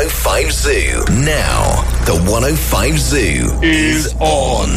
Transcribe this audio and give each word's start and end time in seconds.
Now, 0.00 0.06
the 0.06 0.14
105 0.16 0.50
Zoo. 0.50 1.04
Now, 1.12 1.84
the 2.06 2.14
105 2.24 2.98
Zoo 2.98 3.58
is 3.60 4.14
on. 4.18 4.70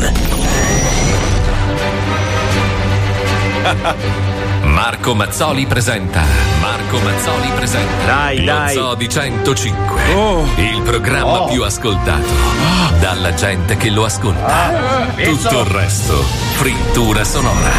Marco 4.67 5.15
Mazzoli 5.15 5.65
presenta. 5.65 6.23
Marco 6.59 6.99
Mazzoli 6.99 7.49
presenta. 7.55 8.05
Dai, 8.05 8.43
Lo 8.43 8.51
dai. 8.51 8.73
Zoo 8.73 8.95
di 8.95 9.07
105. 9.07 10.13
Oh. 10.13 10.45
Il 10.57 10.81
programma 10.81 11.43
Oh. 11.43 11.47
più 11.47 11.63
ascoltato. 11.63 12.27
Dalla 12.99 13.33
gente 13.33 13.77
che 13.77 13.91
lo 13.91 14.03
ascolta. 14.03 15.13
Tutto 15.23 15.59
il 15.61 15.65
resto. 15.67 16.21
Frittura 16.55 17.23
sonora. 17.23 17.71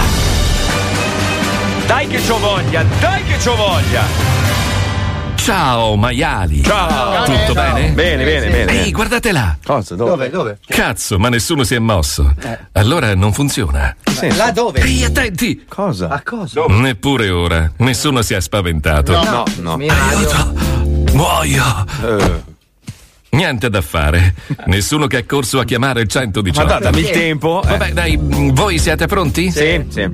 Dai 1.85 2.07
che 2.07 2.23
c'ho 2.27 2.39
voglia, 2.39 2.83
dai 3.01 3.23
che 3.25 3.37
c'ho 3.37 3.55
voglia. 3.55 4.34
Ciao 5.45 5.95
maiali. 5.97 6.63
Ciao. 6.63 7.25
Tutto 7.27 7.53
bene? 7.53 7.91
Bene, 7.91 8.25
bene, 8.25 8.49
bene. 8.49 8.73
Ehi, 8.81 8.91
guardate 8.93 9.31
là. 9.31 9.55
Cosa? 9.63 9.95
Dove? 9.95 10.31
Dove? 10.31 10.59
Cazzo, 10.67 11.19
ma 11.19 11.29
nessuno 11.29 11.65
si 11.65 11.75
è 11.75 11.79
mosso. 11.79 12.35
Allora 12.73 13.15
non 13.15 13.35
funziona. 13.35 13.95
Là 14.37 14.51
dove? 14.53 14.81
Ehi, 14.81 15.05
attenti! 15.05 15.67
Cosa? 15.69 16.09
A 16.09 16.23
cosa? 16.25 16.65
Neppure 16.69 17.29
ora. 17.29 17.71
Nessuno 17.77 18.23
si 18.23 18.33
è 18.33 18.41
spaventato. 18.41 19.13
No, 19.23 19.45
no. 19.61 19.73
Aiuto! 19.87 20.55
Muoio! 21.13 21.63
Eh, 22.03 22.53
Niente 23.35 23.69
da 23.69 23.83
fare. 23.83 24.33
Nessuno 24.67 25.07
che 25.09 25.19
è 25.19 25.27
corso 25.27 25.59
a 25.59 25.65
chiamare 25.65 26.01
il 26.01 26.09
118. 26.09 26.67
ma 26.67 26.79
dai, 26.79 26.81
dammi 26.91 27.01
il 27.01 27.11
tempo. 27.11 27.63
eh. 27.65 27.69
Vabbè, 27.69 27.93
dai, 27.93 28.17
voi 28.21 28.79
siete 28.79 29.07
pronti? 29.07 29.51
Sì, 29.51 29.85
sì. 29.91 30.09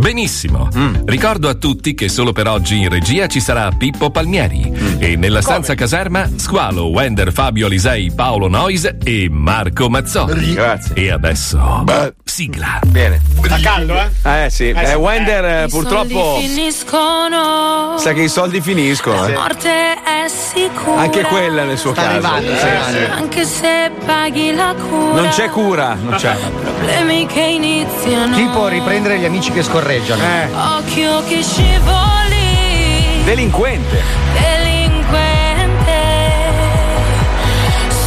Benissimo. 0.00 0.70
Ricordo 1.04 1.50
a 1.50 1.54
tutti 1.54 1.92
che 1.92 2.08
solo 2.08 2.32
per 2.32 2.48
oggi 2.48 2.78
in 2.78 2.88
regia 2.88 3.26
ci 3.26 3.38
sarà 3.38 3.70
Pippo 3.70 4.10
Palmieri 4.10 4.72
e 4.98 5.14
nella 5.16 5.42
stanza 5.42 5.74
caserma 5.74 6.26
Squalo, 6.36 6.86
Wender, 6.86 7.30
Fabio 7.34 7.66
Alisei, 7.66 8.10
Paolo 8.10 8.48
Noise 8.48 8.96
e 9.04 9.28
Marco 9.30 9.90
Mazzoli. 9.90 10.54
Grazie. 10.54 10.94
E 10.94 11.10
adesso 11.10 11.84
sigla. 12.30 12.80
Bene. 12.86 13.20
Sta 13.42 13.58
caldo, 13.58 13.94
eh? 13.94 14.44
Eh 14.44 14.50
sì, 14.50 14.70
eh, 14.70 14.94
Wender 14.94 15.44
eh, 15.44 15.64
I 15.64 15.68
purtroppo 15.68 16.08
soldi 16.08 16.46
finiscono. 16.46 17.98
sa 17.98 18.12
che 18.12 18.22
i 18.22 18.28
soldi 18.28 18.60
finiscono. 18.60 19.20
La 19.20 19.28
eh. 19.28 19.32
morte 19.32 19.68
è 19.70 20.28
sicura. 20.28 21.00
Anche 21.00 21.22
quella 21.22 21.64
nel 21.64 21.76
suo 21.76 21.92
Sta 21.92 22.02
caso. 22.02 22.26
arrivando. 22.26 23.12
Anche 23.12 23.44
se 23.44 23.90
paghi 24.06 24.54
la 24.54 24.74
cura. 24.74 25.20
Non 25.20 25.28
c'è 25.28 25.50
cura, 25.50 25.94
non 25.94 26.14
c'è. 26.14 26.36
Problemi 26.36 27.26
che 27.26 27.42
iniziano. 27.42 28.36
Tipo 28.36 28.68
riprendere 28.68 29.18
gli 29.18 29.24
amici 29.24 29.50
che 29.50 29.62
scorreggiano. 29.90 30.22
Eh, 30.22 30.48
Occhio 30.54 31.24
che 31.24 31.42
scivoli. 31.42 33.22
delinquente. 33.24 34.02
Delinquente. 34.32 35.98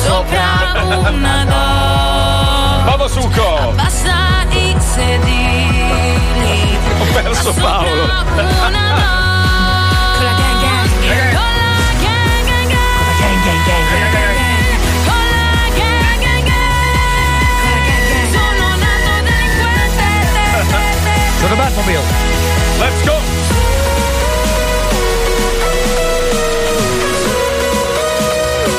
Sopra 0.03 0.81
una 1.09 1.45
donna. 1.45 2.83
Vamo 2.85 3.07
succo. 3.07 3.57
Abbassa 3.57 4.45
i 4.51 4.75
sedili. 4.79 6.77
Ho 6.99 7.05
perso 7.13 7.41
Sopra 7.51 7.63
Paolo. 7.63 9.22
Delinquente. 21.43 21.43
Sono 21.43 21.55
Batmobile. 21.55 22.01
Let's 22.79 23.03
go. 23.03 23.17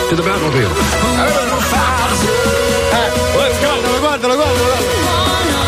To 0.09 0.17
the 0.17 0.23
Batmobile. 0.23 0.73
Let's 3.37 3.61
go. 3.61 3.73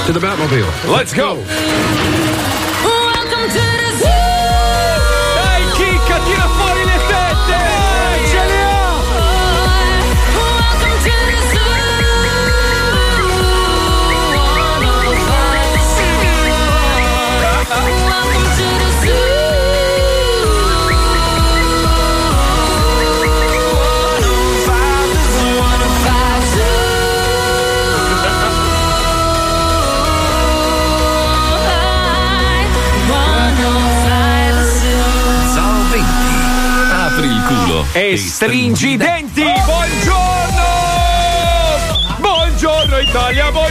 To 0.07 0.13
the 0.13 0.21
Batmobile. 0.21 0.71
Let's 0.91 1.13
go. 1.13 2.36
E 37.93 38.17
stringi 38.17 38.91
i 38.91 38.97
denti. 38.97 39.43
Buongiorno. 39.43 40.65
Buongiorno 42.19 42.99
Italia, 42.99 43.51
buongiorno. 43.51 43.66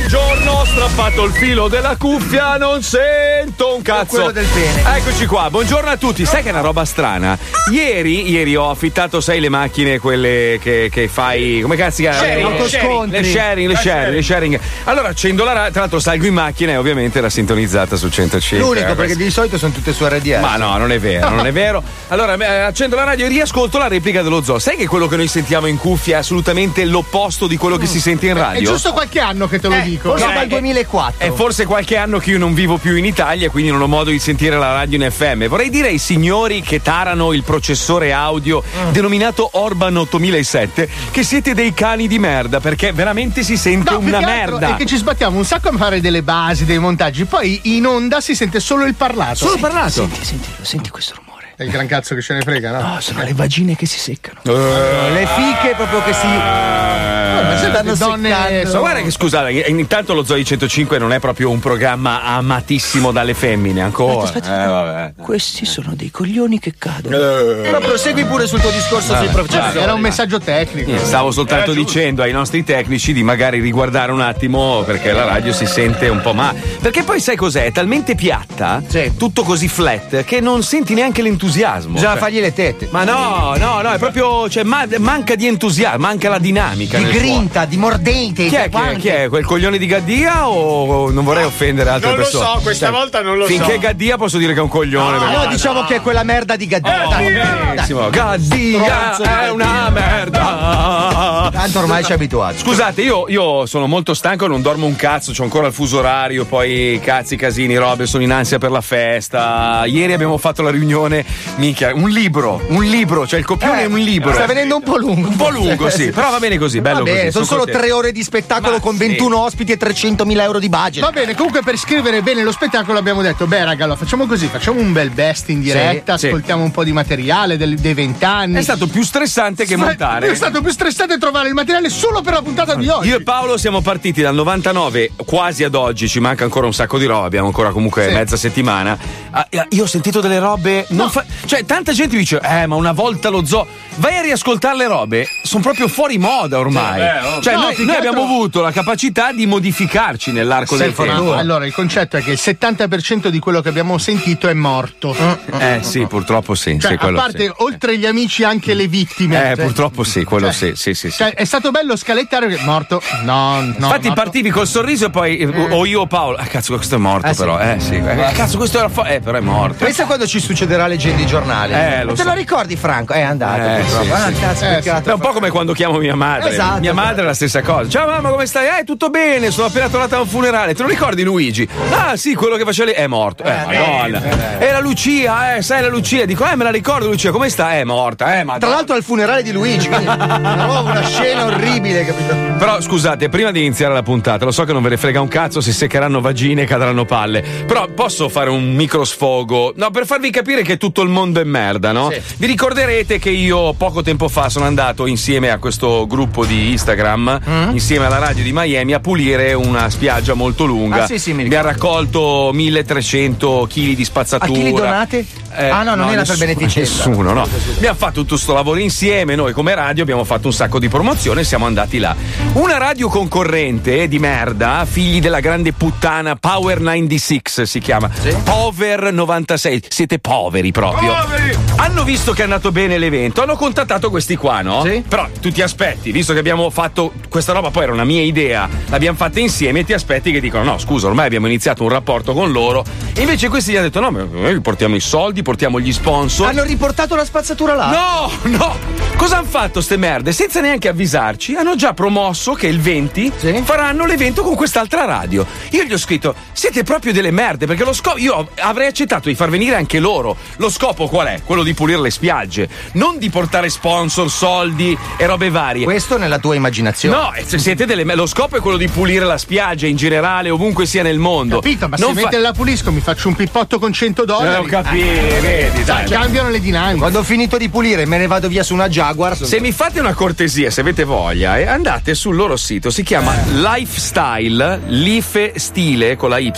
Ho 0.85 0.88
strappato 0.88 1.23
il 1.25 1.31
filo 1.34 1.68
della 1.68 1.96
cuffia, 1.97 2.57
non 2.57 2.84
sento 2.84 3.75
un 3.75 3.81
cazzo. 3.81 4.06
quello 4.06 4.29
del 4.31 4.46
pene. 4.46 4.97
Eccoci 4.97 5.25
qua, 5.25 5.50
buongiorno 5.50 5.90
a 5.90 5.97
tutti. 5.97 6.23
Sai 6.25 6.44
che 6.44 6.50
è 6.50 6.51
una 6.51 6.62
roba 6.62 6.85
strana? 6.85 7.35
Ieri, 7.72 8.29
ieri 8.29 8.56
ho 8.56 8.69
affittato, 8.69 9.19
sai, 9.19 9.40
le 9.40 9.50
macchine, 9.50 9.97
quelle 9.97 10.59
che, 10.62 10.90
che 10.91 11.07
fai. 11.07 11.62
Come 11.62 11.75
cazzo 11.75 11.96
si 11.96 12.01
chiama? 12.03 12.18
Sharing, 12.19 12.38
Le- 12.47 12.53
autoscontri. 12.53 13.18
Le 13.19 13.23
sharing, 13.28 13.68
le 13.69 13.75
sharing, 13.75 14.13
le 14.13 14.22
sharing. 14.22 14.59
Allora 14.84 15.07
accendo 15.07 15.44
la 15.44 15.53
radio, 15.53 15.72
tra 15.72 15.81
l'altro 15.81 16.00
salgo 16.00 16.28
in 16.28 16.34
macchina 16.35 16.73
e 16.73 16.78
ovviamente 16.78 17.17
era 17.17 17.31
sintonizzata 17.31 17.96
su 17.96 18.07
105. 18.07 18.59
L'unico 18.67 18.91
Eh, 18.91 18.96
perché 18.96 19.16
di 19.16 19.31
solito 19.31 19.57
sono 19.57 19.73
tutte 19.73 19.91
su 19.91 20.06
RDS. 20.06 20.40
ma 20.40 20.56
no, 20.56 20.78
non 20.78 20.91
è 20.91 21.00
vero, 21.00 21.29
non 21.29 21.47
è 21.47 21.52
vero. 21.52 21.81
Allora, 22.09 22.35
eh, 22.38 22.59
accendo 22.62 22.96
la 22.96 23.06
radio 23.06 23.25
e 23.25 23.29
riascolto 23.29 23.79
la 23.79 23.88
replica 23.88 24.22
dello 24.22 24.44
zoo. 24.44 24.59
Sai 24.59 24.75
che 24.78 24.85
quello 24.85 25.07
che 25.07 25.16
noi 25.16 25.28
sentiamo 25.28 25.66
in 25.66 25.78
cuffia 25.78 26.17
è 26.17 26.19
assolutamente 26.19 26.85
l'opposto 26.85 27.47
di 27.47 27.57
quello 27.57 27.78
che 27.78 27.88
si 27.88 28.00
sente 28.00 28.28
in 28.28 28.38
È 28.38 28.40
radio? 28.40 28.69
giusto 28.72 28.94
qualche 28.94 29.19
anno 29.19 29.47
che 29.47 29.59
te 29.59 29.67
lo 29.67 29.79
dico. 29.84 30.09
Forse 30.09 30.25
No, 30.28 30.34
dal 30.34 30.44
è- 30.44 30.47
2004. 30.75 31.25
È 31.25 31.31
forse 31.31 31.66
qualche 31.66 31.96
anno 31.96 32.19
che 32.19 32.31
io 32.31 32.38
non 32.38 32.53
vivo 32.53 32.78
più 32.78 32.96
in 32.96 33.06
Italia, 33.06 33.50
quindi 33.50 33.72
non 33.72 33.81
ho 33.81 33.88
modo 33.88 34.09
di 34.09 34.19
sentire 34.19 34.58
la 34.58 34.74
radio 34.74 35.02
in 35.02 35.09
FM. 35.09 35.46
Vorrei 35.47 35.69
dire 35.69 35.88
ai 35.88 35.97
signori 35.97 36.62
che 36.62 36.81
tarano 36.81 37.31
il 37.31 37.44
processore 37.44 38.12
audio 38.12 38.62
denominato 38.91 39.50
Orban 39.53 39.96
8007 39.96 40.90
che 41.12 41.24
siete 41.24 41.53
dei 41.53 41.74
cani 41.74 42.08
di 42.08 42.19
merda 42.19 42.59
perché 42.59 42.91
veramente 42.91 43.44
si 43.44 43.56
sente 43.56 43.91
No, 43.91 44.00
una 44.00 44.19
merda. 44.19 44.75
È 44.75 44.75
che 44.75 44.85
ci 44.85 44.97
sbattiamo 44.97 45.38
un 45.38 45.46
sacco 45.46 45.69
a 45.69 45.78
fare 45.78 46.02
delle 46.02 46.24
basi, 46.24 46.66
dei 46.66 46.80
montaggi, 46.80 47.25
poi 47.25 47.62
in 47.64 47.85
onda 47.85 48.19
si 48.19 48.35
sente 48.35 48.59
solo 48.59 48.85
il 48.85 48.96
parlato. 48.96 49.35
Solo 49.35 49.58
parlato. 49.58 49.90
Senti, 49.90 50.25
senti, 50.25 50.50
senti 50.62 50.90
questo 50.90 51.14
rumore. 51.16 51.34
È 51.58 51.64
il 51.64 51.70
gran 51.70 51.88
cazzo 51.88 52.16
che 52.16 52.22
ce 52.22 52.34
ne 52.34 52.42
frega, 52.42 52.72
no? 52.72 52.82
No, 52.82 53.00
sono 53.00 53.24
le 53.24 53.34
vagine 53.34 53.76
che 53.78 53.86
si 53.86 53.98
seccano. 53.98 54.40
le 54.44 55.26
fiche 55.36 55.74
proprio 55.76 56.04
che 56.04 56.12
si. 56.14 56.26
ma 56.28 57.58
se 57.58 57.70
stanno 57.70 57.96
donne. 57.96 58.29
Ma 58.66 58.79
guarda 58.79 59.02
che 59.02 59.09
scusate, 59.12 59.64
eh, 59.64 59.70
intanto 59.72 60.14
lo 60.14 60.26
Zoe 60.26 60.44
105 60.44 60.97
non 60.97 61.14
è 61.14 61.20
proprio 61.20 61.50
un 61.50 61.59
programma 61.59 62.24
amatissimo 62.24 63.12
dalle 63.14 63.34
femmine 63.34 63.82
ancora. 63.82 64.24
Aspetta, 64.26 64.64
Eh, 64.64 64.68
vabbè. 64.68 65.14
Questi 65.22 65.66
sono 65.66 65.94
dei 65.96 66.12
coglioni 66.12 66.59
che 66.59 66.74
cadono. 66.78 67.16
Eh. 67.64 67.70
Ma 67.72 67.79
prosegui 67.79 68.26
pure 68.26 68.47
sul 68.47 68.59
tuo 68.59 68.72
discorso 68.72 69.16
sui 69.16 69.28
professori. 69.28 69.79
Era 69.79 69.94
un 69.94 70.02
messaggio 70.02 70.40
tecnico. 70.40 70.90
Niente, 70.90 71.06
Stavo 71.06 71.32
soltanto 71.32 71.72
dicendo 71.72 72.22
ai 72.22 72.34
nostri 72.34 72.66
tecnici 72.66 73.14
di 73.14 73.24
magari 73.24 73.62
riguardare 73.62 74.12
un 74.12 74.20
attimo 74.22 74.84
perché 74.84 75.14
la 75.14 75.24
radio 75.24 75.53
si 75.53 75.66
sente 75.66 76.09
un 76.09 76.20
po' 76.20 76.34
male. 76.34 76.59
Perché 76.82 77.03
poi 77.03 77.22
sai 77.22 77.38
cos'è? 77.38 77.64
È 77.64 77.72
talmente 77.72 78.14
piatta, 78.16 78.84
Sì. 78.85 79.14
tutto 79.18 79.44
così 79.44 79.70
flat, 79.70 80.26
che 80.26 80.41
non 80.41 80.62
senti 80.62 80.94
neanche 80.94 81.22
l'entusiasmo 81.22 81.44
entusiasmo. 81.46 81.94
Bisogna 81.94 82.12
cioè. 82.12 82.20
fargli 82.20 82.40
le 82.40 82.53
tette. 82.53 82.88
Ma 82.92 83.03
no, 83.03 83.53
no, 83.58 83.82
no, 83.82 83.92
è 83.92 83.97
proprio. 83.97 84.50
Cioè, 84.50 84.64
ma- 84.64 84.86
manca 84.97 85.36
di 85.36 85.47
entusiasmo, 85.47 86.00
manca 86.00 86.30
la 86.30 86.40
dinamica. 86.40 86.97
Di 86.97 87.06
grinta, 87.06 87.66
di 87.66 87.78
mordente. 87.78 88.47
Chi 88.47 88.56
è, 88.56 88.70
chi, 88.70 88.78
è, 88.82 88.96
chi 88.97 89.08
è? 89.09 89.30
Quel 89.30 89.46
coglione 89.46 89.78
di 89.78 89.86
Gaddia 89.86 90.47
o 90.50 91.09
non 91.12 91.24
vorrei 91.24 91.44
offendere 91.46 91.90
altre 91.90 92.09
Non 92.09 92.18
lo 92.18 92.24
persone? 92.24 92.46
so, 92.46 92.59
questa 92.62 92.90
volta 92.92 93.22
non 93.22 93.38
lo 93.38 93.46
finché 93.46 93.74
so. 93.74 93.80
Gaddia 93.80 94.18
posso 94.18 94.38
dire 94.38 94.53
che 94.53 94.59
è 94.59 94.62
un 94.62 94.70
coglione. 94.70 95.18
perché- 95.20 95.34
Allora 95.36 95.50
diciamo 95.50 95.84
che 95.86 95.96
è 95.96 96.02
quella 96.02 96.24
merda 96.24 96.56
di 96.56 96.66
Gaddia. 96.68 97.06
Dai, 97.09 97.34
Benissimo. 97.34 98.09
Gaddia 98.09 99.14
Stronzo. 99.14 99.24
è 99.24 99.50
una 99.52 99.90
merda. 99.90 101.50
Tanto 101.52 101.80
ormai 101.80 102.03
ci 102.03 102.12
è 102.12 102.16
abituato. 102.16 102.58
Scusate, 102.58 103.02
io, 103.02 103.26
io 103.28 103.66
sono 103.66 103.88
molto 103.88 104.14
stanco, 104.14 104.48
non 104.48 104.62
dormo 104.62 104.86
un 104.86 104.96
cazzo, 104.96 105.32
c'ho 105.32 105.44
ancora 105.44 105.68
il 105.68 105.74
fuso 105.74 106.00
orario, 106.00 106.46
poi 106.46 107.00
cazzi, 107.03 107.36
casini, 107.36 107.76
robe, 107.78 108.06
sono 108.06 108.24
in 108.24 108.32
ansia 108.32 108.58
per 108.58 108.72
la 108.72 108.82
festa. 108.82 109.84
Ieri 109.86 110.14
abbiamo 110.14 110.38
fatto 110.38 110.62
la 110.62 110.72
riunione, 110.72 111.24
minchia, 111.58 111.93
un 111.93 112.09
libro, 112.09 112.61
un 112.70 112.84
libro, 112.84 113.26
cioè 113.28 113.40
il 113.40 113.46
copione 113.46 113.82
è 113.82 113.85
un 113.85 113.97
libro. 113.99 114.34
Sta 114.34 114.46
venendo 114.46 114.76
un 114.78 114.84
po' 114.84 114.97
lungo. 114.97 115.28
Un 115.29 115.35
po' 115.35 115.49
lungo, 115.49 115.90
sì, 115.90 116.09
però 116.11 116.29
va 116.32 116.40
bene 116.40 116.58
così, 116.58 116.82
bello 116.82 116.97
Va 116.99 117.03
bene, 117.03 117.17
così. 117.20 117.32
sono 117.32 117.46
solo 117.46 117.59
contento. 117.64 117.82
tre 117.82 117.91
ore 117.91 118.11
di 118.11 118.23
spettacolo 118.23 118.73
Ma 118.73 118.79
con 118.79 118.93
sì. 118.93 118.99
21 118.99 119.37
ospiti 119.40 119.72
e 119.72 119.78
300.000 119.78 120.41
euro 120.41 120.59
di 120.59 120.70
budget. 120.70 121.03
Va 121.03 121.11
bene, 121.11 121.35
comunque 121.35 121.61
per 121.61 121.78
scrivere 121.78 122.22
bene 122.22 122.43
lo 122.43 122.52
spettacolo 122.52 122.97
abbiamo 122.97 123.22
detto, 123.22 123.47
beh 123.47 123.64
raga, 123.64 123.84
allora 123.85 123.97
facciamo 123.99 124.26
così, 124.26 124.47
facciamo 124.47 124.79
un 124.79 124.91
bel 124.93 125.09
best 125.11 125.49
in 125.49 125.61
diretta, 125.61 126.14
Sì, 126.14 126.20
sì. 126.20 126.28
ascoltiamo 126.28 126.64
un 126.64 126.72
po' 126.72 126.84
di 126.84 126.91
materiale 126.91 127.58
del- 127.58 127.76
dei 127.76 127.93
vent'anni. 127.93 128.58
È 128.58 128.61
stato 128.61 128.88
più 128.88 129.03
stressante 129.03 129.66
che 129.66 129.76
Ma- 129.78 129.85
montare. 129.85 130.29
È 130.29 130.35
stato 130.35 130.61
più 130.61 130.72
stressante 130.72 131.17
trovare 131.17 131.47
il 131.47 131.53
materiale 131.53 131.90
solo 131.90 132.22
per 132.22 132.34
la 132.34 132.41
puntata 132.41 132.76
di 132.76 132.88
oggi. 132.88 133.08
Io 133.09 133.17
e 133.17 133.23
Paolo 133.23 133.58
siamo 133.58 133.81
partiti 133.81 134.22
dal 134.22 134.35
99 134.35 135.11
quasi 135.26 135.64
ad 135.64 135.76
oggi, 135.76 136.08
ci 136.08 136.20
manca 136.20 136.43
ancora 136.43 136.66
un 136.66 136.73
sacco 136.73 136.97
di 136.97 137.05
roba, 137.05 137.26
abbiamo 137.26 137.47
ancora 137.47 137.72
comunque 137.72 138.08
Sì. 138.08 138.14
mezza 138.14 138.38
settimana. 138.38 138.97
Ah, 139.31 139.47
Io 139.70 139.84
ho 139.84 139.88
sentito 139.88 140.20
delle 140.22 140.40
robe. 140.40 140.85
non 140.90 141.09
fa- 141.09 141.25
cioè, 141.46 141.66
tanta 141.66 141.92
gente 141.94 142.16
dice: 142.18 142.40
Eh, 142.42 142.66
ma 142.68 142.76
una 142.76 142.92
volta 142.92 143.30
lo 143.30 143.46
zoo. 143.46 143.66
Vai 143.98 144.18
a 144.18 144.22
riascoltare 144.22 144.76
le 144.76 144.88
robe, 144.88 145.26
sono 145.44 145.64
proprio 145.64 145.88
fuori 145.88 146.18
moda 146.18 146.60
ormai. 146.60 147.00
Cioè, 147.42 147.54
No, 147.54 147.62
noi, 147.62 147.76
noi 147.86 147.96
abbiamo 147.96 148.22
altro- 148.24 148.36
avuto 148.36 148.62
la 148.62 148.72
capacità 148.72 149.32
di 149.32 149.46
modificarci 149.46 150.34
nell'arco 150.34 150.76
del 150.76 150.94
Sì, 150.94 151.02
ma 151.04 151.14
tempo. 151.16 151.34
allora 151.34 151.66
il 151.66 151.74
concetto 151.74 152.18
è 152.18 152.22
che 152.22 152.32
il 152.32 152.40
70% 152.42 153.28
di 153.30 153.40
quello 153.40 153.62
che 153.62 153.70
abbiamo 153.70 153.98
sentito 153.98 154.50
è 154.50 154.54
morto. 154.54 155.16
Eh 155.58 155.80
sì, 155.82 156.06
purtroppo 156.08 156.56
sì. 156.56 156.78
Cioè, 156.78 156.98
sì, 157.00 157.06
a 157.06 157.12
parte 157.14 157.46
sì. 157.46 157.52
oltre 157.58 157.98
gli 157.98 158.06
amici 158.06 158.44
anche 158.44 158.74
le 158.74 158.88
vittime. 158.88 159.52
Eh, 159.52 159.56
Cioè, 159.56 159.66
purtroppo 159.66 160.04
sì, 160.04 160.26
quello 160.26 160.48
cioè, 160.52 160.54
sì, 160.54 160.72
sì, 160.76 160.94
sì. 160.94 161.10
sì. 161.10 161.18
cioè, 161.18 161.34
è 161.34 161.46
stato 161.46 161.72
bello 161.72 161.96
scalettare 161.96 162.58
morto. 162.66 163.02
No, 163.24 163.62
no. 163.62 163.68
Infatti 163.68 164.08
morto. 164.08 164.14
partivi 164.24 164.50
col 164.50 164.68
sorriso 164.68 165.06
e 165.06 165.10
poi 165.10 165.38
eh, 165.38 165.46
o 165.48 165.86
io 165.86 166.02
o 166.02 166.06
Paolo. 166.08 166.36
Ah, 166.36 166.46
cazzo, 166.48 166.76
questo 166.76 166.96
è 166.96 166.98
morto, 166.98 167.28
Eh, 167.28 167.34
sì. 167.34 167.40
però. 167.40 167.60
Eh 167.60 167.76
sì. 167.80 167.96
Eh, 167.96 168.32
cazzo, 168.34 168.58
questo 168.58 168.78
era. 168.80 168.90
fo- 168.90 169.06
eh, 169.06 169.22
però 169.22 169.38
è 169.38 169.42
morto. 169.42 169.86
Pensa 169.86 170.04
quando 170.06 170.28
ci 170.28 170.42
succederà 170.42 170.86
leggendo 170.88 171.15
i 171.22 171.26
giornali. 171.26 171.73
Eh, 171.73 172.03
lo 172.03 172.14
Te 172.14 172.22
so. 172.22 172.28
lo 172.29 172.34
ricordi, 172.34 172.76
Franco? 172.76 173.14
È 173.14 173.22
andato. 173.22 173.62
Eh, 173.62 173.84
sì, 173.85 174.12
ah, 174.12 174.28
sì. 174.28 174.40
cazzo, 174.40 174.66
Eh. 174.66 175.03
È 175.03 175.14
un 175.14 175.20
po' 175.20 175.32
come 175.32 175.50
quando 175.50 175.73
chiamo 175.73 175.97
mia 175.97 176.16
madre. 176.16 176.50
Esatto. 176.52 176.79
Mia 176.79 176.94
madre 176.94 177.22
è 177.22 177.26
la 177.26 177.34
stessa 177.34 177.62
cosa. 177.62 177.90
Ciao 177.90 178.08
mamma, 178.08 178.29
come 178.29 178.46
stai? 178.46 178.79
Eh, 178.79 178.84
tutto 178.84 179.09
bene, 179.09 179.52
sono 179.52 179.67
appena 179.67 179.88
tornata 179.90 180.16
da 180.16 180.22
un 180.22 180.28
funerale. 180.28 180.73
Te 180.73 180.82
lo 180.84 180.90
ricordi 180.90 181.23
Luigi? 181.23 181.67
Ah, 181.91 182.16
sì, 182.16 182.34
quello 182.35 182.56
che 182.56 182.64
faceva 182.64 182.90
lì 182.91 182.96
è 182.96 183.08
morto. 183.08 183.44
Eh, 183.44 183.53
madonna. 183.66 184.59
E 184.59 184.72
la 184.72 184.79
Lucia, 184.79 185.56
eh, 185.56 185.62
sai 185.62 185.82
la 185.82 185.90
Lucia? 185.90 186.26
Dico, 186.26 186.46
eh, 186.46 186.56
me 186.56 186.64
la 186.64 186.72
ricordo 186.72 187.08
Lucia, 187.08 187.32
come 187.32 187.50
sta? 187.50 187.73
È 187.73 187.84
morta, 187.84 188.38
eh, 188.40 188.44
ma. 188.44 188.58
Tra 188.58 188.70
l'altro 188.70 188.96
al 188.96 189.03
funerale 189.03 189.44
di 189.44 189.52
Luigi, 189.52 189.88
quindi 189.88 190.06
una, 190.08 190.79
una 190.82 191.03
scena 191.03 191.46
orribile, 191.46 192.06
capito? 192.06 192.35
Però 192.58 192.82
scusate, 192.82 193.29
prima 193.29 193.52
di 193.52 193.59
iniziare 193.64 193.94
la 193.94 194.03
puntata, 194.03 194.46
lo 194.46 194.52
so 194.52 194.64
che 194.64 194.73
non 194.73 194.82
ve 194.82 194.90
ne 194.90 194.97
frega 194.97 195.22
un 195.22 195.28
cazzo 195.28 195.62
se 195.62 195.72
seccheranno 195.72 196.22
vagine 196.22 196.64
e 196.64 196.66
cadranno 196.66 197.06
palle. 197.06 197.44
Però 197.66 197.88
posso 197.88 198.29
fare 198.29 198.50
un 198.50 198.73
micro 198.73 199.03
sfogo? 199.06 199.73
No, 199.76 199.91
per 199.91 200.06
farvi 200.06 200.29
capire 200.29 200.62
che 200.62 200.78
tutto 200.78 201.03
il 201.05 201.11
mondo 201.11 201.40
è 201.40 201.43
merda, 201.43 201.91
no? 201.91 202.09
Sì. 202.11 202.19
Vi 202.37 202.46
ricorderete 202.47 203.17
che 203.19 203.29
io 203.29 203.73
poco 203.73 204.02
tempo 204.02 204.28
fa 204.28 204.49
sono 204.49 204.66
andato 204.66 205.05
insieme 205.05 205.49
a 205.49 205.57
questo 205.57 206.05
gruppo 206.07 206.46
di 206.46 206.72
Instagram, 206.72 207.40
Mm? 207.47 207.69
insieme 207.72 208.05
alla 208.05 208.17
radio 208.17 208.43
di 208.43 208.52
Miami, 208.53 208.93
a 208.93 208.99
pulire 208.99 209.53
una 209.53 209.90
spiaggia 209.90 210.34
molto 210.34 210.66
lunga. 210.66 211.03
Ah, 211.03 211.07
sì, 211.07 211.19
sì, 211.19 211.34
mi 211.34 211.41
ha 211.41 211.43
ricordo. 211.46 211.67
raccolto 211.67 212.49
1300 212.53 213.67
kg 213.69 213.93
di 213.96 214.02
A 214.02 214.05
spazzatura. 214.05 214.52
chi 214.52 214.63
li 214.63 214.72
donate? 214.73 215.25
Eh, 215.57 215.69
ah, 215.69 215.84
no, 215.84 215.96
non 215.96 216.09
era 216.09 216.22
nessuno- 216.22 216.37
per 216.37 216.47
beneficenza. 216.47 217.07
Nessuno, 217.07 217.34
no. 217.34 217.47
Abbiamo 217.78 217.96
fatto 217.97 218.22
tutto 218.22 218.37
sto 218.37 218.53
lavoro 218.53 218.79
insieme, 218.79 219.35
noi 219.35 219.53
come 219.53 219.73
radio 219.75 220.03
abbiamo 220.03 220.23
fatto 220.23 220.47
un 220.47 220.53
sacco 220.53 220.79
di 220.79 220.90
promozione 220.90 221.41
e 221.41 221.43
siamo 221.43 221.66
andati 221.66 221.97
là. 221.99 222.16
Una 222.53 222.78
radio 222.78 223.07
concorrente 223.09 224.07
di 224.07 224.19
merda, 224.19 224.85
figli 224.90 225.19
della 225.22 225.40
grande 225.40 225.72
puttana 225.73 226.35
Power 226.35 226.79
96 226.81 227.41
si 227.66 227.79
chiama. 227.79 228.09
Power 228.43 229.11
96. 229.13 229.84
Siete 229.87 230.19
poveri 230.19 230.72
proprio 230.72 230.95
ovvio. 230.96 231.75
Hanno 231.78 232.04
visto 232.04 232.32
che 232.32 232.42
è 232.42 232.44
andato 232.44 232.72
bene 232.72 232.98
l'evento, 232.98 233.42
hanno 233.42 233.56
contattato 233.58 234.10
questi 234.10 234.36
qua, 234.38 234.62
no? 234.62 234.84
Sì. 234.84 235.04
Però 235.08 235.28
tu 235.42 235.52
ti 235.52 235.62
aspetti, 235.62 236.12
visto 236.12 236.34
che 236.34 236.40
abbiamo 236.40 236.70
fatto 236.70 237.12
questa 237.30 237.52
roba, 237.52 237.70
poi 237.70 237.84
era 237.84 237.92
una 237.92 238.06
mia 238.06 238.22
idea, 238.22 238.68
l'abbiamo 238.88 239.18
fatta 239.18 239.40
insieme, 239.40 239.84
ti 239.84 239.94
aspetti 239.94 240.32
che 240.32 240.40
dicono: 240.40 240.64
no, 240.64 240.78
scusa, 240.78 241.08
ormai 241.08 241.26
abbiamo 241.26 241.48
iniziato 241.48 241.84
un 241.84 241.90
rapporto 241.90 242.34
con 242.34 242.52
loro. 242.52 242.84
E 243.14 243.22
invece 243.22 243.50
questi 243.50 243.72
gli 243.72 243.76
hanno 243.76 243.86
detto: 243.90 244.00
no, 244.00 244.10
noi 244.10 244.60
portiamo 244.62 244.96
i 244.96 245.00
soldi, 245.02 245.42
portiamo 245.42 245.80
gli 245.80 245.92
sponsor. 245.92 246.48
Hanno 246.48 246.64
riportato 246.64 247.16
la 247.16 247.26
spazzatura 247.26 247.76
là? 247.76 247.90
No, 247.90 248.58
no! 248.58 248.78
Cosa 249.18 249.38
hanno 249.38 249.48
fatto 249.48 249.82
ste 249.82 249.98
merde? 249.98 250.32
Senza 250.32 250.62
neanche 250.62 250.88
avvisarci, 250.88 251.56
hanno 251.56 251.76
già 251.76 251.94
promosso 251.94 252.54
che 252.54 252.68
il 252.68 252.80
20 252.80 253.32
Sì. 253.38 253.62
faranno 253.64 254.06
l'evento 254.06 254.44
con 254.44 254.56
quest'altra 254.56 255.06
radio. 255.06 255.46
Io 255.72 255.84
gli 255.84 255.94
ho 255.94 255.98
scritto: 255.98 256.34
siete 256.54 256.84
proprio 256.84 257.12
delle 257.13 257.32
merde, 257.32 257.66
perché 257.68 257.84
lo 257.84 257.94
scopo. 257.94 258.18
Io 258.18 258.50
avrei 258.60 258.88
accettato 258.88 259.27
di 259.27 259.36
far 259.36 259.50
venire 259.50 259.75
anche 259.75 260.00
loro. 260.00 260.38
Lo 260.58 260.70
scopo 260.70 261.08
qual 261.08 261.27
è? 261.27 261.42
Quello 261.44 261.63
di 261.63 261.74
pulire 261.75 262.01
le 262.01 262.10
spiagge, 262.10 262.68
non 262.94 263.20
di 263.20 263.30
portare 263.30 263.70
sponsor, 263.70 264.32
soldi 264.32 264.98
e 265.18 265.25
robe 265.27 265.51
varie. 265.51 265.84
Questo 265.84 266.18
nella 266.18 266.39
tua 266.39 266.56
immaginazione. 266.56 267.16
No, 267.16 267.34
eh, 267.34 267.44
se 267.46 267.60
siete 267.60 267.86
delle 267.86 268.04
lo 268.16 268.25
scopo 268.25 268.56
è 268.58 268.60
quello 268.62 268.77
di 268.77 268.88
pulire 268.88 269.25
la 269.25 269.38
spiaggia 269.38 269.86
in 269.86 269.96
generale, 269.98 270.50
ovunque 270.50 270.86
sia 270.88 271.04
nel 271.04 271.20
mondo. 271.20 271.60
Capito, 271.60 271.88
ma 271.88 271.98
non 272.00 272.10
se 272.10 272.16
fa- 272.16 272.22
mentre 272.22 272.39
la 272.39 272.54
pulisco 272.54 272.92
mi 272.92 273.01
faccio 273.01 273.27
un 273.27 273.36
pippotto 273.36 273.77
con 273.77 273.92
100 273.94 274.24
Eh, 274.24 274.25
dollari. 274.25 274.63
ho 274.66 274.68
capito, 274.68 275.06
vedi, 275.42 275.84
dai. 275.84 276.08
Cioè, 276.08 276.18
cambiano 276.18 276.50
le 276.50 276.60
dinamiche. 276.62 277.00
Quando 277.00 277.20
ho 277.20 277.24
finito 277.24 277.58
di 277.58 277.68
pulire 277.70 278.06
me 278.06 278.18
ne 278.18 278.25
vado 278.27 278.48
via 278.48 278.63
su 278.63 278.74
una 278.74 278.88
Jaguar. 278.88 279.36
Se 279.36 279.60
mi 279.60 279.72
fate 279.74 280.00
una 280.00 280.13
cortesia, 280.13 280.72
se 280.72 280.80
avete 280.82 281.04
voglia, 281.04 281.60
eh, 281.60 281.66
andate 281.68 282.16
sul 282.16 282.36
loro 282.36 282.56
sito, 282.56 282.89
si 282.89 283.04
chiama 283.04 283.36
Lifestyle, 283.54 284.80
Life 284.88 285.54
Stile 285.58 286.16
con 286.16 286.30
la 286.30 286.38
Y, 286.39 286.54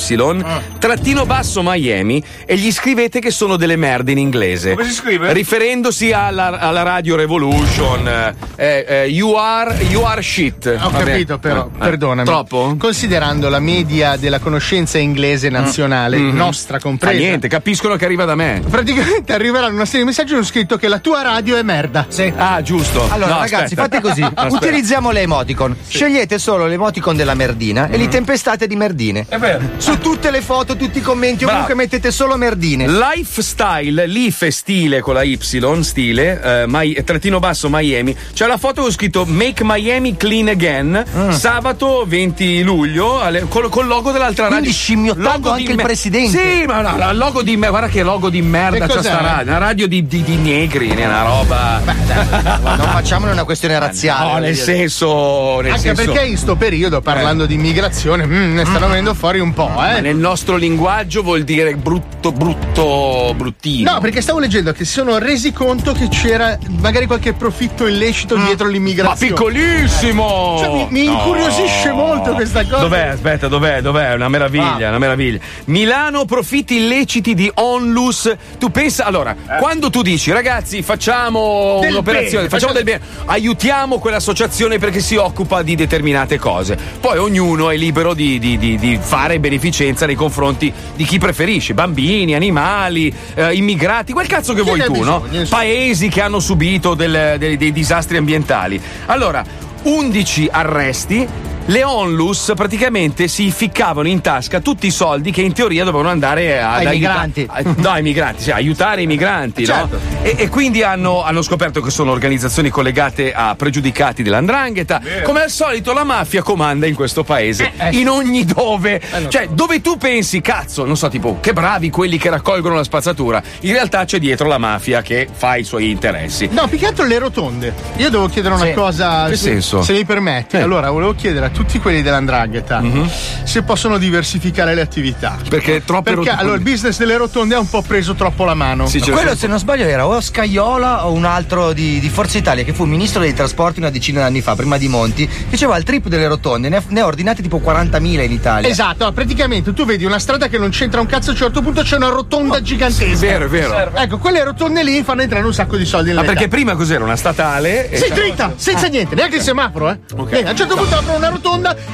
trattino 0.80 1.26
basso 1.26 1.62
Miami 1.64 2.24
e 2.46 2.56
gli 2.58 2.72
scrivete 2.72 3.20
che 3.20 3.32
sono 3.32 3.56
delle 3.58 3.76
merde 3.76 4.12
in 4.12 4.18
inglese. 4.20 4.74
Come 4.76 4.86
si 4.88 4.94
scrive? 4.98 5.32
Riferendosi 5.34 6.12
alla, 6.12 6.60
alla 6.60 6.82
Radio 6.82 7.16
Revolution, 7.16 8.08
eh, 8.56 8.86
eh, 8.88 9.06
you, 9.08 9.36
are, 9.36 9.76
you 9.90 10.04
are 10.04 10.22
shit. 10.22 10.66
Ho 10.82 10.90
Vabbè. 10.90 11.04
capito, 11.06 11.38
però, 11.38 11.68
Eh, 11.74 11.78
perdonami. 11.78 12.28
Troppo? 12.28 12.76
Considerando 12.78 13.50
la 13.50 13.60
media 13.60 14.16
della 14.18 14.40
conoscenza 14.40 14.98
inglese 14.98 15.50
nazionale, 15.50 16.18
nostra 16.18 16.78
Fa 16.80 16.84
compresa. 16.88 17.18
niente, 17.18 17.48
capiscono 17.48 17.96
che 17.96 18.06
arriva 18.06 18.26
da 18.26 18.36
me. 18.36 18.62
Praticamente 18.70 19.34
arriveranno 19.34 19.76
una 19.76 19.86
serie 19.86 20.02
di 20.02 20.06
messaggi 20.08 20.34
con 20.34 20.44
scritto 20.44 20.78
che 20.78 20.88
la 20.88 21.00
tua 21.00 21.22
radio 21.22 21.56
è 21.58 21.62
merda. 21.64 22.06
Sì. 22.10 22.32
Ah, 22.36 22.62
giusto. 22.62 23.08
Allora, 23.10 23.34
No, 23.36 23.40
ragazzi, 23.40 23.74
aspetta. 23.76 23.82
fate 23.84 24.02
così: 24.02 24.22
Aspetta. 24.24 24.48
utilizziamo 24.48 25.12
le 25.12 25.22
emoticon. 25.22 25.76
Scegliete 25.88 26.40
solo 26.40 26.66
l'emoticon 26.66 27.16
della 27.16 27.36
merdina 27.36 27.88
e 27.90 27.98
li 27.98 28.08
tempestate 28.08 28.66
di 28.68 28.76
merdine. 28.76 29.26
È 29.30 29.38
vero. 29.38 29.62
Su 29.78 30.00
tutte 30.00 30.32
le 30.32 30.42
foto, 30.42 30.76
tutti 30.76 30.98
i 30.98 31.02
commenti, 31.02 31.44
Bravo. 31.44 31.54
ovunque 31.60 31.76
mettete 31.76 32.12
solo 32.12 32.36
merdine. 32.38 32.88
Lifestyle, 32.88 34.06
life 34.08 34.46
stile 34.88 35.02
con 35.02 35.14
la 35.16 35.24
Y, 35.24 35.38
stile, 35.82 36.42
eh, 36.62 36.66
Mi- 36.68 36.94
trattino 37.04 37.40
basso 37.40 37.68
Miami. 37.70 38.16
C'è 38.34 38.48
la 38.48 38.58
foto 38.58 38.82
con 38.84 38.92
scritto 38.92 39.26
Make 39.26 39.64
Miami 39.66 40.16
Clean 40.16 40.48
Again, 40.48 41.04
Ah. 41.14 41.32
sabato 41.34 42.06
20 42.08 42.62
luglio, 42.64 43.20
alle- 43.20 43.46
col, 43.50 43.68
col 43.70 43.86
logo 43.88 44.12
dell'altra 44.12 44.48
Quindi 44.48 44.68
radio. 44.68 44.80
scimmiottando 44.80 45.30
Logo 45.30 45.50
anche 45.52 45.64
di 45.64 45.70
il 45.72 45.76
me- 45.76 45.84
presidente. 45.84 46.38
Sì, 46.38 46.66
ma 46.66 46.80
no, 46.82 46.96
no, 46.96 47.14
logo 47.14 47.42
di 47.42 47.58
me, 47.58 47.68
guarda 47.68 47.90
che 47.90 48.02
logo 48.04 48.30
di 48.30 48.42
merda 48.42 48.88
Che 48.88 48.94
c'è 48.94 49.00
sta 49.04 49.18
radio. 49.22 49.52
Una 49.52 49.58
radio 49.58 49.88
di, 49.88 50.08
di- 50.08 50.24
di 50.24 50.36
negri, 50.38 50.88
è 50.90 51.06
una 51.06 51.24
roba. 51.24 51.82
Non 51.84 52.88
facciamone 52.92 53.32
una 53.34 53.44
questione 53.44 53.78
razziale. 53.78 54.32
no, 54.34 54.38
nel 54.40 54.56
senso. 54.56 55.60
Nel 55.62 55.72
Anche 55.74 55.96
senso- 55.96 56.12
perché 56.12 56.26
in 56.28 56.38
sto 56.38 56.56
periodo, 56.56 57.02
parlando 57.02 57.46
di 57.46 57.56
immigrazione, 57.56 58.26
mm, 58.26 58.54
ne 58.56 58.64
stanno 58.66 58.88
venendo 58.88 59.14
fuori 59.14 59.40
un 59.40 59.54
po', 59.54 59.68
Ma 59.68 59.98
eh. 59.98 60.02
nel 60.02 60.16
nostro 60.16 60.56
linguaggio 60.56 61.24
vuol 61.24 61.44
dire 61.44 61.76
brutto, 61.76 62.32
brutto, 62.32 63.34
bruttino. 63.36 63.92
No, 63.94 64.00
perché 64.00 64.22
stavo 64.22 64.40
leggendo 64.40 64.72
che 64.78 64.86
si 64.86 64.92
sono 64.94 65.18
resi 65.18 65.52
conto 65.52 65.92
che 65.94 66.08
c'era 66.08 66.56
magari 66.80 67.08
qualche 67.08 67.34
profitto 67.34 67.88
illecito 67.88 68.36
dietro 68.36 68.66
Ma 68.68 68.72
l'immigrazione. 68.74 69.34
piccolissimo! 69.34 70.58
Cioè, 70.60 70.70
mi- 70.72 70.88
mi 70.92 71.06
incuriosisce 71.06 71.92
molto 71.92 72.34
questa 72.34 72.64
cosa. 72.64 72.78
Dov'è? 72.78 73.08
Aspetta, 73.08 73.48
dov'è? 73.48 73.82
Dov'è? 73.82 74.14
Una 74.14 74.30
meraviglia, 74.30 74.86
Ah. 74.86 74.90
una 74.90 75.00
meraviglia. 75.00 75.40
Milano 75.66 76.26
profitti 76.26 76.76
illeciti 76.78 77.34
di 77.34 77.50
Onlus. 77.56 78.32
Tu 78.60 78.70
pensa, 78.70 79.06
allora, 79.06 79.36
quando 79.60 79.90
tu 79.90 80.04
dici, 80.04 80.32
ragazzi, 80.32 80.84
facciamo 80.84 81.80
Del 81.82 81.92
un'operazione, 81.92 82.46
bene, 82.46 82.50
facciamo 82.50 82.74
del 82.74 82.84
bene, 82.84 83.02
aiutiamo 83.26 83.98
quell'associazione 83.98 84.78
perché 84.78 85.00
si 85.00 85.16
occupa 85.16 85.64
di 85.64 85.74
determinate 85.76 86.38
cose. 86.38 86.78
Poi 87.00 87.18
ognuno 87.18 87.72
è 87.72 87.78
libero 87.78 88.14
di, 88.14 88.38
di- 88.38 88.58
di- 88.60 88.78
di 88.78 89.00
fare 89.02 89.40
beneficenza 89.40 90.06
nei 90.06 90.16
confronti 90.16 90.72
di 90.96 91.04
chi 91.04 91.18
preferisce, 91.18 91.74
bambini, 91.74 92.36
animali, 92.36 93.12
eh, 93.34 93.54
immigrati, 93.56 94.14
quel 94.14 94.28
cazzo 94.28 94.54
che 94.54 94.66
vuoi 94.76 94.84
tu, 94.84 95.04
no? 95.04 95.20
bisogno, 95.22 95.40
insomma. 95.42 95.62
Paesi 95.62 96.08
che 96.10 96.22
hanno 96.22 96.40
subito 96.40 96.94
del- 96.94 97.36
dei, 97.38 97.58
dei 97.58 97.72
disastri 97.72 98.18
ambientali. 98.18 98.82
Allora, 99.08 99.44
11 99.84 100.48
arresti. 100.52 101.28
Le 101.70 101.84
onlus 101.84 102.54
praticamente 102.56 103.28
si 103.28 103.52
ficcavano 103.52 104.08
in 104.08 104.22
tasca 104.22 104.62
tutti 104.62 104.88
i 104.88 104.92
soldi 104.92 105.32
che 105.32 105.42
in 105.42 105.52
teoria 105.52 105.84
dovevano 105.84 106.10
andare 106.10 106.62
Ai 106.62 106.86
aiuta- 106.86 106.92
migranti. 106.92 107.46
a- 107.50 107.62
no, 107.76 107.90
ai 107.90 108.02
migranti, 108.02 108.44
sì, 108.44 108.52
aiutare 108.52 109.02
i 109.02 109.06
migranti, 109.06 109.66
no? 109.66 109.74
Certo. 109.74 110.00
E, 110.22 110.36
e 110.38 110.48
quindi 110.50 110.82
hanno, 110.84 111.24
hanno 111.24 111.42
scoperto 111.42 111.82
che 111.82 111.90
sono 111.90 112.12
organizzazioni 112.12 112.70
collegate 112.70 113.34
a 113.34 113.54
pregiudicati 113.56 114.24
dell'andrangheta. 114.24 115.02
Come 115.24 115.42
al 115.44 115.50
solito, 115.50 115.92
la 115.92 116.06
mafia 116.06 116.42
comanda 116.42 116.86
in 116.86 116.96
questo 116.96 117.26
paese, 117.26 117.72
in 117.92 118.08
ogni 118.08 118.46
dove. 118.46 119.02
cioè, 119.28 119.50
dove 119.50 119.82
tu 119.82 119.98
pensi, 119.98 120.40
cazzo, 120.40 120.86
non 120.86 120.96
so, 120.96 121.10
tipo, 121.10 121.40
che 121.42 121.52
bravi 121.52 121.90
quelli 121.90 122.18
che 122.18 122.30
raccolgono 122.30 122.76
la 122.76 122.84
spazzatura. 122.86 123.44
In 123.62 123.74
realtà 123.74 124.06
c'è 124.06 124.20
dietro 124.20 124.48
la 124.48 124.58
mafia 124.58 125.02
che 125.02 125.28
fa 125.30 125.58
i 125.58 125.66
suoi 125.66 125.90
interessi. 125.90 126.48
No, 126.50 126.68
più 126.70 126.78
che 126.78 126.86
altro 126.88 127.06
le 127.06 127.20
rotonde. 127.20 127.74
Io 127.98 128.10
devo 128.10 128.28
chiedere 128.30 128.54
una 128.54 128.66
Sì. 128.68 128.72
cosa. 128.74 129.28
Che 129.28 129.36
se, 129.36 129.50
senso? 129.50 129.82
Se 129.84 129.92
mi 129.92 130.06
permetti. 130.06 130.56
Sì. 130.56 130.64
Allora, 130.64 130.90
volevo 130.92 131.14
chiedere 131.14 131.46
a 131.48 131.50
tutti 131.58 131.80
quelli 131.80 132.04
dell'andrangheta 132.04 132.80
Mhm. 132.82 133.10
se 133.44 133.64
possono 133.64 133.98
diversificare 133.98 134.76
le 134.76 134.82
attività. 134.82 135.38
Perché 135.50 135.84
troppe 135.84 136.12
Perché 136.12 136.20
rotonde. 136.30 136.40
allora 136.42 136.56
il 136.56 136.62
business 136.62 137.00
delle 137.00 137.18
rotonde 137.18 137.56
ha 137.56 137.60
un 137.60 137.68
po' 137.68 137.82
preso 137.82 138.14
troppo 138.14 138.46
la 138.46 138.54
mano. 138.54 138.86
Sì, 138.86 139.00
Quello, 139.00 139.36
se 139.36 139.48
non 139.48 139.58
sbaglio, 139.58 139.86
era 139.86 140.06
o 140.06 140.22
Scaiola 140.22 141.08
o 141.08 141.14
un 141.14 141.26
altro 141.26 141.74
di, 141.74 142.00
di 142.00 142.10
Forza 142.10 142.38
Italia 142.38 142.64
che 142.64 142.74
fu 142.74 142.84
ministro 142.86 143.22
dei 143.22 143.34
trasporti 143.34 143.80
una 143.80 143.90
decina 143.90 144.20
d'anni 144.22 144.42
fa, 144.42 144.54
prima 144.56 144.78
di 144.78 144.88
Monti, 144.88 145.26
che 145.28 145.34
faceva 145.50 145.76
il 145.78 145.84
trip 145.84 146.08
delle 146.10 146.28
rotonde, 146.28 146.70
ne 146.70 146.76
ha, 146.78 146.84
ne 146.90 147.00
ha 147.00 147.06
ordinate 147.06 147.42
tipo 147.42 147.58
40.000 147.60 148.22
in 148.24 148.32
Italia. 148.32 148.70
Esatto, 148.70 149.12
praticamente 149.12 149.74
tu 149.74 149.84
vedi 149.84 150.06
una 150.06 150.20
strada 150.20 150.48
che 150.48 150.60
non 150.60 150.70
c'entra 150.70 151.02
un 151.02 151.08
cazzo, 151.08 151.30
a 151.30 151.34
un 151.34 151.38
certo 151.40 151.62
punto 151.64 151.82
c'è 151.82 151.96
una 151.96 152.10
rotonda 152.10 152.62
gigantesca. 152.62 153.12
È 153.12 153.16
vero, 153.18 153.46
è 153.46 153.48
vero. 153.48 153.92
Ecco, 153.96 154.20
quelle 154.20 154.44
rotonde 154.44 154.84
lì 154.84 155.02
fanno 155.02 155.24
entrare 155.24 155.44
un 155.44 155.54
sacco 155.56 155.76
di 155.76 155.86
soldi 155.86 156.10
Ma 156.14 156.22
nelle 156.22 156.34
perché 156.34 156.48
prima 156.48 156.76
cos'era? 156.76 157.04
Una 157.04 157.16
statale? 157.16 157.90
Sei 157.94 158.12
dritta, 158.12 158.54
senza 158.58 158.86
niente, 158.88 159.16
neanche 159.16 159.38
il 159.38 159.42
semaforo, 159.42 159.90
eh. 159.90 160.00
Eh, 160.30 160.44
a 160.44 160.52
un 160.52 160.56
certo 160.56 160.76
punto 160.76 160.96
aprono 160.96 161.18
una 161.18 161.30
rotonda 161.30 161.46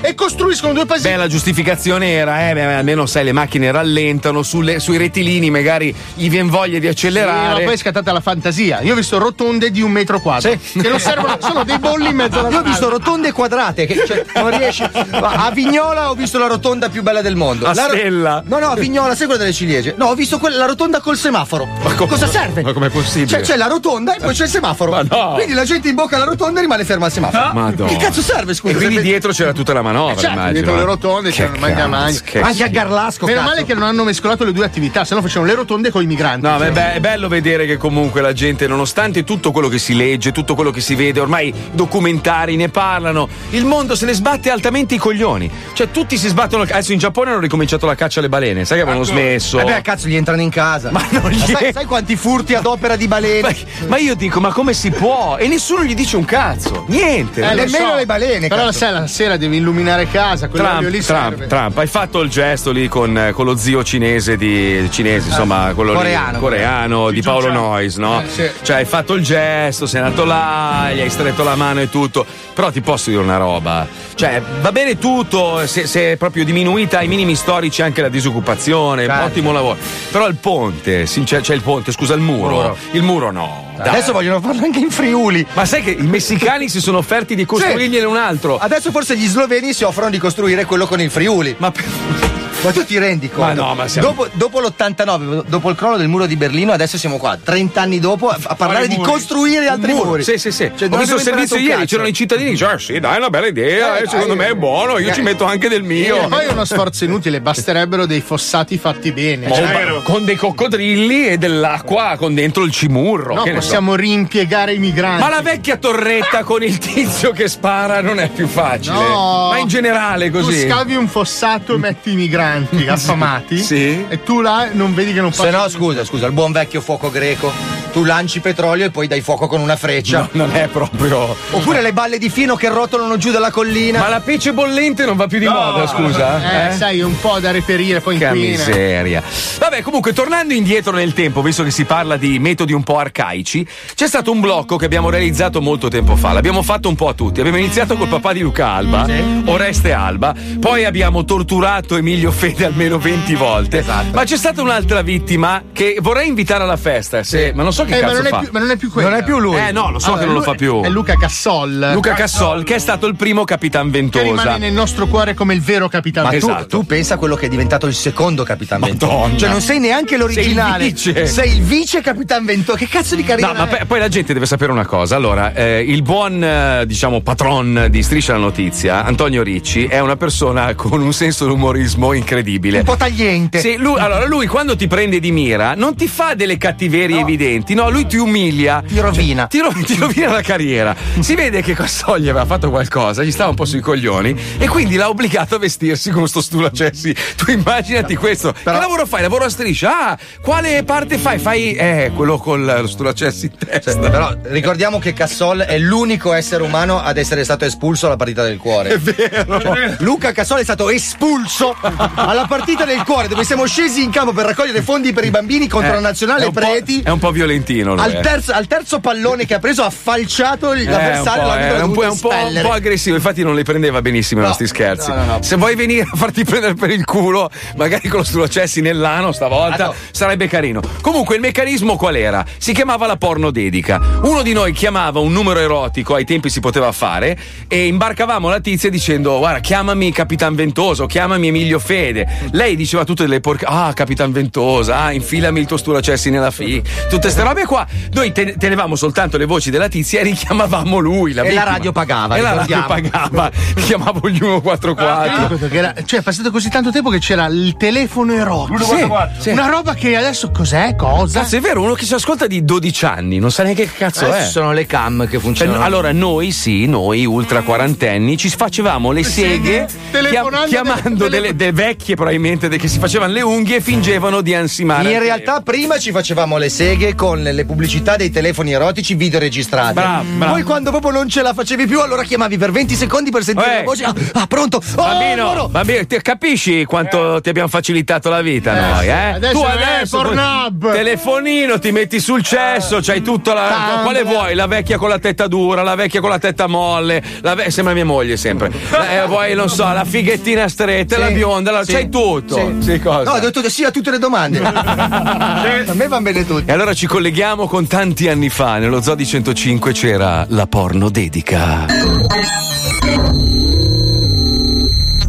e 0.01 0.15
costruiscono 0.15 0.73
due 0.73 0.85
pasini. 0.85 1.11
Beh, 1.11 1.15
la 1.17 1.27
giustificazione 1.27 2.11
era, 2.11 2.49
eh, 2.49 2.53
beh, 2.53 2.75
almeno 2.75 3.05
sai, 3.05 3.23
le 3.25 3.31
macchine 3.31 3.71
rallentano, 3.71 4.41
sulle- 4.43 4.79
sui 4.79 4.97
rettilini 4.97 5.49
magari 5.49 5.93
gli 6.15 6.29
viene 6.29 6.49
voglia 6.49 6.79
di 6.79 6.81
Sì, 6.81 6.85
ma 6.85 6.91
accelerare. 6.91 7.63
poi 7.63 7.73
è 7.73 7.77
scattata 7.77 8.11
la 8.11 8.19
fantasia. 8.21 8.81
Io 8.81 8.93
ho 8.93 8.95
visto 8.95 9.17
rotonde 9.17 9.71
di 9.71 9.81
un 9.81 9.91
metro 9.91 10.19
quadro. 10.19 10.49
Che 10.51 10.87
non 10.89 10.99
servono, 10.99 11.37
sono 11.39 11.63
dei 11.63 11.77
bolli 11.79 12.07
in 12.09 12.15
mezzo 12.15 12.39
alla 12.39 12.49
Io 12.49 12.59
ho 12.59 12.63
visto 12.63 12.89
rotonde 12.89 13.31
quadrate, 13.31 13.85
che 13.85 14.03
cioè, 14.05 14.25
non 14.35 14.57
riesci. 14.57 14.83
Ma 15.11 15.45
A 15.45 15.51
Vignola 15.51 16.09
ho 16.09 16.15
visto 16.15 16.37
la 16.39 16.47
rotonda 16.47 16.89
più 16.89 17.01
bella 17.03 17.21
del 17.21 17.35
mondo. 17.35 17.65
A 17.67 17.73
La 17.73 17.85
ro- 17.85 17.93
Stella. 17.93 18.43
No, 18.45 18.59
no, 18.59 18.69
a 18.69 18.75
Vignola, 18.75 19.15
sai 19.15 19.25
quella 19.25 19.41
delle 19.41 19.53
ciliegie. 19.53 19.93
No, 19.97 20.07
ho 20.07 20.15
visto 20.15 20.37
quella, 20.39 20.57
la 20.57 20.65
rotonda 20.65 20.99
col 20.99 21.17
semaforo. 21.17 21.67
Ma 21.83 21.93
come- 21.93 22.09
Cosa 22.09 22.27
serve? 22.27 22.61
ma 22.61 22.73
com'è 22.73 22.89
possibile? 22.89 23.27
Cioè, 23.27 23.41
c'è 23.41 23.55
la 23.57 23.67
rotonda 23.67 24.15
e 24.15 24.19
poi 24.19 24.33
c'è 24.33 24.43
il 24.45 24.49
semaforo. 24.49 24.91
Ma 24.91 25.03
no. 25.07 25.33
Quindi 25.35 25.53
la 25.53 25.63
gente 25.65 25.89
imbocca 25.89 26.17
la 26.17 26.25
rotonda 26.25 26.59
e 26.59 26.61
rimane 26.63 26.83
ferma 26.85 27.05
al 27.05 27.11
semaforo. 27.11 27.51
Madonna. 27.53 27.89
Che 27.89 27.97
cazzo 27.97 28.21
serve, 28.21 28.53
scusa? 28.53 28.73
E 28.73 28.77
quindi 28.77 28.95
Se- 28.95 29.01
dietro 29.01 29.33
c'era 29.43 29.53
tutta 29.53 29.73
la 29.73 29.81
manovra, 29.81 30.15
Certo, 30.15 30.27
immagino. 30.31 30.51
dietro 30.53 30.75
le 30.75 30.81
eh. 30.81 30.85
rotonde 30.85 31.29
Che 31.29 31.35
c'erano 31.35 31.57
mangia 31.59 31.75
cazzo, 31.75 31.89
mangia. 31.89 32.21
che 32.23 32.39
Anche 32.41 32.63
a. 32.63 32.67
Garlasco. 32.67 33.25
Meno 33.25 33.41
male 33.41 33.65
che 33.65 33.73
non 33.73 33.83
hanno 33.83 34.03
mescolato 34.03 34.43
le 34.43 34.51
due 34.51 34.65
attività, 34.65 35.03
se 35.05 35.13
no 35.15 35.21
facevano 35.21 35.47
le 35.49 35.55
rotonde 35.55 35.91
con 35.91 36.01
i 36.01 36.05
migranti. 36.05 36.45
No, 36.47 36.57
ma 36.57 36.67
è, 36.67 36.71
be- 36.71 36.93
è 36.93 36.99
bello 36.99 37.27
vedere 37.27 37.65
che 37.65 37.77
comunque 37.77 38.21
la 38.21 38.33
gente, 38.33 38.67
nonostante 38.67 39.23
tutto 39.23 39.51
quello 39.51 39.67
che 39.67 39.77
si 39.77 39.95
legge, 39.95 40.31
tutto 40.31 40.55
quello 40.55 40.71
che 40.71 40.81
si 40.81 40.95
vede, 40.95 41.19
ormai 41.19 41.53
documentari 41.71 42.55
ne 42.55 42.69
parlano, 42.69 43.27
il 43.51 43.65
mondo 43.65 43.95
se 43.95 44.05
ne 44.05 44.13
sbatte 44.13 44.49
altamente 44.49 44.95
i 44.95 44.97
coglioni. 44.97 45.49
Cioè, 45.73 45.91
tutti 45.91 46.17
si 46.17 46.27
sbattono. 46.27 46.63
Adesso 46.63 46.91
in 46.93 46.99
Giappone 46.99 47.29
hanno 47.31 47.39
ricominciato 47.39 47.85
la 47.85 47.95
caccia 47.95 48.19
alle 48.19 48.29
balene, 48.29 48.65
sai 48.65 48.77
che 48.77 48.83
avevano 48.83 49.03
smesso. 49.03 49.59
Eh 49.59 49.63
beh, 49.63 49.81
cazzo, 49.81 50.07
gli 50.07 50.15
entrano 50.15 50.41
in 50.41 50.49
casa. 50.49 50.89
Ma 50.91 51.05
non 51.11 51.29
gli 51.29 51.37
sai, 51.39 51.65
è- 51.65 51.71
sai 51.73 51.85
quanti 51.85 52.15
furti 52.15 52.55
ad 52.55 52.65
opera 52.65 52.95
di 52.95 53.07
balene? 53.07 53.41
Ma, 53.41 53.87
ma 53.87 53.97
io 53.97 54.15
dico, 54.15 54.39
ma 54.39 54.51
come 54.51 54.73
si 54.73 54.89
può? 54.89 55.37
E 55.37 55.47
nessuno 55.47 55.83
gli 55.83 55.93
dice 55.93 56.15
un 56.17 56.25
cazzo. 56.25 56.85
Niente. 56.87 57.41
Eh, 57.41 57.53
nemmeno 57.53 57.95
le 57.95 58.05
balene, 58.05 58.47
Però 58.47 58.65
cazzo. 58.65 58.77
sai, 58.79 58.91
la 58.93 59.07
sera 59.07 59.32
devi 59.37 59.57
illuminare 59.57 60.07
casa, 60.07 60.47
Trump, 60.47 60.89
lì 60.89 61.01
Trump. 61.01 61.47
Trump, 61.47 61.77
hai 61.77 61.87
fatto 61.87 62.21
il 62.21 62.29
gesto 62.29 62.71
lì 62.71 62.87
con, 62.87 63.17
eh, 63.17 63.31
con 63.31 63.45
lo 63.45 63.55
zio 63.57 63.83
cinese 63.83 64.37
di 64.37 64.87
cinese, 64.91 65.29
insomma, 65.29 65.71
quello 65.73 65.91
lì, 65.91 65.97
Coreano. 65.97 66.39
coreano 66.39 67.11
di 67.11 67.21
Paolo 67.21 67.51
Noyes, 67.51 67.97
no? 67.97 68.21
Eh, 68.21 68.27
sì. 68.27 68.49
Cioè, 68.61 68.77
hai 68.77 68.85
fatto 68.85 69.13
il 69.13 69.23
gesto, 69.23 69.85
sei 69.85 70.01
andato 70.01 70.25
là, 70.25 70.89
gli 70.93 70.99
hai 70.99 71.09
stretto 71.09 71.43
la 71.43 71.55
mano 71.55 71.81
e 71.81 71.89
tutto. 71.89 72.25
Però 72.53 72.69
ti 72.71 72.81
posso 72.81 73.09
dire 73.09 73.21
una 73.21 73.37
roba. 73.37 73.87
Cioè, 74.15 74.41
va 74.61 74.71
bene 74.71 74.97
tutto, 74.99 75.65
se, 75.65 75.87
se 75.87 76.11
è 76.11 76.17
proprio 76.17 76.45
diminuita 76.45 76.99
ai 76.99 77.07
minimi 77.07 77.35
storici 77.35 77.81
anche 77.81 78.01
la 78.01 78.09
disoccupazione, 78.09 79.05
Certo. 79.05 79.25
ottimo 79.25 79.51
lavoro. 79.51 79.77
Però 80.11 80.27
il 80.27 80.35
ponte, 80.35 81.05
sincer- 81.07 81.41
c'è 81.41 81.53
il 81.55 81.61
ponte, 81.61 81.91
scusa, 81.91 82.13
il 82.13 82.21
muro. 82.21 82.53
Muro. 82.53 82.77
Il 82.91 83.01
muro 83.03 83.31
no. 83.31 83.71
Dai. 83.77 83.87
Adesso 83.89 84.11
vogliono 84.11 84.39
farlo 84.41 84.63
anche 84.63 84.79
in 84.79 84.89
Friuli. 84.91 85.45
Ma 85.53 85.65
sai 85.65 85.81
che 85.83 85.91
i 85.91 86.03
messicani 86.03 86.69
si 86.69 86.79
sono 86.81 86.97
offerti 86.99 87.35
di 87.35 87.45
costruirgliene 87.45 88.05
un 88.05 88.17
altro? 88.17 88.57
Adesso 88.57 88.91
forse 88.91 89.17
gli 89.17 89.27
sloveni 89.27 89.73
si 89.73 89.83
offrono 89.83 90.09
di 90.09 90.17
costruire 90.17 90.65
quello 90.65 90.85
con 90.87 91.01
il 91.01 91.09
Friuli. 91.09 91.55
Ma 91.57 91.71
per- 91.71 92.42
Ma 92.63 92.71
tu 92.71 92.85
ti 92.85 92.97
rendi 92.97 93.29
conto? 93.29 93.61
Ma 93.61 93.67
no, 93.67 93.75
ma 93.75 93.87
siamo- 93.87 94.07
dopo, 94.09 94.27
dopo 94.33 94.59
l'89, 94.61 95.43
dopo 95.47 95.69
il 95.69 95.75
crollo 95.75 95.97
del 95.97 96.07
muro 96.07 96.25
di 96.25 96.35
Berlino, 96.37 96.71
adesso 96.71 96.97
siamo 96.97 97.17
qua, 97.17 97.37
30 97.41 97.81
anni 97.81 97.99
dopo, 97.99 98.29
a, 98.29 98.37
a 98.41 98.55
parlare 98.55 98.87
di 98.87 98.95
muri. 98.95 99.09
costruire 99.09 99.67
altri 99.67 99.91
Muro. 99.93 100.09
muri. 100.11 100.23
Sì, 100.23 100.37
sì, 100.37 100.51
sì. 100.51 100.71
Cioè, 100.75 100.87
Ho 100.91 100.97
visto 100.97 101.15
il 101.15 101.21
servizio 101.21 101.57
ieri, 101.57 101.71
cazzo. 101.73 101.85
c'erano 101.85 102.07
i 102.07 102.13
cittadini 102.13 102.45
che 102.47 102.51
dicevano: 102.53 102.77
ah, 102.77 102.79
sì, 102.79 102.99
dai, 102.99 103.15
è 103.15 103.17
una 103.17 103.29
bella 103.29 103.47
idea, 103.47 103.97
Eh, 103.97 104.03
eh, 104.03 104.07
secondo 104.07 104.35
dai, 104.35 104.37
me 104.37 104.47
è 104.51 104.55
buono, 104.55 104.97
io 104.97 105.09
eh. 105.09 105.13
ci 105.13 105.21
metto 105.21 105.43
anche 105.45 105.67
del 105.67 105.83
mio. 105.83 106.23
E 106.23 106.27
poi 106.27 106.45
è 106.45 106.51
uno 106.51 106.63
sforzo 106.65 107.03
inutile, 107.03 107.41
basterebbero 107.41 108.05
dei 108.05 108.21
fossati 108.21 108.77
fatti 108.77 109.11
bene. 109.11 109.47
Oh, 109.49 109.55
Cioè, 109.55 109.85
ma- 109.85 110.01
con 110.03 110.23
dei 110.23 110.35
coccodrilli 110.37 111.27
e 111.27 111.37
dell'acqua 111.37 112.15
con 112.17 112.33
dentro 112.33 112.63
il 112.63 112.71
cimurro. 112.71 113.33
no, 113.35 113.43
che 113.43 113.49
ne 113.51 113.55
so. 113.59 113.65
possiamo 113.67 113.95
rimpiegare 113.95 114.73
i 114.73 114.79
migranti. 114.79 115.21
Ma 115.21 115.29
la 115.29 115.41
vecchia 115.41 115.75
torretta 115.77 116.43
con 116.43 116.63
il 116.63 116.77
tizio 116.77 117.31
che 117.31 117.47
spara 117.49 118.01
non 118.01 118.19
è 118.19 118.29
più 118.29 118.47
facile. 118.47 118.95
No. 118.95 119.49
Ma 119.51 119.57
in 119.57 119.67
generale 119.67 120.29
così. 120.29 120.61
Tu 120.67 120.69
scavi 120.73 120.95
un 120.95 121.07
fossato 121.09 121.73
e 121.75 121.77
metti 121.77 122.11
i 122.11 122.15
migranti 122.15 122.51
affamati. 122.87 123.57
Sì. 123.59 124.05
E 124.07 124.23
tu 124.23 124.41
là 124.41 124.69
non 124.71 124.93
vedi 124.93 125.13
che 125.13 125.21
non 125.21 125.31
Se 125.33 125.43
passa. 125.43 125.57
no, 125.63 125.69
scusa, 125.69 126.03
scusa, 126.05 126.25
il 126.27 126.31
buon 126.33 126.51
vecchio 126.51 126.81
fuoco 126.81 127.09
greco. 127.11 127.81
Tu 127.93 128.03
lanci 128.03 128.39
petrolio 128.39 128.85
e 128.85 128.89
poi 128.89 129.05
dai 129.07 129.21
fuoco 129.21 129.45
con 129.45 129.61
una 129.61 129.75
freccia. 129.75 130.27
No, 130.31 130.45
non 130.45 130.55
è 130.55 130.67
proprio. 130.67 131.35
Oppure 131.51 131.79
le 131.83 131.93
balle 131.93 132.17
di 132.17 132.27
fino 132.29 132.55
che 132.55 132.67
rotolano 132.69 133.17
giù 133.17 133.29
dalla 133.29 133.51
collina. 133.51 133.99
Ma 133.99 134.09
la 134.09 134.19
pece 134.19 134.51
bollente 134.51 135.05
non 135.05 135.15
va 135.15 135.27
più 135.27 135.37
di 135.37 135.47
moda, 135.47 135.85
scusa. 135.85 136.69
Eh, 136.69 136.73
sai, 136.75 137.01
un 137.01 137.19
po' 137.19 137.39
da 137.39 137.51
reperire, 137.51 138.01
poi 138.01 138.17
Che 138.17 138.25
inquina. 138.25 138.49
miseria. 138.49 139.21
Vabbè, 139.59 139.83
comunque, 139.83 140.11
tornando 140.11 140.55
indietro 140.55 140.91
nel 140.93 141.13
tempo, 141.13 141.43
visto 141.43 141.61
che 141.63 141.69
si 141.69 141.85
parla 141.85 142.17
di 142.17 142.39
metodi 142.39 142.73
un 142.73 142.81
po' 142.81 142.97
arcaici, 142.97 143.63
c'è 143.93 144.07
stato 144.07 144.31
un 144.31 144.39
blocco 144.39 144.75
che 144.75 144.85
abbiamo 144.85 145.11
realizzato 145.11 145.61
molto 145.61 145.87
tempo 145.87 146.15
fa. 146.15 146.31
L'abbiamo 146.33 146.63
fatto 146.63 146.89
un 146.89 146.95
po' 146.95 147.09
a 147.09 147.13
tutti. 147.13 147.41
Abbiamo 147.41 147.59
iniziato 147.59 147.95
col 147.95 148.07
papà 148.07 148.33
di 148.33 148.39
Luca 148.39 148.69
Alba, 148.69 149.05
Oreste 149.45 149.91
Alba, 149.91 150.33
poi 150.59 150.83
abbiamo 150.85 151.25
torturato 151.25 151.95
Emilio 151.95 152.31
Fede 152.43 152.65
almeno 152.65 152.97
20 152.97 153.35
volte. 153.35 153.77
Esatto. 153.79 154.07
Ma 154.13 154.25
c'è 154.25 154.35
stata 154.35 154.61
un'altra 154.61 155.01
vittima 155.01 155.63
che 155.71 155.97
vorrei 156.01 156.27
invitare 156.27 156.63
alla 156.63 156.75
festa, 156.75 157.23
se- 157.23 157.53
ma 157.55 157.63
non 157.63 157.71
so 157.71 157.85
che 157.85 157.97
Eh, 157.97 158.01
ma, 158.01 158.07
cazzo 158.07 158.17
non 158.17 158.25
è 158.25 158.29
fa. 158.29 158.37
più, 158.39 158.49
ma 158.51 158.59
non 158.59 158.69
è 158.71 158.75
più 158.75 158.91
quello. 158.91 159.07
Non 159.09 159.17
è 159.17 159.23
più 159.23 159.39
lui. 159.39 159.55
Eh 159.55 159.71
no, 159.71 159.91
lo 159.91 159.99
so 159.99 160.07
Allora, 160.07 160.19
che 160.21 160.25
non 160.25 160.35
lo 160.35 160.41
fa 160.41 160.53
più. 160.53 160.81
È 160.83 160.89
Luca 160.89 161.15
Cassol. 161.15 161.91
Luca 161.93 162.13
Cassol, 162.13 162.63
che 162.65 162.75
è 162.75 162.79
stato 162.79 163.07
il 163.07 163.15
primo 163.15 163.45
Capitan 163.45 163.89
che 163.91 163.99
rimane 164.23 164.35
Ventosa. 164.35 164.57
nel 164.57 164.73
nostro 164.73 165.07
cuore 165.07 165.33
come 165.35 165.53
il 165.53 165.61
vero 165.61 165.87
capitano. 165.87 166.27
Ma 166.27 166.37
tu, 166.37 166.49
Esatto. 166.49 166.65
tu 166.79 166.85
pensa 166.85 167.13
a 167.13 167.17
quello 167.17 167.35
che 167.35 167.45
è 167.45 167.49
diventato 167.49 167.87
il 167.87 167.93
secondo 167.93 168.43
Capitan 168.43 168.81
Madonna. 168.81 168.99
Ventosa. 169.25 169.37
Cioè, 169.37 169.49
non 169.49 169.61
sei 169.61 169.79
neanche 169.79 170.17
l'originale. 170.17 170.79
Sei 170.83 170.87
il 170.89 170.93
vice. 171.13 171.25
Sei 171.27 171.55
il 171.55 171.61
vice 171.63 172.01
Capitan 172.01 172.43
Ventosa. 172.43 172.77
Che 172.77 172.87
cazzo 172.89 173.15
di 173.15 173.23
carriera? 173.23 173.53
No, 173.53 173.57
ma 173.59 173.69
è? 173.69 173.77
pe- 173.77 173.85
poi 173.85 173.99
la 173.99 174.09
gente 174.09 174.33
deve 174.33 174.47
sapere 174.47 174.73
una 174.73 174.85
cosa. 174.85 175.15
Allora, 175.15 175.53
eh, 175.53 175.79
il 175.87 176.01
buon, 176.01 176.43
eh, 176.43 176.83
diciamo, 176.85 177.21
patron 177.21 177.87
di 177.89 178.03
Striscia 178.03 178.33
la 178.33 178.39
Notizia, 178.39 179.05
Antonio 179.05 179.43
Ricci, 179.43 179.85
è 179.85 179.99
una 179.99 180.17
persona 180.17 180.75
con 180.75 181.01
un 181.01 181.13
senso 181.13 181.45
d'umorismo 181.45 182.07
incredibile. 182.11 182.31
Un 182.79 182.83
po' 182.83 182.95
tagliente. 182.95 183.59
Sì, 183.59 183.77
lui, 183.77 183.99
allora 183.99 184.25
lui 184.25 184.47
quando 184.47 184.75
ti 184.75 184.87
prende 184.87 185.19
di 185.19 185.31
mira 185.31 185.73
non 185.75 185.95
ti 185.95 186.07
fa 186.07 186.33
delle 186.33 186.57
cattiverie 186.57 187.19
evidenti, 187.19 187.73
no, 187.73 187.89
lui 187.89 188.05
ti 188.05 188.17
umilia. 188.17 188.83
Ti 188.85 188.99
rovina. 188.99 189.47
Ti, 189.47 189.59
ro- 189.59 189.73
ti 189.85 189.95
rovina 189.97 190.31
la 190.31 190.41
carriera. 190.41 190.95
Si 191.19 191.35
vede 191.35 191.61
che 191.61 191.73
Cassogli 191.73 192.29
aveva 192.29 192.45
fatto 192.45 192.69
qualcosa, 192.69 193.23
gli 193.23 193.31
stava 193.31 193.49
un 193.49 193.55
po' 193.55 193.65
sui 193.65 193.79
coglioni 193.79 194.35
e 194.57 194.67
quindi 194.67 194.95
l'ha 194.95 195.09
obbligato 195.09 195.55
a 195.55 195.59
vestirsi 195.59 196.09
con 196.11 196.27
sto 196.27 196.41
stulacessi. 196.41 197.15
Tu 197.35 197.51
immaginati 197.51 198.15
questo. 198.15 198.51
Che 198.51 198.59
lavoro 198.63 199.05
fai? 199.05 199.21
Lavoro 199.21 199.45
a 199.45 199.49
striscia. 199.49 200.09
Ah, 200.09 200.17
quale 200.41 200.83
parte 200.83 201.17
fai? 201.17 201.39
Fai 201.39 201.73
eh, 201.73 202.11
quello 202.15 202.37
con 202.37 202.63
lo 202.63 202.87
stulacessi 202.87 203.45
in 203.45 203.57
testa. 203.57 203.91
Cioè, 203.93 204.09
Però 204.09 204.35
ricordiamo 204.43 204.99
che 204.99 205.13
Cassol 205.13 205.59
è 205.59 205.77
l'unico 205.77 206.33
essere 206.33 206.63
umano 206.63 206.99
ad 207.01 207.17
essere 207.17 207.43
stato 207.43 207.65
espulso 207.65 208.07
alla 208.07 208.15
partita 208.15 208.43
del 208.43 208.57
cuore. 208.57 208.89
È 208.91 208.97
vero. 208.97 209.61
Luca 209.99 210.31
Cassol 210.31 210.59
è 210.59 210.63
stato 210.63 210.89
espulso 210.89 211.75
alla 212.25 212.45
partita 212.47 212.85
del 212.85 213.03
cuore, 213.03 213.27
dove 213.27 213.43
siamo 213.43 213.65
scesi 213.65 214.03
in 214.03 214.09
campo 214.11 214.31
per 214.33 214.45
raccogliere 214.45 214.81
fondi 214.81 215.13
per 215.13 215.23
i 215.25 215.29
bambini 215.29 215.67
contro 215.67 215.91
Eh, 215.91 215.95
la 215.95 215.99
nazionale 216.01 216.45
è 216.47 216.51
preti. 216.51 217.01
È 217.01 217.09
un 217.09 217.19
po' 217.19 217.31
Fiorentino. 217.31 217.95
lui, 217.95 218.03
Al 218.03 218.15
eh. 218.15 218.21
terzo, 218.21 218.51
al 218.53 218.67
terzo 218.67 218.99
pallone 218.99 219.45
che 219.45 219.53
ha 219.55 219.59
preso 219.59 219.83
ha 219.83 219.89
falciato 219.89 220.73
Eh, 220.73 220.83
l'avversario. 220.85 221.41
un 221.43 221.47
po', 221.47 221.47
l'arbitro 221.47 221.77
eh, 221.77 221.81
un, 221.83 221.91
po', 221.93 222.03
è 222.03 222.07
un 222.09 222.19
po', 222.19 222.29
un 222.29 222.59
po' 222.61 222.71
aggressivo, 222.71 223.15
infatti 223.15 223.43
non 223.43 223.55
li 223.55 223.63
prendeva 223.63 224.01
benissimo 224.01 224.39
i 224.41 224.43
No, 224.43 224.49
nostri 224.49 224.67
scherzi. 224.67 225.09
no, 225.09 225.15
no, 225.15 225.25
no. 225.25 225.37
Se 225.41 225.55
vuoi 225.55 225.75
venire 225.75 226.07
a 226.11 226.15
farti 226.15 226.43
prendere 226.45 226.73
per 226.75 226.89
il 226.89 227.03
culo, 227.05 227.49
magari 227.77 228.07
con 228.07 228.19
lo 228.19 228.25
stulocessi 228.25 228.81
nell'ano 228.81 229.31
stavolta, 229.31 229.83
Ah, 229.85 229.87
no. 229.87 229.93
sarebbe 230.11 230.47
carino. 230.47 230.81
Comunque 231.01 231.35
il 231.35 231.41
meccanismo 231.41 231.95
qual 231.97 232.15
era? 232.15 232.45
Si 232.57 232.73
chiamava 232.73 233.05
la 233.07 233.17
porno 233.17 233.51
dedica. 233.51 233.99
Uno 234.23 234.41
di 234.41 234.53
noi 234.53 234.71
chiamava 234.73 235.19
un 235.19 235.31
numero 235.31 235.59
erotico, 235.59 236.15
ai 236.15 236.25
tempi 236.25 236.49
si 236.49 236.59
poteva 236.59 236.91
fare, 236.91 237.37
e 237.67 237.87
imbarcavamo 237.87 238.49
la 238.49 238.59
tizia 238.59 238.89
dicendo: 238.89 239.37
Guarda, 239.37 239.59
chiamami 239.59 240.11
Capitan 240.11 240.55
Ventoso, 240.55 241.05
chiamami 241.05 241.47
Emilio 241.47 241.79
Fede. 241.79 242.02
Lei 242.51 242.75
diceva 242.75 243.03
tutte 243.05 243.23
delle 243.23 243.39
porche. 243.39 243.65
Ah, 243.67 243.91
Capitan 243.93 244.31
Ventosa, 244.31 244.97
ah, 245.03 245.11
infilami 245.11 245.59
il 245.61 245.65
tuo 245.65 245.77
stulocessi 245.77 246.29
nella 246.29 246.51
fi. 246.51 246.81
Tutte 247.09 247.19
queste 247.21 247.41
robe 247.43 247.65
qua. 247.65 247.85
Noi 248.13 248.31
te- 248.31 248.55
tenevamo 248.57 248.95
soltanto 248.95 249.37
le 249.37 249.45
voci 249.45 249.69
della 249.69 249.87
tizia 249.87 250.19
e 250.19 250.23
richiamavamo 250.23 250.97
lui. 250.99 251.33
La 251.33 251.43
E 251.43 251.53
la 251.53 251.63
radio 251.63 251.91
pagava, 251.91 252.35
E 252.35 252.41
la 252.41 252.53
radio 252.53 252.83
pagava. 252.85 253.51
Chiamavo 253.75 254.29
gli 254.29 254.37
144. 254.37 255.41
Ricordo 255.43 255.67
che 255.69 255.77
era- 255.77 255.93
cioè, 256.05 256.19
è 256.19 256.23
passato 256.23 256.51
così 256.51 256.69
tanto 256.69 256.91
tempo 256.91 257.09
che 257.09 257.19
c'era 257.19 257.45
il 257.45 257.75
telefono 257.77 258.33
erotico. 258.33 258.83
Sì, 258.83 259.07
sì. 259.39 259.49
Una 259.49 259.67
roba 259.69 259.93
che 259.93 260.15
adesso 260.15 260.51
cos'è? 260.51 260.95
Cosa? 260.95 261.41
Cazzo, 261.41 261.55
è 261.57 261.59
vero, 261.59 261.81
uno 261.81 261.93
che 261.93 262.05
ci 262.05 262.13
ascolta 262.13 262.47
di 262.47 262.63
12 262.63 263.05
anni, 263.05 263.39
non 263.39 263.51
sa 263.51 263.63
neanche 263.63 263.83
che 263.85 263.91
cazzo 263.97 264.25
Adesso 264.25 264.37
è. 264.47 264.49
sono 264.49 264.71
le 264.73 264.85
cam 264.85 265.27
che 265.27 265.39
funzionano. 265.39 265.81
allora, 265.83 266.11
noi 266.11 266.51
sì, 266.51 266.85
noi 266.85 267.25
ultra 267.25 267.61
quarantenni, 267.61 268.37
ci 268.37 268.49
facevamo 268.49 269.11
le 269.11 269.23
seghe 269.23 269.87
telefonando 270.11 270.67
chia- 270.67 270.81
chiamando 270.83 271.27
delle- 271.27 271.41
delle, 271.41 271.55
delle 271.55 271.71
vecchie, 271.93 272.15
probabilmente, 272.15 272.67
che 272.69 272.87
si 272.87 272.97
facevano 272.99 273.31
le 273.33 273.41
unghie 273.41 273.77
e 273.77 273.81
fingevano 273.81 274.41
di 274.41 274.53
ansimare. 274.55 275.11
In 275.11 275.19
realtà 275.19 275.61
prima 275.61 275.97
ci 275.99 276.11
facevamo 276.11 276.57
le 276.57 276.69
seghe 276.69 277.13
con 277.15 277.41
le 277.41 277.65
pubblicità 277.65 278.15
dei 278.15 278.31
telefoni 278.31 278.71
erotici 278.73 279.13
videoregistrati. 279.13 279.93
Bravo, 279.93 280.23
bravo. 280.37 280.53
Poi 280.53 280.63
quando 280.63 280.89
proprio 280.89 281.11
non 281.11 281.29
ce 281.29 281.41
la 281.41 281.53
facevi 281.53 281.85
più, 281.85 282.01
allora 282.01 282.23
chiamavi 282.23 282.57
per 282.57 282.71
20 282.71 282.95
secondi 282.95 283.29
per 283.31 283.43
sentire 283.43 283.71
Eh. 283.71 283.77
la 283.77 283.83
voce. 283.83 284.03
Ah, 284.05 284.13
ah, 284.33 284.47
pronto? 284.47 284.77
Oh, 284.77 285.03
Bambino, 285.03 285.67
bambino, 285.69 286.05
ti 286.07 286.19
capisci 286.21 286.83
quanto 286.85 287.39
ti 287.41 287.49
abbiamo 287.49 287.67
facilitato 287.69 288.29
la 288.29 288.41
vita 288.41 288.73
noi, 288.95 289.07
eh? 289.07 289.11
adesso 289.11 289.51
tu 289.59 289.63
adesso 289.65 290.17
Pornhub. 290.17 290.91
telefonino, 290.93 291.79
ti 291.79 291.91
metti 291.91 292.19
sul 292.19 292.41
cesso, 292.43 292.99
c'hai 293.01 293.21
tutta 293.21 293.53
la 293.53 293.69
Tumblr. 293.69 294.01
quale 294.03 294.23
vuoi? 294.23 294.55
La 294.55 294.67
vecchia 294.67 294.97
con 294.97 295.09
la 295.09 295.19
tetta 295.19 295.47
dura, 295.47 295.83
la 295.83 295.95
vecchia 295.95 296.19
con 296.21 296.29
la 296.29 296.39
tetta 296.39 296.67
molle, 296.67 297.21
la 297.41 297.53
ve- 297.55 297.69
sembra 297.69 297.93
mia 297.93 298.05
moglie 298.05 298.37
sempre. 298.37 298.71
Eh, 299.11 299.25
vuoi, 299.27 299.53
non 299.53 299.69
so, 299.69 299.83
la 299.83 300.05
fighettina 300.05 300.67
stretta, 300.67 301.15
Sì, 301.15 301.21
la 301.21 301.29
bionda, 301.29 301.71
la- 301.71 301.82
sì, 301.83 301.91
c'hai 301.93 302.09
tutto. 302.09 302.55
sì. 302.55 302.91
Sì, 302.91 302.99
cosa? 302.99 303.23
No, 303.23 303.31
ho 303.37 303.39
detto 303.39 303.67
sì 303.69 303.83
a 303.83 303.91
tutte 303.91 304.11
le 304.11 304.19
domande. 304.19 304.59
A 305.93 305.93
me 305.93 306.07
vanno 306.07 306.21
bene 306.23 306.45
tutti. 306.45 306.69
E 306.69 306.71
allora 306.71 306.93
ci 306.93 307.07
colleghiamo 307.07 307.67
con 307.67 307.87
tanti 307.87 308.27
anni 308.27 308.49
fa, 308.49 308.77
nello 308.77 309.01
Zoo 309.01 309.15
di 309.15 309.25
105 309.25 309.91
c'era 309.91 310.45
la 310.49 310.67
porno 310.67 311.09
dedica. 311.09 311.85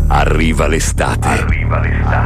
Arriva 0.08 0.66
l'estate. 0.66 1.46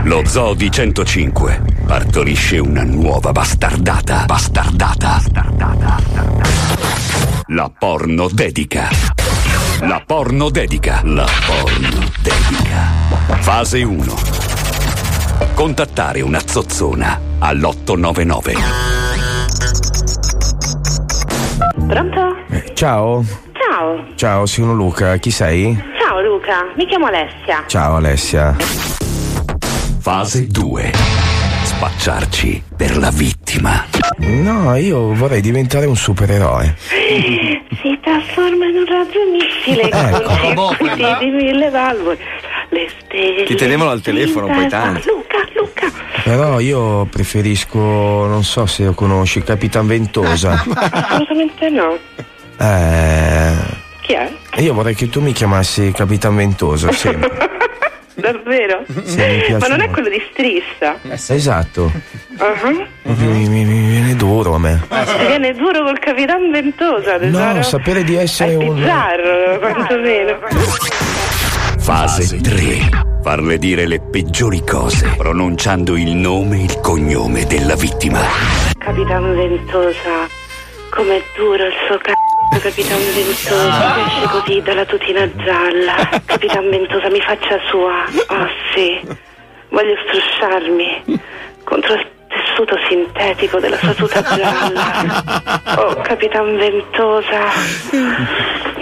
Lo 0.05 0.23
Zoo 0.27 0.55
di 0.55 0.71
105 0.71 1.63
partorisce 1.87 2.59
una 2.59 2.85
nuova 2.85 3.33
bastardata. 3.33 4.25
Bastardata. 4.27 5.23
La 7.49 7.71
porno 7.77 8.29
dedica. 8.31 8.89
La 9.81 10.03
porno 10.05 10.51
dedica. 10.51 11.01
La 11.05 11.27
porno 11.47 12.05
dedica. 12.23 13.37
Fase 13.41 13.83
1. 13.83 14.15
Contattare 15.55 16.21
una 16.21 16.41
zozzona 16.45 17.21
all'899. 17.39 18.53
Pronto? 21.87 22.37
Ciao, 22.75 23.25
Ciao, 23.53 24.05
ciao, 24.15 24.47
sono 24.47 24.75
Luca, 24.75 25.17
chi 25.17 25.31
sei? 25.31 25.77
ciao 25.99 26.21
Luca, 26.21 26.65
mi 26.77 26.87
chiamo 26.87 27.07
Alessia. 27.07 27.65
Ciao 27.67 27.97
Alessia. 27.97 28.57
Fase 30.01 30.47
2. 30.47 31.18
Spacciarci 31.83 32.61
per 32.77 32.97
la 32.97 33.09
vittima. 33.13 33.85
No, 34.17 34.75
io 34.75 35.15
vorrei 35.15 35.41
diventare 35.41 35.87
un 35.87 35.95
supereroe. 35.95 36.75
Si 36.81 37.97
trasforma 38.03 38.65
in 38.67 38.79
un 38.79 38.85
raggio 38.85 39.21
missile 39.31 39.83
Ecco. 39.89 40.55
con 40.55 40.75
circuiti 40.77 41.25
di 41.25 41.31
mille 41.31 41.71
valvole. 41.71 42.19
Le 42.71 42.89
stelle. 42.99 43.45
Ti 43.45 43.55
tenevano 43.55 43.91
al 43.91 44.01
telefono, 44.01 44.49
poi 44.49 44.67
tanto. 44.69 45.09
Luca, 45.09 45.39
Luca. 45.55 45.93
Però 46.25 46.59
io 46.59 47.05
preferisco, 47.09 47.79
non 47.79 48.43
so 48.43 48.67
se 48.67 48.83
lo 48.83 48.93
conosci, 48.95 49.41
Capitan 49.45 49.87
Ventosa. 49.87 50.61
Assolutamente 50.75 51.69
no. 51.71 51.97
Eh, 52.59 53.53
Chi 54.01 54.15
è? 54.15 54.33
io 54.57 54.75
vorrei 54.75 54.97
che 54.97 55.09
tu 55.09 55.21
mi 55.21 55.31
chiamassi 55.31 55.93
Capitan 55.93 56.35
Ventosa, 56.35 56.91
sempre. 56.91 57.51
Davvero? 58.19 58.85
Sì, 59.05 59.17
mi 59.17 59.37
piace 59.47 59.57
Ma 59.59 59.67
non 59.69 59.81
è 59.81 59.91
quello 59.91 60.09
di 60.09 60.23
Strissa. 60.31 60.97
Esatto. 61.35 61.91
Uh-huh. 62.39 62.87
Mi, 63.15 63.49
mi- 63.49 63.65
mi 63.65 63.89
viene 63.91 64.15
duro 64.17 64.55
a 64.55 64.59
me. 64.59 64.81
Si 64.89 65.27
viene 65.27 65.53
duro 65.55 65.83
col 65.85 65.99
Capitan 65.99 66.51
Ventosa, 66.51 67.19
tesoro. 67.19 67.53
No, 67.55 67.63
sapere 67.63 68.05
di 68.05 68.17
essere 68.17 68.53
È 68.53 68.57
un. 68.57 68.75
bizzarro, 68.75 69.59
quantomeno. 69.61 70.39
Fase 71.79 72.41
3. 72.41 73.07
Farle 73.23 73.59
dire 73.59 73.87
le 73.87 74.01
peggiori 74.01 74.63
cose, 74.65 75.15
pronunciando 75.17 75.97
il 75.97 76.11
nome 76.15 76.61
e 76.61 76.65
il 76.65 76.81
cognome 76.81 77.45
della 77.47 77.75
vittima. 77.75 78.21
Capitan 78.79 79.35
Ventosa, 79.35 80.27
com'è 80.91 81.21
duro 81.37 81.65
il 81.67 81.73
suo 81.87 81.99
c***o, 81.99 82.13
Capitan 82.61 82.99
Ventosa, 83.15 84.07
esce 84.07 84.29
così 84.31 84.63
dalla 84.63 84.85
tutina 84.85 85.31
gialla. 85.37 85.95
Capitan 86.25 86.69
Ventosa, 86.71 87.09
mi 87.09 87.21
faccia 87.21 87.59
sua. 87.69 88.05
Oh 88.29 88.49
sì, 88.75 89.01
voglio 89.69 89.95
strusciarmi 90.07 91.21
contro 91.65 91.95
il 91.95 92.07
tessuto 92.29 92.77
sintetico 92.89 93.61
della 93.61 93.77
sua 93.79 93.95
tuta 93.95 94.23
gialla. 94.23 95.23
Oh, 95.77 95.95
Capitan 96.01 96.57
Ventosa, 96.57 97.45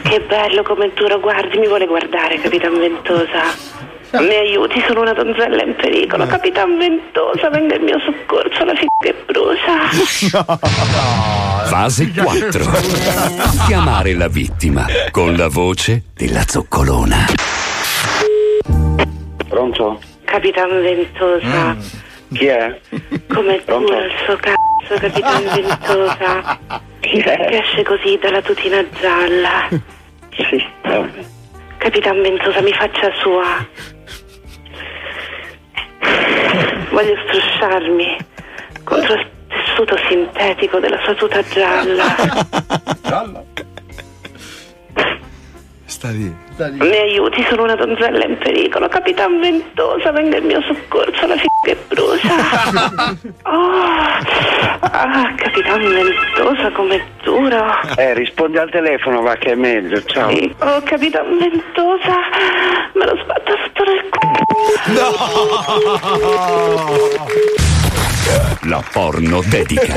che 0.03 0.21
bello, 0.21 0.63
com'è 0.63 0.91
duro, 0.95 1.21
guardi, 1.21 1.59
mi 1.59 1.67
vuole 1.67 1.87
guardare, 1.87 2.41
Capitan 2.41 2.79
Ventosa. 2.79 3.85
Mi 4.13 4.35
aiuti, 4.35 4.83
sono 4.87 5.01
una 5.03 5.13
donzella 5.13 5.63
in 5.63 5.75
pericolo. 5.77 6.27
Capitan 6.27 6.79
Ventosa, 6.79 7.51
venga 7.51 7.75
in 7.77 7.83
mio 7.83 7.99
soccorso, 8.01 8.65
la 8.65 8.75
figa 8.75 8.87
che 9.01 9.15
brucia. 9.27 9.89
Fase 11.67 12.11
4. 12.13 12.65
Chiamare 13.67 14.15
la 14.15 14.29
vittima 14.29 14.87
con 15.11 15.35
la 15.37 15.49
voce 15.49 16.03
della 16.15 16.43
zoccolona. 16.47 17.27
Pronto? 19.49 20.01
Capitan 20.25 20.69
Ventosa, 20.83 21.77
Chi 22.33 22.47
è? 22.47 22.81
com'è 23.29 23.61
Pronto? 23.63 23.93
duro 23.93 24.05
il 24.05 24.13
suo 24.25 24.37
cazzo, 24.37 25.01
Capitan 25.01 25.43
Ventosa. 25.55 26.59
Chi 27.01 27.23
Che 27.23 27.33
è? 27.37 27.57
esce 27.57 27.83
così 27.83 28.19
dalla 28.21 28.41
tutina 28.43 28.85
gialla. 29.01 29.69
Sì. 30.31 30.65
eh, 30.83 31.05
Capitan 31.79 32.21
Ventosa, 32.23 32.61
mi 32.63 32.73
faccia 32.73 33.11
sua. 33.21 33.95
Voglio 36.91 37.17
strusciarmi 37.27 38.17
contro 38.85 39.15
il 39.15 39.27
tessuto 39.49 39.97
sintetico 40.09 40.79
della 40.79 41.01
sua 41.03 41.15
tuta 41.15 41.43
gialla. 41.43 42.15
Sta 46.53 46.69
lì. 46.69 46.79
Mi 46.79 46.97
aiuti, 46.97 47.45
sono 47.49 47.65
una 47.65 47.75
donzella 47.75 48.25
in 48.25 48.39
pericolo. 48.39 48.89
Capitan 48.89 49.41
Ventosa, 49.41 50.13
venga 50.13 50.37
in 50.39 50.45
mio 50.45 50.63
soccorso, 50.63 51.27
la 51.27 51.35
figa 51.35 51.49
che 51.65 51.77
brucia. 51.89 52.35
Oh, 53.49 53.71
ah, 54.81 55.33
Capitan 55.37 55.81
Ventosa, 55.81 56.71
com'è 56.73 57.01
duro. 57.23 57.65
Eh, 57.97 58.15
rispondi 58.15 58.59
al 58.59 58.71
telefono, 58.71 59.23
va 59.23 59.35
che 59.35 59.53
è 59.53 59.55
meglio. 59.55 60.03
Ciao. 60.05 60.31
Sì. 60.31 60.55
Oh, 60.59 60.81
Capitan 60.83 61.39
Ventosa, 61.39 62.15
me 62.95 63.07
lo 63.07 63.17
sbatta 63.23 63.53
sotto 63.63 63.85
nel 63.85 64.05
La 68.63 68.83
porno 68.93 69.43
dedica. 69.47 69.95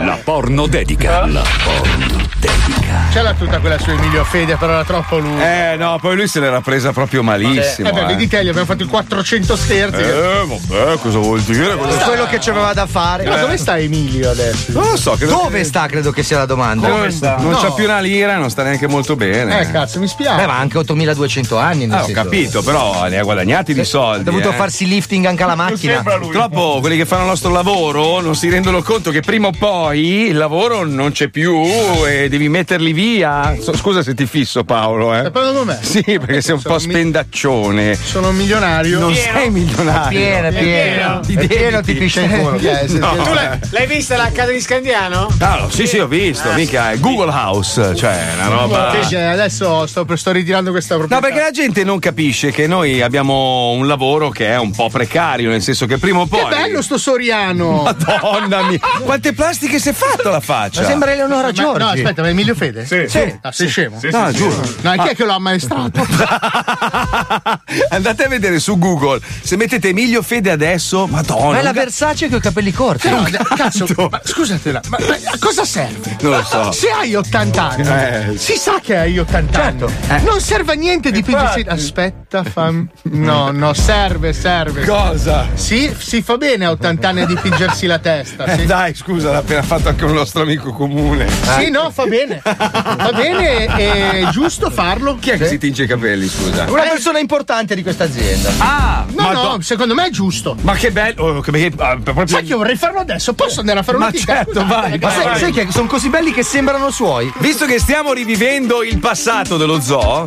La 0.00 0.18
porno 0.22 0.66
dedica. 0.66 1.26
La 1.26 1.44
porno 1.64 2.28
dedica. 2.38 2.69
Ce 3.12 3.22
l'ha 3.22 3.34
tutta 3.34 3.58
quella 3.58 3.78
su 3.78 3.90
Emilio 3.90 4.22
Fede, 4.24 4.56
però 4.56 4.72
era 4.72 4.84
troppo 4.84 5.18
lunga. 5.18 5.72
Eh 5.72 5.76
no, 5.76 5.98
poi 6.00 6.14
lui 6.14 6.28
se 6.28 6.38
l'era 6.40 6.60
presa 6.60 6.92
proprio 6.92 7.22
malissimo. 7.22 7.88
Eh 7.88 7.92
beh, 7.92 8.00
eh. 8.02 8.06
vedi 8.06 8.28
te, 8.28 8.44
gli 8.44 8.48
abbiamo 8.48 8.66
fatto 8.66 8.82
il 8.84 8.88
400 8.88 9.56
sterzi. 9.56 10.00
Eh, 10.00 10.44
vabbè, 10.46 10.98
cosa 11.00 11.18
vuol 11.18 11.40
dire? 11.40 11.72
È 11.72 12.04
quello 12.04 12.26
che 12.26 12.38
c'aveva 12.38 12.72
da 12.72 12.86
fare. 12.86 13.24
Ma 13.24 13.36
dove 13.36 13.56
sta 13.56 13.78
Emilio 13.78 14.30
adesso? 14.30 14.72
Non 14.72 14.90
lo 14.90 14.96
so, 14.96 15.12
credo 15.16 15.32
Dove 15.42 15.58
che- 15.58 15.64
sta? 15.64 15.86
Credo 15.86 16.12
che 16.12 16.22
sia 16.22 16.38
la 16.38 16.46
domanda. 16.46 16.86
Non, 16.88 17.08
non 17.20 17.50
No. 17.50 17.58
c'ha 17.58 17.72
più 17.72 17.84
una 17.84 17.98
lira, 18.00 18.36
non 18.36 18.48
sta 18.50 18.62
neanche 18.62 18.86
molto 18.86 19.16
bene. 19.16 19.60
Eh, 19.60 19.70
cazzo, 19.70 19.98
mi 19.98 20.06
spiace. 20.06 20.36
Beh, 20.36 20.46
ma 20.46 20.58
anche 20.58 20.78
8200 20.78 21.58
anni. 21.58 21.86
Nel 21.86 21.96
Ah, 21.98 22.02
ho 22.02 22.06
senso. 22.06 22.22
capito, 22.22 22.62
però 22.62 23.08
ne 23.08 23.18
ha 23.18 23.22
guadagnati 23.22 23.74
di 23.74 23.84
soldi. 23.84 24.20
Ha 24.20 24.24
dovuto 24.24 24.50
eh. 24.50 24.54
farsi 24.54 24.86
lifting 24.86 25.24
anche 25.26 25.42
alla 25.42 25.56
macchina. 25.56 26.02
Purtroppo 26.02 26.78
quelli 26.80 26.96
che 26.96 27.06
fanno 27.06 27.22
il 27.22 27.28
nostro 27.28 27.50
lavoro 27.50 28.20
non 28.20 28.34
si 28.36 28.48
rendono 28.48 28.82
conto 28.82 29.10
che 29.10 29.20
prima 29.20 29.48
o 29.48 29.52
poi 29.58 30.28
il 30.28 30.36
lavoro 30.36 30.84
non 30.84 31.10
c'è 31.12 31.28
più 31.28 31.60
e 32.06 32.28
devi 32.28 32.48
metterli 32.60 32.92
via. 32.92 33.56
So- 33.60 33.76
Scusa 33.76 34.02
se 34.02 34.14
ti 34.14 34.26
fisso 34.26 34.64
Paolo, 34.64 35.14
eh. 35.14 35.18
Stai 35.20 35.30
parlando 35.30 35.58
con 35.58 35.68
me? 35.68 35.78
Sì, 35.80 36.02
perché 36.02 36.40
sei 36.40 36.54
un 36.54 36.62
po' 36.62 36.78
Sono 36.78 36.92
spendaccione. 36.92 37.94
Sono 37.94 38.28
un 38.28 38.36
milionario. 38.36 38.98
Non 38.98 39.14
sei 39.14 39.50
milionario. 39.50 40.18
Pieno, 40.18 40.48
è 40.48 40.52
pieno. 40.52 41.20
Ti 41.20 41.34
È 41.34 41.46
pieno, 41.46 41.80
ti 41.80 41.94
piscia 41.94 42.20
in 42.22 42.30
culo. 42.38 42.56
Eh, 42.56 42.88
sì, 42.88 42.98
No, 42.98 43.12
sì. 43.16 43.22
Tu 43.22 43.30
eh. 43.30 43.34
l'hai, 43.34 43.58
l'hai 43.70 43.86
vista 43.86 44.16
la 44.16 44.30
casa 44.32 44.50
di 44.50 44.60
Scandiano? 44.60 45.28
Ah, 45.38 45.66
sì, 45.70 45.86
sì, 45.86 45.98
ho 45.98 46.06
visto, 46.06 46.50
mica 46.52 46.92
è 46.92 46.98
Google 46.98 47.32
House, 47.32 47.94
cioè 47.96 48.18
una 48.36 48.48
roba. 48.48 48.90
Che 48.92 49.06
c'è? 49.06 49.22
Adesso 49.22 49.86
sto, 49.86 50.06
sto 50.16 50.32
ritirando 50.32 50.70
questa 50.70 50.96
proprietà. 50.96 51.20
No, 51.20 51.26
perché 51.26 51.44
la 51.44 51.50
gente 51.52 51.84
non 51.84 51.98
capisce 51.98 52.50
che 52.50 52.66
noi 52.66 53.00
abbiamo 53.00 53.70
un 53.70 53.86
lavoro 53.86 54.28
che 54.30 54.48
è 54.48 54.58
un 54.58 54.72
po' 54.72 54.88
precario, 54.90 55.48
nel 55.50 55.62
senso 55.62 55.86
che 55.86 55.98
prima 55.98 56.20
o 56.20 56.26
poi. 56.26 56.40
Che 56.44 56.48
bello 56.56 56.82
sto 56.82 56.98
Soriano! 56.98 57.82
Madonna 57.82 58.62
mia, 58.62 58.78
quante 59.02 59.32
plastiche 59.32 59.78
si 59.78 59.88
è 59.88 59.92
fatta 59.92 60.30
la 60.30 60.40
faccia? 60.40 60.82
Ma 60.82 60.86
sembra 60.86 61.12
Eleonora 61.12 61.52
Giorgi. 61.52 61.82
no, 61.82 61.88
aspetta, 61.90 62.22
ma 62.22 62.28
Emilio 62.50 62.54
Fede? 62.54 62.84
Sì. 62.86 63.04
Sì. 63.08 63.38
Ah, 63.42 63.52
sei 63.52 63.68
scemo? 63.68 64.00
No, 64.10 64.30
giuro. 64.32 64.60
No, 64.82 64.92
chi 64.92 65.08
è 65.08 65.14
che 65.14 65.24
lo 65.24 65.32
ha 65.32 65.36
ammaestrato? 65.36 66.06
Andate 67.90 68.24
a 68.24 68.28
vedere 68.28 68.58
su 68.58 68.78
Google. 68.78 69.20
Se 69.42 69.56
mettete 69.56 69.88
Emilio 69.88 70.22
Fede 70.22 70.50
adesso, 70.50 71.06
madonna. 71.06 71.50
Ma 71.52 71.58
è 71.58 71.62
la 71.62 71.72
Versace 71.72 72.28
con 72.28 72.38
i 72.38 72.40
capelli 72.40 72.72
corti. 72.72 73.08
Però, 73.08 73.22
cazzo, 73.56 73.86
ma, 74.10 74.20
scusatela, 74.22 74.80
ma, 74.88 74.98
ma 75.00 75.14
a 75.14 75.36
cosa 75.38 75.64
serve? 75.64 76.16
Non 76.20 76.32
lo 76.32 76.44
so. 76.44 76.72
Se 76.72 76.90
hai 76.90 77.14
80 77.14 77.68
anni, 77.70 77.88
Eh. 77.88 78.36
si 78.38 78.56
sa 78.56 78.80
che 78.82 78.96
hai 78.96 79.18
80 79.18 79.52
Certo. 79.62 79.92
anni. 80.08 80.24
Non 80.24 80.40
serve 80.40 80.72
a 80.72 80.74
niente 80.76 81.10
di 81.10 81.22
pingersi. 81.22 81.64
Aspetta, 81.66 82.42
fam... 82.44 82.88
no, 83.02 83.50
no, 83.50 83.72
serve, 83.74 84.32
serve. 84.32 84.84
Cosa? 84.84 85.46
Sì, 85.54 85.94
si 85.98 86.22
fa 86.22 86.36
bene 86.36 86.64
a 86.66 86.70
80 86.72 87.08
anni 87.08 87.20
a 87.22 87.26
dipingersi 87.26 87.86
la 87.86 87.98
testa. 87.98 88.44
Eh, 88.44 88.58
Sì. 88.60 88.66
dai, 88.66 88.94
scusa, 88.94 89.30
l'ha 89.30 89.38
appena 89.38 89.62
fatto 89.62 89.88
anche 89.88 90.04
un 90.04 90.12
nostro 90.14 90.42
amico 90.42 90.72
comune. 90.72 91.26
Sì, 91.58 91.70
no, 91.70 91.90
fa 91.90 92.04
bene. 92.06 92.39
Va 92.42 93.10
bene, 93.14 93.64
è 93.66 94.28
giusto 94.30 94.70
farlo. 94.70 95.16
Chi 95.20 95.30
è 95.30 95.38
che 95.38 95.46
si 95.46 95.58
tinge 95.58 95.84
i 95.84 95.86
capelli, 95.86 96.28
scusa? 96.28 96.66
Una 96.68 96.82
persona 96.82 97.18
importante 97.18 97.74
di 97.74 97.82
questa 97.82 98.04
azienda. 98.04 98.50
Ah, 98.58 99.04
No, 99.08 99.22
madonna. 99.22 99.48
no, 99.56 99.60
secondo 99.60 99.94
me 99.94 100.06
è 100.06 100.10
giusto. 100.10 100.56
Ma 100.60 100.74
che 100.74 100.90
bello! 100.90 101.22
oh, 101.24 101.40
che 101.40 101.72
ah, 101.76 101.96
proprio- 102.02 102.26
Sai 102.26 102.44
che 102.44 102.54
vorrei 102.54 102.76
farlo 102.76 103.00
adesso? 103.00 103.32
Posso 103.34 103.60
andare 103.60 103.80
a 103.80 103.82
fare 103.82 103.96
una 103.96 104.06
Ma 104.06 104.12
certo, 104.18 104.64
vai, 104.66 104.98
Ma 104.98 105.10
sai, 105.10 105.38
sai 105.38 105.52
che 105.52 105.66
sono 105.70 105.86
così 105.86 106.08
belli 106.08 106.32
che 106.32 106.42
sembrano 106.42 106.90
suoi? 106.90 107.32
Visto 107.38 107.66
che 107.66 107.78
stiamo 107.78 108.12
rivivendo 108.12 108.82
il 108.82 108.98
passato 108.98 109.56
dello 109.56 109.80
zoo, 109.80 110.26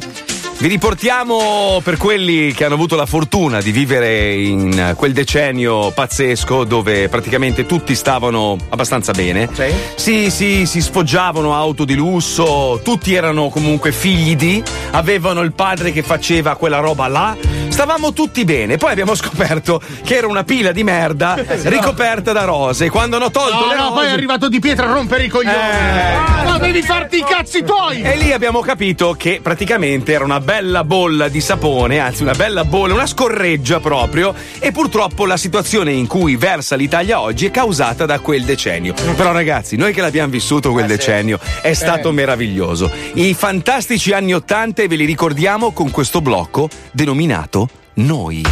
vi 0.63 0.69
riportiamo 0.69 1.82
per 1.84 1.97
quelli 1.97 2.54
che 2.54 2.63
hanno 2.63 2.76
avuto 2.76 2.95
la 2.95 3.06
fortuna 3.06 3.60
di 3.60 3.73
vivere 3.73 4.34
in 4.34 4.93
quel 4.95 5.12
decennio 5.12 5.91
pazzesco 5.91 6.63
dove 6.63 7.10
praticamente 7.10 7.65
tutti 7.65 7.93
stavano 7.95 8.56
abbastanza 8.69 9.12
bene. 9.12 9.49
Sì, 9.95 10.32
sì, 10.32 10.65
si 10.65 10.80
sfoggiavano 10.80 11.54
auto 11.54 11.84
di 11.84 11.95
lusso, 11.95 12.80
tutti 12.82 13.13
erano 13.13 13.49
comunque 13.49 13.91
figli 13.91 14.38
di, 14.38 14.63
avevano 14.91 15.41
il 15.41 15.52
padre 15.52 15.91
che 15.91 16.02
faceva 16.02 16.56
quella 16.56 16.78
roba 16.78 17.10
là. 17.10 17.36
Stavamo 17.67 18.13
tutti 18.13 18.45
bene, 18.45 18.78
poi 18.78 18.91
abbiamo 18.91 19.15
scoperto 19.15 19.82
che 20.06 20.15
era 20.15 20.28
una 20.28 20.45
pila 20.45 20.71
di 20.71 20.84
merda 20.86 21.36
ricoperta 21.63 22.32
da 22.32 22.45
rose. 22.45 22.89
Quando 22.89 23.17
hanno 23.17 23.32
tolto 23.32 23.65
No, 23.65 23.67
le 23.67 23.76
no, 23.76 23.82
rose. 23.89 23.93
poi 23.95 24.06
è 24.06 24.12
arrivato 24.12 24.47
Di 24.47 24.60
Pietro 24.60 24.86
a 24.86 24.93
rompere 24.93 25.26
i 25.26 25.28
coglioni. 25.28 25.56
Eh. 25.58 26.43
No, 26.49 26.58
devi 26.58 26.82
farti 26.84 27.17
i 27.17 27.26
cazzi 27.28 27.63
tuoi. 27.63 28.02
E 28.02 28.15
lì 28.15 28.32
abbiamo 28.32 28.62
capito 28.62 29.13
che 29.17 29.39
praticamente 29.43 30.13
era 30.13 30.23
una 30.23 30.39
bella 30.39 30.52
bolla 30.62 31.30
di 31.30 31.42
sapone, 31.42 31.98
anzi 31.98 32.22
una 32.22 32.34
bella 32.34 32.63
bolla, 32.63 32.94
una 32.94 33.08
scorreggia 33.08 33.80
proprio, 33.80 34.36
e 34.60 34.72
purtroppo 34.72 35.26
la 35.26 35.36
situazione 35.36 35.92
in 35.92 36.06
cui 36.06 36.36
versa 36.36 36.76
l'Italia 36.76 37.20
oggi 37.22 37.48
è 37.48 37.52
causata 37.52 38.06
da 38.06 38.20
quel 38.20 38.44
decennio. 38.44 38.94
Però 39.16 39.32
ragazzi, 39.32 39.76
noi 39.76 39.94
che 39.94 40.02
l'abbiamo 40.02 40.30
vissuto 40.30 40.72
quel 40.72 40.86
decennio, 40.86 41.39
è 41.62 41.74
stato 41.74 42.12
meraviglioso. 42.12 42.92
I 43.13 43.34
fantastici 43.34 44.12
anni 44.12 44.34
Ottanta 44.34 44.84
e 44.84 44.88
ve 44.88 44.96
li 44.96 45.06
ricordiamo 45.06 45.72
con 45.72 45.89
questo 45.89 46.22
blocco 46.22 46.70
denominato 46.92 47.68
Noi. 47.96 48.44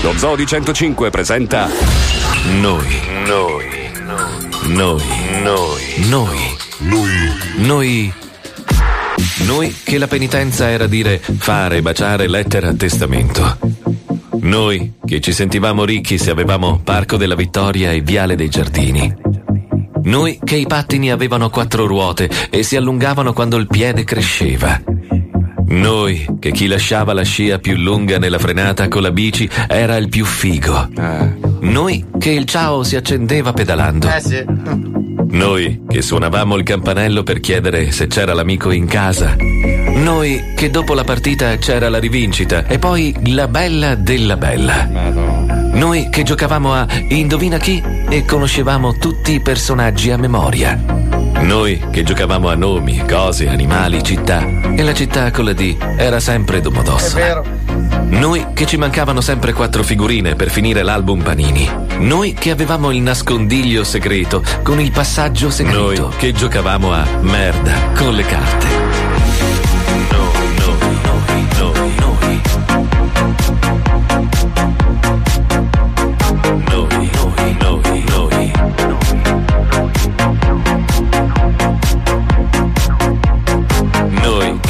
Lo 0.00 0.16
Zoo 0.16 0.36
di 0.36 0.46
105 0.46 1.10
presenta 1.10 1.68
Noi. 2.60 3.00
Noi. 3.26 3.90
Noi. 4.68 5.02
Noi. 5.42 6.08
Noi. 6.08 6.56
Noi. 6.78 7.32
Noi 7.56 8.12
che 9.92 9.98
la 9.98 10.06
penitenza 10.06 10.70
era 10.70 10.86
dire 10.86 11.18
fare, 11.18 11.82
baciare 11.82 12.26
lettera 12.26 12.68
a 12.68 12.74
testamento. 12.74 13.58
Noi 14.40 14.94
che 15.04 15.20
ci 15.20 15.32
sentivamo 15.32 15.84
ricchi 15.84 16.16
se 16.16 16.30
avevamo 16.30 16.80
Parco 16.82 17.18
della 17.18 17.34
Vittoria 17.34 17.92
e 17.92 18.00
Viale 18.00 18.36
dei 18.36 18.48
Giardini. 18.48 19.14
Noi 20.04 20.38
che 20.42 20.56
i 20.56 20.66
pattini 20.66 21.10
avevano 21.10 21.50
quattro 21.50 21.86
ruote 21.86 22.30
e 22.48 22.62
si 22.62 22.76
allungavano 22.76 23.34
quando 23.34 23.58
il 23.58 23.66
piede 23.66 24.04
cresceva. 24.04 24.80
Noi 25.66 26.26
che 26.38 26.50
chi 26.50 26.66
lasciava 26.66 27.12
la 27.12 27.22
scia 27.22 27.58
più 27.58 27.76
lunga 27.76 28.18
nella 28.18 28.38
frenata 28.38 28.88
con 28.88 29.02
la 29.02 29.10
bici 29.10 29.48
era 29.68 29.96
il 29.96 30.08
più 30.08 30.24
figo. 30.24 30.88
Noi 31.60 32.06
che 32.18 32.30
il 32.30 32.46
ciao 32.46 32.82
si 32.82 32.96
accendeva 32.96 33.52
pedalando. 33.52 34.08
Eh 34.08 34.20
sì. 34.20 35.01
Noi 35.28 35.82
che 35.88 36.02
suonavamo 36.02 36.56
il 36.56 36.62
campanello 36.62 37.22
per 37.22 37.40
chiedere 37.40 37.90
se 37.90 38.06
c'era 38.06 38.34
l'amico 38.34 38.70
in 38.70 38.86
casa. 38.86 39.36
Noi 39.38 40.52
che 40.54 40.70
dopo 40.70 40.94
la 40.94 41.04
partita 41.04 41.56
c'era 41.56 41.88
la 41.88 41.98
rivincita 41.98 42.66
e 42.66 42.78
poi 42.78 43.14
la 43.26 43.48
bella 43.48 43.94
della 43.94 44.36
bella. 44.36 44.86
Noi 45.72 46.08
che 46.10 46.22
giocavamo 46.22 46.72
a 46.74 46.86
Indovina 47.08 47.58
chi 47.58 47.82
e 48.08 48.24
conoscevamo 48.24 48.96
tutti 48.98 49.32
i 49.32 49.40
personaggi 49.40 50.10
a 50.10 50.16
memoria. 50.16 50.78
Noi 51.40 51.80
che 51.90 52.02
giocavamo 52.02 52.48
a 52.48 52.54
nomi, 52.54 53.04
cose, 53.06 53.48
animali, 53.48 54.02
città 54.02 54.46
e 54.74 54.82
la 54.82 54.94
città 54.94 55.30
con 55.30 55.44
la 55.44 55.52
D 55.52 55.76
era 55.96 56.20
sempre 56.20 56.60
Domodossola. 56.60 57.24
Vero. 57.24 57.61
Noi 58.12 58.48
che 58.52 58.66
ci 58.66 58.76
mancavano 58.76 59.22
sempre 59.22 59.54
quattro 59.54 59.82
figurine 59.82 60.34
per 60.34 60.50
finire 60.50 60.82
l'album 60.82 61.22
Panini. 61.22 61.68
Noi 62.00 62.34
che 62.34 62.50
avevamo 62.50 62.90
il 62.90 63.00
nascondiglio 63.00 63.84
segreto 63.84 64.42
con 64.62 64.78
il 64.80 64.90
passaggio 64.90 65.48
segreto. 65.48 65.78
Noi 65.78 66.16
che 66.18 66.32
giocavamo 66.32 66.92
a 66.92 67.06
merda 67.22 67.72
con 67.96 68.14
le 68.14 68.24
carte. 68.24 69.11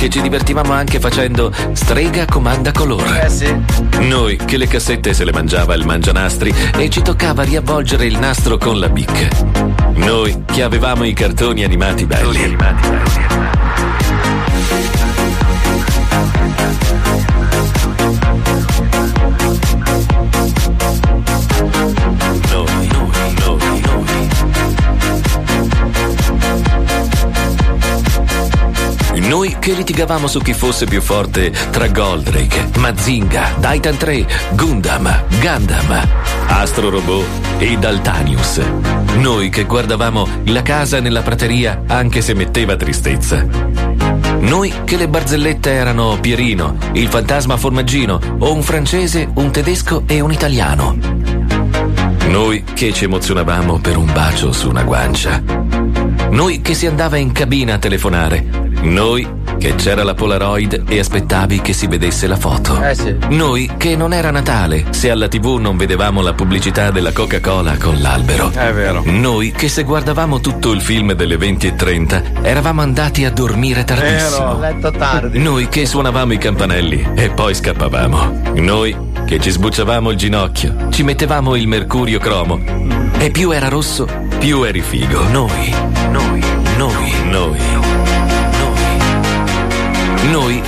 Che 0.03 0.09
ci 0.09 0.21
divertivamo 0.21 0.73
anche 0.73 0.99
facendo 0.99 1.53
strega 1.75 2.25
comanda 2.25 2.73
colore. 2.73 3.25
Eh 3.25 3.29
sì. 3.29 3.55
Noi 4.01 4.37
che 4.37 4.57
le 4.57 4.67
cassette 4.67 5.15
se 5.15 5.25
le 5.25 5.31
mangiava 5.31 5.75
il 5.75 5.87
mangianastri 5.87 6.53
e 6.77 6.91
ci 6.91 7.03
toccava 7.03 7.45
riavvolgere 7.45 8.05
il 8.05 8.19
nastro 8.19 8.59
con 8.59 8.81
la 8.81 8.89
bic. 8.89 9.29
Noi 9.95 10.43
che 10.45 10.65
avevamo 10.65 11.05
i 11.05 11.13
cartoni 11.13 11.63
animati 11.63 12.05
belli. 12.05 12.57
Noi, 12.57 12.57
Noi 29.33 29.57
che 29.59 29.73
litigavamo 29.73 30.27
su 30.27 30.41
chi 30.41 30.53
fosse 30.53 30.85
più 30.85 31.01
forte 31.01 31.51
tra 31.71 31.89
Goldrake, 31.89 32.69
Mazinga, 32.77 33.55
Titan 33.61 33.97
3, 33.97 34.27
Gundam, 34.51 35.25
Gundam, 35.41 36.09
Astro 36.49 36.91
Robot 36.91 37.25
e 37.57 37.79
Daltanius. 37.79 38.61
Noi 39.21 39.49
che 39.49 39.65
guardavamo 39.65 40.29
la 40.49 40.61
casa 40.61 41.01
nella 41.01 41.23
prateria 41.23 41.85
anche 41.87 42.21
se 42.21 42.35
metteva 42.35 42.77
tristezza. 42.77 43.43
Noi 44.41 44.71
che 44.85 44.99
le 44.99 45.09
barzellette 45.09 45.71
erano 45.71 46.19
Pierino, 46.21 46.77
il 46.93 47.09
fantasma 47.09 47.57
formaggino 47.57 48.21
o 48.39 48.53
un 48.53 48.63
francese, 48.63 49.31
un 49.33 49.51
tedesco 49.51 50.03
e 50.05 50.21
un 50.21 50.31
italiano. 50.31 50.95
Noi 52.27 52.65
che 52.75 52.93
ci 52.93 53.05
emozionavamo 53.05 53.79
per 53.79 53.97
un 53.97 54.13
bacio 54.13 54.53
su 54.53 54.69
una 54.69 54.83
guancia. 54.83 55.43
Noi 56.29 56.61
che 56.61 56.75
si 56.75 56.87
andava 56.87 57.17
in 57.17 57.33
cabina 57.33 57.75
a 57.75 57.79
telefonare 57.79 58.62
Noi 58.83 59.41
che 59.59 59.77
c'era 59.77 60.03
la 60.03 60.15
Polaroid 60.15 60.87
e 60.89 60.99
aspettavi 60.99 61.61
che 61.61 61.73
si 61.73 61.87
vedesse 61.87 62.27
la 62.27 62.37
foto. 62.37 62.83
Eh 62.83 62.97
sì. 62.97 63.17
Noi 63.29 63.71
che 63.77 63.95
non 63.95 64.13
era 64.13 64.33
Natale 64.33 64.87
se 64.91 65.09
alla 65.09 65.29
TV 65.29 65.59
non 65.61 65.77
vedevamo 65.77 66.21
la 66.21 66.33
pubblicità 66.33 66.91
della 66.91 67.13
Coca-Cola 67.13 67.77
con 67.77 68.01
l'albero. 68.01 68.51
È 68.51 68.73
vero. 68.73 69.03
Noi 69.07 69.53
che 69.53 69.69
se 69.69 69.85
guardavamo 69.85 70.41
tutto 70.41 70.73
il 70.73 70.81
film 70.81 71.13
delle 71.13 71.37
20.30 71.37 72.43
eravamo 72.43 72.81
andati 72.81 73.25
a 73.25 73.31
dormire 73.31 73.85
tardissimo. 73.85 74.47
Ho 74.49 74.59
letto 74.59 74.91
tardi. 74.91 75.39
Noi 75.39 75.69
che 75.69 75.87
suonavamo 75.87 76.33
i 76.33 76.39
campanelli 76.39 77.11
e 77.15 77.31
poi 77.31 77.55
scappavamo. 77.55 78.55
Noi 78.57 78.97
che 79.27 79.39
ci 79.39 79.51
sbucciavamo 79.51 80.11
il 80.11 80.17
ginocchio, 80.17 80.89
ci 80.91 81.05
mettevamo 81.05 81.55
il 81.55 81.69
mercurio 81.69 82.19
cromo. 82.19 82.61
E 83.17 83.31
più 83.31 83.53
era 83.53 83.69
rosso, 83.69 84.09
più 84.41 84.65
eri 84.65 84.81
figo. 84.81 85.23
Noi, 85.29 85.73
noi, 86.11 86.43
noi, 86.77 87.13
noi. 87.31 87.59
Noi 87.79 88.22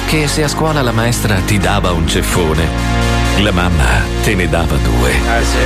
che 0.07 0.27
se 0.27 0.43
a 0.43 0.49
scuola 0.49 0.83
la 0.83 0.93
maestra 0.93 1.37
ti 1.47 1.59
dava 1.59 1.93
un 1.93 2.07
ceffone, 2.09 2.67
la 3.38 3.53
mamma 3.53 4.03
te 4.23 4.35
ne 4.35 4.49
dava 4.49 4.77
due. 4.77 5.11
Eh 5.11 5.45
sì. 5.45 5.59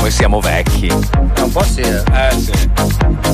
Noi 0.00 0.10
siamo 0.10 0.40
vecchi. 0.40 0.90
Un 0.90 1.50
po' 1.52 1.62
sì. 1.62 1.80
eh. 1.80 2.02
Eh 2.12 2.38
sì. 2.38 3.27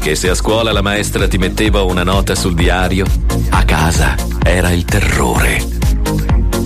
Che 0.00 0.14
se 0.14 0.30
a 0.30 0.34
scuola 0.34 0.72
la 0.72 0.80
maestra 0.80 1.28
ti 1.28 1.36
metteva 1.36 1.82
una 1.82 2.02
nota 2.02 2.34
sul 2.34 2.54
diario, 2.54 3.04
a 3.50 3.64
casa 3.64 4.16
era 4.42 4.70
il 4.70 4.86
terrore. 4.86 5.62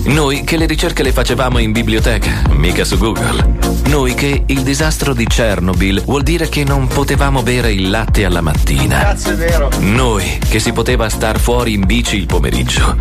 Noi 0.05 0.45
che 0.45 0.55
le 0.55 0.65
ricerche 0.65 1.03
le 1.03 1.11
facevamo 1.11 1.59
in 1.59 1.73
biblioteca, 1.73 2.43
mica 2.51 2.85
su 2.85 2.97
Google. 2.97 3.57
Noi 3.87 4.13
che 4.13 4.43
il 4.45 4.61
disastro 4.61 5.13
di 5.13 5.25
Chernobyl 5.25 6.03
vuol 6.03 6.23
dire 6.23 6.47
che 6.47 6.63
non 6.63 6.87
potevamo 6.87 7.43
bere 7.43 7.73
il 7.73 7.89
latte 7.89 8.23
alla 8.23 8.41
mattina. 8.41 8.99
Cazzo, 8.99 9.31
è 9.31 9.35
vero. 9.35 9.69
Noi 9.79 10.39
che 10.47 10.59
si 10.59 10.71
poteva 10.71 11.09
star 11.09 11.37
fuori 11.37 11.73
in 11.73 11.85
bici 11.85 12.15
il 12.15 12.27
pomeriggio. 12.27 12.95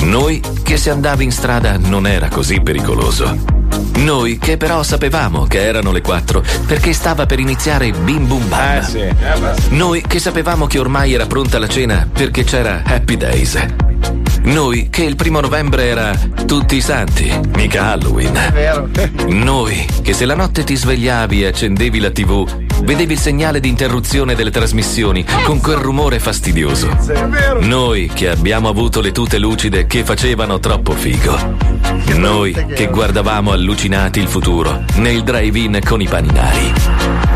Noi 0.00 0.42
che 0.64 0.76
se 0.76 0.90
andavi 0.90 1.22
in 1.22 1.32
strada 1.32 1.78
non 1.78 2.08
era 2.08 2.28
così 2.28 2.60
pericoloso. 2.60 3.57
Noi 3.98 4.38
che 4.38 4.56
però 4.56 4.82
sapevamo 4.82 5.44
che 5.44 5.60
erano 5.64 5.92
le 5.92 6.00
4 6.00 6.42
perché 6.66 6.92
stava 6.92 7.26
per 7.26 7.38
iniziare 7.40 7.90
Bim 7.90 8.26
Bum 8.26 8.48
Bam. 8.48 8.78
Eh 8.78 8.82
sì. 8.82 8.98
Eh 8.98 9.14
beh. 9.14 9.54
Noi 9.70 10.02
che 10.02 10.18
sapevamo 10.18 10.66
che 10.66 10.78
ormai 10.78 11.14
era 11.14 11.26
pronta 11.26 11.58
la 11.58 11.68
cena 11.68 12.08
perché 12.10 12.44
c'era 12.44 12.82
Happy 12.84 13.16
Days. 13.16 13.58
Noi 14.42 14.88
che 14.88 15.02
il 15.02 15.16
primo 15.16 15.40
novembre 15.40 15.86
era 15.86 16.12
tutti 16.46 16.76
i 16.76 16.80
santi, 16.80 17.30
mica 17.54 17.92
Halloween. 17.92 18.34
È 18.34 18.52
vero. 18.52 18.88
Noi 19.26 19.86
che 20.02 20.12
se 20.14 20.24
la 20.24 20.34
notte 20.34 20.64
ti 20.64 20.76
svegliavi 20.76 21.42
e 21.42 21.46
accendevi 21.46 22.00
la 22.00 22.10
TV, 22.10 22.46
vedevi 22.82 23.12
il 23.12 23.18
segnale 23.18 23.60
di 23.60 23.68
interruzione 23.68 24.34
delle 24.34 24.50
trasmissioni 24.50 25.24
con 25.44 25.60
quel 25.60 25.76
rumore 25.76 26.18
fastidioso. 26.18 26.96
Noi 27.60 28.10
che 28.12 28.28
abbiamo 28.28 28.68
avuto 28.68 29.00
le 29.00 29.12
tute 29.12 29.38
lucide 29.38 29.86
che 29.86 30.04
facevano 30.04 30.58
troppo 30.58 30.92
figo. 30.92 31.56
Noi 32.16 32.52
che 32.52 32.86
guardavamo 32.86 33.52
allucinati 33.52 34.20
il 34.20 34.28
futuro 34.28 34.84
nel 34.96 35.22
drive-in 35.22 35.80
con 35.84 36.00
i 36.00 36.06
paninari. 36.06 37.27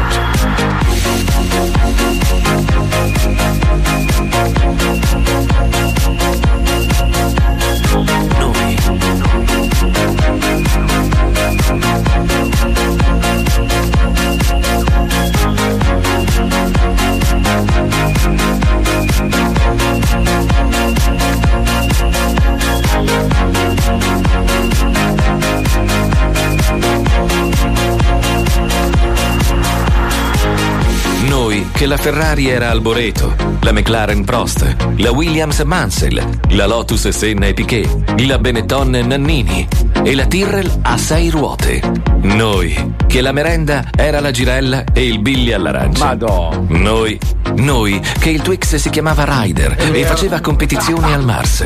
Che 31.82 31.88
la 31.88 31.96
Ferrari 31.96 32.48
era 32.48 32.70
Alboreto, 32.70 33.34
la 33.62 33.72
McLaren 33.72 34.22
Prost, 34.22 34.76
la 34.98 35.10
Williams 35.10 35.58
Mansell, 35.62 36.22
la 36.50 36.66
Lotus 36.66 37.08
Senna 37.08 37.46
e 37.46 37.54
Piquet, 37.54 38.20
la 38.20 38.38
Benetton 38.38 38.90
Nannini 38.90 39.66
e 40.04 40.14
la 40.14 40.24
Tyrrell 40.26 40.70
a 40.82 40.96
sei 40.96 41.28
ruote. 41.28 41.82
Noi 42.20 42.94
che 43.08 43.20
la 43.20 43.32
merenda 43.32 43.86
era 43.96 44.20
la 44.20 44.30
girella 44.30 44.84
e 44.92 45.04
il 45.04 45.18
Billy 45.18 45.50
all'arancia. 45.50 46.04
Madò. 46.04 46.56
Noi, 46.68 47.18
noi 47.56 48.00
che 48.20 48.30
il 48.30 48.42
Twix 48.42 48.76
si 48.76 48.88
chiamava 48.88 49.24
Ryder 49.26 49.90
e 49.92 50.04
faceva 50.04 50.40
competizioni 50.40 51.12
al 51.12 51.24
Mars. 51.24 51.64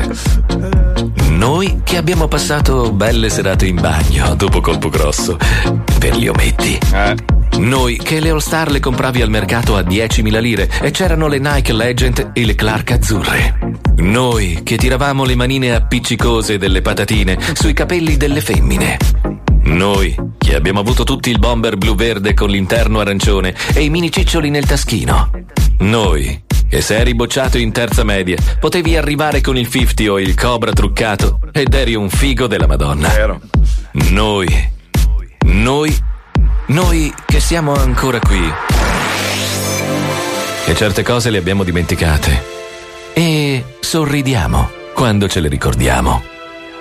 Noi 1.29 1.81
che 1.83 1.97
abbiamo 1.97 2.27
passato 2.27 2.91
belle 2.91 3.29
serate 3.29 3.67
in 3.67 3.79
bagno 3.79 4.33
dopo 4.33 4.61
colpo 4.61 4.89
grosso 4.89 5.37
per 5.99 6.15
gli 6.15 6.27
ometti. 6.27 6.79
Noi 7.57 7.97
che 7.97 8.19
le 8.19 8.29
All 8.29 8.37
Star 8.37 8.71
le 8.71 8.79
compravi 8.79 9.21
al 9.21 9.29
mercato 9.29 9.75
a 9.75 9.81
10.000 9.81 10.39
lire 10.39 10.69
e 10.81 10.91
c'erano 10.91 11.27
le 11.27 11.39
Nike 11.39 11.73
Legend 11.73 12.31
e 12.33 12.45
le 12.45 12.55
Clark 12.55 12.91
azzurre. 12.91 13.57
Noi 13.97 14.61
che 14.63 14.77
tiravamo 14.77 15.25
le 15.25 15.35
manine 15.35 15.73
appiccicose 15.73 16.57
delle 16.57 16.81
patatine 16.81 17.37
sui 17.53 17.73
capelli 17.73 18.15
delle 18.15 18.41
femmine. 18.41 18.97
Noi 19.63 20.15
che 20.37 20.55
abbiamo 20.55 20.79
avuto 20.79 21.03
tutti 21.03 21.29
il 21.29 21.39
bomber 21.39 21.77
blu-verde 21.77 22.33
con 22.33 22.49
l'interno 22.49 22.99
arancione 22.99 23.55
e 23.73 23.83
i 23.83 23.89
mini 23.89 24.11
ciccioli 24.11 24.49
nel 24.49 24.65
taschino. 24.65 25.29
Noi 25.79 26.43
che 26.69 26.81
se 26.81 26.97
eri 26.97 27.15
bocciato 27.15 27.57
in 27.57 27.71
terza 27.71 28.03
media 28.03 28.37
potevi 28.59 28.95
arrivare 28.95 29.41
con 29.41 29.57
il 29.57 29.67
50 29.69 30.11
o 30.11 30.19
il 30.19 30.35
Cobra 30.35 30.71
truccato 30.73 31.39
ed 31.51 31.73
eri 31.73 31.95
un 31.95 32.09
figo 32.09 32.47
della 32.47 32.67
Madonna. 32.67 33.39
Noi, 34.09 34.47
noi, 35.45 35.97
noi 36.67 37.13
che 37.25 37.39
siamo 37.39 37.73
ancora 37.73 38.19
qui. 38.19 38.41
Che 40.65 40.75
certe 40.75 41.03
cose 41.03 41.29
le 41.29 41.37
abbiamo 41.37 41.63
dimenticate. 41.63 42.43
E 43.13 43.63
sorridiamo 43.79 44.69
quando 44.93 45.27
ce 45.27 45.39
le 45.39 45.47
ricordiamo. 45.47 46.23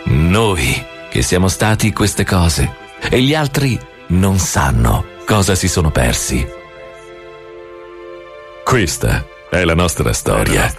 Noi 0.05 0.85
che 1.11 1.23
siamo 1.23 1.49
stati 1.49 1.93
queste 1.93 2.25
cose 2.25 2.75
e 3.09 3.21
gli 3.21 3.35
altri 3.35 3.79
non 4.09 4.39
sanno 4.39 5.05
cosa 5.25 5.55
si 5.55 5.69
sono 5.69 5.91
persi. 5.91 6.47
Questa 8.65 9.25
è 9.49 9.65
la 9.65 9.75
nostra 9.75 10.13
storia. 10.13 10.73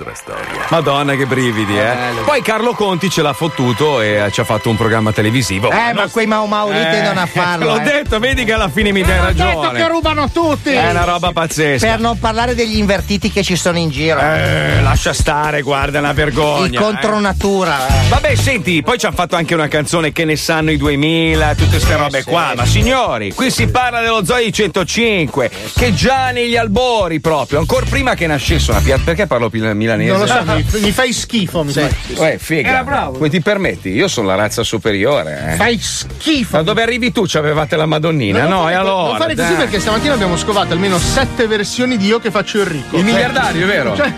Madonna 0.70 1.16
che 1.16 1.26
brividi, 1.26 1.78
eh. 1.80 1.96
Poi 2.26 2.42
Carlo 2.42 2.74
Conti 2.74 3.10
ce 3.10 3.22
l'ha 3.22 3.32
fottuto 3.34 4.02
e 4.02 4.26
eh, 4.26 4.32
ci 4.32 4.42
ha 4.42 4.44
fatto 4.44 4.70
un 4.70 4.76
programma 4.76 5.12
televisivo. 5.14 5.72
Eh, 5.72 5.94
ma 5.94 6.08
quei 6.10 6.26
Mau 6.28 6.46
Mau 6.46 6.70
lì 6.70 6.78
Eh, 6.80 6.90
tendono 6.90 7.22
a 7.22 7.26
farlo. 7.26 7.66
L'ho 7.76 7.80
eh. 7.80 7.84
detto, 7.84 8.20
vedi 8.20 8.44
che 8.44 8.52
alla 8.54 8.68
fine 8.68 8.92
mi 8.92 9.02
dai 9.04 9.20
Ho 9.20 9.26
detto 9.32 9.44
ragione. 9.44 9.80
che 9.82 9.88
rubano 9.88 10.30
tutti. 10.30 10.72
È 10.72 10.90
una 10.90 11.06
roba 11.06 11.32
pazzesca. 11.32 11.88
Per 11.88 12.00
non 12.00 12.20
parlare 12.20 12.56
degli 12.56 12.78
invertiti 12.78 13.32
che 13.32 13.42
ci 13.42 13.56
sono 13.56 13.78
in 13.78 13.90
giro. 13.90 14.20
Eh, 14.20 14.82
lascia 14.82 15.14
stare, 15.14 15.62
guarda, 15.62 15.98
è 15.98 16.02
una 16.02 16.14
vergogna. 16.14 16.66
Il 16.68 16.78
contro 16.78 17.18
eh. 17.18 17.22
natura. 17.22 17.88
eh. 17.88 18.10
Vabbè, 18.10 18.36
senti, 18.36 18.84
poi 18.84 18.98
ci 19.00 19.06
hanno 19.06 19.16
fatto 19.16 19.38
anche 19.38 19.54
una 19.54 19.70
canzone 19.70 20.12
che 20.12 20.26
ne 20.26 20.36
sanno 20.36 20.72
i 20.72 20.78
2000, 20.78 21.56
tutte 21.56 21.70
queste 21.70 21.96
robe 21.96 22.24
qua. 22.26 22.52
Ma 22.56 22.66
signori, 22.66 23.34
qui 23.34 23.50
si 23.50 23.68
parla 23.68 24.02
dello 24.02 24.26
Zoe 24.26 24.52
105, 24.52 25.50
che 25.74 25.94
già 25.94 26.32
negli 26.32 26.58
albori 26.58 27.20
proprio, 27.22 27.60
ancora 27.60 27.86
prima 27.90 28.14
che 28.14 28.28
nascesse 28.28 28.56
una 28.72 28.80
piazza. 28.82 29.04
Perché 29.04 29.28
parlo 29.28 29.50
milanese? 29.52 30.12
Non 30.12 30.20
lo 30.20 30.28
so, 30.28 30.44
mi, 30.46 30.66
mi 30.82 30.92
fai 30.92 31.14
schifo. 31.14 31.64
Mi 31.64 31.72
fai. 31.72 31.90
Uè, 32.16 32.38
figa. 32.40 32.70
Era 32.70 32.84
bravo. 32.84 33.12
Come 33.14 33.30
ti 33.30 33.42
permetti? 33.42 33.90
Io 33.90 34.08
sono 34.08 34.28
la 34.28 34.36
razza 34.36 34.64
superiore. 34.64 35.52
Eh. 35.54 35.56
Fai 35.56 35.80
schifo. 35.80 36.58
Ma 36.58 36.64
dove 36.64 36.82
arrivi 36.82 37.12
tu? 37.12 37.24
C'avevate 37.28 37.76
la 37.76 37.86
Madonnina? 37.86 38.42
Non 38.42 38.50
no, 38.50 38.60
fare- 38.62 38.74
e 38.74 38.76
allora. 38.76 39.08
Non 39.10 39.18
fare 39.18 39.36
così 39.36 39.54
perché 39.54 39.80
stamattina 39.80 40.14
abbiamo 40.14 40.38
scovato 40.38 40.74
almeno 40.74 40.98
sette 41.00 41.48
versioni 41.48 41.98
di 41.98 42.06
io 42.08 42.20
che 42.20 42.32
faccio 42.32 42.60
il 42.60 42.66
ricco. 42.66 42.98
Il 42.98 43.04
miliardario, 43.04 43.64
è 43.64 43.68
vero? 43.68 43.96
Cioè, 43.96 44.14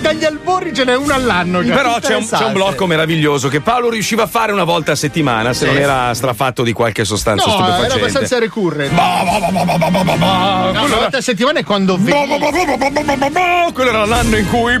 dagli 0.00 0.24
albori 0.24 0.74
ce 0.74 0.84
n'è 0.84 0.96
una 0.96 1.14
all'anno. 1.14 1.64
cioè. 1.64 1.74
Però 1.74 1.98
c'è 2.00 2.14
un, 2.16 2.26
c'è 2.26 2.44
un 2.44 2.52
blocco 2.52 2.86
meraviglioso 2.86 3.48
che 3.48 3.60
Paolo 3.60 3.90
riusciva 3.90 4.24
a 4.24 4.26
fare 4.26 4.52
una 4.52 4.64
volta 4.64 4.92
a 4.92 4.96
settimana 4.96 5.52
se 5.52 5.66
Sì. 5.66 5.72
non 5.72 5.82
era 5.82 6.14
strafatto 6.14 6.62
di 6.62 6.72
qualche 6.72 7.04
sostanza 7.04 7.46
No, 7.46 7.54
era 7.54 7.64
stupefacente. 7.64 7.98
abbastanza 8.00 8.38
recurrent. 8.38 8.92
Bah, 8.92 9.22
bah, 9.24 9.48
bah, 9.50 9.64
bah, 9.64 9.76
bah, 9.88 10.02
bah, 10.02 10.14
bah. 10.16 10.70
No, 10.72 10.84
una 10.84 10.96
volta 10.96 11.18
a 11.18 11.20
settimana 11.20 11.60
è 11.60 11.64
quando 11.64 11.96
Bah, 11.96 12.10
vedi. 12.12 12.28
bah, 12.28 12.38
bah, 12.38 12.50
bah, 12.50 12.76
bah, 12.76 13.02
bah, 13.04 13.16
bah, 13.16 13.28
bah, 13.30 13.67
bah. 13.68 13.72
Quello 13.72 13.90
era 13.90 14.04
l'anno 14.06 14.36
in 14.36 14.48
cui. 14.48 14.78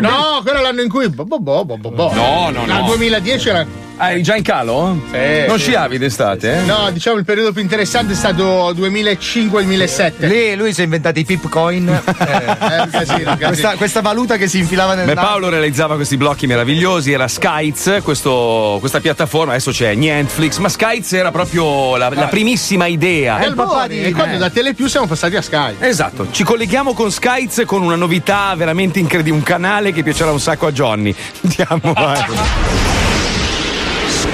No, 0.00 0.40
quello 0.42 0.58
è 0.58 0.62
l'anno 0.62 0.82
in 0.82 0.88
cui. 0.88 1.08
bo- 1.08 1.24
bo- 1.24 1.38
bo- 1.38 1.64
bo- 1.64 1.76
bo- 1.76 1.90
bo- 1.90 2.08
bo. 2.08 2.14
No, 2.14 2.50
no, 2.50 2.64
no. 2.66 2.86
2010 2.86 3.48
era. 3.48 3.66
Ah, 3.98 4.10
eri 4.10 4.22
già 4.22 4.36
in 4.36 4.42
calo? 4.42 5.00
non 5.48 5.58
sciavi 5.58 5.96
d'estate? 5.98 6.58
Eh? 6.58 6.60
No, 6.64 6.90
diciamo 6.90 7.16
il 7.18 7.24
periodo 7.24 7.52
più 7.52 7.62
interessante 7.62 8.12
è 8.12 8.16
stato 8.16 8.72
2005-2007. 8.74 10.12
Lì 10.26 10.54
lui 10.54 10.72
si 10.74 10.80
è 10.82 10.84
inventato 10.84 11.18
i 11.18 11.24
pipcoin. 11.24 12.02
Eh, 12.26 12.80
un 12.80 12.88
casino, 12.90 13.18
un 13.18 13.24
casino. 13.24 13.46
questa, 13.48 13.76
questa 13.76 14.00
valuta 14.00 14.36
che 14.36 14.48
si 14.48 14.58
infilava 14.58 14.94
nel 14.94 15.06
Beh. 15.06 15.14
Paolo 15.14 15.48
realizzava 15.48 15.94
questi 15.94 16.16
blocchi 16.16 16.46
meravigliosi, 16.46 17.12
era 17.12 17.28
Skyz, 17.28 17.98
questo- 18.02 18.76
questa 18.80 19.00
piattaforma, 19.00 19.52
adesso 19.52 19.70
c'è 19.70 19.94
Netflix, 19.94 20.58
ma 20.58 20.68
Skyz 20.68 21.12
era 21.12 21.30
proprio 21.30 21.96
la, 21.96 22.08
la 22.10 22.26
primissima 22.26 22.86
idea. 22.86 23.38
È 23.38 23.46
il 23.46 23.54
papà 23.54 23.86
di. 23.86 24.02
E 24.02 24.12
quando 24.12 24.36
da 24.38 24.50
Telepiù 24.50 24.86
siamo 24.88 25.06
passati 25.06 25.36
a 25.36 25.42
Sky. 25.42 25.76
Esatto, 25.80 26.28
ci 26.30 26.42
colleghiamo 26.42 26.92
con 26.94 27.10
Skyz 27.10 27.62
con 27.66 27.82
una 27.82 27.96
novità 27.96 28.54
veramente 28.56 28.98
incredibile, 28.98 29.36
un 29.36 29.42
canale 29.42 29.92
che 29.92 30.02
piacerà 30.02 30.30
un 30.30 30.40
sacco 30.40 30.66
a 30.66 30.72
Johnny. 30.72 31.14
Andiamo, 31.42 31.92
vai. 31.92 32.24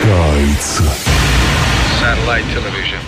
Skyz. 0.03 0.83
Satellite 2.01 2.47
television. 2.53 2.99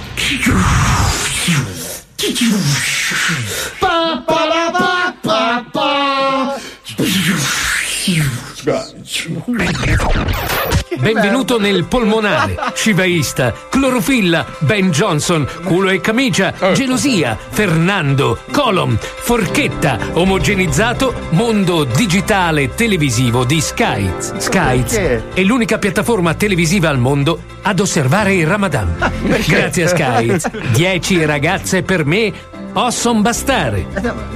Benvenuto 10.97 11.59
nel 11.59 11.85
polmonare, 11.85 12.57
scivaista, 12.73 13.53
clorofilla, 13.69 14.47
Ben 14.61 14.91
Johnson, 14.91 15.47
culo 15.65 15.91
e 15.91 16.01
camicia, 16.01 16.55
gelosia, 16.73 17.37
Fernando, 17.37 18.39
colon, 18.51 18.99
forchetta, 18.99 19.99
omogenizzato, 20.15 21.13
mondo 21.31 21.85
digitale 21.85 22.75
televisivo 22.75 23.45
di 23.45 23.61
Skyz. 23.61 24.37
Skyz 24.39 24.95
è 25.35 25.43
l'unica 25.43 25.77
piattaforma 25.77 26.33
televisiva 26.33 26.89
al 26.89 26.99
mondo 26.99 27.43
ad 27.61 27.81
osservare 27.81 28.33
il 28.33 28.47
Ramadan. 28.47 29.13
Grazie 29.47 29.85
a 29.85 29.89
Skyz, 29.89 30.49
10 30.73 31.27
ragazze 31.27 31.83
per 31.83 32.07
me 32.07 32.33
possono 32.75 33.21
bastare. 33.21 33.87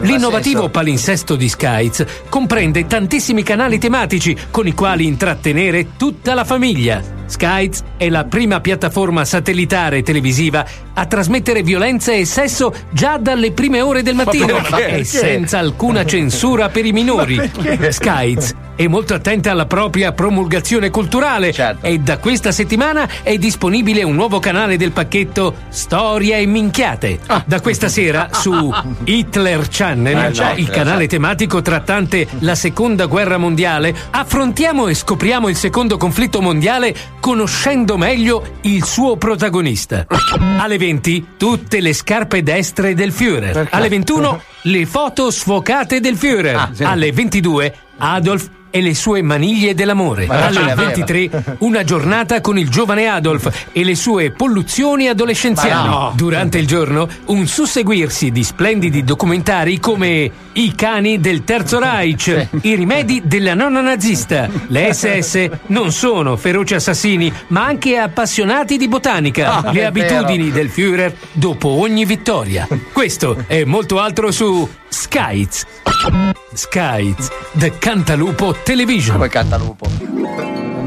L'innovativo 0.02 0.68
palinsesto 0.68 1.34
di 1.34 1.48
Skyz 1.48 2.04
comprende 2.28 2.86
tantissimi 2.86 3.42
canali 3.42 3.78
tematici 3.78 4.34
con 4.52 4.68
i 4.68 4.74
quali 4.74 5.06
intrattenere 5.06 5.96
tutta 5.96 6.34
la 6.34 6.44
famiglia. 6.44 7.16
Skyz 7.26 7.82
è 7.98 8.08
la 8.08 8.24
prima 8.24 8.60
piattaforma 8.60 9.24
satellitare 9.24 10.02
televisiva 10.02 10.64
a 10.94 11.04
trasmettere 11.04 11.62
violenza 11.62 12.12
e 12.12 12.24
sesso 12.24 12.72
già 12.90 13.18
dalle 13.18 13.52
prime 13.52 13.82
ore 13.82 14.02
del 14.02 14.14
mattino 14.14 14.62
e 14.78 15.04
senza 15.04 15.58
alcuna 15.58 16.06
censura 16.06 16.68
per 16.70 16.86
i 16.86 16.92
minori. 16.92 17.38
Skyz 17.90 18.54
è 18.76 18.86
molto 18.86 19.12
attenta 19.12 19.50
alla 19.50 19.66
propria 19.66 20.12
promulgazione 20.12 20.88
culturale 20.88 21.52
e 21.80 21.98
da 21.98 22.18
questa 22.18 22.52
settimana 22.52 23.08
è 23.22 23.36
disponibile 23.36 24.04
un 24.04 24.14
nuovo 24.14 24.38
canale 24.38 24.76
del 24.76 24.92
pacchetto 24.92 25.54
Storia 25.68 26.36
e 26.36 26.46
Minchiate. 26.46 27.18
Da 27.44 27.60
questa 27.60 27.88
sera 27.88 28.27
su 28.32 28.72
Hitler 29.04 29.66
Channel, 29.68 30.16
Ah, 30.16 30.28
no, 30.28 30.56
il 30.56 30.68
eh, 30.68 30.70
canale 30.70 31.06
tematico 31.06 31.62
trattante 31.62 32.26
la 32.40 32.54
seconda 32.54 33.06
guerra 33.06 33.36
mondiale, 33.38 33.94
affrontiamo 34.10 34.88
e 34.88 34.94
scopriamo 34.94 35.48
il 35.48 35.56
secondo 35.56 35.96
conflitto 35.96 36.40
mondiale 36.40 36.94
conoscendo 37.20 37.96
meglio 37.96 38.56
il 38.62 38.84
suo 38.84 39.16
protagonista. 39.16 40.06
Alle 40.58 40.78
20 40.78 41.26
tutte 41.36 41.80
le 41.80 41.92
scarpe 41.92 42.42
destre 42.42 42.94
del 42.94 43.12
Führer. 43.12 43.68
Alle 43.70 43.88
21 43.88 44.40
le 44.62 44.86
foto 44.86 45.30
sfocate 45.30 46.00
del 46.00 46.16
Führer. 46.16 46.56
Ah, 46.56 46.70
sì. 46.72 46.84
Alle 46.84 47.12
22 47.12 47.74
Adolf 47.98 48.48
e 48.70 48.80
le 48.80 48.94
sue 48.94 49.22
maniglie 49.22 49.74
dell'amore. 49.74 50.26
Alle 50.26 50.64
le 50.64 50.72
aveva. 50.72 50.92
23 50.94 51.56
una 51.58 51.84
giornata 51.84 52.40
con 52.40 52.58
il 52.58 52.68
giovane 52.68 53.06
Adolf 53.06 53.66
e 53.72 53.84
le 53.84 53.94
sue 53.94 54.30
polluzioni 54.30 55.08
adolescenziali. 55.08 55.88
No. 55.88 56.12
Durante 56.14 56.58
il 56.58 56.66
giorno 56.66 57.08
un 57.26 57.46
susseguirsi 57.46 58.30
di 58.30 58.44
splendidi 58.44 59.04
documentari 59.04 59.78
come 59.78 60.30
I 60.52 60.74
cani 60.74 61.20
del 61.20 61.44
Terzo 61.44 61.78
Reich, 61.78 62.48
i 62.62 62.74
rimedi 62.74 63.22
della 63.24 63.54
nonna 63.54 63.80
nazista. 63.80 64.48
Le 64.68 64.92
SS 64.92 65.48
non 65.66 65.92
sono 65.92 66.36
feroci 66.36 66.74
assassini, 66.74 67.32
ma 67.48 67.64
anche 67.64 67.96
appassionati 67.96 68.76
di 68.76 68.88
botanica. 68.88 69.62
Ah, 69.62 69.72
le 69.72 69.86
abitudini 69.86 70.50
del 70.50 70.68
Führer 70.68 71.14
dopo 71.32 71.68
ogni 71.68 72.04
vittoria. 72.04 72.66
Questo 72.92 73.44
e 73.46 73.64
molto 73.64 74.00
altro 74.00 74.30
su 74.30 74.68
Skyz. 74.88 75.66
Skyz, 76.54 77.28
The 77.52 77.78
Cantalupo 77.78 78.54
Television. 78.62 79.16
Come 79.16 79.28
Cantalupo? 79.28 79.86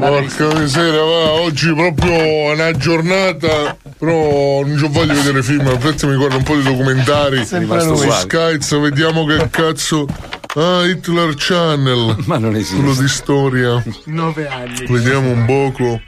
Porca 0.00 0.58
miseria, 0.58 1.00
va, 1.00 1.30
oggi 1.32 1.72
proprio 1.72 2.12
è 2.12 2.52
una 2.54 2.72
giornata. 2.72 3.76
Però 3.96 4.64
non 4.64 4.76
ci 4.76 4.88
voglio 4.88 5.14
vedere 5.14 5.42
film, 5.42 5.70
infatti 5.70 6.06
mi 6.06 6.16
guardo 6.16 6.38
un 6.38 6.42
po' 6.42 6.56
di 6.56 6.62
documentari 6.62 7.44
Sempre 7.44 7.80
su. 7.80 7.94
Skyz, 7.96 8.80
vediamo 8.80 9.24
che 9.24 9.48
cazzo. 9.50 10.06
Ah, 10.54 10.84
Hitler 10.84 11.34
Channel. 11.36 12.16
Ma 12.26 12.36
non 12.36 12.56
esiste. 12.56 12.76
Quello 12.76 12.94
di 12.94 13.08
storia. 13.08 13.82
Nove 14.06 14.48
anni. 14.48 14.86
Vediamo 14.86 15.30
un 15.30 15.44
poco. 15.46 16.00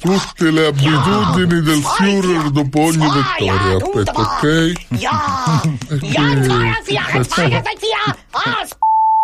Tutte 0.00 0.50
le 0.50 0.66
abitudini 0.66 1.60
del 1.62 1.82
Führer 1.82 2.50
dopo 2.50 2.80
ogni 2.80 3.06
vittoria. 3.10 3.76
Aspetta, 3.76 4.12
ok? 4.20 4.72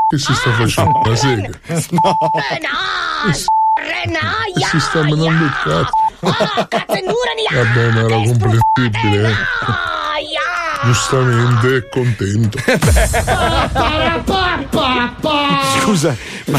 Che 0.09 0.19
si 0.19 0.35
sta 0.35 0.51
facendo? 0.53 1.01
La 1.05 1.17
sega. 1.17 1.51
Si- 3.33 3.45
che 4.55 4.61
si 4.67 4.81
sta 4.81 5.03
menando 5.03 5.45
il 5.45 5.53
cazzo. 5.63 5.91
Vabbè, 7.63 7.91
ma 7.93 8.01
era 8.01 8.17
comprensibile, 8.27 9.29
eh. 9.31 9.35
Giustamente 10.83 11.89
contento. 11.91 12.59
Scusa, 15.81 16.17
ma 16.47 16.59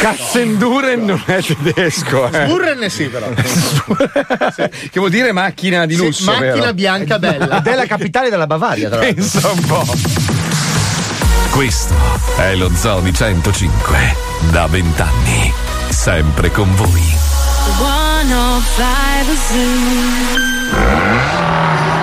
Katzenduren 0.00 1.04
non 1.04 1.22
è 1.26 1.42
tedesco, 1.42 2.30
eh. 2.30 2.46
Burren 2.46 2.88
sì, 2.88 3.04
però. 3.08 3.28
che 3.34 4.70
vuol 4.98 5.10
dire 5.10 5.32
macchina 5.32 5.84
di 5.86 5.94
Sì, 5.94 6.04
lusso, 6.06 6.24
macchina 6.24 6.52
vero? 6.54 6.74
bianca 6.74 7.18
bella. 7.18 7.58
Ed 7.58 7.66
è 7.66 7.74
la 7.74 7.86
capitale 7.86 8.30
della 8.30 8.46
Bavaria, 8.46 8.88
tra 8.88 9.00
l'altro. 9.00 9.14
Pensa 9.22 9.48
un 9.50 9.60
po'. 9.66 9.84
Questo 11.50 11.94
è 12.38 12.54
lo 12.54 12.70
Zoo 12.74 13.00
di 13.00 13.12
105. 13.12 14.16
Da 14.50 14.66
vent'anni. 14.68 15.52
Sempre 15.90 16.50
con 16.50 16.74
voi. 16.76 17.02
105 17.76 19.36
Zoo. 20.70 21.99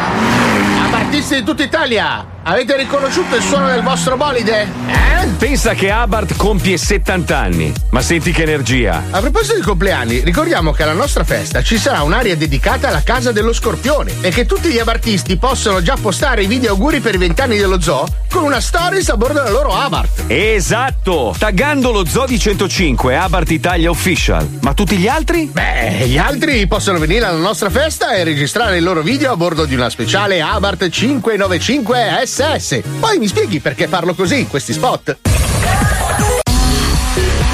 Abartisti 1.08 1.36
di 1.36 1.43
tutta 1.43 1.63
Italia, 1.63 2.37
avete 2.48 2.78
riconosciuto 2.78 3.36
il 3.36 3.42
suono 3.42 3.68
del 3.68 3.84
vostro 3.84 4.16
bolide? 4.16 4.68
Eh? 4.88 5.28
Pensa 5.38 5.74
che 5.74 5.92
Abarth 5.92 6.36
compie 6.38 6.78
70 6.78 7.38
anni, 7.38 7.74
ma 7.92 8.02
senti 8.02 8.32
che 8.32 8.44
energia. 8.44 9.04
A 9.12 9.20
proposito 9.20 9.56
di 9.56 9.62
compleanni, 9.62 10.22
ricordiamo 10.24 10.72
che 10.72 10.84
alla 10.84 10.94
nostra 10.94 11.24
festa 11.26 11.62
ci 11.62 11.78
sarà 11.78 12.02
un'area 12.04 12.36
dedicata 12.36 12.88
alla 12.88 13.04
casa 13.04 13.32
dello 13.32 13.52
scorpione 13.52 14.14
e 14.22 14.30
che 14.30 14.46
tutti 14.46 14.70
gli 14.70 14.80
abartisti 14.80 15.36
possono 15.38 15.82
già 15.82 15.98
postare 16.00 16.44
i 16.44 16.48
video 16.48 16.72
auguri 16.72 17.02
per 17.02 17.16
i 17.16 17.18
vent'anni 17.18 17.58
dello 17.58 17.82
zoo 17.82 18.08
con 18.32 18.44
una 18.44 18.60
stories 18.60 19.10
a 19.10 19.18
bordo 19.18 19.42
della 19.42 19.52
loro 19.52 19.74
Abarth. 19.74 20.24
Esatto! 20.28 21.36
Taggando 21.38 21.92
lo 21.92 22.06
Zoo 22.06 22.26
di 22.26 22.40
105 22.40 23.16
Abarth 23.16 23.52
Italia 23.52 23.90
Official. 23.90 24.60
Ma 24.62 24.74
tutti 24.74 24.98
gli 24.98 25.08
altri? 25.08 25.50
Beh, 25.52 26.08
gli 26.08 26.18
altri 26.18 26.66
possono 26.68 27.00
venire 27.00 27.26
alla 27.26 27.40
nostra 27.40 27.70
festa 27.70 28.12
e 28.12 28.24
registrare 28.24 28.78
il 28.78 28.84
loro 28.84 29.02
video 29.02 29.32
a 29.32 29.36
bordo 29.36 29.66
di 29.66 29.76
una 29.76 29.90
speciale 29.90 30.42
Abarth 30.42 30.88
595 30.88 32.10
SS. 32.38 32.82
Poi 33.00 33.17
mi 33.17 33.28
spieghi 33.28 33.60
perché 33.60 33.88
parlo 33.88 34.13
così 34.13 34.41
in 34.41 34.47
questi 34.47 34.71
spot. 34.71 35.17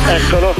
Eccolo, 0.05 0.53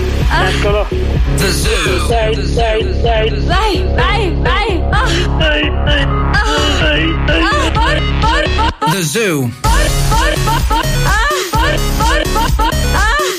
eccolo. 0.47 0.87
Sei, 1.35 2.47
sei, 2.55 3.01
sei. 3.01 3.45
Vai, 3.45 3.83
vai, 3.93 4.33
vai. 4.37 4.81
Ah. 4.91 5.07
Ah, 6.31 7.71
por, 7.73 8.01
por, 8.21 8.49
por. 8.79 8.91
The 8.91 9.01
Zoo. 9.01 9.51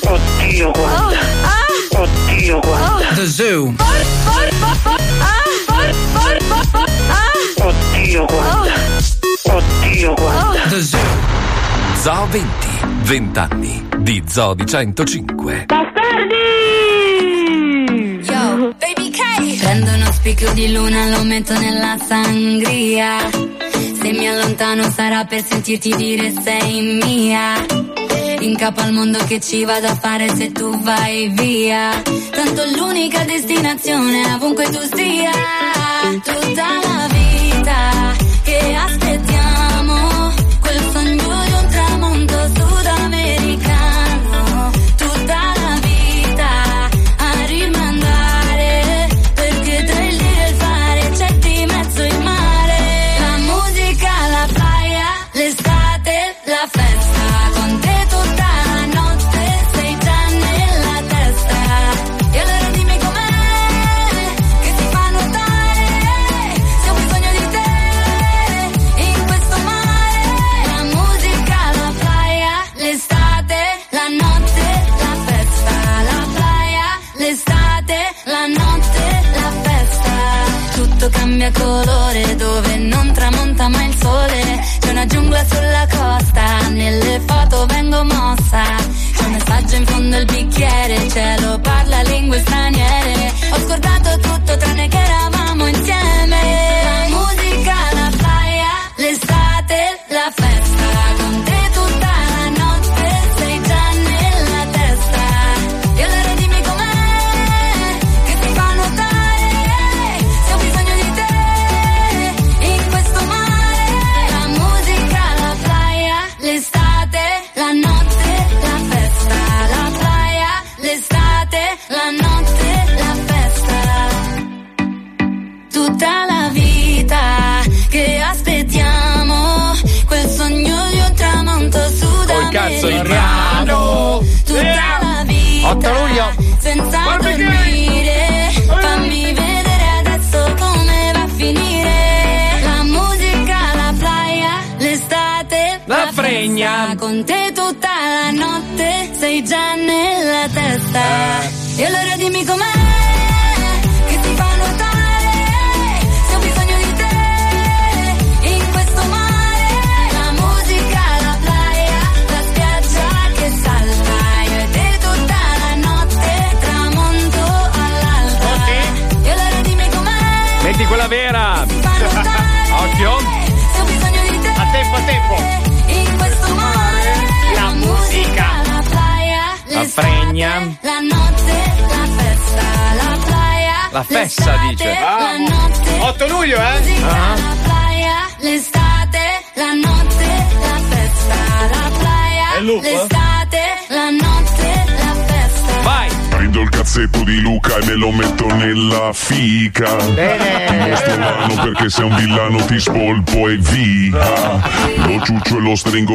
Oddio, 0.03 0.70
guarda. 0.70 1.18
Oddio, 1.92 2.61
guarda. 2.61 3.14
The 3.14 3.27
Zoo. 3.27 3.75
Oddio, 7.57 8.27
guarda. 8.27 9.13
Oddio, 9.45 10.15
guarda. 10.15 10.61
The 10.69 10.81
Zoo. 10.81 10.99
Zoo 12.03 12.27
20. 12.31 12.49
20 13.03 13.39
anni 13.39 13.87
di 13.99 14.23
Zoo 14.27 14.55
di 14.55 14.67
105. 14.67 15.67
Yo, 18.23 18.75
baby 18.79 19.11
K. 19.11 19.59
Prendo 19.61 19.93
uno 19.93 20.13
spicchio 20.13 20.53
di 20.55 20.73
luna, 20.73 21.09
lo 21.11 21.25
metto 21.25 21.53
nella 21.59 21.97
sangria. 21.99 23.29
Se 23.31 24.13
mi 24.13 24.29
allontano 24.29 24.91
sarà 24.91 25.25
per 25.25 25.45
sentirti 25.45 25.95
dire 25.95 26.33
sei 26.43 27.01
mia. 27.05 27.65
In 28.41 28.57
capo 28.57 28.81
al 28.81 28.93
mondo 28.93 29.19
che 29.27 29.41
ci 29.41 29.65
vado 29.65 29.89
a 29.89 29.95
fare 29.95 30.35
se 30.35 30.53
tu 30.53 30.79
vai 30.81 31.29
via. 31.29 32.03
Tanto 32.31 32.63
l'unica 32.77 33.25
destinazione 33.25 34.35
ovunque 34.35 34.65
tu 34.71 34.81
sia. 34.95 35.33
Tutta 36.23 36.67
la 36.83 37.09
vita 37.11 38.13
che 38.43 38.75
aspettiamo. 38.75 39.04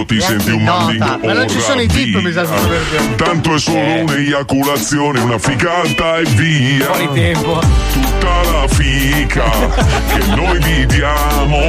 Ti 0.10 0.20
senti 0.22 0.50
un 0.50 0.64
mandingo. 0.64 1.20
Ma 1.24 1.34
non 1.34 1.48
ci 1.48 1.60
sono 1.60 1.82
i 1.82 1.88
tip, 1.88 2.20
mi 2.20 2.32
sa 2.32 2.44
Tanto 3.16 3.54
è 3.54 3.60
solo 3.60 3.78
un'eiaculazione, 3.78 5.20
una 5.20 5.38
ficata 5.38 6.18
e 6.18 6.24
via. 6.24 6.86
Fuori 6.86 7.10
tempo. 7.14 7.62
Tutta 7.94 8.42
la 8.52 8.68
fica 8.68 9.52
che 10.08 10.26
noi 10.36 10.58
vi 10.60 10.86
diamo 10.88 11.60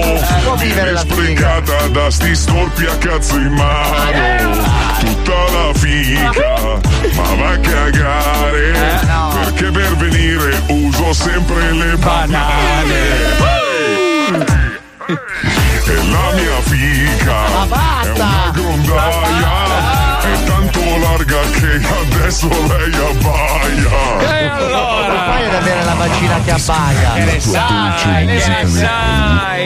può 0.43 0.55
vivere 0.57 0.93
viene 0.93 0.99
sprecata 0.99 1.86
da 1.88 2.11
sti 2.11 2.34
storpi 2.34 2.86
a 2.86 2.97
cazzo 2.97 3.36
in 3.36 3.53
mano. 3.53 4.68
Tutta 5.01 5.51
la 5.53 5.72
fica, 5.74 6.80
ma 7.14 7.34
va 7.34 7.51
a 7.51 7.59
cagare. 7.59 8.72
Perché 9.43 9.70
per 9.70 9.97
venire 9.97 10.62
uso 10.68 11.12
sempre 11.12 11.72
le 11.72 11.97
banane. 11.97 14.10
E 15.91 15.95
la 15.95 16.32
mia 16.34 16.61
fica 16.62 17.47
è 18.03 18.11
una 18.11 18.51
grondaia. 18.53 19.55
È 20.20 20.45
tanto 20.45 20.80
larga 20.99 21.41
che 21.51 21.80
adesso 22.03 22.49
lei 22.49 22.95
abbaia. 22.95 23.99
E 24.20 24.47
allora? 24.47 25.24
Fai 25.24 25.45
ad 25.47 25.55
avere 25.55 25.84
la 25.84 25.95
bacina 25.95 26.41
che 26.45 26.51
abbaia. 26.53 27.12
Che 27.14 27.24
ne 27.24 27.41
sai, 27.41 28.26
che 28.26 28.47
ne 28.47 28.66
sai. 28.68 29.62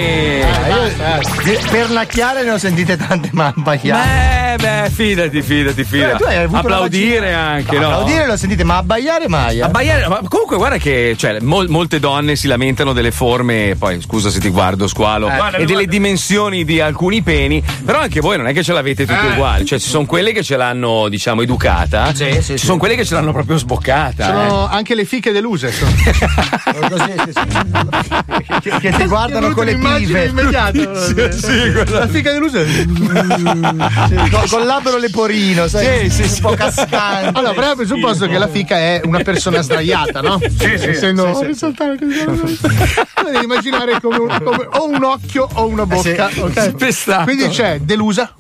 Eh, 1.44 1.60
per 1.70 1.90
lacchiare 1.90 2.42
ne 2.42 2.52
ho 2.52 2.58
sentite 2.58 2.96
tante 2.96 3.28
ma 3.32 3.52
abbaiare. 3.54 4.43
Beh, 4.57 4.82
beh, 4.82 4.90
fidati, 4.90 5.42
fidati, 5.42 5.84
fidati. 5.84 6.12
Eh, 6.14 6.16
tu 6.16 6.24
hai 6.24 6.36
avuto 6.36 6.68
la 6.68 6.74
Applaudire 6.76 7.32
anche, 7.34 7.74
No, 7.76 7.80
no? 7.80 7.86
Applaudire 7.88 8.26
lo 8.26 8.36
sentite, 8.36 8.62
ma 8.64 8.76
abbaiare 8.76 9.28
mai. 9.28 9.59
eh? 9.59 9.62
Abbaiare, 9.62 10.07
ma 10.09 10.20
comunque 10.28 10.57
guarda 10.57 10.76
che 10.76 11.14
cioè, 11.18 11.40
mol- 11.40 11.68
molte 11.68 11.98
donne 11.98 12.36
si 12.36 12.46
lamentano 12.46 12.92
delle 12.92 13.11
forme, 13.11 13.74
poi 13.78 14.00
scusa 14.00 14.30
se 14.30 14.38
ti 14.38 14.48
guardo 14.48 14.86
squalo, 14.86 15.26
Guarda, 15.26 15.57
e 15.57 15.61
delle 15.61 15.72
guarda. 15.72 15.90
dimensioni 15.90 16.64
di 16.64 16.80
alcuni 16.80 17.22
peni, 17.22 17.62
però 17.84 18.00
anche 18.00 18.20
voi 18.20 18.36
non 18.36 18.46
è 18.46 18.52
che 18.52 18.62
ce 18.62 18.72
l'avete 18.72 19.07
tutte 19.07 19.26
Eh. 19.28 19.32
uguali, 19.32 19.64
cioè 19.64 19.78
ci 19.80 19.88
sono 19.88 20.07
quelle 20.07 20.32
che 20.32 20.42
ce 20.42 20.57
l'hanno 20.57 21.09
diciamo 21.09 21.42
educata, 21.42 22.14
Sì, 22.14 22.24
sì, 22.34 22.42
ci 22.42 22.59
sì. 22.59 22.66
sono 22.66 22.78
quelle 22.78 22.94
che 22.94 23.05
ce 23.05 23.14
l'hanno 23.14 23.32
proprio 23.32 23.57
sboccata. 23.57 24.26
Sono 24.26 24.68
anche 24.68 24.94
le 24.94 25.05
fiche 25.05 25.32
deluse. 25.32 25.72
Sono. 25.72 25.90
Così, 26.88 27.12
sì, 27.24 27.32
sì. 27.32 28.61
che, 28.70 28.78
che 28.78 28.90
ti 28.92 29.05
guardano 29.07 29.50
con 29.52 29.64
le 29.64 29.76
pive. 29.76 30.26
immediato. 30.26 30.94
sì, 31.00 31.14
quella- 31.14 31.98
La 32.00 32.09
fica 32.09 32.30
deluse. 32.32 32.82
Sì, 34.05 34.14
con, 34.49 34.66
l'abbro 34.66 34.97
leporino, 34.97 35.66
sai? 35.68 36.11
Sì, 36.11 36.24
sì. 36.28 36.34
Un 36.34 36.51
po' 36.51 36.57
cascante. 36.57 37.38
Allora, 37.38 37.55
però 37.55 37.74
presupposto 37.74 38.26
che 38.26 38.38
la 38.38 38.49
fica 38.49 38.76
è 38.76 39.01
una 39.05 39.22
persona 39.22 39.62
sdraiata, 39.62 40.20
no? 40.20 40.38
Sì, 40.40 40.78
sì. 40.78 40.88
Essendo 40.88 41.34
sì, 41.34 41.47
sì. 41.47 41.55
saltare 41.55 41.99
così. 41.99 42.24
Tu 42.24 43.30
devi 43.30 43.45
immaginare 43.45 44.01
come, 44.01 44.16
un- 44.18 44.40
come 44.42 44.68
o 44.70 44.88
un 44.88 45.05
occhio 45.05 45.49
o 45.53 45.66
una 45.66 45.86
bocca. 45.86 46.28
Sì. 46.30 46.40
ok? 46.40 46.68
Spestato. 46.70 47.24
Quindi 47.24 47.49
c'è 47.49 47.80
delusa. 47.80 48.32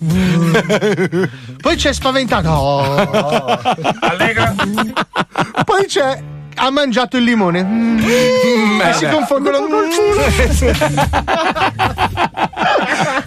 Poi 1.60 1.76
c'è 1.76 1.92
spaventata. 1.92 2.58
Oh. 2.58 3.60
Allegra. 4.00 4.54
Poi 5.64 5.86
c'è 5.86 6.22
ha 6.56 6.70
mangiato 6.70 7.16
il 7.16 7.24
limone. 7.24 7.62
Mm. 7.62 8.80
e 8.80 8.92
si 8.94 9.04
beh. 9.04 9.10
confondono. 9.10 9.58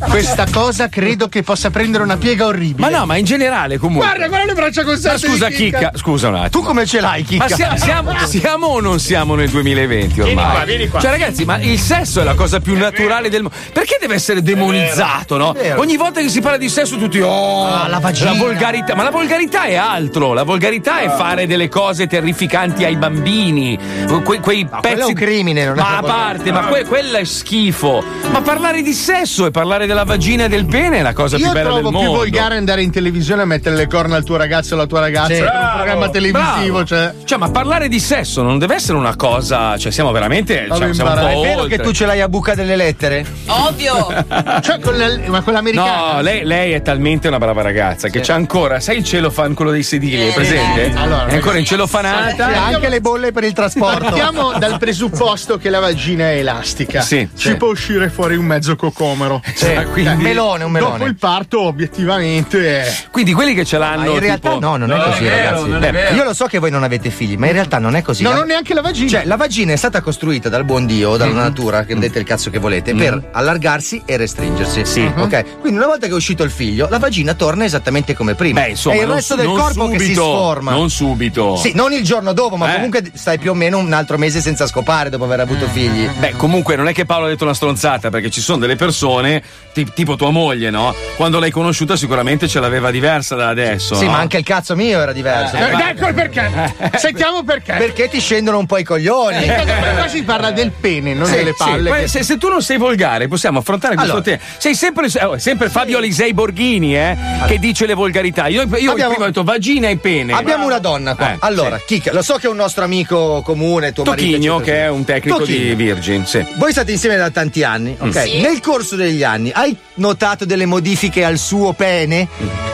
Questa 0.10 0.46
cosa 0.52 0.90
credo 0.90 1.28
che 1.28 1.44
possa 1.44 1.70
prendere 1.70 2.04
una 2.04 2.18
piega 2.18 2.46
orribile. 2.46 2.90
Ma 2.90 2.98
no, 2.98 3.06
ma 3.06 3.18
in 3.18 3.26
generale 3.26 3.78
comunque. 3.78 4.08
Guarda, 4.08 4.28
guarda 4.28 4.46
le 4.48 4.54
braccia 4.54 4.84
Ma 4.84 4.90
conserte 4.92 5.28
scusa 5.28 5.50
Chicca, 5.50 5.92
scusa 5.96 6.28
un 6.30 6.36
attimo. 6.36 6.50
Tu 6.50 6.62
come 6.62 6.86
ce 6.86 7.02
l'hai, 7.02 7.24
Chicca? 7.24 7.46
Ma 7.50 7.56
sia- 7.56 7.78
siamo, 7.78 8.12
siamo 8.26 8.68
o 8.68 8.80
non 8.80 9.00
siamo 9.00 9.36
nel 9.36 9.50
2020 9.50 10.22
ormai? 10.22 10.36
Vieni 10.36 10.52
qua, 10.56 10.64
vieni 10.66 10.88
qua. 10.88 11.00
Cioè, 11.00 11.12
ragazzi, 11.12 11.46
ma 11.46 11.60
il 11.60 11.80
sesso 11.80 12.22
è 12.22 12.24
la 12.24 12.36
cosa 12.36 12.60
più 12.60 12.78
naturale 12.78 13.30
del 13.30 13.44
mondo. 13.44 13.58
Perché 13.74 13.98
deve 14.00 14.16
essere 14.16 14.42
demonizzato, 14.42 15.38
no? 15.38 15.56
Ogni 15.76 15.98
volta 15.98 16.22
che 16.22 16.30
si 16.30 16.42
parla 16.42 16.58
di 16.58 16.70
sesso, 16.70 16.98
tutti. 16.98 17.20
Oh, 17.20 17.66
Ah, 17.68 17.88
la 17.88 18.00
vagina. 18.00 18.34
volgarità. 18.34 18.96
Ma 18.96 19.04
la 19.04 19.12
volgarità 19.12 19.66
è 19.66 19.76
altro. 19.76 20.34
La 20.34 20.44
volgarità 20.44 21.00
è 21.02 21.10
fare 21.10 21.48
delle 21.48 21.70
cose 21.70 22.08
terrificanti 22.08 22.84
ai 22.86 22.96
bambini. 22.96 23.17
Que- 23.22 24.40
quei 24.40 24.66
quello 24.66 24.80
pezzi. 24.82 25.00
è 25.02 25.04
un 25.06 25.14
crimine, 25.14 25.66
non 25.66 25.78
è 25.78 25.82
Ma 25.82 25.98
a 25.98 26.02
parte, 26.02 26.52
ma 26.52 26.66
que- 26.68 26.86
quello 26.86 27.18
è 27.18 27.24
schifo. 27.24 28.04
Ma 28.32 28.42
parlare 28.42 28.82
di 28.82 28.94
sesso 28.94 29.46
e 29.46 29.52
parlare 29.52 29.86
della 29.86 30.04
vagina 30.04 30.46
e 30.46 30.50
del 30.50 30.66
pene 30.66 31.00
è 31.00 31.02
la 31.02 31.14
cosa 31.14 31.38
Io 31.38 31.44
più 31.46 31.54
bella 31.54 31.70
del 31.70 31.80
trovo 31.82 31.92
mondo. 31.92 32.10
più 32.10 32.18
volgare 32.18 32.58
andare 32.58 32.82
in 32.84 32.92
televisione 32.92 33.42
a 33.42 33.46
mettere 33.46 33.76
le 33.76 33.88
corna 33.88 34.16
al 34.16 34.24
tuo 34.24 34.38
ragazzo 34.38 34.74
o 34.74 34.78
alla 34.78 34.88
tua 34.88 35.00
ragazza 35.00 35.34
Sì. 35.34 35.42
per 35.42 35.52
un 35.54 35.72
programma 35.76 36.10
televisivo. 36.10 36.84
Cioè. 36.86 37.14
Cioè, 37.24 37.38
ma 37.38 37.50
parlare 37.50 37.88
di 37.88 38.00
sesso 38.00 38.42
non 38.42 38.58
deve 38.60 38.76
essere 38.76 38.98
una 38.98 39.16
cosa. 39.16 39.78
Cioè, 39.78 39.92
siamo 39.92 40.12
veramente. 40.12 40.66
Vabbè, 40.68 40.86
Cioè, 40.86 40.94
siamo 40.94 41.12
un 41.12 41.20
po' 41.20 41.28
È 41.28 41.48
vero 41.48 41.62
oltre. 41.62 41.78
che 41.78 41.84
tu 41.84 41.92
ce 41.92 42.06
l'hai 42.06 42.22
a 42.22 42.30
buca 42.30 42.56
delle 42.56 42.76
lettere? 42.76 43.26
Ovvio. 43.48 44.08
Cioè, 44.62 44.80
con 44.80 44.98
la- 44.98 45.18
ma 45.28 45.42
con 45.42 45.54
l'americana. 45.54 46.14
No, 46.14 46.22
lei, 46.22 46.44
lei 46.44 46.72
è 46.74 46.82
talmente 46.82 47.28
una 47.28 47.38
brava 47.38 47.62
ragazza 47.62 48.08
che 48.10 48.20
c'ha 48.22 48.34
ancora, 48.34 48.80
sai 48.80 48.98
il 48.98 49.04
celofan, 49.04 49.54
quello 49.54 49.72
dei 49.72 49.84
sedili, 49.84 50.28
è 50.30 50.34
presente? 50.34 50.92
Allora, 50.96 51.26
è 51.28 51.36
ancora 51.36 51.58
in 51.58 51.66
celofanata. 51.66 52.52
E 52.52 52.56
anche 52.56 52.90
le 52.90 53.02
bolle 53.08 53.32
per 53.32 53.44
il 53.44 53.54
trasporto. 53.54 54.00
Partiamo 54.04 54.54
dal 54.58 54.78
presupposto 54.78 55.58
che 55.58 55.70
la 55.70 55.80
vagina 55.80 56.26
è 56.32 56.38
elastica. 56.38 57.02
Sì, 57.02 57.28
Ci 57.36 57.50
sì. 57.50 57.56
può 57.56 57.70
uscire 57.70 58.10
fuori 58.10 58.36
un 58.36 58.46
mezzo 58.46 58.76
cocomero. 58.76 59.42
Cioè, 59.56 59.86
quindi- 59.92 60.12
Un 60.14 60.18
melone, 60.22 60.64
un 60.64 60.72
melone. 60.72 60.92
Dopo 60.98 61.06
il 61.06 61.16
parto, 61.16 61.62
obiettivamente. 61.62 62.82
è- 62.84 62.96
Quindi 63.12 63.34
quelli 63.34 63.54
che 63.54 63.66
ce 63.66 63.78
Ma 63.78 63.96
l'hanno. 63.96 64.12
in 64.12 64.20
realtà 64.20 64.50
tipo- 64.52 64.60
no, 64.60 64.76
non 64.78 64.92
è 64.92 65.00
così, 65.04 65.28
ragazzi. 65.28 65.70
Beh, 65.70 66.10
io 66.16 66.24
lo 66.24 66.34
so 66.34 66.46
che 66.46 66.60
voi 66.60 66.72
non 66.72 66.84
avete 66.84 67.10
figli, 67.10 67.36
ma 67.38 67.48
in 67.48 67.54
realtà 67.54 67.80
non 67.80 67.96
è 67.96 68.02
così. 68.02 68.24
Non 68.24 68.34
La- 68.36 68.40
ho 68.42 68.44
neanche 68.44 68.74
la 68.74 68.82
vagina. 68.82 69.10
Cioè, 69.10 69.26
la 69.26 69.36
vagina 69.38 69.74
è 69.74 69.76
stata 69.76 70.02
costruita 70.02 70.50
dal 70.50 70.64
buon 70.66 70.86
Dio, 70.86 71.10
Mm-hmm. 71.10 71.18
dalla 71.18 71.42
natura, 71.42 71.84
che 71.86 71.94
vedete 71.94 72.20
il 72.20 72.26
cazzo 72.26 72.50
che 72.50 72.60
volete, 72.60 72.94
per 72.94 73.30
allargarsi 73.32 74.02
e 74.06 74.18
restringersi. 74.18 74.86
Sì. 74.86 75.12
Ok. 75.16 75.60
Quindi 75.60 75.78
una 75.78 75.88
volta 75.88 76.06
che 76.08 76.12
è 76.14 76.16
uscito 76.16 76.44
il 76.44 76.52
figlio, 76.52 76.88
la 76.90 77.00
vagina 77.00 77.34
torna 77.34 77.64
esattamente 77.66 78.14
come 78.14 78.36
prima. 78.36 78.62
Beh, 78.62 78.70
insomma, 78.70 78.96
è 78.98 79.02
il 79.02 79.08
non 79.08 79.16
resto 79.16 79.34
su- 79.34 79.40
del 79.40 79.48
non 79.50 79.58
corpo 79.58 79.88
che 79.88 80.00
si 80.00 80.06
subito, 80.06 80.22
sforma. 80.24 80.72
Non 80.72 80.90
subito. 80.90 81.56
Sì, 81.58 81.72
non 81.76 81.92
il 81.94 82.04
giorno 82.04 82.34
dopo, 82.34 82.56
ma 82.58 82.70
Eh. 82.72 82.74
comunque 82.76 82.97
stai 83.14 83.38
più 83.40 83.52
o 83.52 83.54
meno 83.54 83.78
un 83.78 83.92
altro 83.94 84.18
mese 84.18 84.42
senza 84.42 84.68
scopare 84.68 85.10
dopo 85.10 85.24
aver 85.26 85.40
avuto 85.40 85.68
figli. 85.68 86.08
Beh, 86.18 86.32
comunque 86.38 86.76
non 86.76 86.88
è 86.88 86.94
che 86.94 87.06
Paolo 87.06 87.26
ha 87.26 87.30
detto 87.30 87.44
una 87.44 87.54
stronzata, 87.54 88.10
perché 88.10 88.30
ci 88.30 88.42
sono 88.42 88.60
delle 88.60 88.76
persone, 88.76 89.42
ti- 89.74 89.88
tipo 89.94 90.16
tua 90.16 90.30
moglie, 90.32 90.70
no? 90.70 90.94
Quando 91.16 91.40
l'hai 91.40 91.52
conosciuta 91.52 91.96
sicuramente 91.96 92.48
ce 92.48 92.60
l'aveva 92.60 92.92
diversa 92.92 93.36
da 93.36 93.50
adesso. 93.50 93.96
Sì, 93.96 94.06
no? 94.06 94.12
ma 94.12 94.18
anche 94.20 94.38
il 94.38 94.44
cazzo 94.44 94.76
mio 94.76 95.00
era 95.02 95.12
diverso. 95.14 95.56
Eh, 95.56 95.90
ecco 95.90 96.08
il 96.08 96.14
perché. 96.14 96.74
Sentiamo 96.98 97.44
perché. 97.44 97.74
Perché 97.78 98.10
ti 98.10 98.20
scendono 98.20 98.58
un 98.60 98.66
po' 98.66 98.78
i 98.78 98.84
coglioni. 98.84 99.46
Qua 99.46 100.08
si 100.08 100.24
parla 100.24 100.52
del 100.52 100.72
pene, 100.72 101.14
non 101.14 101.26
Sì, 101.28 101.34
delle 101.36 101.50
sì. 101.58 101.64
palle. 101.64 101.90
Poi 101.90 102.00
che- 102.02 102.08
se, 102.08 102.24
se 102.24 102.38
tu 102.38 102.48
non 102.50 102.62
sei 102.62 102.78
volgare, 102.78 103.28
possiamo 103.28 103.60
affrontare 103.60 103.96
questo 103.96 104.14
Allora. 104.16 104.30
tema. 104.38 104.42
Sei 104.58 104.76
sempre, 104.76 105.08
eh, 105.08 105.40
sempre 105.40 105.70
Fabio 105.70 105.98
Alisei 105.98 106.34
Borghini, 106.34 106.96
eh, 106.96 107.18
che 107.48 107.58
dice 107.60 107.86
le 107.86 107.94
volgarità. 107.94 108.48
Io, 108.48 108.64
io 108.78 108.92
Abbiamo- 108.92 109.10
prima 109.12 109.24
ho 109.26 109.28
detto 109.28 109.44
vagina 109.44 109.88
e 109.90 109.98
pene. 109.98 110.34
Abbiamo 110.34 110.66
una 110.66 110.80
donna 110.80 111.16
qua. 111.16 111.34
Eh, 111.34 111.38
allora, 111.40 111.80
Chicca, 111.86 112.12
lo 112.14 112.22
so 112.22 112.36
che 112.36 112.48
è 112.48 112.50
un 112.50 112.56
nostro 112.58 112.84
amico 112.88 113.42
comune, 113.44 113.92
tuo 113.92 114.04
marito. 114.04 114.32
Tocchigno, 114.32 114.56
eccetera, 114.58 114.78
che 114.78 114.84
è 114.86 114.90
un 114.90 115.04
tecnico 115.06 115.38
Tocchigno. 115.38 115.60
di 115.60 115.76
Virgin, 115.76 116.26
sì. 116.26 116.46
Voi 116.56 116.72
state 116.72 116.92
insieme 116.92 117.18
da 117.18 117.30
tanti 117.30 117.64
anni, 117.64 117.96
ok? 117.98 118.22
Sì. 118.22 118.42
Nel 118.42 118.60
corso 118.60 118.96
degli 118.96 119.24
anni 119.24 119.52
hai 119.54 119.76
notato 119.96 120.46
delle 120.46 120.66
modifiche 120.66 121.24
al 121.24 121.38
suo 121.38 121.74
pene? 121.74 122.28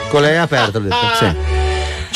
Con 0.10 0.22
lei 0.22 0.38
aperto, 0.38 0.78
ho 0.78 0.82
detto. 0.82 0.96
Sì. 1.20 1.63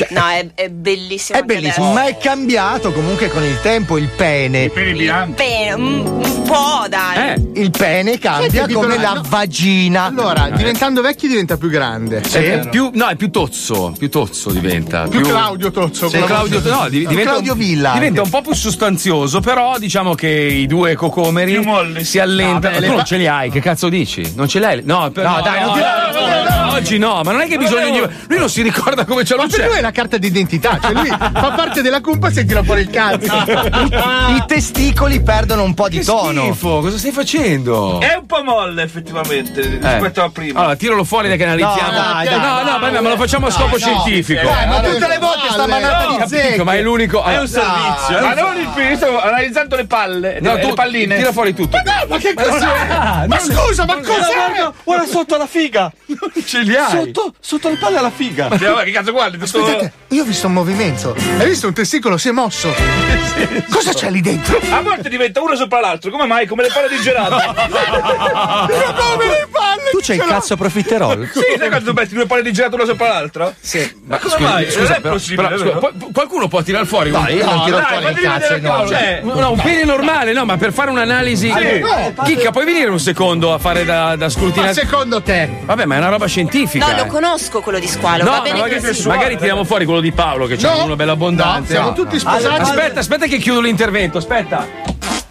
No, 0.09 0.27
è, 0.27 0.47
è 0.53 0.69
bellissimo. 0.69 1.39
È 1.39 1.43
bellissimo, 1.43 1.91
adesso. 1.91 2.01
ma 2.01 2.07
è 2.07 2.17
cambiato 2.17 2.91
comunque 2.91 3.29
con 3.29 3.43
il 3.43 3.59
tempo 3.61 3.97
il 3.97 4.07
pene. 4.07 4.69
Bene, 4.69 5.73
un, 5.73 6.05
un 6.23 6.41
po', 6.45 6.85
dai. 6.87 7.29
Eh, 7.33 7.61
Il 7.61 7.71
pene 7.71 8.17
cambia 8.19 8.61
capito? 8.61 8.79
come 8.79 8.97
la 8.97 9.13
No. 9.13 9.23
vagina. 9.27 10.03
Allora, 10.05 10.49
diventando 10.49 11.01
vecchi 11.01 11.27
diventa 11.27 11.57
più 11.57 11.69
grande. 11.69 12.21
è- 12.21 12.59
è 12.61 12.69
più, 12.69 12.89
no, 12.93 13.07
è 13.07 13.15
più 13.15 13.29
tozzo, 13.31 13.93
più 13.97 14.09
tozzo 14.09 14.51
diventa. 14.51 15.07
Più 15.07 15.21
Claudio 15.21 15.71
Tozzo. 15.71 16.07
Sì, 16.09 16.19
Claudio, 16.21 16.61
no, 16.65 16.87
di- 16.89 17.03
No, 17.03 17.09
diventa, 17.09 17.31
Claudio 17.31 17.51
un- 17.53 17.57
Villa 17.57 17.91
diventa 17.93 18.21
un 18.21 18.29
po' 18.29 18.41
più 18.41 18.53
sostanzioso, 18.53 19.39
però 19.39 19.77
diciamo 19.77 20.13
che 20.15 20.27
i 20.29 20.65
due 20.67 20.95
cocomeri 20.95 21.61
si 22.03 22.19
allentano. 22.19 22.75
No, 22.75 22.79
beh, 22.81 22.87
tu 22.87 22.93
non 22.95 23.05
ce 23.05 23.17
li 23.17 23.27
hai, 23.27 23.49
che 23.49 23.59
cazzo 23.59 23.89
dici? 23.89 24.33
Non 24.35 24.47
ce 24.47 24.59
l'hai? 24.59 24.81
No, 24.83 25.09
per- 25.11 25.25
No, 25.25 25.41
dai, 25.43 25.61
non 25.61 25.73
ti- 25.73 25.79
no, 25.79 26.65
no, 26.65 26.71
oggi 26.73 26.97
no, 26.97 27.21
ma 27.23 27.31
non 27.31 27.41
è 27.41 27.47
che 27.47 27.57
bisogna. 27.57 27.89
di- 27.89 28.13
Lui 28.27 28.37
non 28.39 28.49
si 28.49 28.61
ricorda 28.61 29.05
come 29.05 29.23
ce 29.25 29.35
l'ho 29.35 29.45
Ma 29.47 29.65
lui 29.65 29.77
è 29.77 29.81
la 29.87 29.91
carta 29.91 30.17
d'identità, 30.17 30.79
cioè 30.81 30.91
lui 30.91 31.07
fa 31.07 31.53
parte 31.55 31.81
della 31.81 32.01
cumpa 32.01 32.27
e 32.27 32.45
tira 32.45 32.61
fuori 32.61 32.81
il 32.81 32.89
cazzo. 32.89 33.33
I 34.35 34.43
testicoli 34.45 35.21
perdono 35.21 35.63
un 35.63 35.73
po' 35.73 35.87
di 35.87 35.99
Che 35.99 36.05
tono. 36.05 36.43
schifo, 36.43 36.79
cosa 36.81 36.97
stai 36.97 37.11
facendo? 37.11 37.99
È 38.01 38.15
un 38.15 38.25
po' 38.25 38.43
molle 38.43 38.83
effettivamente 38.83 39.61
rispetto 39.61 40.23
a 40.23 40.29
prima. 40.29 40.59
Allora, 40.59 40.75
tiralo 40.75 41.03
fuori 41.05 41.35
che 41.35 41.43
analizziamo. 41.43 41.91
No, 41.91 41.97
dai, 41.97 42.27
dai, 42.27 42.39
no, 42.39 42.71
no, 42.71 42.79
dai, 42.79 43.01
ma 43.01 43.09
lo 43.09 43.17
facciamo 43.17 43.47
a 43.47 43.49
scopo 43.51 43.71
no. 43.71 43.77
scientifico. 43.77 44.41
Dai, 44.43 44.67
ma 44.67 44.81
tutte 44.81 45.07
le 45.07 45.17
volte 45.19 45.49
sta 45.51 45.67
manata 45.67 46.07
di 46.07 46.27
zecche. 46.27 46.63
ma 46.63 46.73
è 46.75 46.81
l'unico. 46.81 47.23
È 47.23 47.39
un 47.39 47.47
servizio, 47.47 48.19
ma 48.19 48.33
non 48.33 48.57
il 48.57 48.69
pene, 48.75 48.95
sto 48.97 49.21
analizzando 49.21 49.75
le 49.77 49.85
palle, 49.85 50.39
No, 50.41 50.59
tu 50.59 50.67
le 50.67 50.73
palline. 50.73 51.15
Tira 51.15 51.31
fuori 51.31 51.53
tutto. 51.53 51.77
Ma 52.09 52.17
che 52.17 52.33
cos'è? 52.33 52.65
Ah, 52.89 53.25
Ma 53.27 53.39
scusa, 53.39 53.85
ma 53.85 53.95
cos'è? 53.95 54.71
Guarda 54.83 55.05
sotto 55.05 55.37
la 55.37 55.47
figa! 55.47 55.91
Non 56.07 56.43
ce 56.45 56.59
li 56.59 56.75
hai. 56.75 56.89
Sotto, 56.89 57.33
sotto 57.39 57.69
le 57.69 57.77
palle 57.77 57.97
alla 57.97 58.09
figa! 58.09 58.47
Vabbè, 58.49 58.83
che 58.83 58.91
cazzo 58.91 59.11
guardi? 59.11 59.37
Tutto... 59.37 59.76
Io 60.09 60.21
ho 60.21 60.25
visto 60.25 60.47
un 60.47 60.53
movimento. 60.53 61.15
Hai 61.37 61.47
visto 61.47 61.67
un 61.67 61.73
testicolo? 61.73 62.17
Si 62.17 62.29
è 62.29 62.31
mosso. 62.31 62.73
Cosa 63.69 63.93
c'è 63.93 64.09
lì 64.09 64.21
dentro? 64.21 64.59
A 64.71 64.81
volte 64.81 65.09
diventa 65.09 65.41
uno 65.41 65.55
sopra 65.55 65.79
l'altro, 65.79 66.09
come 66.09 66.25
mai? 66.25 66.47
Come 66.47 66.63
le 66.63 66.69
palle 66.73 66.89
di 66.89 66.99
gelato. 67.01 67.35
Una 67.35 68.93
povere 68.93 69.47
palle! 69.51 69.89
Tu 69.91 69.99
c'hai 70.01 70.17
il 70.17 70.23
cazzo 70.23 70.55
profiterol? 70.55 71.29
sì, 71.31 71.41
sai 71.57 71.69
quando 71.69 71.93
metti 71.93 72.13
due 72.13 72.25
palle 72.25 72.41
di 72.41 72.51
gelato 72.51 72.75
una 72.75 72.85
sopra 72.85 73.07
l'altra? 73.09 73.53
Sì, 73.59 73.99
Ma 74.05 74.17
come 74.17 74.35
mai? 74.39 74.67
non 74.75 74.85
è 74.85 75.01
però- 75.01 75.13
possibile, 75.13 75.47
però, 75.47 75.59
scusa, 75.59 75.87
pu- 75.91 76.11
qualcuno 76.11 76.47
può 76.47 76.61
tirar 76.61 76.85
fuori 76.85 77.11
un, 77.11 77.25
io 77.29 77.45
non 77.45 77.63
tiro 77.65 77.81
fuori 77.81 78.05
il 78.05 78.19
cazzo 78.19 78.57
no. 78.59 78.87
Cioè, 78.87 79.21
no, 79.23 79.51
un 79.51 79.61
pene 79.61 79.83
normale, 79.83 80.33
no, 80.33 80.45
ma 80.45 80.57
per 80.57 80.73
fare 80.73 80.89
un'analisi. 80.89 81.51
Sì. 81.51 81.83
Chicca, 82.23 82.51
puoi 82.51 82.65
venire 82.65 82.89
un 82.89 82.99
secondo 82.99 83.53
a 83.53 83.57
fare 83.57 83.85
da, 83.85 84.15
da 84.15 84.29
secondo 84.29 85.21
te? 85.21 85.49
Vabbè, 85.63 85.85
ma 85.85 85.95
è 85.95 85.97
una 85.97 86.09
roba 86.09 86.25
scientifica. 86.27 86.87
No, 86.87 86.95
lo 86.95 87.03
eh. 87.03 87.07
conosco 87.07 87.61
quello 87.61 87.79
di 87.79 87.87
squalo. 87.87 88.23
No, 88.23 88.31
va 88.31 88.41
bene 88.41 88.59
magari, 88.59 88.81
così. 88.81 89.07
magari 89.07 89.37
tiriamo 89.37 89.63
fuori 89.67 89.85
quello 89.85 89.99
di 90.01 90.11
Paolo 90.11 90.47
che 90.47 90.55
c'ha 90.57 90.73
No. 90.77 90.83
uno 90.85 90.95
bello 90.95 91.11
abbondante. 91.11 91.73
No, 91.73 91.79
siamo 91.79 91.93
tutti 91.93 92.17
sposati. 92.17 92.61
Aspetta, 92.61 92.99
aspetta 93.01 93.25
che 93.27 93.37
chiudo 93.37 93.59
l'intervento, 93.61 94.17
aspetta. 94.17 94.65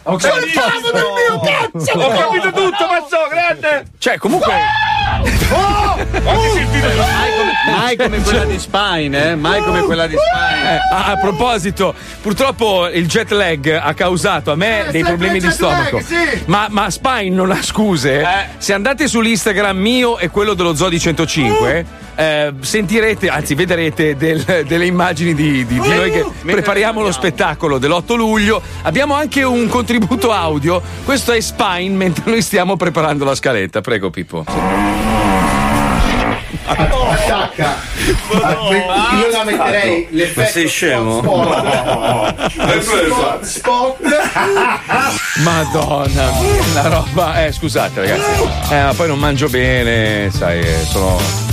Ok. 0.09 0.23
Parliamo 0.29 0.91
del 0.93 1.03
mio 1.03 1.41
cazzo! 1.41 1.99
Ho 1.99 2.09
capito 2.11 2.53
tutto, 2.53 2.87
mazzo, 2.87 3.17
grande! 3.29 3.87
Cioè, 3.99 4.19
comunque. 4.19 4.53
Mai 7.71 7.97
come 7.97 8.21
quella 8.21 8.45
di 8.45 8.59
Spine, 8.59 9.31
eh? 9.31 9.35
Mai 9.35 9.63
come 9.63 9.83
quella 9.83 10.07
di 10.07 10.17
Spine. 10.17 10.75
Eh, 10.75 10.95
a, 10.95 11.05
a 11.13 11.17
proposito, 11.17 11.95
purtroppo 12.23 12.89
il 12.89 13.07
jet 13.07 13.31
lag 13.33 13.81
ha 13.83 13.95
causato 13.95 14.53
a 14.53 14.55
me 14.57 14.87
Eh, 14.87 14.91
dei 14.93 15.03
problemi 15.05 15.41
di 15.41 15.49
jet 15.49 15.59
lag, 15.61 15.87
stomaco. 15.89 16.01
sì. 16.01 16.43
Ma, 16.47 16.67
ma 16.71 16.89
Spine 16.91 17.31
non 17.31 17.51
ha 17.51 17.63
scuse. 17.63 18.21
Eh. 18.21 18.27
Se 18.59 18.73
andate 18.73 19.09
sull'Instagram 19.09 19.77
mio 19.77 20.19
e 20.19 20.29
quello 20.31 20.55
dello 20.55 20.75
Zodi 20.75 20.99
105, 21.01 21.87
eh, 22.17 22.53
sentirete, 22.61 23.29
anzi 23.29 23.55
vedrete 23.55 24.17
del- 24.17 24.65
delle 24.67 24.87
immagini 24.87 25.35
di, 25.35 25.65
di- 25.67 25.79
di 25.81 25.89
noi 25.89 26.11
che 26.11 26.25
prepariamo 26.45 27.01
lo 27.03 27.13
spettacolo 27.13 27.79
dell'8 27.79 28.15
luglio. 28.17 28.61
Abbiamo 28.83 29.15
anche 29.15 29.43
un 29.43 29.67
contributo 29.69 29.95
audio. 30.31 30.83
Questo 31.05 31.33
è 31.33 31.41
Spine 31.41 31.91
mentre 31.91 32.25
noi 32.31 32.43
stiamo 32.43 32.77
preparando 32.77 33.25
la 33.25 33.35
scaletta. 33.35 33.81
Prego, 33.81 34.11
Pippo. 34.11 34.45
Attacca! 36.67 37.77
Io 39.19 39.31
la 39.31 39.45
metterei 39.45 40.09
l'effetto. 40.11 40.41
Ma 40.41 40.47
sei 40.47 40.69
scemo? 40.69 41.23
Spot. 42.51 43.41
Spot. 43.43 43.97
Madonna, 45.43 46.31
la 46.75 46.89
roba. 46.89 47.45
Eh, 47.45 47.53
scusate, 47.53 48.01
ragazzi. 48.01 48.43
Eh, 48.71 48.83
ma 48.83 48.93
poi 48.95 49.09
non 49.09 49.19
mangio 49.19 49.49
bene, 49.49 50.31
sai, 50.31 50.61
eh, 50.61 50.85
sono. 50.85 51.46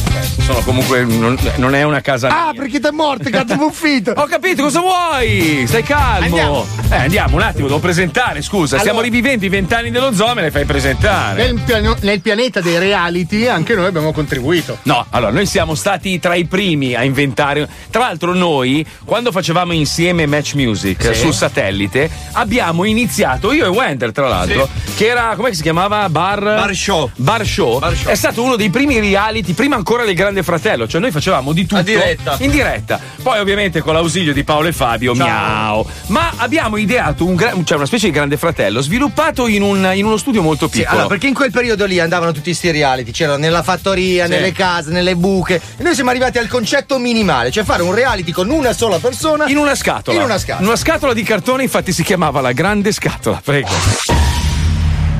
Sono 0.43 0.59
comunque. 0.61 1.03
Non, 1.03 1.37
non 1.57 1.73
è 1.75 1.83
una 1.83 2.01
casa 2.01 2.27
mia. 2.27 2.47
Ah, 2.47 2.53
perché 2.53 2.79
ti 2.79 2.87
è 2.87 2.91
morto, 2.91 3.29
cazzo 3.29 3.55
buffito. 3.57 4.11
Ho 4.15 4.25
capito 4.25 4.63
cosa 4.63 4.79
vuoi! 4.81 5.63
Stai 5.67 5.83
calmo! 5.83 6.25
Andiamo. 6.25 6.65
Eh, 6.89 6.95
andiamo 6.95 7.35
un 7.37 7.41
attimo, 7.41 7.67
devo 7.67 7.79
presentare, 7.79 8.41
scusa. 8.41 8.77
Stiamo 8.77 8.99
Allora- 8.99 9.13
rivivendo 9.13 9.45
i 9.45 9.49
vent'anni 9.49 9.89
dello 9.91 10.13
zoo, 10.13 10.33
me 10.33 10.41
le 10.41 10.51
fai 10.51 10.65
presentare. 10.65 11.43
Nel, 11.45 11.59
piano- 11.61 11.95
nel 12.01 12.21
pianeta 12.21 12.61
dei 12.61 12.77
reality 12.77 13.47
anche 13.47 13.73
noi 13.75 13.85
abbiamo 13.85 14.11
contribuito. 14.11 14.77
No, 14.83 15.05
allora 15.09 15.31
noi 15.31 15.45
siamo 15.45 15.75
stati 15.75 16.19
tra 16.19 16.35
i 16.35 16.45
primi 16.45 16.93
a 16.93 17.03
inventare. 17.03 17.67
Tra 17.89 18.01
l'altro, 18.01 18.33
noi, 18.33 18.85
quando 19.05 19.31
facevamo 19.31 19.73
insieme 19.73 20.25
Match 20.25 20.53
Music 20.55 21.13
Sì. 21.13 21.21
sul 21.21 21.33
satellite, 21.33 22.09
abbiamo 22.33 22.83
iniziato, 22.83 23.51
io 23.53 23.65
e 23.65 23.69
Wender, 23.69 24.11
tra 24.11 24.27
l'altro, 24.27 24.67
che 24.95 25.07
era, 25.07 25.33
come 25.35 25.53
si 25.53 25.61
chiamava? 25.61 26.07
Bar. 26.09 26.41
Bar 26.41 26.75
Show. 26.75 27.09
Bar 27.15 27.45
Show. 27.45 27.79
È 28.05 28.15
stato 28.15 28.43
uno 28.43 28.55
dei 28.55 28.69
primi 28.69 28.99
reality, 28.99 29.53
prima 29.53 29.75
ancora 29.75 30.03
del 30.03 30.15
Grande 30.15 30.32
Fratello. 30.41 30.87
Cioè, 30.87 30.99
noi 31.01 31.11
facevamo 31.11 31.51
di 31.51 31.65
tutto. 31.67 31.81
Diretta. 31.83 32.37
In 32.39 32.49
diretta. 32.49 32.99
Poi, 33.21 33.39
ovviamente, 33.39 33.81
con 33.81 33.93
l'ausilio 33.93 34.33
di 34.33 34.43
Paolo 34.43 34.69
e 34.69 34.71
Fabio, 34.73 35.13
miau. 35.13 35.85
Ma 36.07 36.31
abbiamo 36.37 36.77
ideato 36.77 37.25
un 37.25 37.35
gra- 37.35 37.53
cioè 37.63 37.77
una 37.77 37.85
specie 37.85 38.07
di 38.07 38.13
Grande 38.13 38.37
Fratello 38.37 38.81
sviluppato 38.81 39.47
in, 39.47 39.61
un- 39.61 39.91
in 39.93 40.05
uno 40.05 40.17
studio 40.17 40.41
molto 40.41 40.67
Sì, 40.67 40.77
piccolo. 40.79 40.91
allora, 40.93 41.07
perché 41.07 41.27
in 41.27 41.33
quel 41.33 41.51
periodo 41.51 41.85
lì 41.85 41.99
andavano 41.99 42.31
tutti 42.31 42.53
sti 42.53 42.71
reality, 42.71 43.11
c'erano 43.11 43.37
nella 43.37 43.61
fattoria, 43.61 44.25
Sì. 44.25 44.31
nelle 44.31 44.51
case, 44.53 44.89
nelle 44.91 45.15
buche. 45.15 45.61
E 45.77 45.83
noi 45.83 45.93
siamo 45.93 46.09
arrivati 46.09 46.37
al 46.37 46.47
concetto 46.47 46.97
minimale, 46.97 47.51
cioè 47.51 47.63
fare 47.63 47.83
un 47.83 47.93
reality 47.93 48.31
con 48.31 48.49
una 48.49 48.71
sola 48.73 48.97
persona. 48.99 49.45
In 49.47 49.57
una 49.57 49.75
scatola. 49.75 50.17
In 50.17 50.23
una 50.23 50.37
scatola. 50.37 50.67
Una 50.67 50.77
scatola 50.77 51.13
di 51.13 51.23
cartone, 51.23 51.63
infatti, 51.63 51.91
si 51.91 52.03
chiamava 52.03 52.39
la 52.41 52.51
Grande 52.53 52.91
Scatola. 52.93 53.41
Prego. 53.43 53.67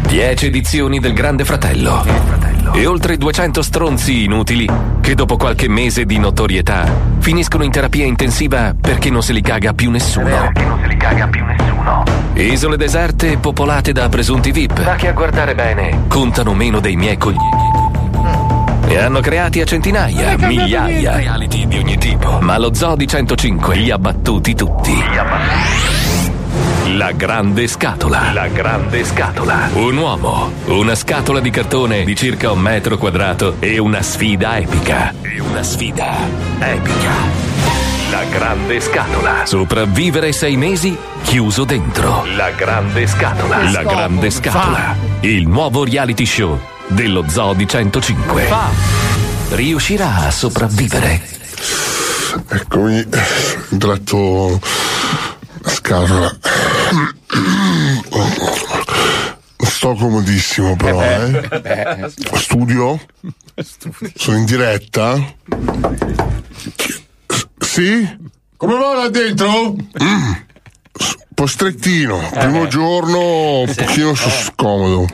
10 0.08 0.46
edizioni 0.46 1.00
del 1.00 1.14
Grande 1.14 1.44
Fratello. 1.44 2.04
E 2.72 2.86
oltre 2.86 3.18
200 3.18 3.62
stronzi 3.62 4.24
inutili 4.24 4.70
che 5.02 5.16
dopo 5.16 5.38
qualche 5.38 5.68
mese 5.68 6.06
di 6.06 6.18
notorietà 6.18 6.86
finiscono 7.20 7.64
in 7.64 7.72
terapia 7.72 8.06
intensiva 8.06 8.74
perché 8.80 9.10
non 9.10 9.22
se 9.22 9.34
li 9.34 9.42
caga 9.42 9.74
più 9.74 9.92
nessuno. 9.92 10.30
Perché 10.30 10.64
non 10.64 10.80
se 10.82 10.88
li 10.88 10.98
caga 10.98 11.28
più 11.28 11.44
nessuno. 11.44 12.04
Isole 12.34 12.78
deserte 12.78 13.38
popolate 13.38 13.92
da 13.92 14.10
presunti 14.10 14.52
VIP. 14.52 14.84
Ma 14.84 14.96
che 14.96 15.10
a 15.10 15.14
guardare 15.14 15.54
bene 15.54 16.06
contano 16.08 16.54
meno 16.54 16.80
dei 16.80 16.96
miei 16.96 17.18
coglioni. 17.18 17.72
E 18.88 18.98
hanno 18.98 19.22
creati 19.22 19.62
a 19.62 19.66
centinaia, 19.66 20.36
migliaia 20.38 21.16
reality 21.16 21.68
di 21.68 21.78
ogni 21.78 21.98
tipo. 21.98 22.40
Ma 22.42 22.58
lo 22.58 22.74
Zoo 22.74 22.96
di 22.96 23.08
105 23.08 23.76
li 23.76 23.92
ha 23.92 23.98
battuti 23.98 24.56
tutti. 24.56 24.94
La 26.86 27.14
grande 27.14 27.68
scatola. 27.68 28.34
La 28.34 28.48
grande 28.50 29.06
scatola. 29.06 29.70
Un 29.72 29.96
uomo, 29.96 30.52
una 30.66 30.96
scatola 30.96 31.40
di 31.40 31.50
cartone 31.50 32.04
di 32.04 32.14
circa 32.14 32.52
un 32.52 32.60
metro 32.60 32.98
quadrato 32.98 33.56
e 33.60 33.78
una 33.78 34.02
sfida 34.02 34.58
epica. 34.58 35.14
E 35.22 35.40
una 35.40 35.64
sfida 35.64 36.14
epica. 36.60 37.12
La 38.12 38.26
grande 38.26 38.82
scatola. 38.82 39.46
Sopravvivere 39.46 40.34
sei 40.34 40.58
mesi 40.58 40.96
chiuso 41.24 41.64
dentro. 41.64 42.26
La 42.36 42.52
grande 42.52 43.08
scatola. 43.08 43.72
La 43.72 43.84
grande 43.84 44.30
scatola. 44.30 44.96
Il 45.22 45.48
nuovo 45.48 45.86
reality 45.86 46.26
show 46.26 46.60
dello 46.88 47.24
Zoo 47.30 47.54
di 47.54 47.66
105. 47.66 48.46
Riuscirà 49.52 50.26
a 50.26 50.32
sopravvivere. 50.32 51.22
Eccomi, 52.50 53.06
tratto 53.78 54.60
la 55.64 55.70
scatola. 55.70 56.38
Sto 59.66 59.94
comodissimo 59.96 60.76
però, 60.76 61.02
eh. 61.02 62.12
Studio? 62.36 63.00
Sono 64.16 64.38
in 64.38 64.46
diretta? 64.46 65.16
Sì? 67.60 68.18
Come 68.58 68.78
va 68.78 68.94
là 68.94 69.10
dentro? 69.10 69.74
Mm. 69.74 70.32
S- 70.98 71.16
Un 71.16 71.34
po' 71.34 71.48
strettino, 71.48 72.30
primo 72.32 72.68
giorno 72.68 73.62
un 73.62 73.74
pochino 73.76 74.14
so- 74.14 74.30
scomodo. 74.30 75.08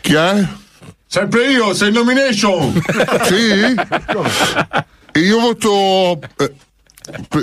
Chi 0.00 0.14
è? 0.14 0.48
Sempre 1.06 1.50
io, 1.50 1.74
sei 1.74 1.88
in 1.88 1.94
nomination! 1.94 2.80
Sì? 3.24 3.74
E 5.12 5.18
io 5.18 5.40
voto 5.40 6.20
eh, 6.36 6.54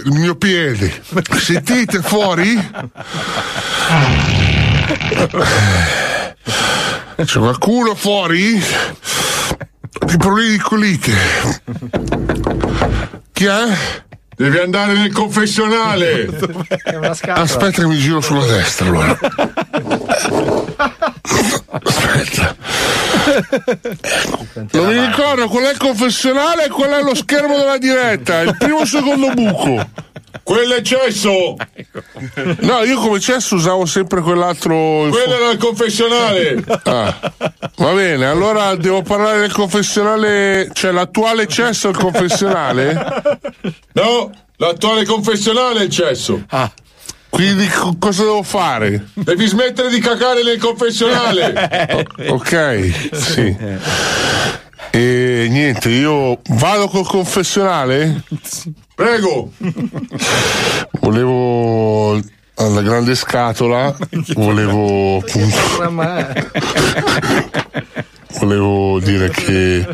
il 0.05 0.11
mio 0.11 0.35
piede. 0.35 1.01
Sentite 1.37 2.01
fuori? 2.01 2.55
C'è 7.15 7.39
qualcuno 7.39 7.95
fuori? 7.95 8.61
Di 10.05 10.17
problemi 10.17 10.49
di 10.51 10.57
colite. 10.59 11.13
Chi 13.31 13.45
è? 13.45 14.05
Devi 14.37 14.59
andare 14.59 14.93
nel 14.93 15.11
confessionale. 15.11 16.29
Aspetta 17.25 17.71
che 17.71 17.87
mi 17.87 17.97
giro 17.97 18.21
sulla 18.21 18.45
destra 18.45 18.85
allora. 18.85 19.17
Aspetta. 21.71 22.55
Non 24.73 24.85
mi 24.85 25.05
ricordo 25.07 25.47
qual 25.47 25.63
è 25.63 25.71
il 25.71 25.77
confessionale 25.77 26.65
e 26.65 26.69
qual 26.69 26.91
è 26.91 27.01
lo 27.01 27.15
schermo 27.15 27.57
della 27.57 27.79
diretta. 27.79 28.41
Il 28.41 28.55
primo 28.59 28.77
e 28.77 28.81
il 28.83 28.87
secondo 28.87 29.33
buco. 29.33 29.89
Quello 30.43 30.75
è 30.75 30.81
cesso. 30.81 31.55
No, 32.59 32.83
io 32.83 32.99
come 32.99 33.19
cesso 33.19 33.55
usavo 33.55 33.85
sempre 33.85 34.21
quell'altro. 34.21 35.07
Quello 35.09 35.35
era 35.35 35.51
il 35.51 35.57
confessionale. 35.57 36.63
Ah, 36.83 37.33
va 37.77 37.93
bene, 37.93 38.25
allora 38.25 38.75
devo 38.75 39.01
parlare 39.01 39.39
del 39.39 39.51
confessionale. 39.51 40.69
Cioè 40.73 40.91
l'attuale 40.91 41.47
cesso 41.47 41.87
è 41.87 41.91
il 41.91 41.97
confessionale? 41.97 42.93
No, 43.93 44.31
l'attuale 44.57 45.05
confessionale 45.05 45.81
è 45.81 45.83
il 45.83 45.89
cesso. 45.89 46.43
Ah. 46.49 46.71
Quindi 47.29 47.67
co- 47.67 47.95
cosa 47.99 48.23
devo 48.23 48.41
fare? 48.41 49.09
Devi 49.13 49.45
smettere 49.47 49.89
di 49.89 49.99
cacare 49.99 50.43
nel 50.43 50.59
confessionale. 50.59 52.05
ok, 52.29 53.09
sì. 53.13 53.55
E 54.91 55.47
niente, 55.49 55.89
io 55.89 56.39
vado 56.49 56.87
col 56.87 57.05
confessionale? 57.05 58.23
Prego. 58.95 59.51
Volevo 61.01 62.19
alla 62.57 62.81
grande 62.81 63.15
scatola, 63.15 63.95
volevo 64.35 65.17
appunto 65.21 65.57
volevo 68.39 68.99
dire 68.99 69.29
che 69.29 69.85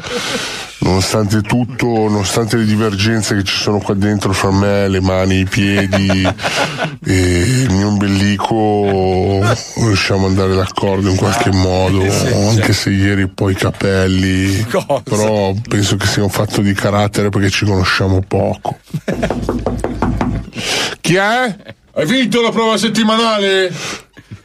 nonostante 0.79 1.41
tutto, 1.41 1.85
nonostante 1.85 2.57
le 2.57 2.65
divergenze 2.65 3.35
che 3.35 3.43
ci 3.43 3.55
sono 3.55 3.79
qua 3.79 3.93
dentro 3.93 4.33
fra 4.33 4.51
me, 4.51 4.87
le 4.89 4.99
mani, 4.99 5.39
i 5.39 5.45
piedi 5.45 6.27
e 7.05 7.13
il 7.13 7.71
mio 7.71 7.87
ombelico, 7.87 9.41
riusciamo 9.77 10.25
ad 10.25 10.31
andare 10.31 10.55
d'accordo 10.55 11.09
in 11.09 11.15
qualche 11.15 11.51
modo, 11.51 12.01
anche 12.49 12.73
se 12.73 12.89
ieri 12.89 13.27
poi 13.29 13.53
i 13.53 13.55
capelli, 13.55 14.65
però 15.03 15.53
penso 15.67 15.95
che 15.95 16.05
sia 16.05 16.23
un 16.23 16.29
fatto 16.29 16.61
di 16.61 16.73
carattere 16.73 17.29
perché 17.29 17.49
ci 17.49 17.65
conosciamo 17.65 18.21
poco. 18.27 18.77
Chi 20.99 21.15
è? 21.15 21.55
Hai 21.95 22.05
vinto 22.05 22.41
la 22.41 22.49
prova 22.49 22.77
settimanale? 22.77 23.71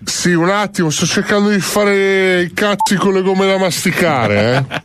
Sì, 0.08 0.32
un 0.32 0.48
attimo, 0.48 0.88
sto 0.88 1.04
cercando 1.04 1.50
di 1.50 1.60
fare 1.60 2.40
i 2.40 2.52
cazzi 2.54 2.96
con 2.96 3.12
le 3.12 3.20
gomme 3.20 3.46
da 3.46 3.58
masticare, 3.58 4.66
eh. 4.68 4.82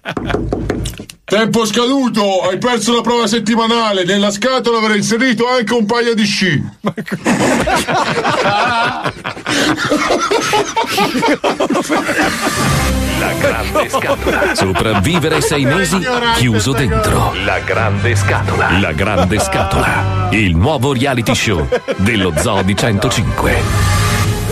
Tempo 1.24 1.65
scaduto, 1.65 2.41
hai 2.41 2.57
perso 2.57 2.93
la 2.93 3.01
prova 3.01 3.26
settimanale. 3.26 4.03
Nella 4.03 4.30
scatola 4.30 4.78
avrei 4.78 4.97
inserito 4.97 5.47
anche 5.47 5.74
un 5.74 5.86
paio 5.86 6.13
di 6.13 6.26
sci. 6.26 6.61
La 13.17 13.34
grande 13.39 13.89
scatola. 13.89 14.53
Sopravvivere 14.53 15.41
sei 15.41 15.63
mesi 15.63 15.99
chiuso 16.36 16.74
dentro. 16.74 17.34
La 17.45 17.59
grande 17.59 18.15
scatola. 18.15 18.78
La 18.80 18.91
grande 18.91 19.39
scatola. 19.39 20.28
Il 20.32 20.55
nuovo 20.55 20.93
reality 20.93 21.34
show 21.34 21.67
dello 21.95 22.34
Zoo 22.38 22.61
di 22.61 22.76
105. 22.76 24.02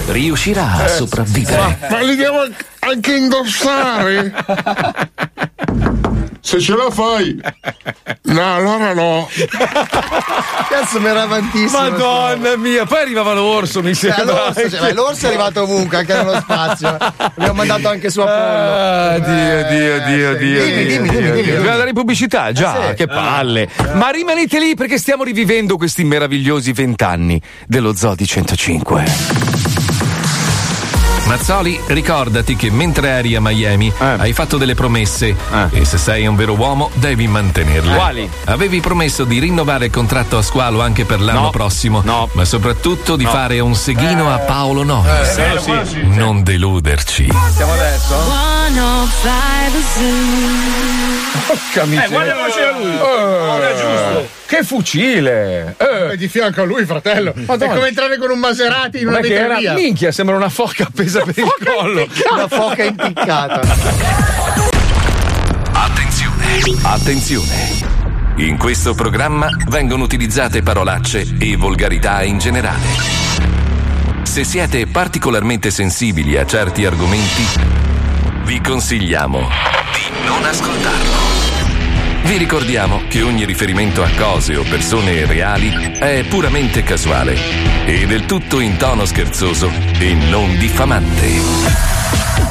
Riuscirà 0.07 0.73
a 0.83 0.87
sopravvivere. 0.87 1.77
Ma 1.89 1.99
li 2.01 2.15
devo 2.15 2.45
anche 2.79 3.15
indossare? 3.15 4.33
Se 6.41 6.59
ce 6.59 6.75
la 6.75 6.89
fai. 6.89 7.39
No, 8.23 8.55
allora 8.55 8.93
no. 8.93 9.29
Cazzo, 10.69 10.99
mi 10.99 11.05
era 11.07 11.21
avantissimo. 11.23 11.79
Madonna 11.81 12.57
mia, 12.57 12.85
poi 12.85 13.01
arrivava 13.01 13.33
l'orso, 13.33 13.81
mi 13.81 13.91
Eh, 13.91 13.93
sembra. 13.93 14.23
l'orso, 14.23 14.69
cioè, 14.69 14.91
l'orso 14.93 15.25
è 15.25 15.29
arrivato 15.29 15.61
ovunque, 15.61 15.97
anche 15.97 16.13
nello 16.13 16.35
spazio. 16.41 16.97
Abbiamo 17.17 17.53
mandato 17.53 17.87
anche 17.87 18.09
su 18.09 18.19
Apollo. 18.21 18.35
Ah, 18.37 19.19
Dio, 19.19 19.67
Dio, 19.69 20.05
Dio, 20.05 20.35
Dio. 20.35 20.65
Dimmi, 20.65 20.83
Dio, 20.85 20.87
dimmi, 20.87 20.87
dimmi, 20.87 21.09
dimmi, 21.09 21.31
dimmi. 21.31 21.41
Dobbiamo 21.45 21.69
andare 21.71 21.89
in 21.89 21.95
pubblicità, 21.95 22.51
già, 22.51 22.85
Eh 22.85 22.89
sì. 22.89 22.95
che 22.95 23.07
palle. 23.07 23.69
Ma 23.93 24.09
rimanete 24.09 24.59
lì 24.59 24.75
perché 24.75 24.97
stiamo 24.97 25.23
rivivendo 25.23 25.77
questi 25.77 26.03
meravigliosi 26.03 26.73
vent'anni 26.73 27.39
dello 27.67 27.95
Zoo 27.95 28.15
di 28.15 28.25
105. 28.25 29.70
Mazzoli, 31.25 31.79
ricordati 31.87 32.55
che 32.57 32.69
mentre 32.71 33.07
eri 33.09 33.35
a 33.35 33.41
Miami 33.41 33.91
hai 33.99 34.33
fatto 34.33 34.57
delle 34.57 34.75
promesse 34.75 35.33
e 35.71 35.85
se 35.85 35.97
sei 35.97 36.25
un 36.27 36.35
vero 36.35 36.53
uomo 36.55 36.89
devi 36.95 37.27
mantenerle. 37.27 37.95
Quali? 37.95 38.29
Avevi 38.45 38.81
promesso 38.81 39.23
di 39.23 39.39
rinnovare 39.39 39.85
il 39.85 39.91
contratto 39.91 40.37
a 40.37 40.41
squalo 40.41 40.81
anche 40.81 41.05
per 41.05 41.21
l'anno 41.21 41.39
No. 41.43 41.49
prossimo, 41.51 42.01
ma 42.33 42.43
soprattutto 42.45 43.15
di 43.15 43.23
No. 43.23 43.29
fare 43.29 43.59
un 43.59 43.75
seghino 43.75 44.31
a 44.33 44.39
Paolo 44.39 44.83
Noyes. 44.83 45.37
Eh, 45.37 45.59
quello 45.63 45.85
sì. 45.85 46.01
Non 46.05 46.43
deluderci. 46.43 47.29
Siamo 47.55 47.73
adesso? 47.73 48.13
105 48.73 49.81
Zoo. 49.93 51.45
Porca 51.47 51.85
miseria. 51.85 52.05
Eh, 52.05 52.09
guarda 52.09 52.33
come 52.33 52.49
c'era 52.51 52.71
lui. 52.77 52.93
Eh, 53.63 53.69
è 53.69 53.75
giusto. 53.75 54.39
Che 54.51 54.65
fucile! 54.65 55.77
E 56.11 56.17
di 56.17 56.27
fianco 56.27 56.63
a 56.63 56.65
lui, 56.65 56.83
fratello. 56.83 57.31
Madonna. 57.33 57.71
È 57.71 57.73
come 57.73 57.87
entrare 57.87 58.17
con 58.17 58.31
un 58.31 58.39
Maserati 58.39 58.99
in 58.99 59.07
una 59.07 59.19
è 59.19 59.21
vetreria. 59.21 59.71
minchia, 59.71 60.11
sembra 60.11 60.35
una 60.35 60.49
foca 60.49 60.83
appesa 60.83 61.23
per 61.23 61.37
il 61.37 61.53
collo. 61.63 62.05
Una 62.33 62.49
foca 62.49 62.83
impiccata. 62.83 63.61
Attenzione! 65.71 66.79
Attenzione! 66.81 67.55
In 68.39 68.57
questo 68.57 68.93
programma 68.93 69.47
vengono 69.69 70.03
utilizzate 70.03 70.61
parolacce 70.61 71.25
e 71.39 71.55
volgarità 71.55 72.21
in 72.23 72.37
generale. 72.37 72.87
Se 74.23 74.43
siete 74.43 74.85
particolarmente 74.85 75.71
sensibili 75.71 76.35
a 76.37 76.45
certi 76.45 76.83
argomenti, 76.83 77.45
vi 78.43 78.59
consigliamo 78.59 79.39
di 79.93 80.25
non 80.25 80.43
ascoltarlo. 80.43 81.30
Vi 82.23 82.37
ricordiamo 82.37 83.01
che 83.07 83.21
ogni 83.23 83.45
riferimento 83.45 84.03
a 84.03 84.09
cose 84.17 84.55
o 84.55 84.63
persone 84.63 85.25
reali 85.25 85.69
è 85.99 86.23
puramente 86.27 86.83
casuale 86.83 87.35
e 87.85 88.05
del 88.05 88.25
tutto 88.25 88.59
in 88.59 88.77
tono 88.77 89.05
scherzoso 89.05 89.69
e 89.99 90.13
non 90.13 90.57
diffamante. 90.57 91.27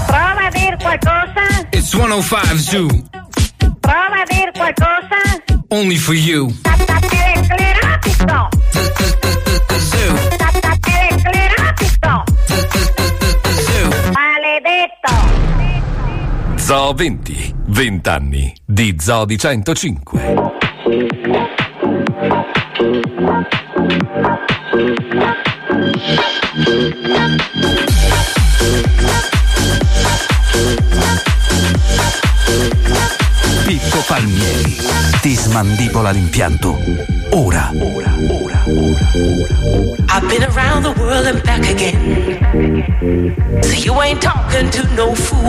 Prova 0.06 0.46
a 0.46 0.50
dir 0.50 0.76
qualcosa. 0.76 1.68
It's 1.70 1.88
105 1.90 2.58
Zoo, 2.58 2.88
Prova 3.80 4.20
a 4.20 4.24
dir 4.28 4.50
qualcosa. 4.52 5.16
only 5.68 5.96
for 5.96 6.14
you. 6.14 6.52
Maledetto. 14.12 15.69
Zoo 16.70 16.92
20, 16.92 17.54
20 17.66 18.08
anni 18.08 18.54
di 18.64 18.94
Zoo 18.96 19.24
di 19.24 19.36
105. 19.36 20.20
Pippo 33.66 34.04
Palmieri 34.06 34.76
ti 35.20 35.34
smandibola 35.34 36.10
l'impianto. 36.10 36.78
Ora. 37.30 37.72
Ora, 37.80 38.14
ora, 38.28 38.49
I've 38.62 40.28
been 40.28 40.44
around 40.44 40.82
the 40.82 40.94
world 41.00 41.26
and 41.26 41.42
back 41.42 41.62
again. 41.70 43.62
So 43.62 43.72
you 43.72 43.98
ain't 44.02 44.20
talking 44.20 44.68
to 44.70 44.94
no 44.94 45.14
fool. 45.14 45.40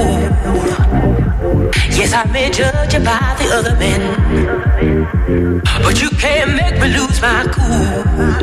Yes, 1.91 2.13
I 2.13 2.23
may 2.31 2.49
judge 2.49 2.93
you 2.93 2.99
by 3.01 3.35
the 3.37 3.53
other 3.53 3.75
men. 3.75 5.61
But 5.83 6.01
you 6.01 6.09
can't 6.11 6.55
make 6.55 6.79
me 6.79 6.87
lose 6.97 7.21
my 7.21 7.43
cool. 7.51 8.40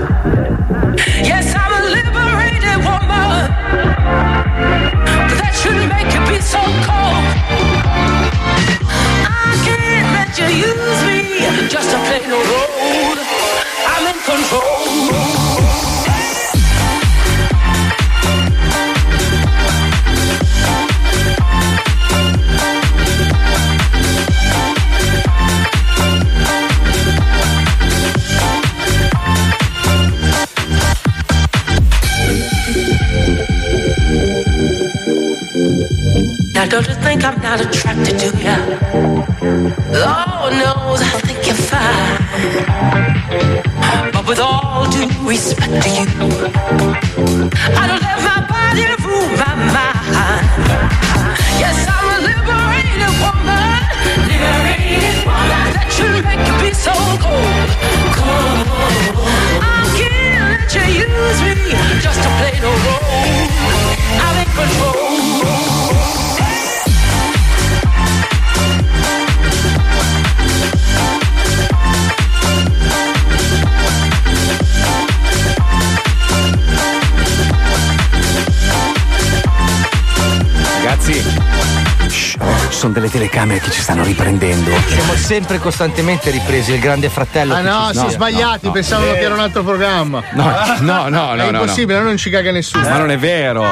Telecamere 83.38 83.60
che 83.60 83.70
ci 83.70 83.80
stanno 83.80 84.02
riprendendo. 84.02 84.70
Siamo 84.88 85.14
sempre 85.14 85.58
costantemente 85.58 86.30
ripresi, 86.30 86.72
il 86.72 86.80
grande 86.80 87.08
fratello. 87.08 87.54
Ah 87.54 87.60
no, 87.60 87.90
si 87.92 88.04
è 88.04 88.10
sbagliati, 88.10 88.66
no. 88.66 88.72
pensavano 88.72 89.12
Eh. 89.12 89.18
che 89.18 89.20
era 89.24 89.34
un 89.34 89.40
altro 89.40 89.62
programma. 89.62 90.22
No, 90.32 90.44
no, 90.80 91.08
no, 91.08 91.34
no, 91.34 91.34
È 91.34 91.50
no, 91.50 91.60
impossibile, 91.60 92.00
non 92.00 92.16
ci 92.16 92.30
caga 92.30 92.50
nessuno. 92.50 92.88
Ma 92.88 92.96
non 92.96 93.10
è 93.10 93.18
vero. 93.18 93.64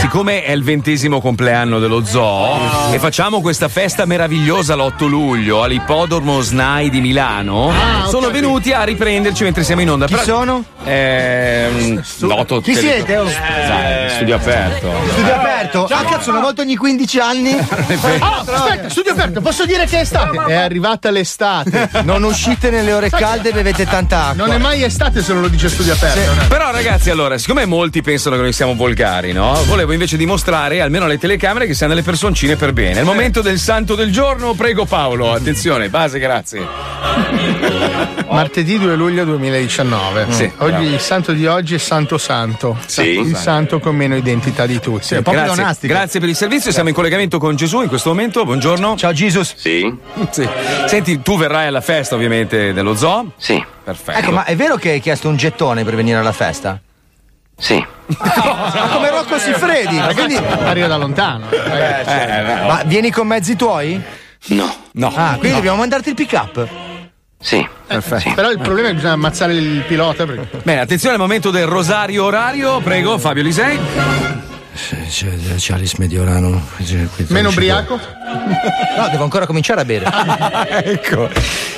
Siccome 0.00 0.42
è 0.42 0.50
il 0.52 0.64
ventesimo 0.64 1.20
compleanno 1.20 1.78
dello 1.78 2.04
zoo 2.04 2.90
e 2.92 2.98
facciamo 2.98 3.40
questa 3.40 3.68
festa 3.68 4.04
meravigliosa 4.06 4.74
l'8 4.74 5.06
luglio 5.06 5.62
all'ippodromo 5.62 6.40
SNAI 6.40 6.90
di 6.90 7.00
Milano, 7.00 7.70
Ah, 7.70 8.08
sono 8.08 8.30
venuti 8.30 8.72
a 8.72 8.82
riprenderci 8.82 9.44
mentre 9.44 9.62
siamo 9.62 9.82
in 9.82 9.90
onda. 9.90 10.06
Chi 10.06 10.16
sono? 10.24 10.64
Ehm, 10.84 12.02
noto 12.20 12.60
Chi 12.60 12.72
tele- 12.72 12.94
siete? 12.94 13.20
Sai, 13.66 14.10
studio 14.10 14.34
aperto. 14.34 14.90
Studio 15.12 15.34
aperto? 15.34 15.51
Ah, 15.80 16.04
cazzo, 16.04 16.30
una 16.30 16.40
volta 16.40 16.62
ogni 16.62 16.76
15 16.76 17.18
anni? 17.20 17.50
Ah, 18.22 18.44
aspetta, 18.46 18.88
studio 18.88 19.12
aperto, 19.12 19.40
posso 19.40 19.64
dire 19.64 19.86
che 19.86 19.98
è 19.98 20.00
estate? 20.00 20.38
È 20.46 20.54
arrivata 20.54 21.10
l'estate. 21.10 21.88
Non 22.04 22.22
uscite 22.24 22.70
nelle 22.70 22.92
ore 22.92 23.10
calde 23.10 23.50
e 23.50 23.52
bevete 23.52 23.86
tanta 23.86 24.26
acqua. 24.28 24.46
Non 24.46 24.54
è 24.54 24.58
mai 24.58 24.82
estate 24.82 25.22
se 25.22 25.32
non 25.32 25.42
lo 25.42 25.48
dice 25.48 25.68
studio 25.68 25.92
aperto. 25.92 26.34
no? 26.34 26.46
Però 26.48 26.70
ragazzi, 26.70 27.10
allora, 27.10 27.38
siccome 27.38 27.64
molti 27.64 28.02
pensano 28.02 28.36
che 28.36 28.42
noi 28.42 28.52
siamo 28.52 28.74
volgari, 28.74 29.32
no? 29.32 29.58
Volevo 29.66 29.92
invece 29.92 30.16
dimostrare, 30.16 30.80
almeno 30.80 31.04
alle 31.04 31.18
telecamere, 31.18 31.66
che 31.66 31.74
siamo 31.74 31.94
delle 31.94 32.04
personcine 32.04 32.56
per 32.56 32.72
bene. 32.72 32.96
È 32.96 33.00
il 33.00 33.06
momento 33.06 33.40
del 33.40 33.58
santo 33.58 33.94
del 33.94 34.12
giorno, 34.12 34.52
prego 34.54 34.84
Paolo, 34.84 35.32
attenzione, 35.32 35.88
base, 35.88 36.18
grazie. 36.18 36.66
Martedì 38.28 38.78
2 38.78 38.94
luglio 38.94 39.24
2019. 39.24 40.26
Sì, 40.30 40.50
oggi 40.58 40.70
bravo. 40.70 40.84
il 40.84 41.00
santo 41.00 41.32
di 41.32 41.46
oggi 41.46 41.74
è 41.74 41.78
Santo 41.78 42.16
Santo. 42.18 42.78
Sì. 42.86 43.18
Il 43.20 43.36
santo 43.36 43.78
con 43.78 43.94
meno 43.94 44.16
identità 44.16 44.66
di 44.66 44.80
tutti. 44.80 45.14
grazie, 45.22 45.61
grazie 45.80 46.20
per 46.20 46.28
il 46.28 46.36
servizio, 46.36 46.70
siamo 46.70 46.88
in 46.88 46.94
collegamento 46.94 47.38
con 47.38 47.56
Gesù 47.56 47.80
in 47.82 47.88
questo 47.88 48.08
momento. 48.10 48.44
Buongiorno. 48.44 48.96
Ciao 48.96 49.12
Jesus. 49.12 49.54
Sì. 49.56 49.96
Senti, 50.86 51.22
tu 51.22 51.36
verrai 51.38 51.66
alla 51.68 51.80
festa 51.80 52.14
ovviamente 52.14 52.72
dello 52.72 52.94
zoo? 52.94 53.32
Sì. 53.36 53.62
Perfetto. 53.84 54.18
Ecco, 54.18 54.30
ma 54.32 54.44
è 54.44 54.54
vero 54.56 54.76
che 54.76 54.90
hai 54.90 55.00
chiesto 55.00 55.28
un 55.28 55.36
gettone 55.36 55.84
per 55.84 55.94
venire 55.96 56.18
alla 56.18 56.32
festa? 56.32 56.80
Sì. 57.58 57.84
Ma 58.18 58.88
come 58.92 59.10
Rocco 59.10 59.38
Siffredi? 59.38 59.96
Ma 59.96 60.12
quindi... 60.14 60.36
Arriva 60.36 60.86
da 60.86 60.96
lontano. 60.96 61.50
Eh, 61.50 62.04
Ma 62.66 62.82
vieni 62.84 63.10
con 63.10 63.26
mezzi 63.26 63.56
tuoi? 63.56 64.00
No. 64.46 64.74
No. 64.92 65.12
Ah, 65.14 65.30
quindi 65.32 65.48
No. 65.50 65.54
dobbiamo 65.56 65.76
mandarti 65.78 66.08
il 66.10 66.14
pick 66.14 66.32
up? 66.32 66.66
Sì. 67.40 67.66
Perfetto. 67.86 68.32
Però 68.34 68.50
il 68.50 68.58
problema 68.58 68.88
è 68.88 68.90
che 68.90 68.96
bisogna 68.96 69.14
ammazzare 69.14 69.52
il 69.54 69.82
pilota. 69.86 70.24
Perché... 70.24 70.60
Bene, 70.62 70.80
attenzione 70.80 71.14
al 71.14 71.20
momento 71.20 71.50
del 71.50 71.66
rosario 71.66 72.24
orario, 72.24 72.80
prego 72.80 73.18
Fabio 73.18 73.42
Lisei. 73.42 73.78
C'è 74.74 75.34
Charles 75.58 75.94
Mediolano. 75.94 76.66
Meno 77.28 77.50
ubriaco? 77.50 78.00
No, 78.96 79.08
devo 79.10 79.24
ancora 79.24 79.46
cominciare 79.46 79.82
a 79.82 79.84
bere. 79.84 80.06
ecco. 80.84 81.28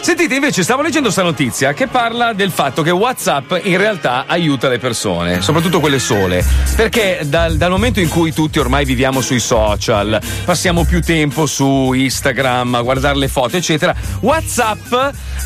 Sentite, 0.00 0.34
invece, 0.34 0.62
stavo 0.62 0.82
leggendo 0.82 1.04
questa 1.04 1.22
notizia 1.22 1.72
che 1.72 1.86
parla 1.86 2.32
del 2.32 2.50
fatto 2.50 2.82
che 2.82 2.90
WhatsApp 2.90 3.54
in 3.62 3.78
realtà 3.78 4.24
aiuta 4.26 4.68
le 4.68 4.78
persone, 4.78 5.40
soprattutto 5.40 5.80
quelle 5.80 5.98
sole. 5.98 6.44
Perché 6.76 7.20
dal, 7.24 7.56
dal 7.56 7.70
momento 7.70 8.00
in 8.00 8.08
cui 8.08 8.32
tutti 8.32 8.58
ormai 8.58 8.84
viviamo 8.84 9.20
sui 9.20 9.40
social, 9.40 10.20
passiamo 10.44 10.84
più 10.84 11.02
tempo 11.02 11.46
su 11.46 11.92
Instagram 11.92 12.74
a 12.74 12.82
guardare 12.82 13.16
le 13.16 13.28
foto, 13.28 13.56
eccetera, 13.56 13.94
WhatsApp 14.20 14.92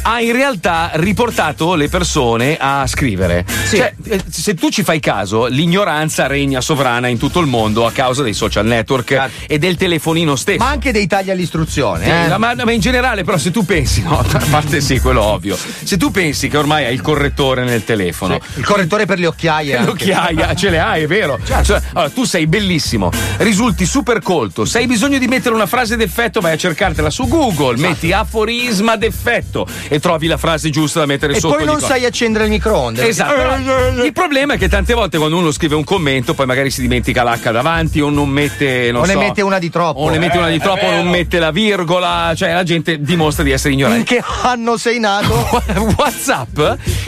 ha 0.02 0.20
in 0.20 0.32
realtà 0.32 0.90
riportato 0.94 1.74
le 1.74 1.88
persone 1.88 2.56
a 2.58 2.86
scrivere. 2.86 3.44
Cioè, 3.70 3.94
eh, 4.04 4.22
se 4.28 4.54
tu 4.54 4.70
ci 4.70 4.82
fai 4.82 5.00
caso, 5.00 5.46
l'ignoranza 5.46 6.26
regna 6.26 6.60
sovrana 6.60 7.06
in 7.06 7.18
tutto 7.18 7.37
il 7.40 7.46
mondo 7.46 7.86
a 7.86 7.92
causa 7.92 8.22
dei 8.22 8.34
social 8.34 8.66
network 8.66 9.30
e 9.46 9.58
del 9.58 9.76
telefonino 9.76 10.36
stesso. 10.36 10.58
Ma 10.58 10.68
anche 10.70 10.92
dei 10.92 11.06
tagli 11.06 11.30
all'istruzione. 11.30 12.04
Sì, 12.04 12.10
eh. 12.10 12.38
ma, 12.38 12.54
ma 12.54 12.72
in 12.72 12.80
generale, 12.80 13.24
però, 13.24 13.36
se 13.38 13.50
tu 13.50 13.64
pensi, 13.64 14.02
no, 14.02 14.18
a 14.20 14.46
parte 14.50 14.80
sì, 14.80 14.98
quello 15.00 15.22
ovvio. 15.22 15.56
Se 15.56 15.96
tu 15.96 16.10
pensi 16.10 16.48
che 16.48 16.56
ormai 16.56 16.84
hai 16.84 16.94
il 16.94 17.00
correttore 17.00 17.64
nel 17.64 17.84
telefono, 17.84 18.38
Il 18.54 18.64
correttore 18.64 19.06
per 19.06 19.18
le 19.18 19.26
occhiaie. 19.26 19.76
anche. 19.76 19.86
l'occhiaia 19.90 20.54
ce 20.54 20.70
le 20.70 20.78
hai, 20.78 21.02
è 21.02 21.06
vero? 21.06 21.38
Cioè, 21.44 21.80
allora, 21.92 22.10
tu 22.10 22.24
sei 22.24 22.46
bellissimo, 22.46 23.10
risulti 23.38 23.86
super 23.86 24.20
colto. 24.20 24.64
Se 24.64 24.78
hai 24.78 24.86
bisogno 24.86 25.18
di 25.18 25.26
mettere 25.26 25.54
una 25.54 25.66
frase 25.66 25.96
d'effetto, 25.96 26.40
vai 26.40 26.52
a 26.52 26.56
cercartela 26.56 27.10
su 27.10 27.26
Google, 27.28 27.74
Esatto. 27.74 27.88
metti 27.88 28.12
aforisma 28.12 28.96
d'effetto 28.96 29.66
e 29.88 29.98
trovi 30.00 30.26
la 30.26 30.36
frase 30.36 30.70
giusta 30.70 31.00
da 31.00 31.06
mettere 31.06 31.34
E 31.34 31.40
sotto. 31.40 31.56
poi 31.56 31.64
non 31.64 31.80
sai 31.80 32.04
accendere 32.04 32.44
il 32.44 32.50
microonde. 32.50 33.06
Esatto. 33.06 33.34
il 34.04 34.12
problema 34.12 34.54
è 34.54 34.58
che 34.58 34.68
tante 34.68 34.94
volte 34.94 35.18
quando 35.18 35.36
uno 35.36 35.50
scrive 35.50 35.74
un 35.74 35.84
commento, 35.84 36.34
poi 36.34 36.46
magari 36.46 36.70
si 36.70 36.80
dimentica 36.80 37.22
l'H 37.34 37.50
davanti 37.52 38.00
o 38.00 38.08
non 38.10 38.28
mette. 38.28 38.90
Non 38.92 39.02
O 39.02 39.04
ne 39.06 39.12
so, 39.12 39.18
mette 39.18 39.42
una 39.42 39.58
di 39.58 39.70
troppo. 39.70 40.00
O 40.00 40.08
ne 40.10 40.18
mette 40.18 40.38
una 40.38 40.48
di 40.48 40.56
Eh, 40.56 40.60
troppo, 40.60 40.86
o 40.86 40.90
non 40.90 41.08
mette 41.08 41.38
la 41.38 41.50
virgola. 41.50 42.32
Cioè, 42.34 42.52
la 42.52 42.62
gente 42.62 43.00
dimostra 43.00 43.44
di 43.44 43.50
essere 43.50 43.74
ignorante. 43.74 43.98
In 43.98 44.04
che 44.04 44.22
anno 44.42 44.76
sei 44.76 44.98
nato? 44.98 45.46
WhatsApp 45.96 46.58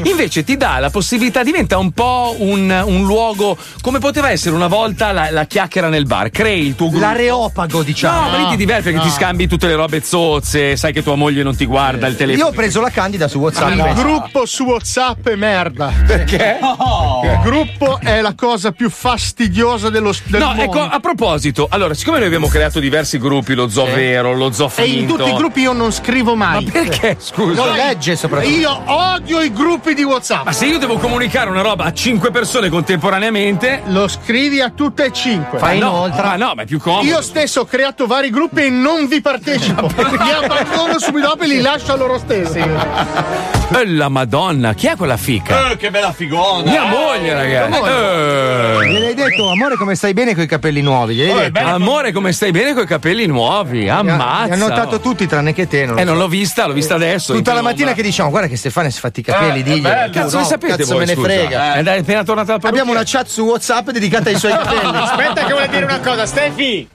invece 0.05 0.45
ti 0.45 0.57
dà 0.57 0.79
la 0.79 0.91
possibilità, 0.91 1.43
diventa 1.43 1.79
un 1.79 1.93
po' 1.93 2.35
un, 2.39 2.83
un 2.87 3.05
luogo 3.05 3.57
come 3.81 3.99
poteva 3.99 4.31
essere 4.31 4.55
una 4.55 4.66
volta 4.68 5.12
la, 5.12 5.31
la 5.31 5.45
chiacchiera 5.45 5.89
nel 5.89 6.07
bar. 6.07 6.31
Crei 6.31 6.66
il 6.66 6.75
tuo 6.77 6.89
gruppo. 6.89 7.05
L'areopago, 7.05 7.83
diciamo. 7.83 8.21
No, 8.21 8.29
ma 8.31 8.37
lì 8.39 8.49
ti 8.51 8.57
diverti 8.57 8.83
perché 8.85 8.99
No. 8.99 9.05
ti 9.05 9.11
scambi 9.11 9.47
tutte 9.49 9.66
le 9.66 9.75
robe 9.77 10.03
zozze, 10.03 10.77
sai 10.77 10.93
che 10.93 11.03
tua 11.03 11.14
moglie 11.14 11.43
non 11.43 11.57
ti 11.57 11.64
guarda 11.64 12.07
il 12.07 12.16
telefono. 12.16 12.45
Io 12.45 12.51
ho 12.51 12.55
preso 12.55 12.81
la 12.81 12.91
candida 12.91 13.29
su 13.29 13.39
WhatsApp. 13.39 13.71
Il 13.77 13.95
gruppo 13.95 14.45
su 14.47 14.64
WhatsApp 14.64 15.29
è 15.29 15.37
merda. 15.37 15.91
Perché? 16.07 16.59
Il 16.61 17.41
gruppo 17.43 17.99
è 18.01 18.21
la 18.21 18.35
cosa 18.37 18.73
più 18.73 18.91
fastidiosa 18.91 19.89
dello 19.91 20.09
del 20.26 20.40
No, 20.40 20.46
mondo. 20.48 20.62
ecco, 20.62 20.80
a 20.80 21.00
proposito, 21.00 21.66
allora, 21.70 21.94
siccome 21.94 22.18
noi 22.18 22.26
abbiamo 22.26 22.48
creato 22.48 22.80
diversi 22.80 23.18
gruppi, 23.18 23.54
lo 23.54 23.68
zoo 23.68 23.86
vero, 23.86 24.34
lo 24.34 24.52
zoo 24.52 24.66
E 24.66 24.70
finto. 24.84 24.98
in 24.98 25.06
tutti 25.06 25.30
i 25.30 25.34
gruppi 25.34 25.61
io 25.61 25.72
non 25.72 25.92
scrivo 25.92 26.34
mai. 26.34 26.64
Ma 26.64 26.70
perché, 26.70 27.16
scusa? 27.18 27.64
Non 27.64 27.74
legge 27.74 28.16
soprattutto. 28.16 28.50
Io 28.54 28.80
odio 28.86 29.40
i 29.40 29.52
gruppi 29.52 29.94
di 29.94 30.02
WhatsApp. 30.02 30.44
Ma 30.44 30.52
se 30.52 30.66
io 30.66 30.78
devo 30.78 30.98
comunicare 30.98 31.50
una 31.50 31.62
roba 31.62 31.84
a 31.84 31.92
cinque 31.92 32.30
persone 32.30 32.68
contemporaneamente. 32.68 33.82
Lo 33.86 34.08
scrivi 34.08 34.61
a 34.61 34.70
tutte 34.70 35.06
e 35.06 35.12
cinque. 35.12 35.58
Ma 35.61 35.72
no, 35.74 36.08
ma 36.14 36.36
no, 36.36 36.52
ma 36.54 36.62
è 36.62 36.66
più 36.66 36.78
comodo. 36.78 37.06
Io 37.06 37.20
stesso 37.22 37.61
ho 37.61 37.64
creato 37.64 38.06
vari 38.06 38.30
gruppi 38.30 38.64
e 38.66 38.70
non 38.70 39.06
vi 39.06 39.20
partecipo. 39.20 39.86
li 39.96 40.30
abbandono 40.32 40.98
subito 40.98 41.28
dopo 41.28 41.42
e 41.44 41.46
li 41.48 41.61
lascio 41.61 41.92
a 41.92 41.96
loro 41.96 42.18
stessi. 42.18 42.58
Eh, 42.58 43.86
la 43.86 44.08
Madonna, 44.08 44.74
chi 44.74 44.86
è 44.88 44.96
quella 44.96 45.16
fica? 45.16 45.70
Eh, 45.70 45.76
che 45.76 45.90
bella 45.90 46.12
figona! 46.12 46.68
Mia 46.70 46.84
moglie, 46.86 47.34
ragazzi. 47.34 47.78
Eh. 47.78 48.88
Gliel'hai 48.90 49.14
detto, 49.14 49.48
amore, 49.50 49.76
come 49.76 49.94
stai 50.01 50.14
bene 50.14 50.32
con 50.34 50.42
i 50.42 50.46
capelli 50.46 50.80
nuovi? 50.80 51.14
Detto? 51.16 51.59
Amore, 51.59 52.11
come 52.11 52.32
stai 52.32 52.53
bene 52.53 52.72
con 52.72 52.84
i 52.84 52.86
capelli 52.86 53.26
nuovi? 53.26 53.86
Ammazza. 53.86 54.46
Mi 54.46 54.53
hanno 54.53 54.68
notato 54.68 54.98
tutti 54.98 55.26
tranne 55.26 55.53
che 55.53 55.68
te. 55.68 55.84
Non 55.84 55.96
lo 55.96 56.01
Eh, 56.01 56.05
non 56.05 56.14
so. 56.14 56.20
l'ho 56.22 56.28
vista, 56.28 56.66
l'ho 56.66 56.72
vista 56.72 56.94
adesso. 56.94 57.34
Tutta 57.34 57.53
la 57.53 57.61
mattina 57.61 57.92
che 57.92 58.01
diciamo, 58.03 58.30
guarda 58.30 58.48
che 58.48 58.57
Stefano 58.57 58.88
si 58.88 58.96
è 58.96 59.01
fatti 59.01 59.20
i 59.20 59.22
capelli, 59.22 59.61
Eh, 59.61 59.62
digli. 59.62 59.78
è 59.80 59.80
bello. 59.82 60.12
Cazzo 60.14 60.38
ne 60.38 60.44
sapete 60.44 60.76
cazzo 60.78 60.86
voi, 60.94 60.98
me 61.01 61.05
ne 61.05 61.12
scusa? 61.14 61.26
frega. 61.28 61.74
Eh, 61.74 61.82
è 61.82 61.98
appena 61.98 62.24
tornata 62.24 62.57
la 62.59 62.68
Abbiamo 62.68 62.92
una 62.92 63.03
chat 63.05 63.26
su 63.26 63.42
WhatsApp 63.42 63.90
dedicata 63.90 64.30
ai 64.30 64.38
suoi 64.38 64.53
capelli. 64.57 64.96
Aspetta 64.96 65.44
che 65.44 65.53
vuole 65.53 65.68
dire 65.68 65.84
una 65.84 66.01
cosa, 66.01 66.24
Stefi. 66.24 66.88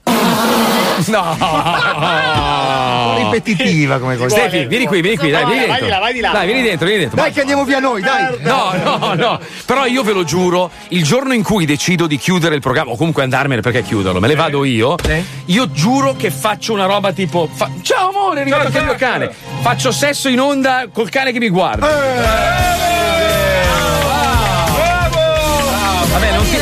No. 1.08 1.36
Ripetitiva 3.18 4.00
come 4.00 4.16
cosa. 4.18 4.36
Stefi, 4.38 4.66
vieni 4.66 4.86
qui, 4.88 5.02
vieni 5.02 5.18
qui, 5.18 5.30
dai, 5.30 5.46
vieni 5.46 5.66
Vai 5.68 5.80
dentro. 5.80 5.86
di 5.86 5.92
là, 5.92 6.00
vai 6.00 6.14
di 6.14 6.20
là. 6.20 6.32
Dai, 6.32 6.46
vieni 6.46 6.62
dentro, 6.64 6.86
vieni 6.86 7.02
dentro. 7.02 7.22
Dai 7.22 7.32
che 7.32 7.42
andiamo 7.42 7.64
via 7.66 7.80
noi, 7.80 8.02
dai. 8.02 8.38
No, 8.40 8.72
no, 8.84 9.14
no. 9.14 9.40
Però 9.66 9.86
io 9.86 10.04
ve 10.04 10.14
lo 10.14 10.24
giuro, 10.24 10.72
il 10.90 11.04
giorno 11.04 11.34
in 11.34 11.44
cui 11.44 11.66
decido 11.66 12.08
di 12.08 12.18
chiudere 12.18 12.56
il 12.56 12.62
programma, 12.62 12.92
o 12.92 12.96
comunque 12.96 13.24
andarmene 13.24 13.62
perché 13.62 13.84
chiuderlo, 13.84 14.20
me 14.20 14.28
ne 14.28 14.36
vado 14.36 14.64
io. 14.64 14.96
Io 15.46 15.72
giuro 15.72 16.16
che 16.16 16.32
faccio 16.32 16.74
una 16.74 16.86
roba 16.86 17.12
tipo. 17.12 17.50
fa- 17.54 17.70
Ciao 17.82 18.10
amore, 18.10 18.40
è 18.40 18.42
arrivato 18.42 18.66
anche 18.68 18.78
il 18.80 18.86
mio 18.86 18.96
cane. 18.96 19.30
Faccio 19.62 19.92
sesso 19.92 20.30
in 20.30 20.40
onda 20.40 20.86
col 20.92 21.10
cane 21.10 21.32
che 21.32 21.40
mi 21.40 21.50
guarda. 21.50 21.86
Vabbè, 21.88 23.15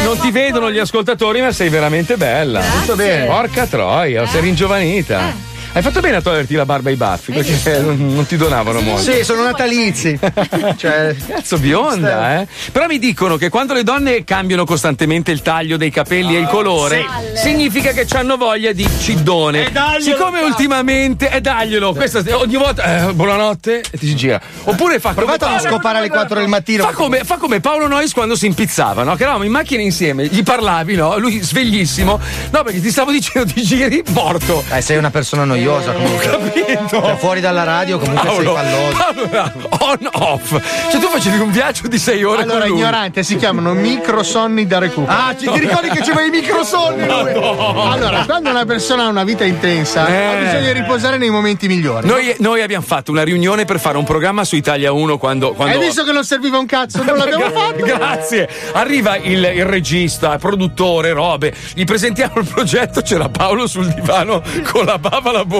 non 0.04 0.18
ti, 0.20 0.32
vedono 0.32 0.72
gli 0.72 0.80
ascoltatori, 0.80 1.42
ma 1.42 1.52
sei 1.52 1.70
veramente 1.70 2.18
bella. 2.18 2.62
Tutto 2.62 2.96
bene. 2.96 3.26
Porca 3.26 3.66
troia, 3.66 4.26
sei 4.28 4.42
ringiovanita. 4.42 5.53
Hai 5.76 5.82
fatto 5.82 6.02
bene 6.02 6.18
a 6.18 6.22
toglierti 6.22 6.54
la 6.54 6.68
barba 6.68 6.92
e 6.92 6.94
i 6.94 6.96
baffi, 6.96 7.32
perché 7.32 7.80
non, 7.80 8.14
non 8.14 8.28
ti 8.28 8.38
donavano 8.38 8.80
molto. 8.82 9.12
Sì, 9.12 9.24
sono 9.24 9.42
natalizi. 9.42 10.20
cioè, 10.78 11.16
Cazzo, 11.26 11.58
bionda, 11.58 12.42
eh? 12.42 12.48
Però 12.72 12.86
mi 12.86 13.00
dicono 13.00 13.38
che 13.38 13.50
quando 13.50 13.74
le 13.74 13.82
donne 13.82 14.24
cambiano 14.24 14.66
costantemente 14.66 15.32
il 15.32 15.42
taglio 15.42 15.76
dei 15.76 15.90
capelli 15.90 16.36
e 16.36 16.42
il 16.42 16.48
colore, 16.48 17.04
significa 17.34 17.92
che 17.92 18.06
hanno 18.12 18.38
voglia 18.38 18.72
di 18.72 18.88
ciddone. 19.00 19.72
Siccome 20.00 20.42
ultimamente, 20.42 21.32
e 21.32 21.42
daglielo, 21.42 21.94
questa, 21.94 22.22
ogni 22.38 22.56
volta, 22.56 23.08
eh, 23.08 23.14
buonanotte, 23.14 23.84
e 23.90 23.98
ti 23.98 24.06
si 24.06 24.16
gira. 24.16 24.40
Oppure 24.66 25.00
fa 25.00 25.14
come. 25.14 25.26
provate 25.26 25.46
a 25.46 25.50
non 25.50 25.60
scopare 25.60 25.98
alle 25.98 26.10
4 26.10 26.38
del 26.38 26.50
mattino. 26.50 26.84
Fa 26.84 26.92
come, 26.92 27.24
fa 27.24 27.38
come 27.38 27.62
Paolo 27.62 27.88
Nois 27.88 28.14
quando 28.14 28.36
si 28.36 28.46
impizzava, 28.46 29.02
no? 29.02 29.16
Che 29.16 29.24
eravamo 29.24 29.44
in 29.44 29.52
macchina 29.52 29.82
insieme, 29.82 30.28
gli 30.28 30.44
parlavi, 30.44 30.94
no? 30.94 31.18
Lui 31.18 31.42
sveglissimo. 31.42 32.20
No, 32.52 32.64
perché 32.64 32.80
ti 32.80 32.92
stavo 32.92 33.10
dicendo, 33.10 33.50
ti 33.52 33.64
giri, 33.64 34.04
morto. 34.10 34.64
Eh, 34.72 34.80
sei 34.80 34.98
una 34.98 35.10
persona 35.10 35.44
noiosa 35.46 35.63
comunque. 35.72 36.30
Capito? 36.30 36.88
Cioè, 37.02 37.16
fuori 37.18 37.40
dalla 37.42 37.64
radio 37.64 37.98
comunque 38.00 38.28
Paolo, 38.28 38.56
sei 38.56 38.64
palloso. 38.64 39.06
allora, 39.08 39.54
on 39.80 40.10
off. 40.12 40.50
Cioè, 40.92 41.00
tu 41.00 41.08
facevi 41.08 41.40
un 41.40 41.52
viaggio 41.52 41.88
di 41.88 41.98
sei 41.98 42.24
ore 42.24 42.44
Allora, 42.44 42.60
con 42.62 42.68
lui. 42.70 42.78
ignorante, 42.80 43.24
si 43.24 43.36
chiamano 43.38 43.74
microsonni 43.74 44.66
da 44.68 44.80
recupero. 44.80 45.12
Ah, 45.18 45.36
ci- 45.38 45.50
ti 45.50 45.60
ricordi 45.60 45.90
che 45.90 46.00
c'aveva 46.00 46.22
i 46.24 46.30
microsonni 46.30 47.06
lui? 47.06 47.32
Allora, 47.34 48.24
quando 48.26 48.50
una 48.50 48.66
persona 48.66 49.04
ha 49.06 49.08
una 49.08 49.24
vita 49.24 49.44
intensa, 49.44 50.08
Eh. 50.08 50.26
ha 50.26 50.36
bisogno 50.40 50.74
di 50.74 50.80
riposare 50.80 51.18
nei 51.18 51.30
momenti 51.30 51.68
migliori. 51.68 52.08
Noi, 52.08 52.36
noi 52.40 52.62
abbiamo 52.62 52.84
fatto 52.86 53.12
una 53.12 53.24
riunione 53.24 53.66
per 53.66 53.80
fare 53.80 53.98
un 53.98 54.04
programma 54.04 54.44
su 54.44 54.56
Italia 54.56 54.92
1 54.92 55.18
quando. 55.18 55.54
quando... 55.54 55.78
Hai 55.78 55.84
visto 55.84 56.04
che 56.04 56.12
non 56.12 56.24
serviva 56.24 56.58
un 56.58 56.66
cazzo? 56.66 57.04
Non 57.04 57.18
l'abbiamo 57.18 57.50
fatto? 57.52 57.84
Grazie. 57.84 58.50
Arriva 58.74 59.18
il, 59.18 59.44
il 59.56 59.66
regista, 59.66 60.38
produttore, 60.38 61.12
robe. 61.14 61.54
Gli 61.74 61.84
presentiamo 61.84 62.34
il 62.40 62.46
progetto. 62.48 63.02
C'era 63.02 63.30
Paolo 63.30 63.68
sul 63.68 63.88
divano 63.94 64.42
con 64.72 64.86
la 64.86 64.98
bava 64.98 65.30
alla 65.30 65.46
bocca, 65.46 65.53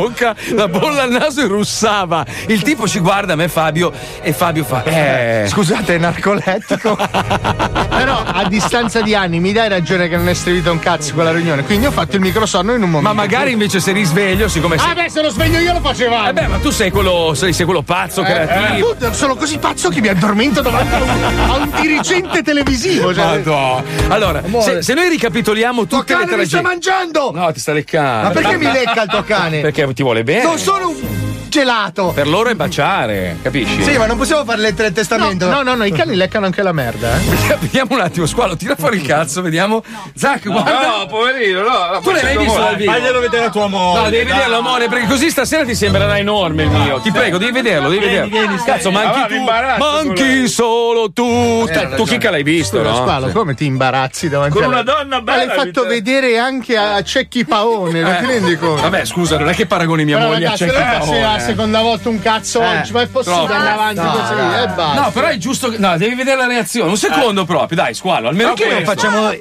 la 0.56 0.68
bolla 0.68 1.04
al 1.04 1.12
naso 1.12 1.42
e 1.42 1.48
russava. 1.48 2.26
Il 2.48 2.62
tipo 2.62 2.88
ci 2.88 3.00
guarda, 3.00 3.34
a 3.34 3.36
me 3.36 3.48
Fabio, 3.48 3.92
e 4.22 4.34
Fabio 4.34 4.64
fa: 4.64 4.84
Eh. 4.84 5.46
Scusate, 5.48 5.96
è 5.96 5.98
narcolettico. 5.98 6.98
Però 7.94 8.24
a 8.26 8.46
distanza 8.48 9.02
di 9.02 9.14
anni 9.16 9.40
mi 9.40 9.52
dai 9.52 9.70
ragione 9.70 10.08
che 10.08 10.18
non 10.18 10.28
è 10.28 10.34
servito 10.34 10.72
un 10.72 10.80
cazzo 10.80 11.14
quella 11.14 11.32
riunione. 11.32 11.64
Quindi 11.64 11.86
ho 11.86 11.92
fatto 11.92 12.16
il 12.16 12.22
microsonno 12.22 12.74
in 12.74 12.82
un 12.82 12.90
momento. 12.90 13.14
Ma 13.16 13.22
magari 13.22 13.52
invece 13.52 13.80
se 13.80 13.92
risveglio, 13.92 14.48
siccome 14.48 14.78
sei. 14.78 14.90
Ah, 14.90 14.94
beh, 14.94 15.10
se 15.10 15.22
lo 15.22 15.30
sveglio 15.30 15.60
io 15.60 15.74
lo 15.74 15.80
facevamo. 15.80 16.28
Eh 16.30 16.34
beh, 16.34 16.48
ma 16.48 16.58
tu 16.58 16.72
sei 16.72 16.90
quello, 16.90 17.34
sei, 17.36 17.54
sei 17.54 17.66
quello 17.66 17.82
pazzo, 17.84 18.24
creativo. 18.24 18.96
Eh, 19.00 19.14
sono 19.14 19.36
così 19.36 19.58
pazzo 19.58 19.90
che 19.90 20.02
mi 20.02 20.08
addormento 20.08 20.62
davanti 20.62 20.94
a 20.94 21.02
un, 21.02 21.50
a 21.50 21.56
un 21.56 21.70
dirigente 21.80 22.42
televisivo. 22.42 23.14
Cioè, 23.14 23.26
Madonna. 23.26 23.84
Allora, 24.08 24.42
se, 24.62 24.82
se 24.82 24.94
noi 24.94 25.10
ricapitoliamo 25.10 25.86
tutte 25.86 26.14
le 26.14 26.26
cane 26.26 26.38
mi 26.38 26.46
sta 26.46 26.60
tragedie. 26.60 26.62
mangiando! 26.62 27.32
No, 27.34 27.52
ti 27.52 27.60
sta 27.60 27.74
leccando. 27.74 28.28
Ma 28.28 28.30
perché 28.30 28.58
mi 28.58 28.66
lecca 28.72 29.04
il 29.04 29.10
tuo 29.10 29.24
cane? 29.24 29.62
Perché 29.62 29.83
ti 29.92 30.04
vuole 30.04 30.24
bene. 30.24 30.44
Non 30.44 30.58
sono 30.58 30.90
un 30.90 31.13
gelato! 31.54 32.12
Per 32.16 32.28
loro 32.28 32.50
è 32.50 32.56
baciare, 32.56 33.38
capisci? 33.44 33.84
Sì, 33.84 33.96
ma 33.98 34.08
non 34.08 34.18
possiamo 34.18 34.44
fare 34.44 34.60
lettere 34.60 34.86
del 34.92 34.94
testamento. 34.94 35.48
No, 35.50 35.62
no, 35.62 35.76
no, 35.76 35.84
i 35.84 35.92
cani 35.92 36.16
leccano 36.16 36.48
anche 36.48 36.64
la 36.64 36.72
merda. 36.72 37.16
Eh. 37.16 37.58
Vediamo 37.62 37.94
un 37.94 38.02
attimo, 38.02 38.26
squalo, 38.26 38.56
tira 38.56 38.76
fuori 38.76 38.98
il 38.98 39.06
cazzo, 39.06 39.44
vediamo. 39.44 39.84
Zac, 40.16 40.48
guarda. 40.50 40.98
No, 40.98 41.06
poverino, 41.06 41.62
no. 41.62 41.92
no 41.94 42.00
Tu 42.02 42.10
l'hai 42.10 42.38
visto 42.38 42.60
dal 42.60 42.76
vivo? 42.76 42.92
Faglielo 42.92 43.20
vedere 43.20 43.46
a 43.46 43.50
tua 43.52 43.68
moglie. 43.68 44.02
No, 44.02 44.10
devi 44.10 44.26
vederlo, 44.32 44.58
amore, 44.58 44.88
perché 44.88 45.06
così 45.06 45.30
stasera 45.30 45.64
ti 45.64 45.76
sembrerà 45.76 46.18
enorme 46.18 46.64
il 46.64 46.70
mio. 46.72 47.00
Ti 47.00 47.12
prego, 47.12 47.38
devi 47.38 47.52
vederlo, 47.52 47.90
devi 47.90 48.06
vederlo. 48.06 48.30
vieni, 48.30 48.56
Cazzo, 48.64 48.90
manchi 48.90 49.22
tu. 49.28 49.44
con 49.44 49.76
Manchi 49.78 50.24
lei. 50.24 50.48
solo 50.48 51.12
tu. 51.12 51.66
Te- 51.66 51.90
tu 51.96 52.04
Chicca 52.06 52.32
l'hai 52.32 52.44
visto, 52.44 52.82
no? 52.82 53.22
Sì. 53.28 53.32
come 53.32 53.54
ti 53.54 53.66
imbarazzi 53.66 54.28
davanti 54.30 54.56
Con 54.56 54.64
a 54.64 54.68
una 54.68 54.76
lei? 54.78 54.86
donna 54.86 55.16
Ma 55.18 55.22
bella, 55.22 55.46
l'hai 55.46 55.56
fatto 55.56 55.86
vedere 55.86 56.38
anche 56.38 56.78
a 56.78 57.02
Cecchi 57.04 57.46
Paone, 57.46 58.02
non 58.02 58.18
ti 58.20 58.26
rendi 58.26 58.58
conto? 58.58 58.82
Vabbè, 58.82 59.06
scusa, 59.06 59.38
non 59.38 59.50
è 59.50 59.54
che 59.54 59.66
paragoni 59.68 60.04
mia 60.06 60.18
moglie 60.18 60.48
a 60.48 60.56
Cecchi 60.56 60.72
Paone. 60.74 61.42
Seconda 61.44 61.82
volta 61.82 62.10
un 62.10 62.20
cazzo 62.22 62.62
Eh, 62.62 62.78
oggi, 62.80 62.92
ma 62.92 63.02
è 63.02 63.08
possibile 63.08 63.46
troppo. 63.46 63.54
andare 63.54 63.74
avanti 63.74 64.02
No, 64.02 64.12
così? 64.12 64.36
dai. 64.36 64.64
E 64.64 64.68
basta. 64.68 65.02
No, 65.02 65.12
però 65.12 65.28
è 65.28 65.38
giusto. 65.38 65.70
che- 65.70 65.78
No, 65.78 65.98
devi 65.98 66.16
vedere 66.16 66.38
la 66.38 66.48
reazione. 66.48 66.90
Un 66.90 66.98
secondo 66.98 67.46
proprio, 67.46 67.78
dai, 67.78 67.94
squalo. 67.94 68.28
Almeno 68.30 68.54
Perché 68.54 68.74
non 68.74 68.84
facciamo 68.84 69.32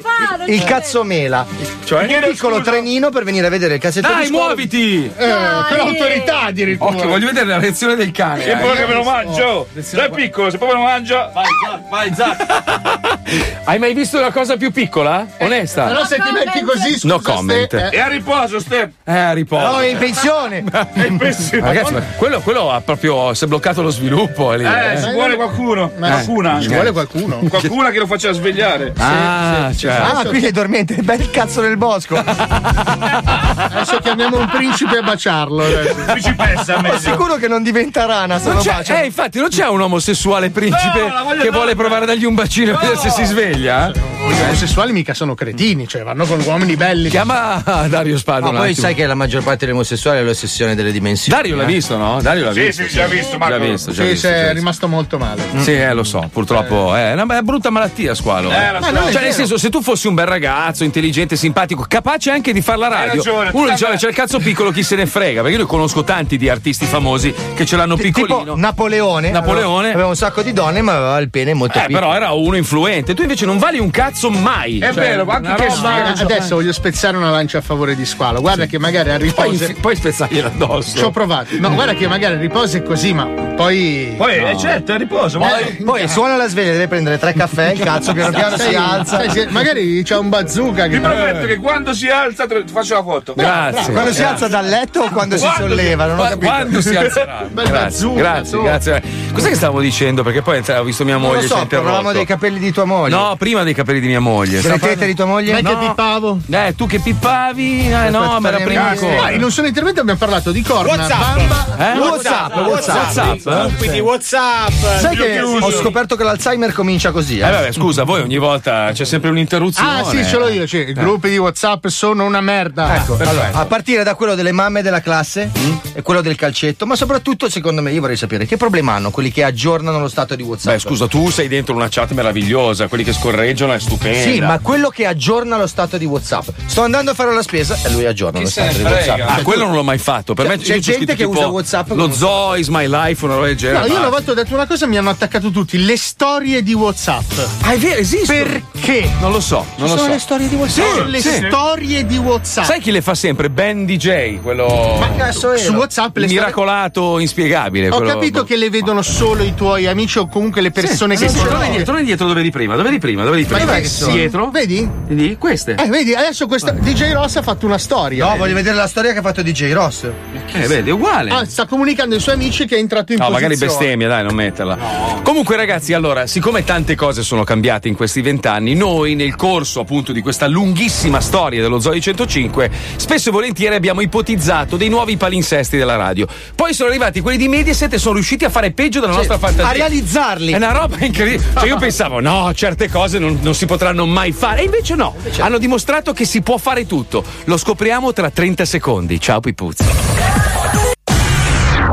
il 0.46 0.64
cazzo 0.64 1.02
mela? 1.04 1.46
Cioè? 1.84 2.04
Un 2.04 2.30
piccolo 2.30 2.60
trenino 2.60 3.10
per 3.10 3.24
venire 3.24 3.46
a 3.46 3.50
vedere 3.50 3.74
il 3.74 3.80
cazzetto 3.80 4.08
Dai, 4.08 4.24
di 4.26 4.30
muoviti! 4.30 5.04
Eh, 5.06 5.10
per 5.16 5.80
autorità 5.80 6.42
addirittura. 6.42 6.90
Occhio, 6.90 7.08
voglio 7.08 7.26
vedere 7.26 7.46
la 7.46 7.58
reazione 7.58 7.94
del 7.96 8.10
cane. 8.12 8.44
E 8.44 8.50
eh. 8.50 8.56
poi 8.56 8.76
che 8.76 8.86
me 8.86 8.94
lo 8.94 9.02
mangio. 9.02 9.68
Dai 9.72 10.10
piccolo, 10.10 10.50
se 10.50 10.58
poi 10.58 10.68
me 10.68 10.74
lo 10.74 10.82
mangio. 10.82 11.30
Vai, 11.32 11.46
Zac, 11.64 11.88
vai, 11.90 12.14
Zac. 12.14 13.60
Hai 13.64 13.78
mai 13.78 13.94
visto 13.94 14.18
una 14.18 14.30
cosa 14.30 14.56
più 14.56 14.70
piccola? 14.72 15.26
Onesta? 15.38 15.84
Però 15.86 16.04
se 16.04 16.16
ti 16.16 16.30
metti 16.32 16.60
così, 16.62 16.98
scusa, 16.98 17.06
No 17.14 17.20
comment. 17.20 17.72
E 17.90 18.00
a 18.00 18.08
riposo, 18.08 18.58
Step. 18.60 18.92
Eh, 19.04 19.16
a 19.16 19.32
riposo. 19.32 19.64
No, 19.66 19.80
è 19.80 19.86
in 19.86 19.98
pensione. 19.98 20.64
È 20.92 21.04
in 21.06 21.16
pensione. 21.16 21.66
Ragazzi, 21.66 21.91
quello, 22.16 22.40
quello 22.40 22.70
ha 22.70 22.80
proprio. 22.80 23.34
Si 23.34 23.44
è 23.44 23.46
bloccato 23.46 23.82
lo 23.82 23.90
sviluppo. 23.90 24.52
Lì, 24.52 24.64
Eh, 24.64 24.94
eh. 24.94 25.02
ci 25.02 25.10
vuole 25.12 25.34
qualcuno. 25.36 25.90
Ma 25.98 26.08
Qualcuna. 26.08 26.60
ci 26.60 26.68
vuole 26.68 26.92
qualcuno. 26.92 27.36
Qualcuna 27.48 27.90
che 27.90 27.98
lo 27.98 28.06
faccia 28.06 28.32
svegliare. 28.32 28.92
Ah, 28.98 29.70
cioè. 29.76 29.92
Ah, 29.92 30.24
quindi 30.26 30.46
è 30.46 30.50
dormiente, 30.52 30.94
bel 30.96 31.30
cazzo 31.30 31.60
nel 31.60 31.76
bosco. 31.76 32.16
Adesso 32.24 33.98
chiamiamo 33.98 34.38
un 34.38 34.46
principe 34.48 34.98
a 34.98 35.02
baciarlo. 35.02 35.64
adesso. 35.64 35.94
Principessa, 36.06 36.76
Sono 36.76 36.98
sicuro 36.98 37.34
che 37.36 37.48
non 37.48 37.62
diventa 37.62 38.04
rana 38.06 38.38
se 38.38 38.48
Non 38.48 38.56
lo 38.56 38.62
bacia. 38.62 39.00
eh, 39.02 39.06
infatti, 39.06 39.38
non 39.38 39.48
c'è 39.48 39.66
un 39.68 39.80
omosessuale 39.80 40.50
principe 40.50 41.00
No, 41.00 41.34
che 41.40 41.50
vuole 41.50 41.74
provare 41.74 42.04
a 42.04 42.06
dargli 42.06 42.24
un 42.24 42.34
bacino 42.34 42.72
e 42.72 42.74
vedere 42.76 42.96
se 42.96 43.10
si 43.10 43.24
sveglia? 43.24 43.90
Gli 43.92 44.40
omosessuali 44.42 44.92
mica 44.92 45.14
sono 45.14 45.34
cretini, 45.34 45.86
cioè 45.88 46.02
vanno 46.02 46.24
con 46.26 46.40
uomini 46.44 46.76
belli. 46.76 47.08
Chiama 47.08 47.62
Dario 47.88 48.16
Spado. 48.18 48.50
Ma 48.52 48.58
poi 48.60 48.70
attimo. 48.70 48.86
sai 48.86 48.94
che 48.94 49.06
la 49.06 49.14
maggior 49.14 49.42
parte 49.42 49.64
degli 49.66 49.74
omosessuali 49.74 50.18
è 50.18 50.22
l'ossessione 50.22 50.74
delle 50.74 50.92
dimensioni. 50.92 51.36
Dario 51.40 51.56
l'ha 51.56 51.62
eh. 51.64 51.66
Visto, 51.82 51.96
no? 51.96 52.20
Dario 52.22 52.44
l'ha 52.44 52.52
Sì, 52.52 52.60
visto. 52.60 52.82
sì, 52.84 52.88
già 52.90 53.06
visto, 53.06 53.38
Marco. 53.38 53.58
Già 53.58 53.64
visto, 53.64 53.90
già 53.92 54.02
Sì, 54.04 54.08
visto, 54.10 54.26
sì, 54.28 54.32
è 54.32 54.52
rimasto 54.52 54.88
molto 54.88 55.18
male. 55.18 55.42
Sì, 55.58 55.72
eh, 55.72 55.92
lo 55.92 56.04
so, 56.04 56.28
purtroppo 56.32 56.94
è 56.94 57.12
una, 57.12 57.22
è 57.22 57.24
una 57.24 57.42
brutta 57.42 57.70
malattia, 57.70 58.14
squalo. 58.14 58.50
Eh, 58.50 58.72
lo 58.72 58.82
so. 58.82 59.10
cioè, 59.12 59.22
nel 59.22 59.32
senso, 59.32 59.58
se 59.58 59.68
tu 59.68 59.82
fossi 59.82 60.06
un 60.06 60.14
bel 60.14 60.26
ragazzo, 60.26 60.84
intelligente, 60.84 61.36
simpatico, 61.36 61.84
capace 61.88 62.30
anche 62.30 62.52
di 62.52 62.60
fare 62.62 62.78
la 62.78 62.88
radio, 62.88 63.16
ragione, 63.16 63.50
uno 63.52 63.66
tu 63.66 63.70
dice, 63.70 63.70
vabbè. 63.70 63.82
"Vabbè, 63.84 63.96
c'è 63.98 64.08
il 64.08 64.14
cazzo 64.14 64.38
piccolo, 64.38 64.70
chi 64.70 64.82
se 64.82 64.96
ne 64.96 65.06
frega? 65.06 65.40
Perché 65.42 65.56
io 65.56 65.62
ne 65.62 65.68
conosco 65.68 66.04
tanti 66.04 66.36
di 66.36 66.48
artisti 66.48 66.86
famosi 66.86 67.34
che 67.54 67.66
ce 67.66 67.76
l'hanno 67.76 67.96
piccolino. 67.96 68.38
Tipo 68.40 68.56
Napoleone. 68.56 69.30
Napoleone. 69.30 69.92
Aveva 69.92 70.08
un 70.08 70.16
sacco 70.16 70.42
di 70.42 70.52
donne, 70.52 70.80
ma 70.82 70.92
aveva 70.96 71.18
il 71.18 71.30
pene 71.30 71.54
molto 71.54 71.78
Eh, 71.78 71.86
piccolo. 71.86 71.98
però 72.06 72.14
era 72.14 72.30
uno 72.32 72.56
influente. 72.56 73.14
Tu 73.14 73.22
invece 73.22 73.44
non 73.46 73.58
vali 73.58 73.78
un 73.78 73.90
cazzo 73.90 74.30
mai. 74.30 74.78
È 74.78 74.92
Cioè, 74.92 74.94
vero, 74.94 75.24
ma 75.24 75.34
anche 75.34 75.54
che 75.54 75.68
roba-. 75.74 76.12
Adesso 76.12 76.54
voglio 76.54 76.72
spezzare 76.72 77.16
una 77.16 77.30
lancia 77.30 77.58
a 77.58 77.60
favore 77.60 77.94
di 77.96 78.04
Squalo. 78.06 78.40
Guarda 78.40 78.66
che 78.66 78.78
magari 78.78 79.10
a 79.10 79.16
Poi, 79.16 79.26
riposo. 79.26 79.50
infi- 79.64 79.74
poi 79.80 79.96
spezzargliela 79.96 80.48
addosso. 80.48 80.96
Ci 80.98 81.04
ho 81.04 81.10
provato. 81.10 81.48
No, 81.58 81.71
guarda 81.74 81.94
che 81.94 82.06
magari 82.08 82.36
riposo 82.36 82.76
è 82.76 82.82
così, 82.82 83.12
ma 83.12 83.24
poi. 83.56 84.14
Poi, 84.16 84.34
eh, 84.36 84.56
certo, 84.58 84.96
riposo. 84.96 85.38
ma- 85.38 85.50
Poi 85.84 86.08
suona 86.08 86.36
la 86.36 86.48
sveglia, 86.48 86.72
deve 86.72 86.88
prendere 86.88 87.18
tre 87.18 87.32
caffè, 87.32 87.72
il 87.72 87.80
cazzo 87.80 88.12
piano 88.12 88.30
piano 88.32 88.56
si 88.56 88.74
alza. 88.74 89.22
magari 89.50 90.02
c'ha 90.04 90.18
un 90.18 90.28
bazooka 90.28 90.84
che. 90.84 90.94
Ti 90.94 91.00
prometto 91.00 91.46
che 91.46 91.56
quando 91.56 91.92
si 91.94 92.08
alza 92.08 92.46
te 92.46 92.64
ti 92.64 92.72
faccio 92.72 92.94
la 92.94 93.02
foto. 93.02 93.34
Grazie. 93.36 93.92
Quando 93.92 94.12
si 94.12 94.22
alza 94.22 94.48
dal 94.48 94.66
letto 94.66 95.00
o 95.02 95.10
quando 95.10 95.36
si 95.36 95.42
Quando 95.44 95.68
si- 95.68 95.68
solleva? 95.74 96.06
Non 96.06 96.18
ho 96.18 96.22
capito. 96.22 96.46
Quando 96.46 96.80
si 96.80 96.96
alzerà? 96.96 97.46
Grazie, 97.52 97.72
bazooka, 97.72 98.20
grazie, 98.20 98.60
grazie. 98.62 99.02
Cos'è 99.32 99.48
che 99.48 99.54
stavo 99.54 99.80
dicendo? 99.80 100.22
Perché 100.22 100.42
poi 100.42 100.62
ho 100.66 100.82
visto 100.84 101.04
mia 101.04 101.14
Non 101.16 101.22
moglie. 101.28 101.42
lo 101.42 101.46
ci 101.46 101.52
ha 101.52 101.58
so, 101.58 101.66
parlavamo 101.66 102.12
dei 102.12 102.24
capelli 102.26 102.58
di 102.58 102.72
tua 102.72 102.84
moglie. 102.84 103.14
No, 103.14 103.34
prima 103.38 103.62
dei 103.62 103.74
capelli 103.74 104.00
di 104.00 104.06
mia 104.08 104.20
moglie. 104.20 104.60
Delle 104.60 104.78
tette 104.78 105.06
di 105.06 105.14
tua 105.14 105.26
moglie? 105.26 105.52
Dai 105.52 105.62
che 105.62 105.72
No. 105.72 105.78
pippavo. 105.78 106.38
Eh, 106.50 106.74
tu 106.76 106.86
che 106.86 106.98
pippavi? 106.98 107.90
Eh, 107.92 108.10
no, 108.10 108.38
ma 108.40 108.48
era 108.48 108.58
prima. 108.58 108.94
Dai, 108.94 109.36
in 109.36 109.42
un 109.44 109.50
solo 109.50 109.66
intervento 109.68 110.00
abbiamo 110.00 110.18
parlato 110.18 110.50
di 110.50 110.62
corna, 110.62 111.06
bamba. 111.06 111.61
Eh? 111.78 111.98
WhatsApp, 111.98 112.54
WhatsApp. 112.56 113.16
WhatsApp? 113.16 113.76
Quindi 113.78 114.00
WhatsApp. 114.00 114.70
Sai 114.98 115.16
che 115.16 115.40
ho 115.40 115.70
scoperto 115.72 116.16
che 116.16 116.24
l'Alzheimer 116.24 116.72
comincia 116.72 117.10
così, 117.10 117.38
Eh 117.38 117.46
eh? 117.46 117.50
vabbè, 117.50 117.72
scusa, 117.72 118.04
voi 118.04 118.20
ogni 118.22 118.38
volta 118.38 118.90
c'è 118.92 119.04
sempre 119.04 119.30
un'interruzione. 119.30 120.00
Ah, 120.00 120.04
sì, 120.04 120.24
ce 120.24 120.36
l'ho 120.38 120.48
io. 120.48 120.66
Cioè, 120.66 120.80
I 120.80 120.92
gruppi 120.92 121.30
di 121.30 121.38
WhatsApp 121.38 121.86
sono 121.88 122.24
una 122.24 122.40
merda. 122.40 122.96
Ecco, 122.96 123.16
allora, 123.18 123.50
a 123.52 123.64
partire 123.66 124.02
da 124.04 124.14
quello 124.14 124.34
delle 124.34 124.52
mamme 124.52 124.82
della 124.82 125.00
classe 125.00 125.50
Mm. 125.58 125.72
e 125.94 126.02
quello 126.02 126.20
del 126.20 126.36
calcetto, 126.36 126.86
ma 126.86 126.94
soprattutto 126.96 127.48
secondo 127.48 127.80
me 127.82 127.92
io 127.92 128.00
vorrei 128.00 128.16
sapere 128.16 128.46
che 128.46 128.56
problema 128.56 128.92
hanno 128.94 129.10
quelli 129.10 129.30
che 129.32 129.42
aggiornano 129.44 129.98
lo 129.98 130.08
stato 130.08 130.34
di 130.34 130.42
WhatsApp. 130.42 130.74
Beh, 130.74 130.78
scusa, 130.80 131.06
tu 131.08 131.30
sei 131.30 131.48
dentro 131.48 131.74
una 131.74 131.88
chat 131.88 132.12
meravigliosa, 132.12 132.86
quelli 132.88 133.04
che 133.04 133.12
scorreggiano 133.12 133.72
è 133.72 133.78
stupenda. 133.80 134.30
Sì, 134.30 134.40
ma 134.40 134.58
quello 134.60 134.88
che 134.88 135.06
aggiorna 135.06 135.56
lo 135.56 135.66
stato 135.66 135.96
di 135.96 136.04
WhatsApp. 136.04 136.48
Sto 136.66 136.82
andando 136.82 137.10
a 137.12 137.14
fare 137.14 137.32
la 137.34 137.42
spesa 137.42 137.76
e 137.84 137.90
lui 137.90 138.04
aggiorna 138.06 138.40
lo 138.40 138.46
stato 138.48 138.76
di 138.76 138.82
WhatsApp. 138.82 139.20
Ah, 139.26 139.42
quello 139.42 139.64
non 139.64 139.74
l'ho 139.74 139.82
mai 139.84 139.98
fatto. 139.98 140.34
Per 140.34 140.46
C'è- 140.46 140.50
me 140.56 140.58
c'è 140.62 140.78
gente 140.78 141.14
che 141.14 141.24
tipo 141.26 141.30
usa 141.46 141.52
WhatsApp 141.52 141.88
Lo 141.90 141.94
come- 141.96 142.14
zoo 142.14 142.54
is 142.56 142.68
my 142.68 142.86
life, 142.88 143.24
una 143.24 143.34
roba 143.34 143.46
del 143.46 143.56
genere. 143.56 143.86
No, 143.88 143.92
io 143.92 143.98
una 143.98 144.08
volta 144.08 144.30
ho 144.30 144.34
detto 144.34 144.54
una 144.54 144.66
cosa 144.66 144.84
e 144.84 144.88
mi 144.88 144.96
hanno 144.96 145.10
attaccato 145.10 145.50
tutti. 145.50 145.84
Le 145.84 145.96
storie 145.96 146.62
di 146.62 146.74
WhatsApp. 146.74 147.30
Ah, 147.62 147.72
è 147.72 147.78
vero, 147.78 148.00
esiste. 148.00 148.34
Perché? 148.72 149.08
Non 149.20 149.30
lo 149.32 149.40
so, 149.40 149.64
non 149.76 149.88
lo 149.88 149.96
sono 149.96 150.02
so. 150.02 150.08
le 150.08 150.18
storie 150.18 150.48
di 150.48 150.54
WhatsApp. 150.54 150.84
Sì, 150.86 150.96
Sono 150.96 151.08
le 151.08 151.20
sì. 151.20 151.44
storie 151.48 152.06
di 152.06 152.16
WhatsApp. 152.16 152.64
Sai 152.64 152.80
chi 152.80 152.90
le 152.90 153.02
fa 153.02 153.14
sempre? 153.14 153.50
Ben 153.50 153.84
DJ, 153.86 154.40
quello 154.40 154.96
Ma 154.98 155.10
cazzo 155.16 155.56
Su 155.56 155.66
era? 155.68 155.76
WhatsApp 155.76 156.16
le 156.16 156.26
storie. 156.26 156.40
miracolato, 156.40 157.18
inspiegabile. 157.18 157.88
Ho 157.90 157.96
quello- 157.96 158.12
capito 158.12 158.44
che 158.44 158.56
le 158.56 158.70
vedono 158.70 159.02
solo 159.02 159.42
i 159.42 159.54
tuoi 159.54 159.86
amici 159.86 160.18
o 160.18 160.28
comunque 160.28 160.60
le 160.60 160.70
persone 160.70 161.16
Sì, 161.16 161.24
che 161.24 161.30
sì, 161.30 161.36
sono. 161.38 161.48
torna 161.50 161.64
indietro, 161.64 161.86
torna 161.86 162.00
indietro 162.00 162.26
dove 162.26 162.40
eri 162.40 162.50
prima, 162.50 162.76
dove 162.76 162.88
eri 162.88 162.98
prima, 162.98 163.24
dove 163.24 163.38
eri 163.40 163.46
Ma 163.48 163.56
prima. 163.58 163.84
sono? 163.84 164.12
Dietro? 164.12 164.50
Vedi? 164.50 164.88
Vedi? 165.06 165.36
Queste. 165.38 165.74
Eh, 165.78 165.86
vedi, 165.88 166.14
adesso 166.14 166.46
questa 166.46 166.70
DJ 166.72 167.12
Ross 167.12 167.36
ha 167.36 167.42
fatto 167.42 167.66
una 167.66 167.78
storia. 167.78 168.26
No, 168.28 168.36
voglio 168.36 168.54
vedere 168.54 168.76
la 168.76 168.86
storia 168.86 169.12
che 169.12 169.18
ha 169.18 169.22
fatto 169.22 169.42
DJ 169.42 169.72
Ross. 169.72 170.04
Eh, 170.52 170.66
vedi, 170.66 170.90
è 170.90 170.92
uguale. 170.92 171.30
Ah, 171.38 171.44
sta 171.46 171.66
comunicando 171.66 172.14
ai 172.14 172.20
suoi 172.20 172.34
amici 172.34 172.66
che 172.66 172.76
è 172.76 172.78
entrato 172.78 173.12
in 173.12 173.18
No, 173.18 173.26
posizione. 173.26 173.54
magari 173.54 173.58
bestemmia, 173.78 174.08
dai, 174.08 174.22
non 174.24 174.34
metterla. 174.34 174.78
Comunque, 175.22 175.56
ragazzi, 175.56 175.92
allora, 175.92 176.26
siccome 176.26 176.64
tante 176.64 176.94
cose 176.94 177.22
sono 177.22 177.44
cambiate 177.44 177.88
in 177.88 177.94
questi 177.94 178.20
vent'anni, 178.20 178.74
noi 178.74 179.14
nel 179.14 179.34
corso 179.36 179.80
appunto 179.80 180.12
di 180.12 180.20
questa 180.20 180.46
lunghissima 180.46 181.20
storia 181.20 181.60
dello 181.62 181.80
Zoe 181.80 182.00
105, 182.00 182.70
spesso 182.96 183.28
e 183.28 183.32
volentieri 183.32 183.74
abbiamo 183.74 184.00
ipotizzato 184.00 184.76
dei 184.76 184.88
nuovi 184.88 185.16
palinsesti 185.16 185.76
della 185.76 185.96
radio. 185.96 186.26
Poi 186.54 186.74
sono 186.74 186.88
arrivati 186.90 187.20
quelli 187.20 187.38
di 187.38 187.48
Mediaset 187.48 187.92
e 187.94 187.98
sono 187.98 188.14
riusciti 188.14 188.44
a 188.44 188.50
fare 188.50 188.72
peggio 188.72 189.00
della 189.00 189.12
nostra 189.14 189.38
fantasia. 189.38 189.68
a 189.68 189.72
realizzarli. 189.72 190.52
È 190.52 190.56
una 190.56 190.72
roba 190.72 190.96
incredibile. 191.00 191.50
Cioè, 191.62 191.68
io 191.68 191.76
pensavo, 191.76 192.20
no, 192.20 192.52
certe 192.54 192.88
cose 192.90 193.18
non, 193.18 193.38
non 193.42 193.54
si 193.54 193.66
potranno 193.66 194.04
mai 194.06 194.32
fare. 194.32 194.60
E 194.62 194.64
invece 194.64 194.94
no. 194.94 195.14
Hanno 195.38 195.58
dimostrato 195.58 196.12
che 196.12 196.24
si 196.24 196.40
può 196.42 196.56
fare 196.58 196.86
tutto. 196.86 197.24
Lo 197.44 197.56
scopriamo 197.56 198.12
tra 198.12 198.30
30 198.30 198.64
secondi. 198.64 199.20
Ciao, 199.20 199.40
Pipuzzi. 199.40 199.84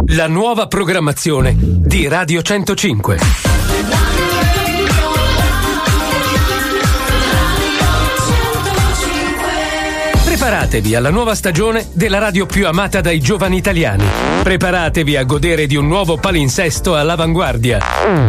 La 0.07 0.27
nuova 0.27 0.67
programmazione 0.67 1.55
di 1.57 2.07
Radio 2.07 2.41
105. 2.41 3.68
Preparatevi 10.49 10.95
alla 10.95 11.11
nuova 11.11 11.35
stagione 11.35 11.89
della 11.93 12.17
radio 12.17 12.47
più 12.47 12.65
amata 12.65 13.01
dai 13.01 13.19
giovani 13.19 13.57
italiani. 13.57 14.03
Preparatevi 14.41 15.15
a 15.15 15.21
godere 15.21 15.67
di 15.67 15.75
un 15.75 15.85
nuovo 15.85 16.17
palinsesto 16.17 16.95
all'avanguardia. 16.95 17.77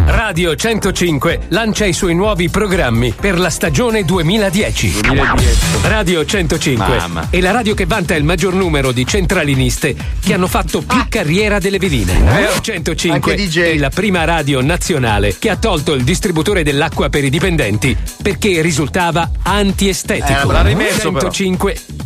Radio 0.04 0.54
105 0.54 1.46
lancia 1.48 1.86
i 1.86 1.94
suoi 1.94 2.14
nuovi 2.14 2.50
programmi 2.50 3.14
per 3.18 3.38
la 3.38 3.48
stagione 3.48 4.04
2010. 4.04 5.00
2010. 5.00 5.58
Radio 5.84 6.22
105 6.22 6.96
Mamma. 6.98 7.28
è 7.30 7.40
la 7.40 7.52
radio 7.52 7.72
che 7.72 7.86
vanta 7.86 8.14
il 8.14 8.24
maggior 8.24 8.52
numero 8.52 8.92
di 8.92 9.06
centraliniste 9.06 9.96
che 10.22 10.34
hanno 10.34 10.46
fatto 10.46 10.82
più 10.82 11.02
carriera 11.08 11.58
delle 11.58 11.78
veline. 11.78 12.20
Radio 12.22 12.60
105 12.60 13.32
Anche 13.32 13.46
DJ. 13.46 13.60
è 13.60 13.78
la 13.78 13.88
prima 13.88 14.24
radio 14.24 14.60
nazionale 14.60 15.38
che 15.38 15.48
ha 15.48 15.56
tolto 15.56 15.94
il 15.94 16.04
distributore 16.04 16.64
dell'acqua 16.64 17.08
per 17.08 17.24
i 17.24 17.30
dipendenti 17.30 17.96
perché 18.22 18.60
risultava 18.60 19.30
antiestetico. 19.42 20.50
Eh, 20.50 20.52
l'ha 20.52 20.62
rimesso, 20.62 21.12
però. 21.12 21.30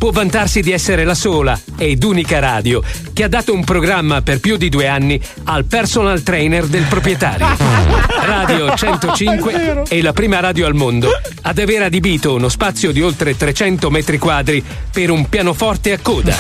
105 0.04 0.10
può 0.10 0.10
vantarsi 0.10 0.60
di 0.60 0.70
essere 0.70 1.04
la 1.04 1.14
sola 1.14 1.58
ed 1.78 2.02
unica 2.04 2.38
radio 2.38 2.82
che 3.14 3.22
ha 3.22 3.28
dato 3.28 3.54
un 3.54 3.64
programma 3.64 4.20
per 4.20 4.38
più 4.38 4.58
di 4.58 4.68
due 4.68 4.86
anni 4.86 5.18
al 5.44 5.64
personal 5.64 6.22
trainer 6.22 6.66
del 6.66 6.82
proprietario. 6.82 7.46
Radio 8.24 8.74
105 8.74 9.82
è 9.88 10.00
la 10.00 10.12
prima 10.12 10.40
radio 10.40 10.66
al 10.66 10.74
mondo 10.74 11.10
ad 11.42 11.58
aver 11.58 11.82
adibito 11.82 12.34
uno 12.34 12.48
spazio 12.48 12.90
di 12.90 13.02
oltre 13.02 13.36
300 13.36 13.90
metri 13.90 14.16
quadri 14.16 14.64
per 14.90 15.10
un 15.10 15.28
pianoforte 15.28 15.92
a 15.92 15.98
coda 16.00 16.34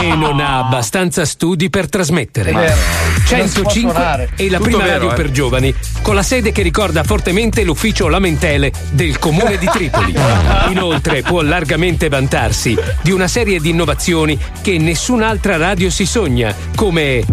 e 0.00 0.14
non 0.14 0.40
ha 0.40 0.58
abbastanza 0.58 1.24
studi 1.24 1.70
per 1.70 1.88
trasmettere. 1.88 2.52
vero. 2.52 2.74
Non 3.30 3.48
si 3.48 3.60
può 3.60 3.70
105 3.70 3.90
suonare. 3.92 4.30
è 4.34 4.48
la 4.48 4.56
Tutto 4.56 4.68
prima 4.68 4.84
vero, 4.84 4.92
radio 4.94 5.10
eh. 5.12 5.14
per 5.14 5.30
giovani 5.30 5.74
con 6.02 6.14
la 6.14 6.22
sede 6.22 6.50
che 6.50 6.62
ricorda 6.62 7.04
fortemente 7.04 7.62
l'ufficio 7.62 8.08
lamentele 8.08 8.72
del 8.90 9.18
comune 9.18 9.56
di 9.56 9.66
Tripoli. 9.66 10.14
Inoltre 10.70 11.22
può 11.22 11.42
largamente 11.42 12.08
vantarsi 12.08 12.76
di 13.02 13.10
una 13.10 13.28
serie 13.28 13.60
di 13.60 13.70
innovazioni 13.70 14.38
che 14.62 14.78
nessun'altra 14.78 15.56
radio 15.56 15.90
si 15.90 16.06
sogna, 16.06 16.54
come 16.74 17.24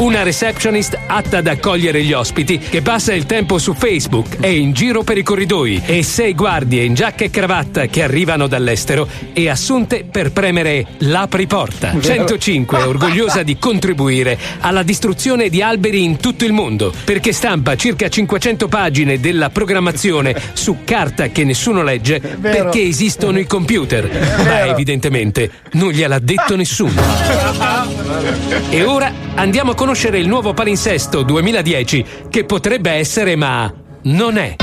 Una 0.00 0.22
receptionist 0.22 0.98
atta 1.06 1.38
ad 1.38 1.46
accogliere 1.46 2.02
gli 2.02 2.14
ospiti 2.14 2.56
che 2.56 2.80
passa 2.80 3.12
il 3.12 3.26
tempo 3.26 3.58
su 3.58 3.74
Facebook 3.74 4.38
e 4.40 4.56
in 4.56 4.72
giro 4.72 5.02
per 5.02 5.18
i 5.18 5.22
corridoi 5.22 5.82
e 5.84 6.02
sei 6.02 6.34
guardie 6.34 6.84
in 6.84 6.94
giacca 6.94 7.24
e 7.24 7.30
cravatta 7.30 7.84
che 7.84 8.02
arrivano 8.02 8.46
dall'estero 8.46 9.06
e 9.34 9.50
assunte 9.50 10.06
per 10.10 10.32
premere 10.32 10.86
l'apriporta. 11.00 12.00
105 12.00 12.78
è 12.78 12.86
orgogliosa 12.88 13.42
di 13.42 13.58
contribuire 13.58 14.38
alla 14.60 14.82
distruzione 14.82 15.50
di 15.50 15.60
alberi 15.60 16.02
in 16.02 16.16
tutto 16.16 16.46
il 16.46 16.54
mondo 16.54 16.94
perché 17.04 17.32
stampa 17.34 17.76
circa 17.76 18.08
500 18.08 18.68
pagine 18.68 19.20
della 19.20 19.50
programmazione 19.50 20.34
su 20.54 20.78
carta 20.82 21.28
che 21.28 21.44
nessuno 21.44 21.82
legge 21.82 22.20
perché 22.20 22.80
esistono 22.80 23.38
i 23.38 23.46
computer. 23.46 24.08
Ma 24.44 24.64
evidentemente 24.64 25.50
non 25.72 25.90
gliel'ha 25.90 26.18
detto 26.18 26.56
nessuno. 26.56 27.02
E 28.70 28.84
ora 28.84 29.12
andiamo 29.34 29.72
a 29.72 29.74
conoscere 29.90 30.20
il 30.20 30.28
nuovo 30.28 30.54
palinsesto 30.54 31.22
2010 31.22 32.04
che 32.30 32.44
potrebbe 32.44 32.92
essere 32.92 33.34
ma 33.34 33.74
non 34.02 34.36
è. 34.36 34.54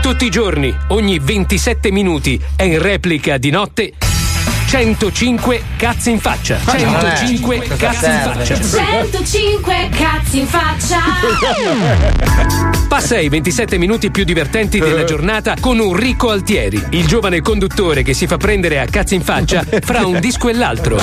Tutti 0.00 0.24
i 0.24 0.30
giorni, 0.30 0.74
ogni 0.88 1.18
27 1.18 1.90
minuti 1.90 2.40
e 2.56 2.64
in 2.64 2.80
replica 2.80 3.36
di 3.36 3.50
notte 3.50 3.92
105 4.72 5.62
cazzi 5.76 6.12
in 6.12 6.18
faccia. 6.18 6.58
105 6.64 7.58
cazzi 7.76 8.06
in 8.06 8.20
faccia. 8.22 8.54
105 8.56 9.88
cazzi 9.90 10.38
in 10.38 10.46
faccia. 10.46 10.98
Passa 12.88 13.18
i 13.18 13.28
27 13.28 13.76
minuti 13.76 14.10
più 14.10 14.24
divertenti 14.24 14.78
della 14.78 15.04
giornata 15.04 15.56
con 15.60 15.78
Enrico 15.78 16.30
Altieri, 16.30 16.82
il 16.92 17.06
giovane 17.06 17.42
conduttore 17.42 18.02
che 18.02 18.14
si 18.14 18.26
fa 18.26 18.38
prendere 18.38 18.80
a 18.80 18.86
cazzi 18.86 19.14
in 19.14 19.20
faccia 19.20 19.62
fra 19.82 20.06
un 20.06 20.18
disco 20.18 20.48
e 20.48 20.54
l'altro. 20.54 20.98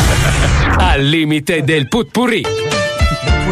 Al 0.78 1.03
limite 1.03 1.63
del 1.63 1.88
putpurri. 1.88 2.43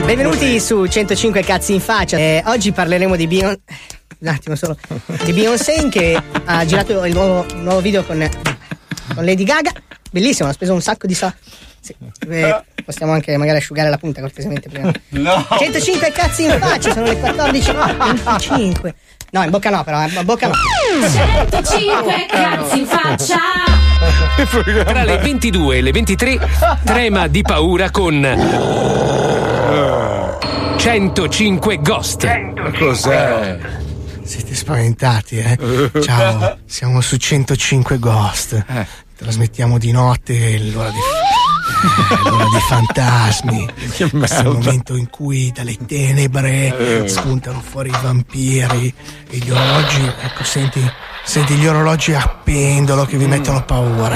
Benvenuti 0.03 0.59
su 0.59 0.83
105 0.83 1.43
cazzi 1.43 1.75
in 1.75 1.79
faccia. 1.79 2.17
Eh, 2.17 2.41
oggi 2.47 2.71
parleremo 2.71 3.15
di 3.15 3.27
Beyoncé. 3.27 3.59
Un 4.17 4.29
attimo 4.29 4.55
solo. 4.55 4.75
Di 5.25 5.31
Beyoncé 5.31 5.89
che 5.91 6.19
ha 6.45 6.65
girato 6.65 7.05
il 7.05 7.13
nuovo, 7.13 7.45
il 7.51 7.57
nuovo 7.57 7.81
video 7.81 8.03
con, 8.03 8.27
con 9.13 9.25
Lady 9.25 9.43
Gaga. 9.43 9.71
Bellissimo, 10.11 10.49
ha 10.49 10.53
speso 10.53 10.73
un 10.73 10.81
sacco 10.81 11.07
di 11.07 11.13
soldi. 11.13 11.35
Sì. 11.79 11.95
Eh, 12.29 12.63
possiamo 12.83 13.13
anche 13.13 13.37
magari 13.37 13.57
asciugare 13.57 13.89
la 13.89 13.97
punta 13.97 14.21
cortesemente 14.21 14.69
prima. 14.69 14.91
No. 15.09 15.45
105 15.57 16.11
cazzi 16.11 16.43
in 16.43 16.57
faccia, 16.59 16.91
sono 16.93 17.05
le 17.05 17.19
14.25. 17.19 18.93
No, 19.29 19.43
in 19.43 19.49
bocca 19.49 19.69
no, 19.69 19.83
però, 19.83 20.05
in 20.05 20.21
bocca 20.23 20.47
no. 20.47 20.53
105 21.49 22.25
cazzi 22.29 22.79
in 22.79 22.85
faccia. 22.85 23.39
Tra 24.85 25.03
le 25.03 25.17
22 25.17 25.77
e 25.77 25.81
le 25.81 25.91
23 25.91 26.39
trema 26.83 27.27
di 27.27 27.41
paura 27.41 27.89
con 27.89 28.21
105 30.77 31.81
Ghost. 31.81 32.27
Cos'è? 32.77 33.85
Siete 34.27 34.55
spaventati, 34.55 35.37
eh? 35.37 35.57
Ciao, 36.03 36.57
siamo 36.65 36.99
su 37.01 37.15
105 37.15 37.97
Ghost. 37.97 38.65
Trasmettiamo 39.15 39.77
di 39.77 39.91
notte 39.91 40.59
l'ora 40.59 40.89
di, 40.89 40.97
eh, 40.97 42.29
l'ora 42.29 42.43
di 42.43 42.59
fantasmi. 42.67 43.67
Questo 44.11 44.35
è 44.35 44.41
il 44.41 44.47
momento 44.47 44.95
in 44.95 45.09
cui 45.09 45.51
dalle 45.55 45.77
tenebre 45.85 47.03
Eh. 47.03 47.07
spuntano 47.07 47.61
fuori 47.61 47.89
i 47.89 47.97
vampiri 48.01 48.93
e 49.29 49.37
gli 49.37 49.49
orologi. 49.49 50.11
Ecco, 50.21 50.43
senti. 50.43 50.91
Senti 51.23 51.55
gli 51.55 51.65
orologi 51.65 52.13
a 52.13 52.27
pendolo 52.43 53.05
che 53.05 53.17
vi 53.17 53.27
mettono 53.27 53.63
paura. 53.63 54.15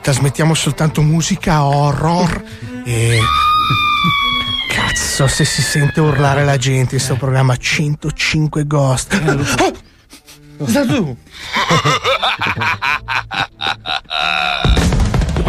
Trasmettiamo 0.00 0.54
soltanto 0.54 1.02
musica 1.02 1.64
horror 1.64 2.42
e. 2.84 3.18
Cazzo, 4.84 5.28
se 5.28 5.44
si 5.44 5.62
sente 5.62 6.00
urlare 6.00 6.44
la 6.44 6.56
gente 6.56 6.96
in 6.96 7.00
sto 7.00 7.14
programma 7.14 7.54
105 7.54 8.66
Ghost. 8.66 9.14
Oh! 9.60 9.72
Cosa 10.58 10.84
tu? 10.84 11.16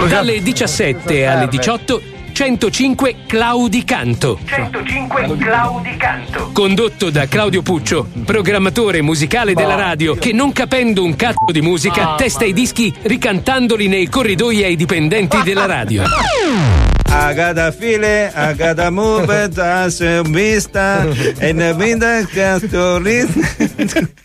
Dalle 0.08 0.40
17 0.40 1.26
alle 1.26 1.48
18 1.48 2.02
105 2.32 3.16
Claudicanto. 3.26 4.38
105 4.46 5.38
Claudicanto. 5.38 6.52
Condotto 6.54 7.10
da 7.10 7.28
Claudio 7.28 7.64
Puccio, 7.64 8.08
programmatore 8.24 9.02
musicale 9.02 9.56
della 9.56 9.76
radio, 9.76 10.14
che 10.14 10.32
non 10.32 10.52
capendo 10.52 11.04
un 11.04 11.16
cazzo 11.16 11.52
di 11.52 11.62
musica, 11.62 12.14
testa 12.16 12.46
i 12.46 12.54
dischi 12.54 12.94
ricantandoli 13.02 13.88
nei 13.88 14.08
corridoi 14.08 14.64
ai 14.64 14.76
dipendenti 14.76 15.42
della 15.42 15.66
radio. 15.66 16.04
I 17.16 17.34
got 17.36 17.58
a 17.60 17.72
feeling, 17.72 18.32
I 18.36 18.54
got 18.54 18.80
a 18.80 18.90
movement, 18.90 19.56
should 19.92 20.32
be 20.34 20.60
star, 20.60 21.08
and 21.40 21.60
the 21.60 21.76
wind 21.78 22.02
that 22.02 22.28
to 22.72 23.00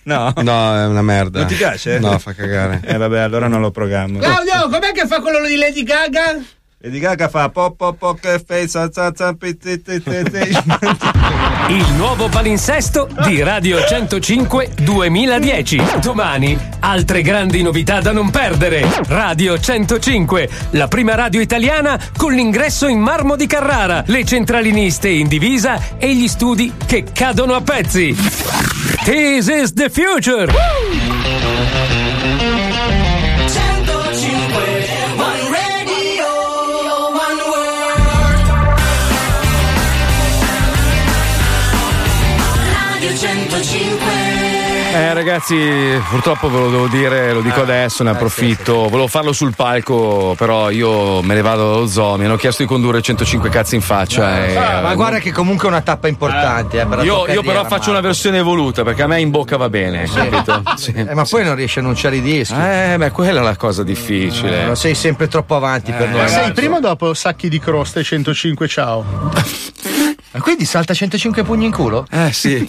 No. 0.05 0.33
No, 0.43 0.75
è 0.75 0.87
una 0.87 1.03
merda. 1.03 1.41
Non 1.41 1.49
ti 1.49 1.55
piace? 1.55 1.99
No, 1.99 2.19
fa 2.19 2.33
cagare. 2.33 2.81
Eh 2.83 2.97
vabbè, 2.97 3.19
allora 3.19 3.47
non 3.47 3.61
lo 3.61 3.71
programmo. 3.71 4.19
Claudio, 4.19 4.71
com'è 4.71 4.93
che 4.93 5.07
fa 5.07 5.21
quello 5.21 5.47
di 5.47 5.57
Lady 5.57 5.83
Gaga? 5.83 6.43
Lady 6.81 7.01
Gaga 7.01 7.29
fa 7.29 7.49
pop 7.49 7.75
pop 7.77 7.99
pop 7.99 8.21
che 8.21 8.39
face. 8.39 8.79
Il 11.69 11.93
nuovo 11.97 12.29
palinsesto 12.29 13.09
di 13.25 13.43
Radio 13.43 13.85
105 13.85 14.75
2010. 14.83 15.83
Domani 16.01 16.57
altre 16.79 17.23
grandi 17.23 17.63
novità 17.63 18.01
da 18.01 18.13
non 18.13 18.31
perdere. 18.31 18.89
Radio 19.09 19.59
105, 19.59 20.49
la 20.71 20.87
prima 20.87 21.17
radio 21.17 21.41
italiana 21.41 21.99
con 22.17 22.33
l'ingresso 22.33 22.87
in 22.87 23.01
marmo 23.01 23.35
di 23.35 23.49
Carrara, 23.49 24.05
le 24.07 24.25
centraliniste 24.25 25.09
in 25.09 25.27
divisa 25.27 25.97
e 25.99 26.15
gli 26.15 26.29
studi 26.29 26.75
che 26.87 27.07
cadono 27.13 27.55
a 27.55 27.61
pezzi. 27.61 28.15
This 29.05 29.49
is 29.49 29.73
the 29.73 29.91
future. 29.91 31.08
Ragazzi, 45.29 46.01
purtroppo 46.09 46.49
ve 46.49 46.59
lo 46.59 46.71
devo 46.71 46.87
dire, 46.89 47.33
lo 47.35 47.43
dico 47.43 47.61
adesso, 47.61 48.03
ne 48.03 48.11
approfitto. 48.11 48.89
Volevo 48.89 49.09
farlo 49.09 49.33
sul 49.33 49.55
palco, 49.55 50.35
però 50.39 50.71
io 50.71 51.21
me 51.21 51.35
ne 51.35 51.43
vado 51.43 51.71
dallo 51.71 51.87
zoo. 51.87 52.17
Mi 52.17 52.25
hanno 52.25 52.37
chiesto 52.37 52.63
di 52.63 52.69
condurre 52.69 53.03
105 53.03 53.51
cazzi 53.51 53.75
in 53.75 53.83
faccia. 53.83 54.47
e, 54.47 54.55
Ma 54.55 54.91
eh, 54.91 54.95
guarda 54.95 55.19
che 55.19 55.31
comunque 55.31 55.67
è 55.67 55.71
una 55.71 55.83
tappa 55.83 56.09
importante. 56.09 56.81
eh, 56.81 56.87
per 56.87 57.05
io, 57.05 57.27
io 57.29 57.43
però 57.43 57.67
faccio 57.67 57.91
una 57.91 58.01
versione 58.01 58.39
evoluta 58.39 58.83
perché 58.85 59.03
a 59.03 59.07
me 59.07 59.21
in 59.21 59.31
bocca 59.31 59.59
va 59.59 59.69
bene, 59.69 60.09
capito? 60.09 60.63
Sì. 60.79 60.93
Eh, 60.93 61.13
ma 61.15 61.25
poi 61.25 61.45
non 61.45 61.55
riesci 61.57 61.79
a 61.79 61.83
annunciare 61.83 62.17
i 62.17 62.23
dischi. 62.23 62.55
Eh, 62.55 62.95
beh, 62.97 63.11
quella 63.11 63.41
è 63.41 63.43
la 63.43 63.57
cosa 63.57 63.83
difficile. 63.83 64.65
Non 64.65 64.77
sei 64.77 64.95
sempre 64.95 65.29
troppo 65.29 65.57
avanti 65.57 65.93
per 65.93 66.09
noi. 66.09 66.29
Sei 66.29 66.53
prima 66.53 66.77
o 66.77 66.81
dopo 66.81 67.13
sacchi 67.15 67.49
di 67.49 67.59
croste 67.59 68.03
105 68.03 68.69
ciao? 68.69 69.05
Ma 70.31 70.41
quindi 70.41 70.65
salta 70.65 70.95
105 70.95 71.43
pugni 71.43 71.65
in 71.67 71.73
culo? 71.73 72.07
Eh 72.11 72.33
sì. 72.33 72.67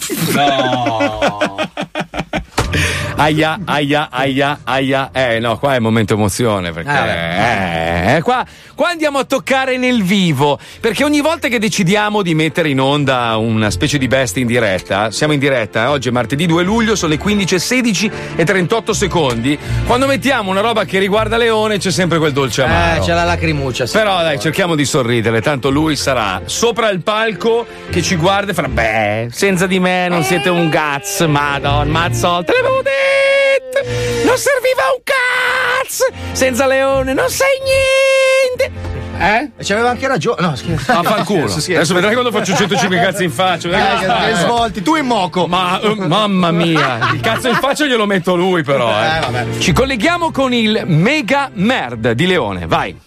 Aia, 3.20 3.58
aia, 3.66 4.08
aia, 4.10 4.60
aia. 4.64 5.10
Eh 5.12 5.40
no, 5.40 5.58
qua 5.58 5.74
è 5.74 5.78
momento 5.78 6.14
emozione 6.14 6.72
perché 6.72 6.88
Ah, 6.88 8.14
eh, 8.16 8.22
qua, 8.22 8.46
qua 8.74 8.88
andiamo 8.88 9.18
a 9.18 9.24
toccare 9.24 9.76
nel 9.76 10.02
vivo. 10.02 10.58
Perché 10.80 11.04
ogni 11.04 11.20
volta 11.20 11.48
che 11.48 11.58
decidiamo 11.58 12.22
di 12.22 12.34
mettere 12.34 12.70
in 12.70 12.80
onda 12.80 13.36
una 13.36 13.70
specie 13.70 13.98
di 13.98 14.06
bestia 14.08 14.40
in 14.40 14.48
diretta, 14.48 15.10
siamo 15.10 15.34
in 15.34 15.38
diretta, 15.38 15.82
eh, 15.84 15.86
oggi 15.88 16.08
è 16.08 16.12
martedì 16.12 16.46
2 16.46 16.62
luglio, 16.62 16.96
sono 16.96 17.12
le 17.12 17.18
15.16 17.18 18.10
e 18.36 18.44
38 18.44 18.94
secondi. 18.94 19.58
Quando 19.84 20.06
mettiamo 20.06 20.50
una 20.50 20.62
roba 20.62 20.84
che 20.86 20.98
riguarda 20.98 21.36
Leone 21.36 21.76
c'è 21.76 21.90
sempre 21.90 22.16
quel 22.16 22.32
dolce 22.32 22.62
amaro. 22.62 23.02
Eh, 23.02 23.04
c'è 23.04 23.12
la 23.12 23.24
lacrimuccia. 23.24 23.84
sì. 23.84 23.98
Però 23.98 24.16
dai, 24.22 24.40
cerchiamo 24.40 24.74
di 24.74 24.86
sorridere, 24.86 25.42
tanto 25.42 25.68
lui 25.68 25.94
sarà 25.94 26.40
sopra 26.46 26.88
il 26.88 27.02
palco 27.02 27.66
che 27.90 28.00
ci 28.00 28.16
guarda 28.16 28.52
e 28.52 28.54
farà 28.54 28.68
beh, 28.68 29.28
senza 29.30 29.66
di 29.66 29.78
me 29.78 30.08
non 30.08 30.22
siete 30.24 30.48
un 30.48 30.70
cazzo, 30.70 31.28
madonna, 31.28 31.84
mazzo, 31.84 32.42
te 32.46 32.52
l'avevo 32.54 32.80
detto! 33.10 34.26
Non 34.26 34.36
serviva 34.38 34.82
un 34.94 35.02
cazzo! 35.04 36.04
Senza 36.32 36.66
Leone 36.66 37.12
non 37.12 37.28
sai 37.28 37.48
niente! 37.64 38.98
Eh? 39.18 39.50
E 39.58 39.64
c'aveva 39.64 39.90
anche 39.90 40.08
ragione. 40.08 40.40
No, 40.40 40.56
scherzo. 40.56 40.92
Ah, 40.92 41.02
fanculo. 41.02 41.44
Adesso 41.44 41.92
vedrai 41.92 42.14
quando 42.14 42.32
faccio 42.32 42.54
105 42.54 42.96
cazzi 42.98 43.24
in 43.24 43.30
faccia. 43.30 43.68
Eh, 43.68 43.98
che 43.98 44.06
te 44.06 44.34
svolti, 44.36 44.82
tu 44.82 44.94
in 44.94 45.04
moco. 45.04 45.46
Ma 45.46 45.78
eh, 45.78 45.94
mamma 45.94 46.50
mia, 46.50 47.10
il 47.12 47.20
cazzo 47.20 47.48
in 47.48 47.56
faccia 47.56 47.84
glielo 47.84 48.06
metto 48.06 48.34
lui, 48.34 48.62
però. 48.62 48.88
eh. 48.90 49.16
Eh, 49.16 49.20
vabbè. 49.20 49.46
Ci 49.58 49.72
colleghiamo 49.72 50.30
con 50.30 50.54
il 50.54 50.84
Mega 50.86 51.50
Merd 51.52 52.12
di 52.12 52.26
Leone, 52.26 52.66
vai. 52.66 52.98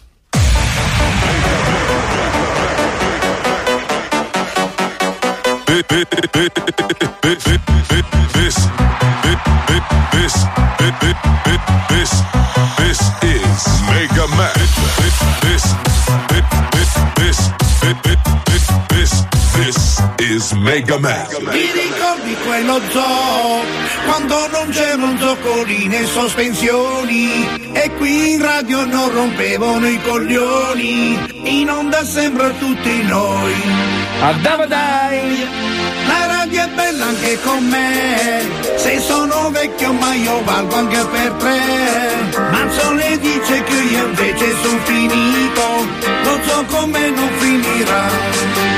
This, 5.73 5.83
this, 5.89 6.05
this, 6.31 6.51
this, 11.89 12.13
this 12.77 13.01
is 13.23 13.81
Mega 13.89 14.27
Man. 14.37 14.53
This, 15.41 15.82
this, 19.65 20.01
is 20.19 20.53
Mega 20.53 20.97
Man. 20.99 21.27
Ti 21.29 21.65
ricordi 21.71 22.35
quello 22.45 22.81
zoo? 22.89 23.61
Quando 24.05 24.47
non 24.51 24.69
c'erano 24.69 25.17
zoccolini 25.17 25.95
e 25.95 26.05
sospensioni 26.05 27.71
E 27.71 27.91
qui 27.97 28.33
in 28.33 28.41
radio 28.41 28.85
non 28.85 29.09
rompevano 29.11 29.87
i 29.87 30.01
coglioni 30.01 31.17
In 31.43 31.69
onda 31.69 32.03
sembra 32.03 32.49
tutti 32.49 33.03
noi 33.03 33.53
Andava 34.19 34.65
dai 34.65 35.47
La 36.07 36.25
radio 36.25 36.63
è 36.63 36.67
bella 36.75 37.05
anche 37.05 37.39
con 37.43 37.65
me 37.65 38.41
Se 38.75 38.99
sono 38.99 39.49
vecchio 39.51 39.93
ma 39.93 40.13
io 40.13 40.43
valgo 40.43 40.75
anche 40.75 41.05
per 41.05 41.31
tre 41.31 41.61
Manzone 42.51 43.17
dice 43.19 43.63
che 43.63 43.75
io 43.75 44.05
invece 44.05 44.55
sono 44.61 44.79
finito 44.83 45.63
Lo 46.23 46.39
so 46.45 46.65
come 46.67 47.09
non 47.09 47.29
finirà 47.37 48.72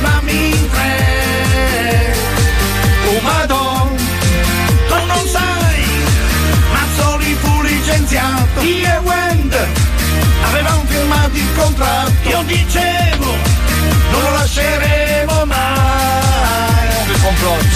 facevamo 0.00 0.30
in 0.30 0.70
tre 0.70 2.14
oh 3.06 3.20
madonna 3.20 3.98
tu 4.88 5.06
non 5.06 5.26
sai 5.26 5.84
Mazzoli 6.72 7.34
fu 7.34 7.62
licenziato 7.62 8.60
io 8.62 8.86
e 8.86 8.98
Wend 8.98 9.68
avevamo 10.42 10.84
firmato 10.86 11.36
il 11.36 11.54
contratto. 11.54 12.28
Io 12.28 12.42
dicevo 12.44 13.34
non 14.10 14.22
lo 14.22 14.30
lasceremo 14.30 15.44
mai. 15.46 15.68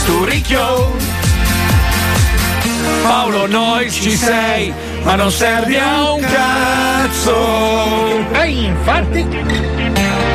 Sturicchio 0.03 0.97
Paolo 3.05 3.47
noi 3.47 3.91
ci 3.91 4.17
sei 4.17 4.73
ma 5.03 5.15
non 5.15 5.31
servi 5.31 5.77
a 5.77 6.13
un 6.13 6.21
cazzo. 6.21 7.37
E 8.33 8.47
infatti. 8.49 9.23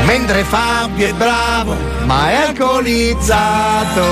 Mentre 0.05 0.43
Fabio 0.43 1.07
è 1.07 1.13
bravo 1.13 1.75
ma 2.03 2.29
è 2.29 2.35
alcolizzato. 2.47 4.05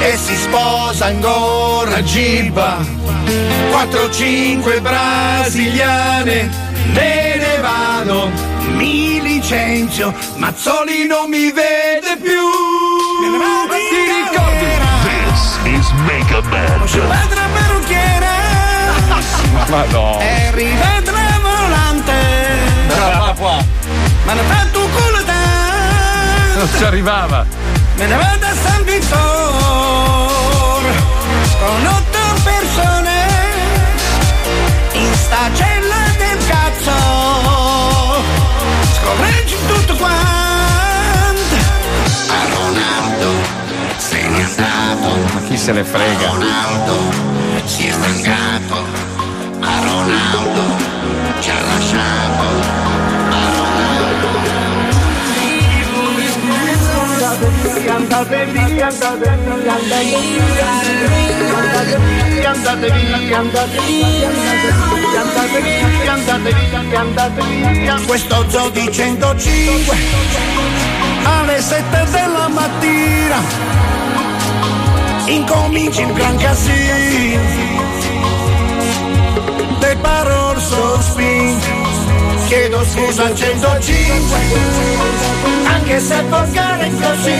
E 0.00 0.16
si 0.16 0.36
sposa 0.36 1.06
ancora 1.06 2.00
Gibba 2.04 2.76
4-5 3.72 4.80
brasiliane 4.80 6.48
Me 6.92 7.36
ne 7.36 7.58
vado. 7.60 8.30
Mi 8.76 9.20
licenzio 9.20 10.14
Mazzoli 10.36 11.04
non 11.08 11.28
mi 11.28 11.50
vede 11.50 12.16
più. 12.22 12.84
Ricordi? 13.22 13.86
This 13.90 14.28
is 14.28 14.45
Mega 16.06 16.40
Man. 16.42 16.80
Padre 17.08 17.40
parrucchiere 17.52 18.28
Madonna. 19.68 20.20
E 20.24 20.50
rivede 20.52 21.10
la 21.10 21.38
volante. 21.42 22.12
Brava 22.86 23.34
qua. 23.36 23.64
Ma 24.24 24.32
ne 24.32 24.42
fatto 24.42 24.80
un 24.80 24.90
culo 24.92 25.22
da 25.24 25.34
Non 26.54 26.68
ci 26.76 26.84
arrivava. 26.84 27.44
Me 27.96 28.06
ne 28.06 28.16
vado 28.16 28.46
a 28.46 28.54
San 28.62 28.84
Vittor. 28.84 29.16
Con 31.58 31.86
otto 31.86 32.18
persone. 32.44 33.24
In 34.92 35.14
sta 35.14 35.50
cella 35.54 36.14
del 36.18 36.38
cazzo. 36.46 36.94
Scorreggi 39.00 39.56
tutto 39.66 39.94
quanto 39.96 41.56
A 42.28 42.46
Ronaldo 42.54 43.55
andato. 44.46 45.34
Ma 45.34 45.40
chi 45.46 45.56
se 45.56 45.72
ne 45.72 45.84
frega? 45.84 46.30
Ronaldo 46.30 46.94
si 47.64 47.86
è 47.86 47.92
stancato, 47.92 48.84
ma 49.58 49.80
Ronaldo 49.80 50.62
ci 51.40 51.50
ha 51.50 51.60
lasciato. 51.62 52.84
Andate 57.88 58.44
via, 58.46 58.88
andate 58.88 59.36
via, 59.42 59.74
andate 59.74 60.16
via, 60.16 60.54
andate 61.56 61.96
via, 62.36 62.50
andate 62.50 62.90
via, 62.90 63.38
andate 63.40 63.70
via, 65.60 66.12
andate 66.12 66.52
via, 66.52 67.00
andate 67.00 67.42
via, 67.42 68.00
questo 68.06 68.44
zoo 68.48 68.68
di 68.70 68.88
105 68.90 69.96
alle 71.24 71.60
7 71.60 72.06
della 72.10 72.48
mattina 72.48 74.05
incomincia 75.26 76.02
il 76.02 76.12
gran 76.12 76.36
casino. 76.36 77.40
Le 79.80 79.96
parole 79.96 80.60
sospin 80.60 81.58
chiedo 82.46 82.84
scusa 82.84 83.24
al 83.24 83.34
105 83.34 84.38
anche 85.64 86.00
se 86.00 86.22
volgare 86.28 86.90
così. 86.90 87.34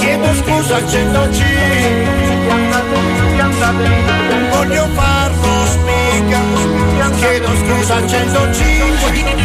Chiedo 0.00 0.34
scusa 0.34 0.76
al 0.76 0.88
105 0.88 2.24
voglio 4.50 4.88
farlo 4.94 5.66
spiega 5.66 6.40
chiedo 7.16 7.48
scusa 7.56 7.94
al 7.96 8.08
105 8.08 8.94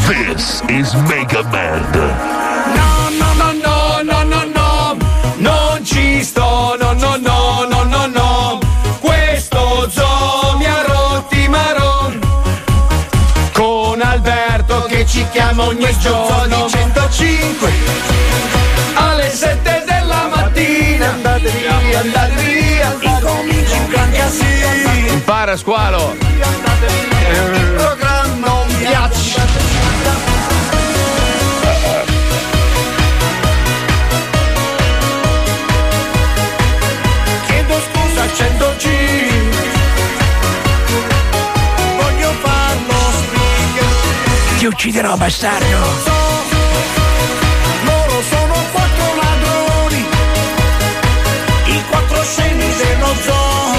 This 0.07 0.61
is 0.69 0.93
Mega 1.07 1.43
Man. 1.51 2.38
Chiama 15.31 15.65
ogni 15.65 15.97
giorno. 15.99 16.65
di 16.65 16.69
105 16.69 17.71
Alle 18.95 19.29
7 19.29 19.83
della 19.85 20.29
mattina. 20.33 21.09
andate 21.09 21.49
via 21.49 21.99
andate 21.99 22.41
via 22.41 22.97
incomincia 23.01 23.75
il 23.75 23.87
gran 23.87 24.11
casino 24.11 25.13
Impara 25.13 25.57
squalo. 25.57 26.15
il 26.17 27.73
ucciderò, 44.69 45.17
bastardo! 45.17 45.77
loro 47.83 48.21
sono 48.21 48.53
quattro 48.71 49.15
ladroni 49.21 50.05
i 51.65 51.83
quattro 51.89 52.23
scemi 52.23 52.75
dello 52.75 53.13
zoo 53.23 53.73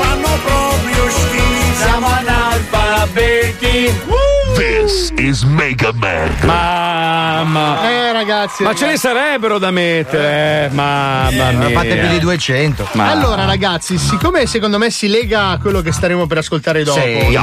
fanno 0.00 0.28
proprio 0.44 1.10
schifo 1.10 1.76
Siamo 1.78 2.06
analfabeti. 2.06 4.37
This 4.56 5.12
is 5.18 5.42
Mega 5.44 5.92
Man. 5.94 6.34
Mamma. 6.42 7.88
Eh, 7.88 8.12
ragazzi. 8.12 8.62
Ma 8.64 8.74
ce 8.74 8.86
ne 8.86 8.96
sarebbero 8.96 9.58
da 9.58 9.70
mettere, 9.70 10.66
eh, 10.70 10.74
mamma 10.74 11.50
Ne 11.50 11.66
mia. 11.66 11.70
fate 11.78 11.96
più 11.96 12.08
di 12.08 12.18
200. 12.18 12.88
Ma- 12.92 13.10
Allora, 13.10 13.44
ragazzi, 13.44 13.98
siccome 13.98 14.46
secondo 14.46 14.78
me 14.78 14.90
si 14.90 15.06
lega 15.08 15.48
a 15.50 15.58
quello 15.58 15.80
che 15.80 15.92
staremo 15.92 16.26
per 16.26 16.38
ascoltare 16.38 16.82
dopo, 16.82 16.98
Sì. 17.00 17.38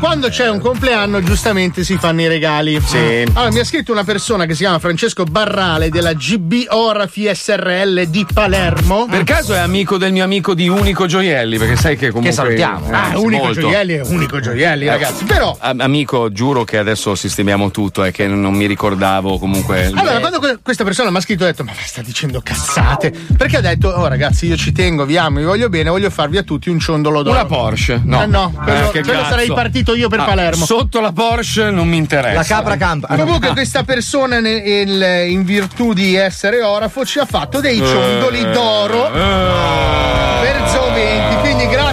quando 0.00 0.28
c'è 0.28 0.48
un 0.48 0.60
compleanno, 0.60 1.22
giustamente 1.22 1.84
si 1.84 1.96
fanno 1.98 2.22
i 2.22 2.28
regali. 2.28 2.80
Sì. 2.82 3.24
Allora, 3.34 3.50
mi 3.52 3.58
ha 3.58 3.64
scritto 3.64 3.92
una 3.92 4.04
persona 4.04 4.46
che 4.46 4.52
si 4.54 4.60
chiama 4.60 4.78
Francesco 4.78 5.24
Barrale 5.24 5.90
della 5.90 6.14
GB 6.14 6.66
Orafi 6.68 7.28
SRL 7.34 8.04
di 8.06 8.26
Palermo. 8.32 9.06
Per 9.10 9.24
caso 9.24 9.52
è 9.54 9.58
amico 9.58 9.98
del 9.98 10.12
mio 10.12 10.24
amico 10.24 10.54
di 10.54 10.68
Unico 10.68 11.04
Gioielli, 11.06 11.58
perché 11.58 11.76
sai 11.76 11.96
che 11.96 12.08
comunque. 12.08 12.32
salutiamo. 12.32 12.88
Eh, 12.90 12.94
Ah, 12.94 13.18
unico 13.18 13.44
molto. 13.44 13.60
gioielli 13.60 13.94
è 13.94 14.00
unico 14.04 14.40
gioielli, 14.40 14.86
ragazzi. 14.86 15.24
Però. 15.24 15.56
Amico, 15.60 16.30
giuro 16.32 16.53
che 16.62 16.78
adesso 16.78 17.16
sistemiamo 17.16 17.72
tutto 17.72 18.04
e 18.04 18.12
che 18.12 18.28
non 18.28 18.54
mi 18.54 18.66
ricordavo 18.66 19.38
comunque. 19.38 19.90
Allora, 19.92 20.20
quando 20.20 20.38
que- 20.38 20.58
questa 20.62 20.84
persona 20.84 21.10
mi 21.10 21.16
ha 21.16 21.20
scritto, 21.20 21.42
ho 21.42 21.46
detto: 21.46 21.64
Ma 21.64 21.72
sta 21.84 22.02
dicendo 22.02 22.40
cazzate? 22.40 23.12
Perché 23.36 23.56
ha 23.56 23.60
detto: 23.60 23.88
Oh, 23.88 24.06
ragazzi, 24.06 24.46
io 24.46 24.56
ci 24.56 24.70
tengo, 24.70 25.04
vi 25.04 25.16
amo, 25.16 25.38
vi 25.40 25.44
voglio 25.44 25.68
bene, 25.68 25.90
voglio 25.90 26.10
farvi 26.10 26.36
a 26.36 26.42
tutti 26.44 26.68
un 26.68 26.78
ciondolo 26.78 27.22
d'oro. 27.22 27.34
Una 27.34 27.46
Porsche? 27.46 28.00
No. 28.04 28.22
Eh, 28.22 28.26
no, 28.26 28.52
quello, 28.62 28.92
Eh, 28.92 29.02
quello 29.02 29.24
sarei 29.24 29.48
partito 29.52 29.94
io 29.96 30.08
per 30.08 30.20
Ah, 30.20 30.24
Palermo. 30.24 30.64
Sotto 30.64 31.00
la 31.00 31.10
Porsche 31.12 31.70
non 31.70 31.88
mi 31.88 31.96
interessa. 31.96 32.34
La 32.36 32.44
capra 32.44 32.76
campa. 32.76 33.08
Ah. 33.08 33.16
Comunque 33.16 33.48
questa 33.52 33.82
persona 33.82 34.38
ne- 34.38 34.50
il- 34.82 35.30
in 35.30 35.42
virtù 35.44 35.92
di 35.94 36.14
essere 36.14 36.62
orafo 36.62 37.04
ci 37.04 37.18
ha 37.18 37.26
fatto 37.26 37.60
dei 37.60 37.78
ciondoli 37.78 38.50
d'oro 38.52 39.06
Eh. 39.12 40.40
per 40.42 40.68
Zoo 40.68 40.92
20 40.92 40.92
quindi 40.94 41.13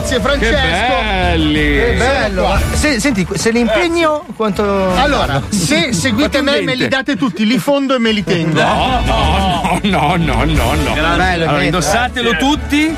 grazie 0.02 0.19
Francesco. 0.19 0.56
Che 0.56 1.03
belli. 1.03 1.76
Che 1.76 1.95
bello. 1.98 2.60
Se- 2.73 2.99
senti, 2.99 3.28
se 3.34 3.52
li 3.52 3.60
impegno 3.60 4.26
quanto. 4.36 4.94
Allora, 4.95 5.41
se 5.49 5.94
seguite 5.94 6.41
me, 6.41 6.61
me 6.61 6.76
li 6.76 6.88
date 6.88 7.15
tutti, 7.15 7.45
li 7.45 7.57
fondo 7.60 7.95
e 7.95 7.99
me 7.99 8.11
li 8.11 8.23
tengo. 8.23 8.61
No, 8.61 9.02
no, 9.06 9.80
no, 9.84 10.15
no, 10.18 10.44
no, 10.44 10.73
no. 10.73 10.94
Bello, 10.94 11.07
Allora, 11.07 11.15
bello. 11.18 11.60
indossatelo 11.61 12.36
tutti. 12.38 12.95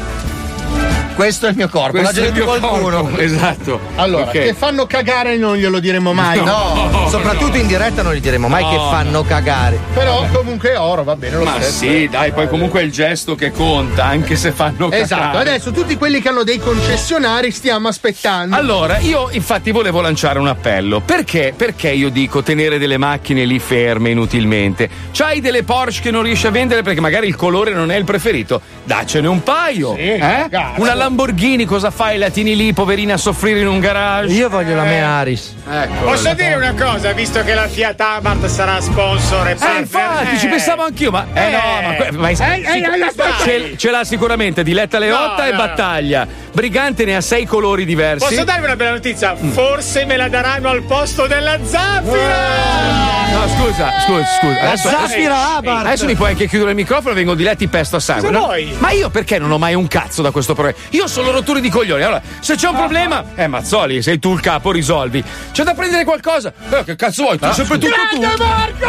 Questo 1.15 1.45
è 1.45 1.49
il 1.49 1.55
mio 1.55 1.69
corpo, 1.69 1.97
Questo 1.99 2.21
è 2.21 2.27
il 2.27 2.33
mio 2.33 2.45
qualcuno. 2.45 3.01
corpo, 3.01 3.17
Esatto. 3.19 3.79
Allora, 3.95 4.23
Ok. 4.25 4.31
che 4.31 4.53
fanno 4.53 4.85
cagare 4.87 5.37
non 5.37 5.55
glielo 5.55 5.79
diremo 5.79 6.11
mai. 6.13 6.41
No, 6.43 7.07
soprattutto 7.09 7.57
in 7.57 7.67
diretta 7.67 8.01
non 8.01 8.13
gli 8.13 8.19
diremo 8.19 8.47
mai 8.47 8.63
No, 8.63 8.69
che 8.71 8.75
fanno 8.77 9.23
cagare. 9.23 9.79
Però 9.93 10.25
comunque 10.33 10.71
è 10.73 10.79
oro, 10.79 11.03
va 11.03 11.15
bene, 11.15 11.37
lo 11.37 11.43
Ma 11.43 11.53
stesso. 11.61 11.71
sì, 11.85 12.07
dai, 12.09 12.31
poi 12.31 12.47
comunque 12.47 12.81
è 12.81 12.83
il 12.83 12.91
gesto 12.91 13.35
che 13.35 13.51
conta, 13.51 14.05
anche 14.05 14.35
se 14.35 14.51
fanno 14.51 14.91
Esatto, 14.91 15.21
cacare. 15.21 15.49
adesso 15.49 15.71
tutti 15.71 15.95
quelli 15.97 16.19
che 16.21 16.29
hanno 16.29 16.43
dei 16.43 16.57
concessionari 16.59 17.51
stiamo 17.51 17.87
aspettando. 17.87 18.55
Allora, 18.55 18.97
io 18.97 19.29
infatti 19.31 19.71
volevo 19.71 20.01
lanciare 20.01 20.39
un 20.39 20.47
appello. 20.47 20.99
Perché? 20.99 21.53
Perché 21.55 21.89
io 21.91 22.09
dico 22.09 22.41
tenere 22.43 22.77
delle 22.79 22.97
macchine 22.97 23.45
lì 23.45 23.59
ferme 23.59 24.09
inutilmente? 24.09 24.89
C'hai 25.11 25.41
delle 25.41 25.63
Porsche 25.63 26.01
che 26.01 26.11
non 26.11 26.23
riesci 26.23 26.47
a 26.47 26.51
vendere 26.51 26.81
perché 26.81 26.99
magari 26.99 27.27
il 27.27 27.35
colore 27.35 27.71
non 27.73 27.91
è 27.91 27.95
il 27.95 28.03
preferito? 28.03 28.61
Daccene 28.83 29.27
un 29.27 29.43
paio. 29.43 29.95
eh? 29.95 30.17
cazzo. 30.49 30.81
Una 30.81 30.93
Lamborghini, 31.03 31.65
cosa 31.65 31.91
fai? 31.91 32.17
La 32.17 32.29
tieni 32.29 32.55
lì, 32.55 32.71
poverina, 32.71 33.15
a 33.15 33.17
soffrire 33.17 33.59
in 33.59 33.67
un 33.67 33.79
garage? 33.79 34.33
Io 34.33 34.47
voglio 34.47 34.73
la 34.73 34.83
mia 34.83 35.05
Aris. 35.09 35.53
Ecco. 35.69 36.05
Posso 36.05 36.33
dire 36.33 36.55
una 36.55 36.73
cosa, 36.73 37.11
visto 37.11 37.43
che 37.43 37.53
la 37.53 37.67
Fiat 37.67 37.99
Abarth 37.99 38.45
sarà 38.45 38.79
sponsor 38.79 39.49
e 39.49 39.57
Eh, 39.59 39.79
infatti, 39.79 40.37
ci 40.39 40.47
pensavo 40.47 40.83
anch'io, 40.83 41.11
ma. 41.11 41.25
Eh, 41.33 41.49
no, 41.51 41.57
ma. 41.57 42.19
ma 42.21 42.29
Eh, 42.29 42.33
eh, 42.33 42.79
eh, 42.79 43.03
aspetta. 43.03 43.43
ce, 43.43 43.73
ce 43.75 43.91
l'ha 43.91 44.05
sicuramente 44.05 44.63
Diletta 44.63 44.97
Leotta 44.97 45.41
No, 45.43 45.47
e 45.49 45.51
no, 45.51 45.57
no. 45.57 45.65
Battaglia. 45.65 46.27
Brigante 46.53 47.03
ne 47.03 47.15
ha 47.15 47.21
sei 47.21 47.45
colori 47.45 47.83
diversi. 47.83 48.25
Posso 48.27 48.43
darvi 48.43 48.65
una 48.65 48.75
bella 48.75 48.91
notizia? 48.91 49.35
Mm. 49.41 49.51
Forse 49.51 50.05
me 50.05 50.15
la 50.17 50.29
daranno 50.29 50.69
al 50.69 50.83
posto 50.83 51.25
della 51.25 51.57
zaffira! 51.63 53.31
No, 53.31 53.47
scusa, 53.47 53.91
scusa, 54.05 54.25
scusa. 54.39 54.53
La 54.61 54.67
Adesso, 54.69 54.89
Zaffira 54.89 55.55
Abarth. 55.55 55.85
adesso 55.87 56.05
mi 56.05 56.15
puoi 56.15 56.29
anche 56.29 56.47
chiudere 56.47 56.69
il 56.69 56.75
microfono, 56.75 57.15
vengo 57.15 57.33
diletti 57.33 57.67
pesto 57.67 57.95
a 57.95 57.99
sangue. 57.99 58.29
No? 58.29 58.39
vuoi? 58.41 58.71
Ma 58.77 58.91
io 58.91 59.09
perché 59.09 59.39
non 59.39 59.51
ho 59.51 59.57
mai 59.57 59.73
un 59.73 59.87
cazzo 59.87 60.21
da 60.21 60.29
questo 60.29 60.53
problema? 60.53 60.77
Io 60.91 61.05
ho 61.05 61.07
solo 61.07 61.31
rotture 61.31 61.59
di 61.59 61.69
coglioni. 61.69 62.03
Allora, 62.03 62.21
se 62.39 62.55
c'è 62.55 62.67
un 62.69 62.75
problema, 62.75 63.23
eh, 63.33 63.47
Mazzoli, 63.47 64.03
sei 64.03 64.19
tu 64.19 64.33
il 64.33 64.39
capo, 64.39 64.71
risolvi. 64.71 65.23
C'è 65.51 65.63
da 65.63 65.73
prendere 65.73 66.03
qualcosa? 66.03 66.53
Eh, 66.69 66.83
che 66.83 66.95
cazzo 66.95 67.23
vuoi? 67.23 67.39
Tu 67.39 67.45
sei 67.45 67.53
sempre 67.65 67.77
tutto 67.79 67.95
tu. 68.11 68.19
Grande 68.19 68.43
Marco! 68.43 68.85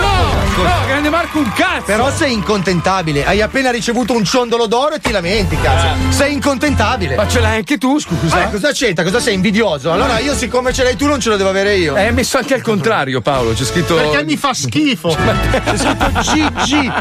No, 0.00 0.45
no, 0.62 0.86
grande 0.86 1.10
Marco, 1.10 1.38
un 1.38 1.52
cazzo. 1.52 1.84
Però 1.84 2.10
sei 2.12 2.32
incontentabile. 2.32 3.24
Hai 3.24 3.40
appena 3.42 3.70
ricevuto 3.70 4.12
un 4.14 4.24
ciondolo 4.24 4.66
d'oro 4.66 4.94
e 4.94 5.00
ti 5.00 5.10
lamenti, 5.12 5.56
cazzo. 5.60 5.86
Sei 6.10 6.32
incontentabile. 6.32 7.14
Ma 7.16 7.28
ce 7.28 7.40
l'hai 7.40 7.56
anche 7.56 7.78
tu, 7.78 7.98
scusa. 7.98 8.36
Ma 8.36 8.48
cosa 8.48 8.72
c'entra? 8.72 9.04
Cosa 9.04 9.20
sei 9.20 9.34
invidioso? 9.34 9.92
Allora 9.92 10.18
io, 10.18 10.34
siccome 10.34 10.72
ce 10.72 10.82
l'hai 10.82 10.96
tu, 10.96 11.06
non 11.06 11.20
ce 11.20 11.28
lo 11.30 11.36
devo 11.36 11.48
avere 11.50 11.76
io. 11.76 11.94
È 11.94 12.10
messo 12.10 12.38
anche 12.38 12.54
al 12.54 12.62
contrario, 12.62 13.20
Paolo. 13.20 13.52
C'è 13.52 13.64
scritto. 13.64 13.94
Perché 13.94 14.24
mi 14.24 14.36
fa 14.36 14.52
schifo. 14.54 15.08
C'è 15.64 15.76
scritto 15.76 16.10
GG. 16.12 16.92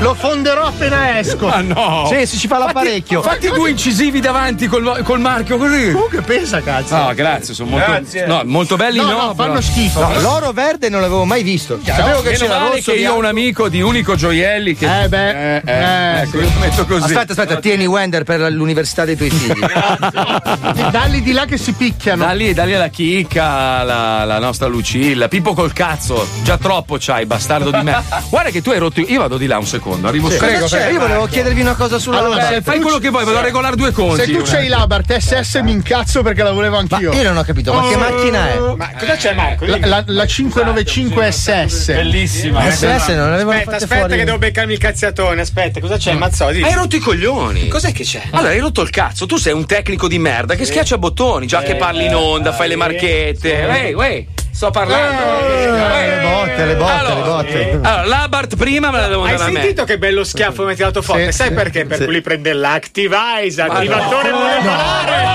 Lo 0.00 0.14
fonderò 0.14 0.66
appena 0.66 1.18
esco. 1.18 1.48
Ah 1.48 1.60
no! 1.60 2.08
Sì, 2.10 2.26
si 2.26 2.38
ci 2.38 2.46
fa 2.48 2.58
l'apparecchio. 2.58 3.22
Fatti 3.22 3.48
due 3.50 3.70
incisivi 3.70 4.20
davanti 4.20 4.66
col, 4.66 5.00
col 5.04 5.20
marchio 5.20 5.56
così. 5.58 5.92
Comunque 5.92 6.20
pensa, 6.22 6.60
cazzo. 6.60 6.96
No, 6.96 7.12
grazie, 7.14 7.54
sono 7.54 7.70
molto, 7.70 7.90
Grazie. 7.90 8.26
no, 8.26 8.42
molto 8.44 8.76
belli. 8.76 8.98
No, 8.98 9.04
No, 9.04 9.10
no, 9.26 9.34
fanno 9.34 9.48
però- 9.54 9.60
schifo. 9.60 10.00
No, 10.00 10.20
l'oro 10.20 10.52
verde 10.52 10.88
non 10.88 11.00
l'avevo 11.00 11.24
mai 11.24 11.42
visto. 11.42 11.78
Sapevo 11.84 12.22
che 12.22 12.36
Meno 12.48 12.58
male 12.60 12.76
rosso. 12.76 12.92
che 12.92 12.98
io 12.98 13.10
ho 13.12 13.14
un 13.14 13.20
bianco. 13.20 13.38
amico 13.40 13.68
di 13.68 13.80
Unico 13.80 14.14
Gioielli 14.14 14.74
che. 14.74 15.02
Eh 15.04 15.08
beh, 15.08 15.56
eh, 15.56 15.62
eh, 15.64 16.20
ecco, 16.22 16.36
io 16.40 16.50
lo 16.52 16.58
metto 16.60 16.86
così. 16.86 17.04
Aspetta, 17.04 17.32
aspetta, 17.32 17.56
tieni 17.56 17.86
Wender 17.86 18.24
per 18.24 18.40
l'università 18.52 19.04
dei 19.04 19.16
tuoi 19.16 19.30
figli. 19.30 19.60
Dalli 20.90 21.22
di 21.22 21.32
là 21.32 21.44
che 21.44 21.56
si 21.56 21.72
picchiano. 21.72 22.24
Da 22.24 22.32
lì, 22.32 22.52
da 22.52 22.64
lì 22.64 22.74
alla 22.74 22.88
chicca, 22.88 23.82
la, 23.82 24.24
la 24.24 24.38
nostra 24.38 24.66
Lucilla, 24.66 25.28
Pippo 25.28 25.54
col 25.54 25.72
cazzo, 25.72 26.26
già 26.42 26.58
troppo 26.58 26.96
c'hai, 26.98 27.26
bastardo 27.26 27.70
di 27.70 27.82
me. 27.82 28.02
Guarda 28.28 28.50
che 28.50 28.62
tu 28.62 28.70
hai 28.70 28.78
rotto. 28.78 29.00
Io 29.00 29.18
vado 29.20 29.36
di 29.36 29.46
là 29.46 29.58
un 29.58 29.66
secondo, 29.66 30.08
arrivo 30.08 30.30
Sì. 30.30 30.38
Cosa 30.38 30.78
c'è? 30.78 30.90
Io 30.90 30.98
volevo 31.00 31.26
chiedervi 31.26 31.60
una 31.60 31.74
cosa 31.74 31.98
sulla 31.98 32.18
Allora, 32.18 32.36
Abarth. 32.36 32.56
Eh, 32.56 32.62
fai 32.62 32.80
quello 32.80 32.98
che 32.98 33.08
vuoi, 33.10 33.24
vado 33.24 33.38
a 33.38 33.42
regolare 33.42 33.76
due 33.76 33.90
conti. 33.92 34.24
Se 34.24 34.32
tu 34.32 34.42
c'hai 34.42 34.68
l'Abarth 34.68 35.16
SS 35.16 35.60
mi 35.62 35.72
incazzo 35.72 36.22
perché 36.22 36.42
la 36.42 36.52
volevo 36.52 36.74
Ma 36.76 36.80
anch'io. 36.88 37.12
io 37.12 37.22
non 37.22 37.36
ho 37.36 37.42
capito, 37.42 37.72
ma 37.72 37.88
che 37.88 37.96
macchina 37.96 38.50
è? 38.50 38.58
Ma 38.76 38.90
cosa 38.98 39.14
c'è 39.16 39.34
Marco? 39.34 39.64
La, 39.66 39.78
la- 39.80 40.04
la 40.06 40.26
595 40.26 41.30
SS. 41.32 41.86
Bellissima. 41.94 42.31
SS 42.32 43.08
non 43.08 43.30
l'avevano 43.30 43.58
Aspetta, 43.58 43.76
aspetta 43.76 43.96
fuori. 44.00 44.16
che 44.16 44.24
devo 44.24 44.38
beccarmi 44.38 44.72
il 44.72 44.78
cazziatone. 44.78 45.40
Aspetta, 45.42 45.80
cosa 45.80 45.96
c'è? 45.96 46.12
Mazzoli? 46.14 46.62
Hai 46.62 46.72
rotto 46.74 46.96
i 46.96 46.98
coglioni. 47.00 47.68
Cos'è 47.68 47.92
che 47.92 48.04
c'è? 48.04 48.22
Allora, 48.30 48.50
hai 48.50 48.58
rotto 48.58 48.80
il 48.82 48.90
cazzo. 48.90 49.26
Tu 49.26 49.36
sei 49.36 49.52
un 49.52 49.66
tecnico 49.66 50.08
di 50.08 50.18
merda 50.18 50.54
che 50.54 50.64
schiaccia 50.64 50.98
bottoni, 50.98 51.46
già 51.46 51.60
che 51.62 51.76
parli 51.76 52.06
in 52.06 52.14
onda, 52.14 52.52
fai 52.52 52.68
le 52.68 52.76
marchette. 52.76 53.68
Ehi, 53.68 53.94
ehi, 54.00 54.26
sto 54.50 54.70
parlando. 54.70 55.22
Le 55.48 56.20
botte, 56.22 56.64
le 56.64 56.74
botte, 56.76 56.92
Allora, 56.92 57.14
le 57.14 57.22
botte. 57.22 57.70
Allora, 57.82 58.04
l'Abart 58.06 58.56
prima 58.56 58.90
me 58.90 59.00
la 59.00 59.08
devo 59.08 59.24
Hai 59.24 59.32
dare 59.36 59.42
a 59.44 59.52
me. 59.52 59.60
sentito 59.60 59.84
che 59.84 59.98
bello 59.98 60.24
schiaffo 60.24 60.64
mi 60.64 60.72
ha 60.72 60.74
tirato 60.74 61.02
forte? 61.02 61.30
Sì, 61.32 61.38
Sai 61.38 61.48
sì, 61.48 61.54
perché? 61.54 61.84
Per 61.84 61.98
sì. 61.98 62.04
cui 62.04 62.12
li 62.14 62.20
prende 62.20 62.52
l'Activize, 62.52 63.62
attivatore 63.62 64.30
no, 64.30 64.38
molecolare. 64.38 65.30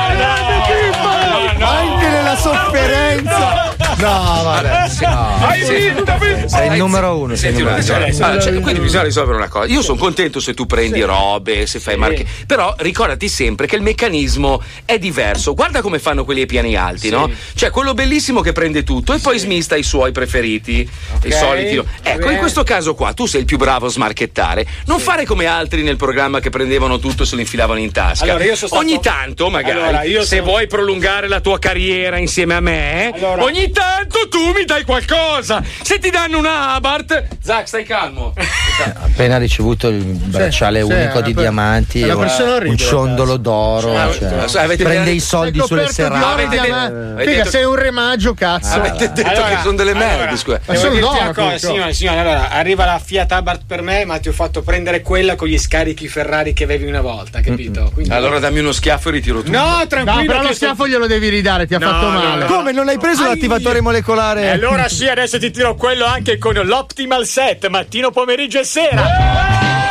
Anche 1.60 2.08
nella 2.08 2.36
sofferenza. 2.36 3.38
No, 3.38 3.57
vabbè. 3.98 4.86
No. 5.02 5.38
Hai 5.48 5.60
vinto, 5.62 6.12
hai 6.12 6.20
vinto. 6.20 6.48
Sei 6.48 6.68
il 6.72 6.74
numero 6.78 7.18
uno. 7.18 7.36
Senti 7.36 7.60
numero 7.62 7.78
attimo, 7.78 7.98
uno. 7.98 8.26
allora, 8.26 8.42
cioè, 8.42 8.60
quindi 8.60 8.80
bisogna 8.80 9.04
risolvere 9.04 9.38
una 9.38 9.48
cosa. 9.48 9.72
Io 9.72 9.82
sono 9.82 9.98
contento 9.98 10.40
se 10.40 10.54
tu 10.54 10.66
prendi 10.66 11.02
robe, 11.02 11.66
se 11.66 11.80
fai 11.80 11.98
marche. 11.98 12.26
Però 12.46 12.74
ricordati 12.80 13.28
sempre 13.30 13.68
che 13.68 13.76
il 13.76 13.82
meccanismo 13.82 14.62
è 14.86 14.98
diverso. 14.98 15.54
Guarda 15.54 15.82
come 15.82 16.00
fanno 16.00 16.24
quelli 16.26 16.42
ai 16.42 16.46
piani 16.46 16.76
alti, 16.76 17.10
no? 17.10 17.30
Cioè, 17.56 17.70
quello 17.72 17.94
bellissimo 17.94 18.42
che 18.42 18.52
prende 18.52 18.84
tutto 18.84 19.14
e 19.14 19.20
poi 19.20 19.38
smista 19.40 19.76
i 19.76 19.84
suoi 19.84 20.12
preferiti, 20.12 20.88
i 21.24 21.32
soliti. 21.32 21.76
no? 21.76 21.86
Ecco, 22.02 22.30
in 22.30 22.38
questo 22.38 22.64
caso 22.64 22.94
qua 22.96 23.14
tu 23.14 23.26
sei 23.26 23.42
il 23.42 23.46
più 23.46 23.58
bravo 23.58 23.88
a 23.88 23.90
smarchettare. 23.90 24.66
Non 24.86 25.00
fare 25.00 25.26
come 25.26 25.46
altri 25.46 25.82
nel 25.84 25.98
programma 25.98 26.40
che 26.40 26.50
prendevano 26.50 27.00
tutto 27.00 27.24
e 27.24 27.26
se 27.26 27.36
lo 27.36 27.42
infilavano 27.42 27.80
in 27.80 27.92
tasca. 27.92 28.24
Allora, 28.24 28.44
io 28.44 28.56
sono 28.56 28.68
stato- 28.68 28.84
Ogni 28.86 29.00
tanto, 29.02 29.50
magari, 29.50 29.80
Allora, 29.80 30.22
se 30.22 30.38
sono- 30.38 30.44
vuoi 30.44 30.68
prolungare 30.68 31.28
la 31.28 31.40
tua 31.40 31.58
carriera 31.60 32.18
insieme 32.18 32.54
a 32.56 32.60
me, 32.60 33.12
Allora- 33.14 33.44
ogni 33.44 33.70
tanto 33.72 33.87
tu 34.30 34.52
mi 34.52 34.66
dai 34.66 34.84
qualcosa. 34.84 35.64
Se 35.82 36.00
ti 36.00 36.10
danno 36.10 36.38
una 36.38 36.74
Abarth, 36.74 37.28
Zac, 37.42 37.68
stai 37.68 37.84
calmo. 37.84 38.34
Appena 39.02 39.38
ricevuto 39.38 39.88
il 39.88 40.04
bracciale 40.04 40.84
sì, 40.84 40.92
unico 40.92 41.20
è 41.20 41.22
di 41.24 41.32
una- 41.32 41.42
diamanti, 41.42 42.02
un, 42.04 42.12
orribile, 42.12 42.70
un 42.70 42.78
ciondolo 42.78 43.38
d'oro. 43.38 43.94
Cioè, 44.14 44.48
cioè, 44.48 44.64
avete- 44.64 44.84
prende 44.84 45.12
i 45.12 45.20
soldi 45.20 45.60
sulle 45.66 45.84
coperto 45.86 46.02
di 46.02 46.08
oro 46.08 46.20
serrate. 46.20 46.42
e 46.42 46.46
Avete- 46.46 46.70
avete 46.72 47.30
Figa, 47.30 47.38
detto- 47.38 47.50
sei 47.50 47.64
un 47.64 47.76
remaggio, 47.76 48.34
cazzo. 48.34 48.74
Avete 48.76 49.12
detto 49.14 49.30
Allora, 49.30 49.48
che 49.48 49.58
sono 49.62 49.76
delle 49.76 49.94
merde, 49.94 50.22
allora, 50.24 50.36
scusa. 50.36 50.60
Ma 50.66 50.76
sono 50.76 51.12
una 51.12 51.34
cosa, 51.34 51.58
signore, 51.58 51.94
signore, 51.94 52.20
allora 52.20 52.50
arriva 52.52 52.86
la 52.86 53.00
Fiat 53.04 53.32
Abarth 53.32 53.62
per 53.66 53.82
me, 53.82 54.06
ma 54.06 54.20
ti 54.20 54.30
ho 54.30 54.34
fatto 54.34 54.62
prendere 54.62 55.02
quella 55.02 55.36
con 55.36 55.48
gli 55.48 55.58
scarichi 55.58 56.08
Ferrari 56.08 56.54
che 56.54 56.64
avevi 56.66 56.86
una 56.86 57.02
volta, 57.02 57.42
capito? 57.42 57.90
Quindi- 57.94 58.14
Allora 58.14 58.40
dammi 58.40 58.60
uno 58.60 58.72
schiaffo 58.72 59.10
e 59.10 59.12
ritiro 59.14 59.42
tutto. 59.42 59.58
No, 59.58 59.78
No, 59.78 59.88
tranquillo. 59.88 60.26
però 60.32 60.42
lo 60.44 60.54
schiaffo 60.54 60.88
glielo 60.88 61.08
devi 61.08 61.30
ridare, 61.30 61.66
ti 61.68 61.74
ha 61.76 61.80
No, 61.80 61.90
fatto 61.90 62.06
no, 62.10 62.20
male. 62.20 62.46
no. 62.48 62.54
Come 62.56 62.72
non 62.72 62.88
hai 62.88 62.98
preso 62.98 63.24
l'attivatore 63.26 63.77
molecolare? 63.82 64.44
E 64.44 64.50
allora 64.50 64.88
sì, 64.88 65.08
adesso 65.08 65.40
ti 65.40 65.52
tiro 65.52 65.76
quello 65.76 66.06
anche 66.06 66.38
con 66.38 66.54
l'Optimal 66.54 67.26
Set, 67.26 67.68
mattino, 67.68 68.12
pomeriggio 68.12 68.60
e 68.60 68.64
sera. 68.64 69.04
Vi 69.04 69.87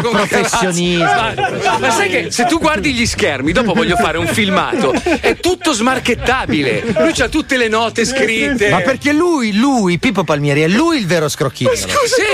conto 0.00 0.18
con 0.18 0.26
cazzo? 0.28 0.66
Ma, 0.66 1.78
ma 1.78 1.90
sai 1.90 2.08
che 2.08 2.30
se 2.30 2.44
tu 2.46 2.58
guardi 2.58 2.92
gli 2.92 3.06
schermi, 3.06 3.52
dopo 3.52 3.72
voglio 3.74 3.96
fare 3.96 4.18
un 4.18 4.26
filmato, 4.26 4.92
è 5.20 5.36
tutto 5.36 5.72
smarchettabile. 5.72 6.84
Lui 6.98 7.12
c'ha 7.12 7.28
tutte 7.28 7.56
le 7.56 7.68
note 7.68 8.04
scritte. 8.04 8.70
Ma 8.70 8.80
perché 8.80 9.12
lui, 9.12 9.54
lui, 9.56 9.98
Pippo 9.98 10.24
Palmieri, 10.24 10.62
è 10.62 10.68
lui 10.68 10.98
il 10.98 11.06
vero 11.06 11.28
scrocchino. 11.28 11.70
Sì, 11.74 11.86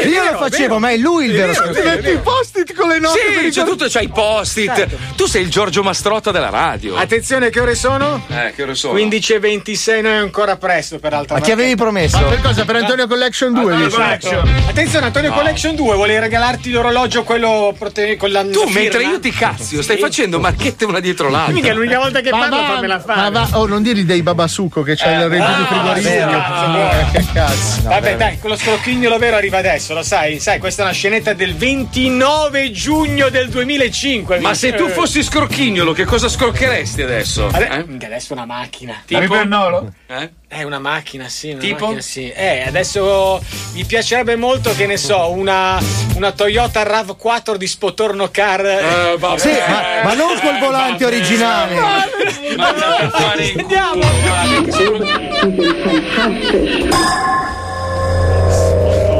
è 0.03 0.07
Io 0.07 0.23
vero, 0.23 0.33
lo 0.33 0.39
facevo, 0.39 0.63
vero. 0.63 0.79
ma 0.79 0.91
è 0.91 0.97
lui 0.97 1.27
il 1.27 1.33
vero 1.33 1.53
Ti 1.53 1.59
scrocchino. 1.59 1.85
metti 1.91 2.11
i 2.11 2.19
post-it 2.19 2.75
con 2.75 2.89
le 2.89 2.99
note 2.99 3.19
Sì, 3.43 3.51
c'è 3.51 3.65
tutto, 3.65 3.87
c'hai 3.89 4.05
i 4.05 4.09
post-it. 4.09 4.89
Tu 5.17 5.27
sei 5.27 5.43
il 5.43 5.51
Giorgio 5.51 5.83
Mastrotta 5.83 6.31
della 6.31 6.51
radio. 6.51 6.97
Attenzione, 6.97 7.51
che 7.51 7.61
ore 7.61 7.75
sono? 7.75 8.25
Eh, 8.29 8.53
che 8.55 8.63
ore 8.63 8.75
sono? 8.75 8.93
15 8.95 9.33
e 9.35 9.39
26, 9.41 10.03
non 10.03 10.13
è 10.13 10.17
ancora 10.17 10.57
presto 10.57 10.99
per 10.99 11.13
l'altra 11.13 11.37
Ma 11.37 11.41
chi 11.41 11.51
avevi 11.51 11.75
promesso? 11.77 12.19
Ma 12.19 12.29
per 12.29 12.41
cosa? 12.41 12.65
Per 12.65 12.77
Antonio 12.77 13.07
Collection 13.07 13.53
2 13.53 13.77
dici? 13.77 13.87
Esatto. 13.87 14.43
Attenzione, 14.69 15.07
Antonio 15.07 15.33
Collection 15.33 15.75
2 15.75 15.95
vuole 15.95 16.19
regalarti 16.21 16.71
l'orologio 16.71 17.23
quello 17.25 17.49
prote- 17.77 18.17
con 18.17 18.31
la 18.31 18.43
Tu, 18.43 18.61
firma. 18.67 18.81
mentre 18.81 19.03
io 19.05 19.21
ti 19.21 19.31
cazzo, 19.31 19.83
stai 19.83 19.97
Sì. 19.97 20.03
facendo 20.03 20.41
marchette 20.41 20.85
una 20.85 21.01
dietro 21.01 21.29
l'altra. 21.31 21.53
Mica 21.55 21.69
è 21.69 21.75
l'unica 21.75 21.99
volta 21.99 22.21
che 22.21 22.31
Ma 22.31 22.39
parlo 22.39 22.57
fammela 22.57 23.03
ma 23.07 23.15
fare. 23.15 23.31
va, 23.31 23.49
oh, 23.53 23.67
non 23.67 23.83
dirgli 23.83 24.03
dei 24.03 24.23
babasuco 24.23 24.83
che 24.83 24.95
c'hai 24.97 25.15
il 25.23 25.29
reddito 25.29 25.45
ah, 25.45 25.67
frigorifero. 25.67 26.31
Ah, 26.31 26.67
buono. 26.67 27.11
che 27.13 27.25
cazzo. 27.33 27.83
Vabbè, 27.89 28.17
dai, 28.17 28.39
quello 28.39 28.57
scrocchignolo 28.57 29.19
vero 29.19 29.37
arriva 29.37 29.59
adesso, 29.59 29.95
lo 29.95 30.03
sai? 30.03 30.39
Sai, 30.41 30.59
questa 30.59 30.83
è 30.83 30.85
una 30.87 30.95
scenetta 30.95 31.33
del 31.33 31.55
29 31.55 32.71
giugno 32.71 33.29
del 33.29 33.49
2005. 33.49 34.39
Ma 34.41 34.55
se 34.55 34.73
tu 34.75 34.89
fossi 34.89 35.23
scrocchignolo, 35.23 35.93
che 35.93 36.05
cosa 36.05 36.29
scroccheresti 36.29 37.03
adesso? 37.03 37.49
Ade- 37.53 37.69
Eh? 37.69 37.85
Minchia, 37.87 38.09
Adesso 38.09 38.33
una 38.35 38.45
macchina. 38.47 39.03
Tipo? 39.05 39.35
Eh? 39.35 40.31
È 40.55 40.63
una 40.63 40.79
macchina, 40.79 41.29
sì. 41.29 41.51
Una 41.51 41.59
Tipo? 41.59 41.81
macchina, 41.87 42.01
sì. 42.01 42.31
Eh, 42.31 42.63
adesso 42.65 43.43
mi 43.73 43.85
piacerebbe 43.85 44.37
molto, 44.37 44.73
che 44.77 44.87
ne 44.87 44.97
so, 44.97 45.31
una, 45.33 45.81
una 46.15 46.31
Toyota 46.31 46.85
RAV4 46.85 47.17
4 47.17 47.57
di 47.57 47.67
Spotorno 47.67 48.29
Car. 48.31 48.65
Eh, 48.65 49.19
Sì, 49.37 49.51
ma, 49.67 49.83
ma 50.05 50.15
non 50.15 50.39
col 50.41 50.61
volante 50.61 51.05
originale. 51.05 51.75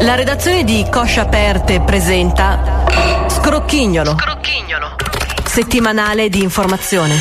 La 0.01 0.15
redazione 0.15 0.63
di 0.63 0.87
Cosce 0.89 1.19
Aperte 1.19 1.81
presenta 1.81 2.85
Scrocchignolo. 3.29 4.15
Settimanale 5.45 6.29
di 6.29 6.43
informazione. 6.43 7.15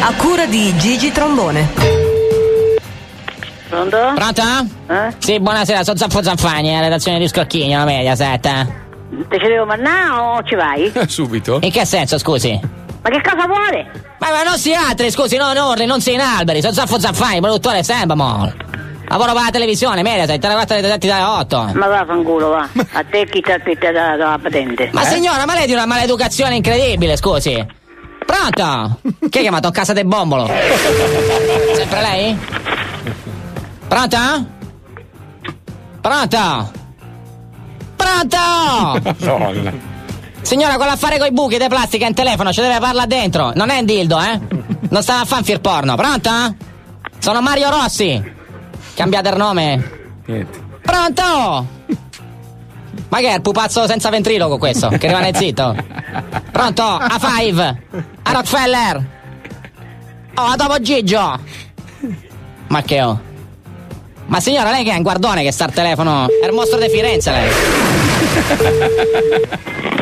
A 0.00 0.14
cura 0.16 0.46
di 0.46 0.74
Gigi 0.78 1.12
Trombone. 1.12 2.11
Pronto? 3.72 3.96
Pronto? 4.14 4.42
Eh? 4.88 5.14
Sì, 5.16 5.40
buonasera, 5.40 5.82
sono 5.82 5.96
Zaffo 5.96 6.22
Zanfagni, 6.22 6.74
la 6.74 6.80
redazione 6.80 7.18
di 7.18 7.26
Scrocchigno, 7.26 7.78
la 7.78 7.84
Mediaset. 7.86 8.42
Te 8.42 9.38
ci 9.38 9.46
devo 9.46 9.64
mandare 9.64 10.10
o 10.10 10.42
ci 10.42 10.54
vai? 10.54 10.92
Subito? 11.08 11.58
In 11.62 11.70
che 11.70 11.86
senso, 11.86 12.18
scusi? 12.18 12.60
Ma 12.60 13.08
che 13.08 13.22
cosa 13.22 13.46
vuole? 13.46 13.90
Ma, 14.18 14.30
ma 14.30 14.42
non 14.42 14.58
si 14.58 14.74
altri, 14.74 15.10
scusi, 15.10 15.38
no, 15.38 15.54
non 15.54 15.70
urli, 15.70 15.86
non 15.86 16.02
si 16.02 16.12
in 16.12 16.20
alberi, 16.20 16.60
sono 16.60 16.74
Zaffo 16.74 17.00
Zanfagni, 17.00 17.40
produttore 17.40 17.82
Sembamol. 17.82 18.54
Lavoro 19.08 19.32
per 19.32 19.42
la 19.42 19.50
televisione, 19.50 20.02
Mediaset, 20.02 20.38
Telequattro 20.38 20.78
delle 20.78 21.22
8. 21.22 21.70
Ma 21.72 21.86
vaffanculo, 21.86 22.48
va. 22.48 22.68
A 22.92 23.04
te 23.04 23.24
chi 23.24 23.40
ti 23.40 23.52
aspetta 23.52 23.90
da, 23.90 24.16
da 24.16 24.38
patente? 24.40 24.90
Ma 24.92 25.02
signora, 25.04 25.46
ma 25.46 25.54
lei 25.54 25.66
di 25.66 25.72
una 25.72 25.86
maleducazione 25.86 26.56
incredibile, 26.56 27.16
scusi. 27.16 27.80
Pronto? 28.24 28.98
Chi 29.28 29.38
ha 29.38 29.40
chiamato 29.42 29.70
Casa 29.70 29.92
del 29.92 30.06
Bombolo? 30.06 30.46
Sempre 31.74 32.00
lei? 32.00 32.38
Pronto? 33.92 34.46
Pronto? 36.00 36.70
Pronto? 37.94 38.38
Signora, 40.40 40.76
quell'affare 40.76 41.18
coi 41.18 41.30
buchi 41.30 41.58
di 41.58 41.66
plastica 41.68 42.06
in 42.06 42.14
telefono 42.14 42.54
ci 42.54 42.62
deve 42.62 42.78
parlare 42.78 43.06
dentro. 43.06 43.52
Non 43.54 43.68
è 43.68 43.80
un 43.80 43.84
dildo, 43.84 44.18
eh? 44.18 44.40
Non 44.88 45.02
stava 45.02 45.20
a 45.20 45.24
fan 45.26 45.44
fir 45.44 45.60
porno. 45.60 45.94
Pronto? 45.96 46.30
Sono 47.18 47.42
Mario 47.42 47.68
Rossi. 47.68 48.32
Cambiate 48.94 49.28
il 49.28 49.36
nome. 49.36 49.90
Pronto? 50.80 51.66
Ma 53.10 53.18
che 53.18 53.28
è 53.28 53.34
il 53.34 53.42
pupazzo 53.42 53.86
senza 53.86 54.08
ventriloquo 54.08 54.56
questo? 54.56 54.88
Che 54.88 55.06
rimane 55.06 55.34
zitto? 55.34 55.76
Pronto? 56.50 56.82
A 56.82 57.18
Five? 57.18 57.82
A 58.22 58.32
Rockefeller? 58.32 59.06
Oh, 60.36 60.44
a 60.44 60.56
dopo 60.56 60.80
Gigio! 60.80 61.38
Ma 62.68 62.80
che 62.80 63.02
ho? 63.02 63.30
Ma 64.32 64.40
signora, 64.40 64.70
lei 64.70 64.82
che 64.82 64.92
è 64.92 64.96
un 64.96 65.02
guardone 65.02 65.42
che 65.42 65.52
sta 65.52 65.64
al 65.64 65.74
telefono? 65.74 66.26
È 66.40 66.46
il 66.46 66.54
mostro 66.54 66.78
di 66.78 66.88
Firenze 66.88 67.30
lei! 67.30 67.50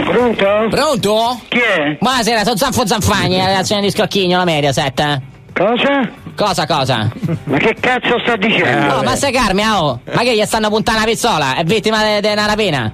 Pronto? 0.04 0.46
Pronto? 0.70 1.40
Chi 1.48 1.58
è? 1.58 1.96
Buonasera, 1.98 2.44
sono 2.44 2.56
Zanfo 2.56 2.86
Zanfagni, 2.86 3.38
la 3.38 3.46
redazione 3.46 3.80
di 3.82 3.90
Scrocchigno, 3.90 4.38
la 4.38 4.44
Mediaset. 4.44 5.20
Cosa? 5.52 6.08
Cosa, 6.36 6.64
cosa? 6.64 7.10
Ma 7.42 7.56
che 7.56 7.74
cazzo 7.80 8.20
sta 8.20 8.36
dicendo? 8.36 8.94
Oh, 8.94 9.02
ma 9.02 9.16
se 9.16 9.32
calmi, 9.32 9.64
oh! 9.64 9.98
Ma 10.12 10.22
che 10.22 10.36
gli 10.36 10.44
stanno 10.44 10.68
puntando 10.68 11.00
una 11.00 11.10
pistola? 11.10 11.56
È 11.56 11.64
vittima 11.64 12.20
di 12.20 12.28
una 12.28 12.46
rapina? 12.46 12.92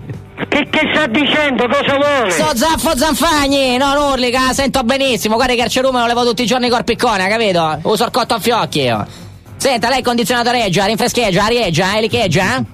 Che, 0.48 0.68
che 0.70 0.90
sta 0.94 1.06
dicendo? 1.06 1.68
Cosa 1.68 1.98
vuole? 1.98 2.30
So 2.30 2.56
Zaffo 2.56 2.96
Zanfagni, 2.96 3.76
non 3.76 3.94
urli, 3.98 4.30
che 4.30 4.38
la 4.38 4.54
sento 4.54 4.82
benissimo. 4.84 5.34
Guarda 5.34 5.52
che 5.52 5.64
il 5.64 5.68
cerume 5.68 6.00
lo 6.00 6.06
levo 6.06 6.24
tutti 6.24 6.44
i 6.44 6.46
giorni 6.46 6.70
col 6.70 6.84
piccone, 6.84 7.28
capito? 7.28 7.78
Uso 7.82 8.04
il 8.04 8.10
cotto 8.10 8.32
a 8.32 8.38
fiocchi 8.38 8.80
io. 8.80 9.24
Senta, 9.56 9.88
lei 9.88 10.02
condizionato 10.02 10.50
reggia, 10.50 10.84
rinfrescheggia, 10.84 11.44
arieggia, 11.44 11.96
elicheggia, 11.96 12.56
eh? 12.56 12.64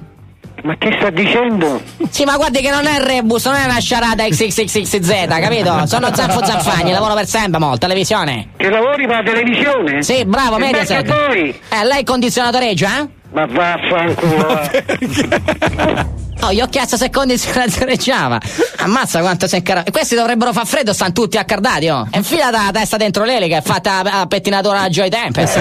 Ma 0.62 0.76
che 0.76 0.94
sta 0.98 1.10
dicendo? 1.10 1.80
Sì, 2.10 2.24
ma 2.24 2.36
guardi 2.36 2.60
che 2.60 2.70
non 2.70 2.86
è 2.86 2.98
il 2.98 3.04
rebus, 3.04 3.46
non 3.46 3.56
è 3.56 3.64
una 3.64 3.80
sciarata 3.80 4.24
XXXZ, 4.24 5.26
capito? 5.26 5.86
Sono 5.86 6.14
Zaffo 6.14 6.44
Zanfagni, 6.44 6.92
lavoro 6.92 7.14
per 7.14 7.26
Sembamol, 7.26 7.78
televisione. 7.78 8.50
Che 8.56 8.68
lavori 8.68 9.06
per 9.06 9.16
la 9.16 9.22
televisione? 9.22 10.02
Sì, 10.02 10.24
bravo, 10.24 10.56
E 10.56 10.60
Mediaset. 10.60 11.09
Eh, 11.09 11.84
lei 11.84 12.04
condizionato 12.04 12.59
reggia, 12.59 13.00
eh? 13.00 13.09
Ma 13.32 13.46
vaffanculo. 13.46 14.46
va. 14.46 16.20
Oh, 16.44 16.52
gli 16.52 16.60
ho 16.60 16.66
chiesto 16.66 16.97
se 16.97 17.09
condizionato 17.09 17.85
reggiava. 17.85 18.40
Ammazza 18.78 19.20
quanto 19.20 19.47
sei 19.47 19.62
caro. 19.62 19.85
Questi 19.90 20.16
dovrebbero 20.16 20.52
far 20.52 20.66
freddo, 20.66 20.93
stanno 20.93 21.12
tutti 21.12 21.39
accardati, 21.39 21.89
oh. 21.89 22.09
E 22.10 22.19
infila 22.19 22.51
la 22.51 22.70
testa 22.73 22.97
dentro 22.97 23.23
l'elica, 23.24 23.59
è 23.59 23.62
fatta 23.62 24.02
a, 24.02 24.20
a 24.20 24.27
pettinatura 24.27 24.78
alla 24.81 24.89
Joy 24.89 25.09
Tempest. 25.09 25.60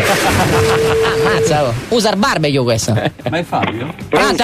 Ammazza, 1.23 1.65
oh. 1.65 1.73
Usa 1.89 2.09
il 2.09 2.17
barbecue 2.17 2.63
questo. 2.63 2.93
Ma 2.93 3.37
è 3.37 3.43
Fabio? 3.43 3.93
Pronto? 4.09 4.43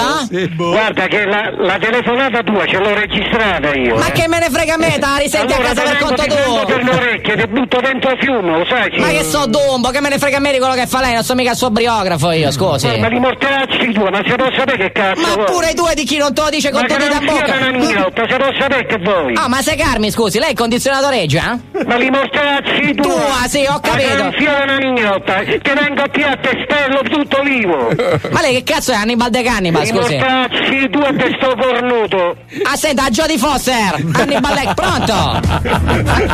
Guarda 0.56 1.06
che 1.08 1.24
la, 1.24 1.50
la 1.58 1.78
telefonata 1.78 2.42
tua 2.44 2.66
ce 2.66 2.78
l'ho 2.78 2.94
registrata 2.94 3.74
io. 3.74 3.96
Ma 3.96 4.06
eh. 4.06 4.12
che 4.12 4.28
me 4.28 4.38
ne 4.38 4.48
frega 4.50 4.74
a 4.74 4.76
me, 4.76 4.92
te 4.92 5.00
la 5.00 5.16
risenti 5.16 5.52
allora 5.52 5.70
a 5.70 5.74
casa 5.74 5.90
per 5.90 5.98
conto 5.98 6.22
ti 6.22 6.28
prendo 6.28 6.64
per 6.64 6.76
le 6.76 6.82
tuo. 6.84 6.92
orecchie, 6.92 7.36
ti 7.36 7.46
butto 7.48 7.80
dentro 7.80 8.10
il 8.12 8.18
fiume, 8.20 8.58
lo 8.58 8.64
sai? 8.66 8.98
Ma 9.00 9.08
che 9.08 9.24
so 9.24 9.46
Dumbo, 9.46 9.90
che 9.90 10.00
me 10.00 10.08
ne 10.08 10.18
frega 10.18 10.36
a 10.36 10.40
me 10.40 10.52
di 10.52 10.58
quello 10.58 10.74
che 10.74 10.86
fa 10.86 11.00
lei, 11.00 11.14
non 11.14 11.24
sono 11.24 11.40
mica 11.40 11.50
il 11.50 11.56
suo 11.56 11.70
briografo 11.70 12.30
io, 12.30 12.52
scusi. 12.52 12.96
Ma 12.98 13.08
li 13.08 13.18
mortacci 13.18 13.92
tua, 13.92 14.10
ma 14.10 14.22
se 14.24 14.36
può 14.36 14.48
sapere 14.56 14.76
che 14.76 14.92
cazzo 14.92 15.20
Ma 15.20 15.34
vuoi? 15.34 15.46
pure 15.46 15.70
i 15.70 15.74
due 15.74 15.94
di 15.94 16.04
chi 16.04 16.16
non 16.28 16.34
te 16.34 16.40
lo 16.42 16.50
dice 16.50 16.70
con 16.70 16.82
Ma 16.82 16.86
tutti 16.86 17.08
da 17.08 17.14
non 17.14 17.24
bocca. 17.24 17.54
una 17.56 17.70
mignotta, 17.70 18.22
se 18.28 18.36
può 18.36 18.46
sapere 18.58 18.86
che 18.86 18.98
vuoi? 18.98 19.34
Ah, 19.34 19.48
ma 19.48 19.62
se 19.62 19.74
carmi, 19.76 20.10
scusi, 20.10 20.38
lei 20.38 20.50
è 20.50 20.54
condizionato 20.54 21.08
reggia? 21.08 21.58
Ma 21.86 21.96
li 21.96 22.10
mortacci 22.10 22.94
tua! 22.94 23.04
Tua, 23.12 23.48
sì, 23.48 23.64
ho 23.66 23.72
Ma 23.72 23.80
capito. 23.80 24.22
non 24.22 24.34
sia 24.38 24.62
una 24.62 24.76
mignotta, 24.76 25.38
che 25.40 25.60
vengo 25.74 26.02
qui 26.12 26.22
a 26.22 26.36
testello 26.36 27.00
tutto 27.08 27.42
vivo! 27.42 27.88
Ma 28.30 28.40
lei 28.42 28.54
che 28.56 28.62
cazzo 28.72 28.92
è 28.92 28.94
Hannibal 28.96 29.30
De 29.30 29.42
Cannibal, 29.42 29.82
Li 29.82 29.88
scusi? 29.88 30.16
mortacci 30.16 30.88
tu 30.90 30.98
e 31.00 31.16
te 31.16 31.36
sto 31.40 31.54
cornuto! 31.56 32.36
Ah, 32.64 32.76
senta, 32.76 33.08
Jodie 33.08 33.38
Foster! 33.38 33.94
Hannibal 34.12 34.54
Lecter, 34.54 34.74
pronto? 34.74 35.40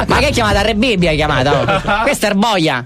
Ma 0.08 0.16
che 0.18 0.30
chiamata? 0.30 0.62
Re 0.62 0.74
Bibbia 0.74 1.10
hai 1.10 1.16
chiamato? 1.16 1.80
Questo 2.02 2.26
è 2.26 2.30
il 2.30 2.36
boia! 2.36 2.82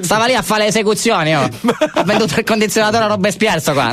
Stava 0.00 0.26
lì 0.26 0.34
a 0.34 0.42
fare 0.42 0.62
le 0.62 0.68
esecuzioni, 0.68 1.34
oh! 1.36 1.48
Ha 1.94 2.02
venduto 2.02 2.38
il 2.38 2.44
condizionatore 2.44 3.04
a 3.04 3.06
Robespierre, 3.06 3.60
sto 3.60 3.72
qua! 3.74 3.90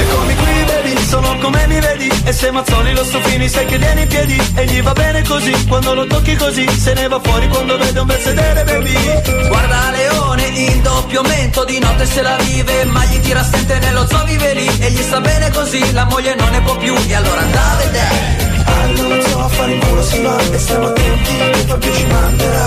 Eccomi 0.00 0.34
qui 0.36 0.64
baby, 0.66 0.96
sono 1.06 1.36
come 1.38 1.66
mi 1.66 1.80
vedi. 1.80 2.10
E 2.24 2.32
se 2.32 2.50
Mazzoli 2.50 2.94
lo 2.94 3.04
stufini 3.04 3.48
sai 3.48 3.66
che 3.66 3.78
viene 3.78 4.02
in 4.02 4.08
piedi. 4.08 4.52
E 4.54 4.64
gli 4.66 4.82
va 4.82 4.92
bene 4.92 5.22
così, 5.22 5.52
quando 5.66 5.94
lo 5.94 6.06
tocchi 6.06 6.36
così 6.36 6.68
Se 6.78 6.94
ne 6.94 7.08
va 7.08 7.20
fuori 7.22 7.48
quando 7.48 7.76
vede 7.78 8.00
un 8.00 8.06
bel 8.06 8.20
sedere 8.20 8.64
baby. 8.64 9.48
Guarda 9.48 9.90
Leone 9.90 10.46
in 10.46 10.82
doppio 10.82 11.22
mento 11.22 11.64
Di 11.64 11.78
notte 11.78 12.06
se 12.06 12.22
la 12.22 12.36
vive 12.36 12.84
ma 12.84 13.04
gli 13.04 13.20
tira 13.20 13.42
stente 13.42 13.78
nello 13.78 14.06
zoo 14.06 14.24
vive 14.24 14.54
lì 14.54 14.66
E 14.78 14.90
gli 14.90 15.02
sta 15.02 15.20
bene 15.20 15.50
così, 15.50 15.92
la 15.92 16.04
moglie 16.04 16.34
non 16.34 16.50
ne 16.50 16.60
può 16.62 16.76
più. 16.76 16.94
E 16.94 17.14
allora 17.14 17.40
anda 17.40 17.60
a 17.60 18.82
allora 18.84 19.20
so 19.22 19.38
a 19.38 19.48
fare 19.48 19.72
in 19.72 19.80
culo 19.80 20.02
si 20.02 20.20
va 20.20 20.38
stiamo 20.56 20.86
attenti 20.86 21.36
che 21.36 21.64
Fabio 21.66 21.94
ci 21.94 22.06
manderà. 22.06 22.66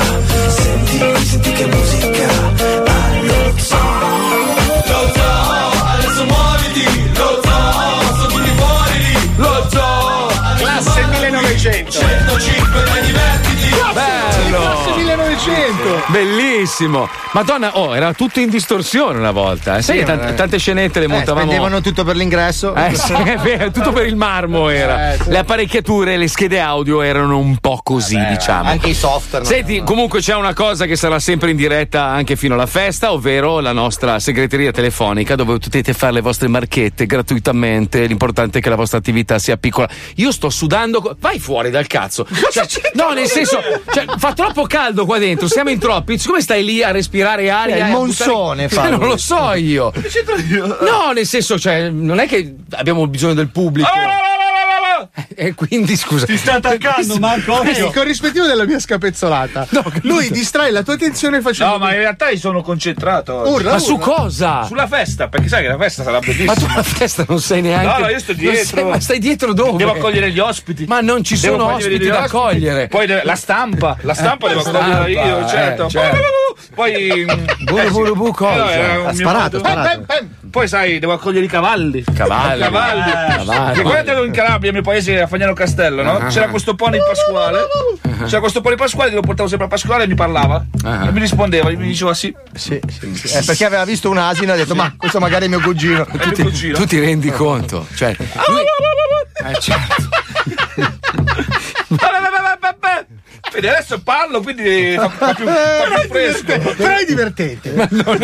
Senti, 0.49 1.25
senti 1.25 1.51
che 1.51 1.65
musica. 1.65 2.27
Allo 2.85 3.53
zoo 3.57 4.16
1900. 12.39 13.06
105 13.06 13.06
1900! 15.47 16.03
Bellissimo! 16.11 17.09
Madonna, 17.31 17.77
oh, 17.77 17.95
era 17.95 18.13
tutto 18.13 18.39
in 18.39 18.49
distorsione 18.49 19.17
una 19.19 19.31
volta. 19.31 19.77
Eh? 19.77 19.81
Sì, 19.81 19.97
Sì, 19.99 20.03
tant- 20.03 20.23
eh. 20.29 20.33
tante 20.33 20.57
scenette 20.57 20.99
le 20.99 21.05
Eh, 21.05 21.07
montavamo. 21.09 21.45
spendevano 21.45 21.81
tutto 21.81 22.03
per 22.03 22.15
l'ingresso. 22.15 22.73
Eh, 22.75 22.95
sì, 22.95 23.13
vero, 23.41 23.71
tutto 23.71 23.91
per 23.91 24.05
il 24.05 24.15
marmo 24.15 24.69
era. 24.69 25.13
Eh, 25.13 25.17
sì. 25.21 25.29
Le 25.29 25.37
apparecchiature, 25.37 26.17
le 26.17 26.27
schede 26.27 26.59
audio 26.59 27.01
erano 27.01 27.37
un 27.37 27.57
po' 27.57 27.79
così, 27.83 28.17
diciamo. 28.29 28.69
Anche 28.69 28.89
i 28.89 28.93
software. 28.93 29.43
no? 29.43 29.49
Senti, 29.49 29.81
comunque 29.83 30.19
c'è 30.19 30.35
una 30.35 30.53
cosa 30.53 30.85
che 30.85 30.95
sarà 30.95 31.19
sempre 31.19 31.51
in 31.51 31.55
diretta 31.57 32.03
anche 32.05 32.35
fino 32.35 32.53
alla 32.55 32.65
festa, 32.65 33.11
ovvero 33.11 33.59
la 33.59 33.71
nostra 33.71 34.19
segreteria 34.19 34.71
telefonica 34.71 35.35
dove 35.35 35.57
potete 35.57 35.93
fare 35.93 36.13
le 36.13 36.21
vostre 36.21 36.47
marchette 36.47 37.05
gratuitamente. 37.05 38.05
L'importante 38.05 38.59
è 38.59 38.61
che 38.61 38.69
la 38.69 38.75
vostra 38.75 38.97
attività 38.97 39.37
sia 39.39 39.57
piccola. 39.57 39.87
Io 40.15 40.31
sto 40.31 40.49
sudando. 40.49 41.15
Vai 41.19 41.39
fuori 41.39 41.69
dal 41.69 41.87
cazzo. 41.87 42.25
Cioè, 42.51 42.65
no, 42.95 43.11
nel 43.11 43.27
senso, 43.27 43.59
cioè, 43.93 44.05
fa 44.17 44.33
troppo 44.33 44.63
caldo 44.65 45.05
qua 45.05 45.17
dentro, 45.19 45.36
siamo 45.45 45.69
in 45.69 45.77
troppi. 45.77 46.17
Siccome 46.17 46.41
stai 46.41 46.63
lì 46.63 46.81
a 46.81 46.91
respirare 46.91 47.49
aria. 47.49 47.75
È 47.75 47.79
il 47.79 47.85
e 47.85 47.89
monsone, 47.89 48.67
buttare- 48.67 48.89
fa 48.89 48.95
Non 48.97 49.07
lo 49.07 49.17
so 49.17 49.53
io. 49.53 49.91
No, 50.79 51.11
nel 51.13 51.25
senso, 51.27 51.59
cioè, 51.59 51.89
non 51.89 52.19
è 52.19 52.27
che 52.27 52.55
abbiamo 52.71 53.05
bisogno 53.07 53.35
del 53.35 53.49
pubblico. 53.49 53.87
E 55.35 55.53
quindi 55.53 55.95
scusa. 55.95 56.25
Ti 56.25 56.37
sta 56.37 56.55
attaccando, 56.55 57.17
Marco? 57.17 57.61
Il 57.63 57.91
corrispettivo 57.93 58.45
della 58.45 58.65
mia 58.65 58.79
scapezzolata. 58.79 59.67
Lui 60.03 60.29
distrae 60.31 60.71
la 60.71 60.83
tua 60.83 60.93
attenzione 60.95 61.41
facendo. 61.41 61.73
No, 61.73 61.79
ma 61.79 61.91
in 61.93 61.99
realtà 61.99 62.29
io 62.29 62.37
sono 62.37 62.61
concentrato. 62.61 63.33
Urla, 63.47 63.71
Ma 63.73 63.79
su 63.79 63.93
urla. 63.93 64.05
cosa? 64.05 64.63
Sulla 64.65 64.87
festa, 64.87 65.27
perché 65.27 65.47
sai 65.47 65.61
che 65.63 65.67
la 65.69 65.77
festa 65.77 66.03
sarà 66.03 66.19
bellissima. 66.19 66.53
Ma 66.53 66.59
tu 66.59 66.65
alla 66.71 66.83
festa 66.83 67.25
non 67.27 67.39
sei 67.39 67.61
neanche. 67.61 67.87
No, 67.87 67.97
no, 67.99 68.09
io 68.09 68.19
sto 68.19 68.33
dietro. 68.33 68.63
sei- 68.75 68.83
ma 68.83 68.99
stai 68.99 69.19
dietro 69.19 69.53
dove? 69.53 69.77
Devo 69.77 69.91
accogliere 69.93 70.31
gli 70.31 70.39
ospiti. 70.39 70.85
Ma 70.87 71.01
non 71.01 71.23
ci 71.23 71.39
Devo 71.39 71.57
sono 71.57 71.73
ospiti 71.75 72.07
da 72.07 72.21
accogliere. 72.23 72.87
Poi 72.87 73.07
la 73.23 73.35
stampa, 73.35 73.97
la 74.01 74.13
stampa 74.13 74.45
Eh, 74.47 74.49
devo 74.55 74.61
accogliere 74.61 75.11
io, 75.11 75.45
eh, 75.45 75.47
certo. 75.49 75.89
certo. 75.89 76.17
Poi. 76.73 77.25
Buru 77.65 77.89
buru 77.91 78.15
bu 78.15 78.31
cosa? 78.33 78.73
Eh, 78.73 79.05
Ha 79.07 79.13
sparato, 79.13 79.59
sparato. 79.59 80.05
Poi 80.49 80.67
sai, 80.67 80.99
devo 80.99 81.13
accogliere 81.13 81.45
i 81.45 81.47
cavalli. 81.47 82.03
Cavalli. 82.15 82.61
Cavalli. 82.61 83.09
Eh, 83.09 83.35
cavalli. 83.37 83.73
Che 83.75 83.81
quando 83.83 84.11
ero 84.11 84.23
in 84.23 84.31
Calabria, 84.31 84.71
mio 84.71 84.81
paese 84.81 85.21
a 85.21 85.27
Fagnano 85.27 85.53
Castello, 85.53 86.03
no? 86.03 86.17
Ah. 86.17 86.27
C'era 86.27 86.47
questo 86.47 86.75
pony 86.75 86.99
Pasquale. 86.99 87.59
C'era 88.25 88.39
questo 88.39 88.61
pony 88.61 88.75
Pasquale, 88.75 89.11
lo 89.11 89.21
portavo 89.21 89.47
sempre 89.47 89.67
a 89.67 89.69
Pasquale 89.69 90.03
e 90.03 90.07
mi 90.07 90.15
parlava. 90.15 90.65
Ah. 90.83 91.07
E 91.07 91.11
mi 91.11 91.19
rispondeva, 91.19 91.69
mi 91.69 91.77
diceva 91.77 92.13
sì. 92.13 92.33
Sì, 92.53 92.79
sì, 92.87 93.15
sì. 93.15 93.37
Eh, 93.37 93.43
perché 93.43 93.65
aveva 93.65 93.85
visto 93.85 94.09
un 94.09 94.17
asino 94.17 94.51
e 94.51 94.53
ha 94.53 94.57
detto, 94.57 94.75
ma 94.75 94.93
questo 94.97 95.19
magari 95.19 95.45
è 95.45 95.47
mio 95.47 95.59
cugino. 95.61 96.05
Tu 96.05 96.49
ti, 96.51 96.71
tu 96.71 96.85
ti 96.85 96.99
rendi 96.99 97.29
conto? 97.31 97.85
Cioè, 97.95 98.15
lui- 98.47 99.51
Eh, 99.51 99.59
certo. 99.59 100.09
Vedi, 103.51 103.67
adesso 103.67 103.99
parlo, 104.01 104.41
quindi 104.41 104.95
fa, 104.97 105.09
fa 105.09 105.33
più, 105.33 105.45
fa 105.45 105.99
più 105.99 106.09
fresco. 106.09 106.73
Però 106.75 106.95
è 106.95 107.05
divertente. 107.05 107.73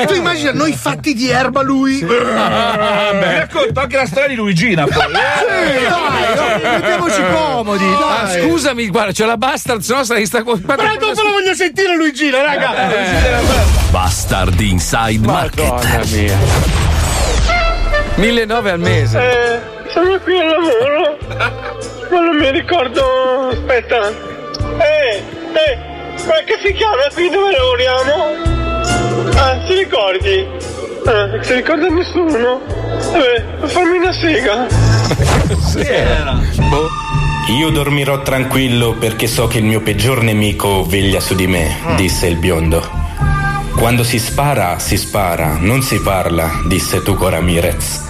Tu 0.08 0.14
immagina 0.14 0.52
noi 0.52 0.74
fatti 0.74 1.14
di 1.14 1.30
erba 1.30 1.62
lui. 1.62 2.02
Ah, 2.04 3.12
beh, 3.14 3.40
racconto 3.40 3.80
anche 3.80 3.96
la 3.98 4.06
storia 4.06 4.28
di 4.28 4.36
Luigina 4.36 4.84
poi. 4.86 4.94
Sì, 4.94 5.88
dai, 5.88 6.36
dai, 6.62 6.72
mettiamoci 6.80 7.22
comodi. 7.32 7.86
Ah, 7.86 8.24
Dai. 8.26 8.42
scusami, 8.42 8.88
guarda, 8.90 9.12
c'è 9.12 9.26
la 9.26 9.38
bastard, 9.38 9.82
se 9.82 9.94
no 9.94 10.04
sarei 10.04 10.26
sta 10.26 10.44
Però 10.44 10.56
dopo 10.60 11.22
lo 11.22 11.32
voglio 11.32 11.54
sentire 11.54 11.96
Luigina, 11.96 12.42
raga. 12.42 12.72
Bastard 13.90 14.60
Inside 14.60 15.26
Market. 15.26 15.68
Madonna 15.70 16.02
mia. 16.12 16.38
1009 18.16 18.72
al 18.72 18.80
mese. 18.80 19.20
Eh, 19.20 19.60
sono 19.92 20.20
qui 20.20 20.40
al 20.40 20.48
lavoro. 20.48 21.18
Ma 22.10 22.20
non 22.20 22.36
mi 22.38 22.52
ricordo. 22.52 23.50
Aspetta. 23.52 24.32
Eh, 24.78 25.24
eh, 25.54 25.78
ma 26.26 26.36
che 26.46 26.58
si 26.64 26.74
chiama 26.74 27.04
qui 27.14 27.30
dove 27.30 27.52
lavoriamo? 27.52 28.52
Ah, 29.36 29.58
ti 29.66 29.74
ricordi? 29.76 30.48
Ah, 31.06 31.26
non 31.28 31.44
si 31.44 31.54
ricorda 31.54 31.88
nessuno? 31.88 32.62
Vabbè, 33.12 33.68
fammi 33.68 33.98
una 33.98 34.14
sega. 34.14 34.68
Io 37.58 37.70
dormirò 37.72 38.22
tranquillo 38.22 38.94
perché 38.94 39.28
so 39.28 39.48
che 39.48 39.58
il 39.58 39.66
mio 39.66 39.82
peggior 39.82 40.24
nemico 40.24 40.86
veglia 40.86 41.20
su 41.20 41.36
di 41.36 41.46
me, 41.46 41.76
disse 41.98 42.28
il 42.28 42.38
biondo. 42.38 42.82
Quando 43.76 44.04
si 44.04 44.18
spara, 44.18 44.80
si 44.80 44.96
spara, 44.98 45.58
non 45.60 45.82
si 45.82 46.00
parla, 46.00 46.62
disse 46.66 47.04
Tuco 47.04 47.28
Ramirez. 47.28 48.02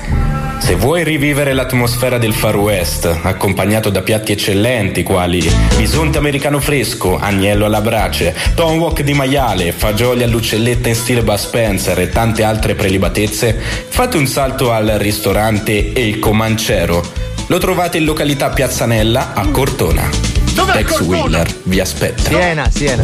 Se 0.63 0.75
vuoi 0.75 1.03
rivivere 1.03 1.51
l'atmosfera 1.51 2.17
del 2.17 2.33
Far 2.33 2.55
West, 2.55 3.19
accompagnato 3.23 3.89
da 3.89 4.01
piatti 4.01 4.31
eccellenti 4.31 5.03
quali 5.03 5.45
bisonte 5.75 6.19
americano 6.19 6.61
fresco, 6.61 7.17
agnello 7.17 7.65
alla 7.65 7.81
brace, 7.81 8.33
tom 8.55 8.93
di 9.01 9.13
maiale, 9.13 9.73
fagioli 9.73 10.23
all'uccelletta 10.23 10.87
in 10.87 10.95
stile 10.95 11.21
Bud 11.21 11.35
Spencer 11.35 11.99
e 11.99 12.07
tante 12.07 12.43
altre 12.43 12.75
prelibatezze, 12.75 13.59
fate 13.89 14.15
un 14.15 14.25
salto 14.25 14.71
al 14.71 14.87
ristorante 14.99 15.91
El 15.91 16.17
Comancero. 16.19 17.03
Lo 17.47 17.57
trovate 17.57 17.97
in 17.97 18.05
località 18.05 18.49
Piazzanella 18.49 19.33
a 19.33 19.45
Cortona. 19.49 20.32
Dov'è 20.53 20.83
Tex? 20.83 20.99
Wheeler 21.01 21.47
vi 21.63 21.79
aspetta. 21.79 22.21
Siena, 22.21 22.69
Siena. 22.69 23.03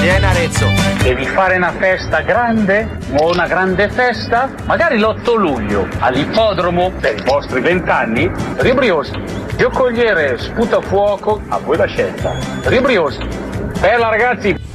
Siena, 0.00 0.28
Arezzo. 0.28 0.66
Devi 1.02 1.24
fare 1.26 1.56
una 1.56 1.72
festa 1.78 2.20
grande 2.20 2.98
o 3.18 3.30
una 3.30 3.46
grande 3.46 3.88
festa? 3.88 4.50
Magari 4.66 4.98
l'8 4.98 5.36
luglio 5.36 5.88
all'ippodromo 5.98 6.92
per 7.00 7.16
i 7.18 7.22
vostri 7.24 7.60
vent'anni? 7.60 8.30
Ribrioschi, 8.56 9.22
giocoliere 9.56 10.38
sputafuoco, 10.38 11.40
a 11.48 11.58
voi 11.58 11.76
la 11.76 11.86
scelta. 11.86 12.34
Ribrioschi, 12.64 13.26
bella 13.80 14.08
ragazzi! 14.08 14.70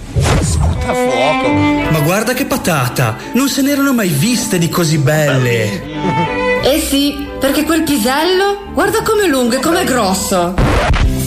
fuoco. 0.94 1.50
Ma 1.92 2.00
guarda 2.00 2.34
che 2.34 2.46
patata! 2.46 3.18
Non 3.34 3.50
se 3.50 3.62
n'erano 3.62 3.94
mai 3.94 4.10
viste 4.10 4.58
di 4.58 4.70
così 4.70 4.98
belle. 4.98 6.46
Eh 6.64 6.80
sì, 6.80 7.28
perché 7.40 7.64
quel 7.64 7.84
pisello, 7.84 8.68
guarda 8.74 9.02
com'è 9.02 9.28
lungo 9.28 9.56
e 9.56 9.60
com'è 9.60 9.84
grosso. 9.84 10.54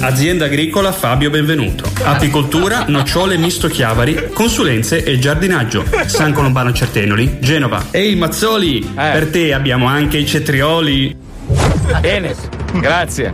Azienda 0.01 0.47
agricola 0.47 0.93
Fabio 0.93 1.31
Benvenuto. 1.31 1.89
Apicoltura, 2.03 2.85
nocciole 2.89 3.37
misto 3.37 3.69
chiavari, 3.69 4.31
consulenze 4.33 5.03
e 5.03 5.19
giardinaggio. 5.19 5.85
San 6.07 6.33
Colombano 6.33 6.73
Certenoli, 6.73 7.39
Genova. 7.41 7.87
Ehi 7.91 8.17
Mazzoli, 8.17 8.81
per 8.95 9.31
te 9.31 9.53
abbiamo 9.53 9.87
anche 9.87 10.19
i 10.19 10.27
cetrioli. 10.27 11.17
Bene, 12.01 12.35
grazie. 12.75 13.33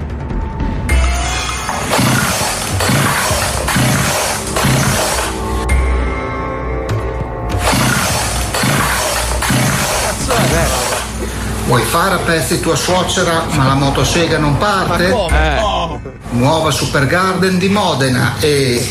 Vuoi 11.67 11.83
fare 11.83 12.15
a 12.15 12.19
pezzi 12.19 12.61
tua 12.61 12.77
suocera 12.77 13.45
ma 13.51 13.67
la 13.67 13.75
motosega 13.75 14.39
non 14.39 14.57
parte? 14.57 15.09
Eh. 15.09 16.15
Nuova 16.31 16.71
Super 16.71 17.07
Garden 17.07 17.59
di 17.59 17.69
Modena 17.69 18.37
e... 18.39 18.89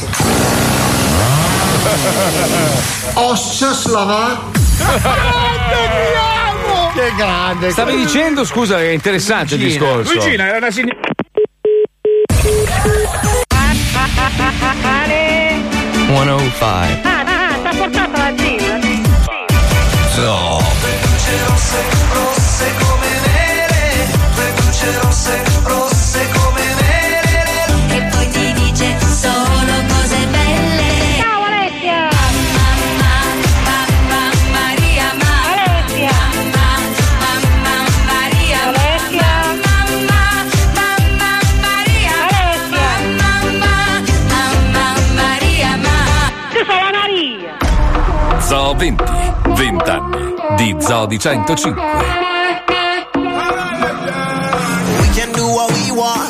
Oscia 3.14 3.72
Slava? 3.72 4.42
Che 6.94 7.14
grande. 7.16 7.72
Stavi 7.72 7.96
dicendo, 7.96 8.44
scusa, 8.44 8.80
è 8.80 8.90
interessante 8.90 9.56
il 9.56 9.62
discorso. 9.62 10.12
Luigina 10.12 10.48
era 10.48 10.58
una 10.58 10.72
signora. 10.72 11.00
Ale! 14.84 15.46
105. 16.08 16.60
Ah, 16.62 17.05
120, 48.78 48.98
20 49.56 49.90
anni 49.90 50.36
di 50.58 50.76
Zodi 50.80 51.18
105. 51.18 51.76
We 55.00 55.08
can 55.16 55.32
do 55.32 55.48
what 55.48 55.72
we 55.72 55.92
want, 55.96 56.28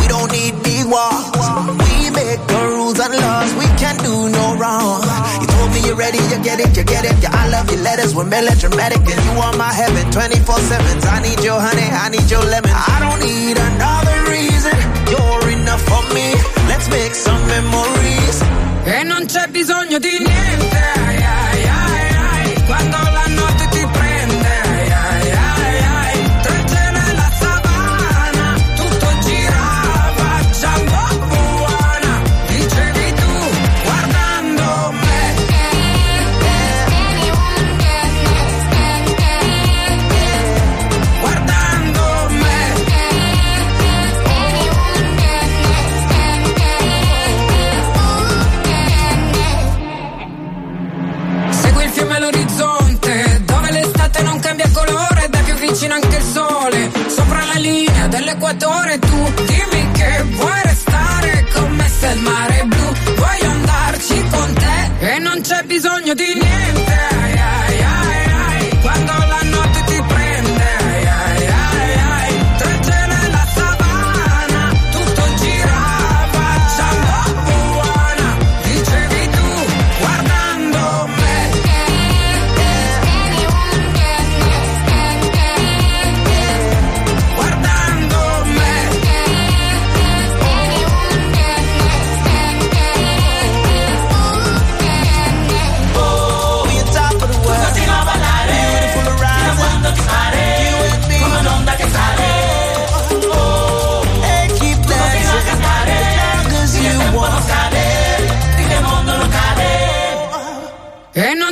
we 0.00 0.06
don't 0.08 0.30
need 0.32 0.54
big 0.62 0.84
walls. 0.86 1.30
We 1.78 2.10
make 2.10 2.42
the 2.46 2.60
rules 2.74 2.98
and 2.98 3.14
laws, 3.14 3.54
we 3.54 3.66
can 3.78 3.96
do 4.02 4.28
no 4.28 4.56
wrong. 4.58 5.00
You 5.40 5.46
told 5.46 5.70
me 5.72 5.80
you're 5.86 5.94
ready, 5.94 6.18
you 6.18 6.38
get 6.42 6.58
it, 6.58 6.76
you 6.76 6.82
get 6.82 7.04
it. 7.04 7.14
Yeah, 7.22 7.30
I 7.32 7.48
love 7.48 7.70
your 7.70 7.80
letters, 7.82 8.14
we're 8.14 8.24
melodramatic, 8.24 9.06
and 9.06 9.22
you 9.24 9.40
are 9.40 9.56
my 9.56 9.72
heaven 9.72 10.10
24 10.10 10.58
7. 10.58 11.06
I 11.06 11.22
need 11.22 11.40
your 11.44 11.60
honey, 11.60 11.86
I 11.86 12.08
need 12.10 12.28
your 12.28 12.42
lemon. 12.42 12.70
I 12.74 12.98
don't 12.98 13.20
need 13.22 13.56
another 13.58 14.18
reason, 14.34 14.74
you're 15.06 15.50
enough 15.54 15.82
for 15.86 16.02
me. 16.12 16.34
Let's 16.66 16.90
make 16.90 17.14
some 17.14 17.46
memories. 17.46 18.42
E 18.84 19.02
non 19.04 19.26
c'è 19.26 19.46
bisogno 19.48 19.98
di 19.98 20.18
niente. 20.18 20.74
Yeah. 21.18 21.45
Dell'equatore 58.56 58.98
tu 58.98 59.44
dimmi 59.44 59.92
che 59.92 60.22
vuoi 60.30 60.60
restare 60.64 61.46
con 61.52 61.70
me 61.76 61.88
se 61.88 62.06
il 62.08 62.20
mare 62.20 62.60
è 62.60 62.64
blu. 62.64 62.92
Voglio 63.16 63.50
andarci 63.50 64.24
con 64.30 64.54
te 64.54 65.06
e 65.14 65.18
non 65.18 65.40
c'è 65.40 65.62
bisogno 65.64 66.14
di 66.14 66.24
niente. 66.24 66.75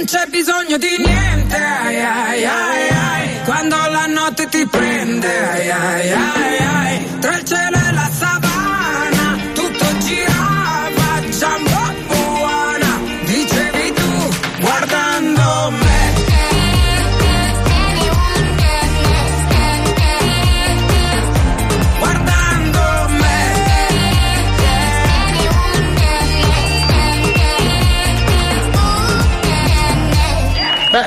Non 0.04 0.20
c'è 0.20 0.26
bisogno 0.28 0.76
di 0.76 0.96
niente, 0.98 1.56
ai 1.56 2.00
ai 2.02 2.44
ai 2.44 2.88
ai, 2.88 3.42
quando 3.44 3.76
la 3.76 4.04
notte 4.06 4.46
ti 4.48 4.66
prende, 4.66 5.48
ai 5.48 5.70
ai 5.70 6.12
ai 6.12 6.58
ai, 6.58 7.18
tra 7.20 7.36
il 7.38 7.44
cielo 7.44 7.73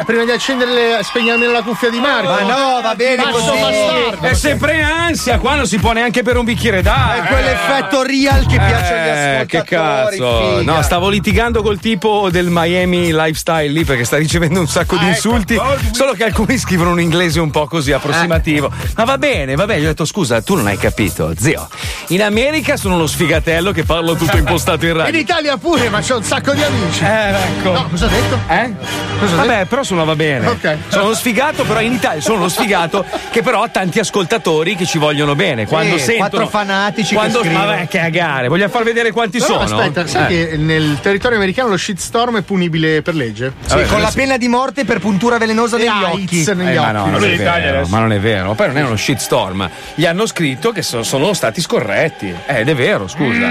prima 0.08 0.24
di 0.24 0.32
accendere 0.32 0.72
le, 0.72 1.00
spegni 1.04 1.30
almeno 1.32 1.52
la 1.52 1.62
cuffia 1.62 1.90
di 1.90 2.00
Marco. 2.00 2.30
Ma 2.32 2.40
no, 2.42 2.80
va 2.82 2.96
bene 2.96 3.24
Marco 3.24 3.40
così. 3.40 3.60
bastardo. 3.60 4.26
È 4.28 4.34
sempre 4.34 4.82
ansia, 4.82 5.38
qua 5.38 5.56
non 5.56 5.68
si 5.68 5.78
può 5.80 5.92
neanche 5.92 6.24
per 6.24 6.38
un 6.38 6.46
bicchiere 6.46 6.82
d'acqua. 6.82 7.26
È 7.26 7.28
quell'effetto 7.28 8.02
real 8.04 8.46
che 8.46 8.56
piace 8.56 8.94
agli 8.94 9.08
Eh, 9.08 9.36
ascoltatori. 9.36 9.46
che 9.48 9.64
cazzo. 9.64 10.58
figa. 10.60 10.72
No, 10.74 10.82
stavo 10.82 11.10
litigando 11.10 11.62
col 11.62 11.80
tipo 11.80 12.30
del 12.32 12.48
Miami 12.50 13.12
Lifestyle 13.12 13.68
lì 13.72 13.84
perché 13.84 14.06
sta 14.06 14.16
ricevendo 14.18 14.62
un 14.62 14.68
sacco 14.68 14.96
di 14.96 15.06
Ah, 15.06 15.10
insulti. 15.10 15.56
ecco. 15.56 15.76
Solo 15.92 16.14
che 16.14 16.24
alcuni 16.24 16.58
scrivono 16.58 16.92
un 16.92 17.02
inglese 17.02 17.42
un 17.42 17.52
po' 17.52 17.68
così 17.68 17.92
approssimativo. 17.92 18.68
Eh. 18.68 18.88
Ma 18.96 19.04
va 19.04 19.18
bene, 19.18 19.56
va 19.56 19.66
bene. 19.66 19.82
Gli 19.82 19.86
ho 19.86 19.90
detto 19.90 20.06
scusa, 20.06 20.42
tu 20.42 20.56
non 20.56 20.68
hai 20.68 20.78
capito, 20.78 21.34
zio. 21.38 21.68
In 22.08 22.24
America 22.24 22.78
sono 22.78 22.96
uno 22.96 23.08
sfigatello 23.08 23.72
che 23.74 23.84
parlo 23.84 24.16
tutto 24.16 24.38
impostato 24.38 24.86
in 24.86 24.92
In 24.92 24.98
radio. 24.98 25.20
Italia 25.20 25.58
pure, 25.58 25.90
ma 25.90 26.00
c'ho 26.00 26.16
un 26.16 26.24
sacco 26.24 26.54
di 26.54 26.64
amici. 26.64 27.04
Eh, 27.04 27.30
ecco. 27.58 27.72
No, 27.74 27.88
cosa 27.90 28.06
ha 28.06 28.10
detto? 28.10 28.40
Eh? 28.48 28.74
Cosa 29.20 29.36
Vabbè, 29.36 29.66
però 29.66 29.84
suonava 29.98 30.15
bene. 30.15 30.48
Ok. 30.48 30.78
Sono 30.90 31.06
uno 31.06 31.14
sfigato, 31.15 31.64
però 31.64 31.82
in 31.82 31.94
Italia 31.94 32.22
sono 32.22 32.38
uno 32.38 32.49
sfigato 32.49 33.03
che 33.32 33.41
però 33.41 33.64
ha 33.64 33.69
tanti 33.69 33.99
ascoltatori 33.99 34.76
che 34.76 34.86
ci 34.86 34.98
vogliono 34.99 35.34
bene. 35.36 35.65
Quando 35.65 35.98
sentono. 35.98 36.30
quattro 36.30 36.48
fanatici 36.48 37.10
che 37.10 37.15
Quando, 37.15 37.40
scrivono. 37.40 37.60
ma 37.60 37.65
vai, 37.65 37.88
che 37.88 37.99
a 37.99 38.10
gare, 38.10 38.48
voglio 38.48 38.69
far 38.69 38.84
vedere 38.84 39.11
quanti 39.11 39.40
Però 39.40 39.65
sono. 39.65 39.80
aspetta, 39.80 40.06
sai 40.06 40.24
Eh. 40.26 40.49
che 40.49 40.57
nel 40.57 40.99
territorio 41.02 41.38
americano 41.38 41.69
lo 41.69 41.78
shitstorm 41.78 42.38
è 42.38 42.41
punibile 42.41 43.02
per 43.02 43.15
legge? 43.15 43.53
Sì, 43.65 43.84
con 43.88 44.02
la 44.02 44.11
pena 44.14 44.38
di 44.38 44.48
morte 44.48 44.86
per 44.86 44.99
puntura 44.99 45.38
velenosa 45.38 45.78
negli 45.78 45.88
AIDS 45.88 46.24
occhi. 46.24 46.44
Eh, 46.48 46.53
ma 46.76 46.91
no, 46.91 47.02
occhi. 47.02 47.10
non 47.11 47.24
Italia 47.32 47.72
vero, 47.72 47.88
ma 47.88 47.99
non 47.99 48.11
è 48.14 48.19
vero. 48.19 48.53
Poi 48.53 48.68
non 48.68 48.78
è 48.78 48.84
uno 48.84 48.95
shitstorm. 48.95 49.69
Gli 49.95 50.06
hanno 50.06 50.26
scritto 50.28 50.72
che 50.72 50.82
so- 50.82 51.03
sono 51.03 51.34
stati 51.34 51.61
scorretti. 51.61 52.34
Eh, 52.45 52.60
ed 52.60 52.69
è 52.69 52.76
vero, 52.76 53.07
scusa. 53.07 53.48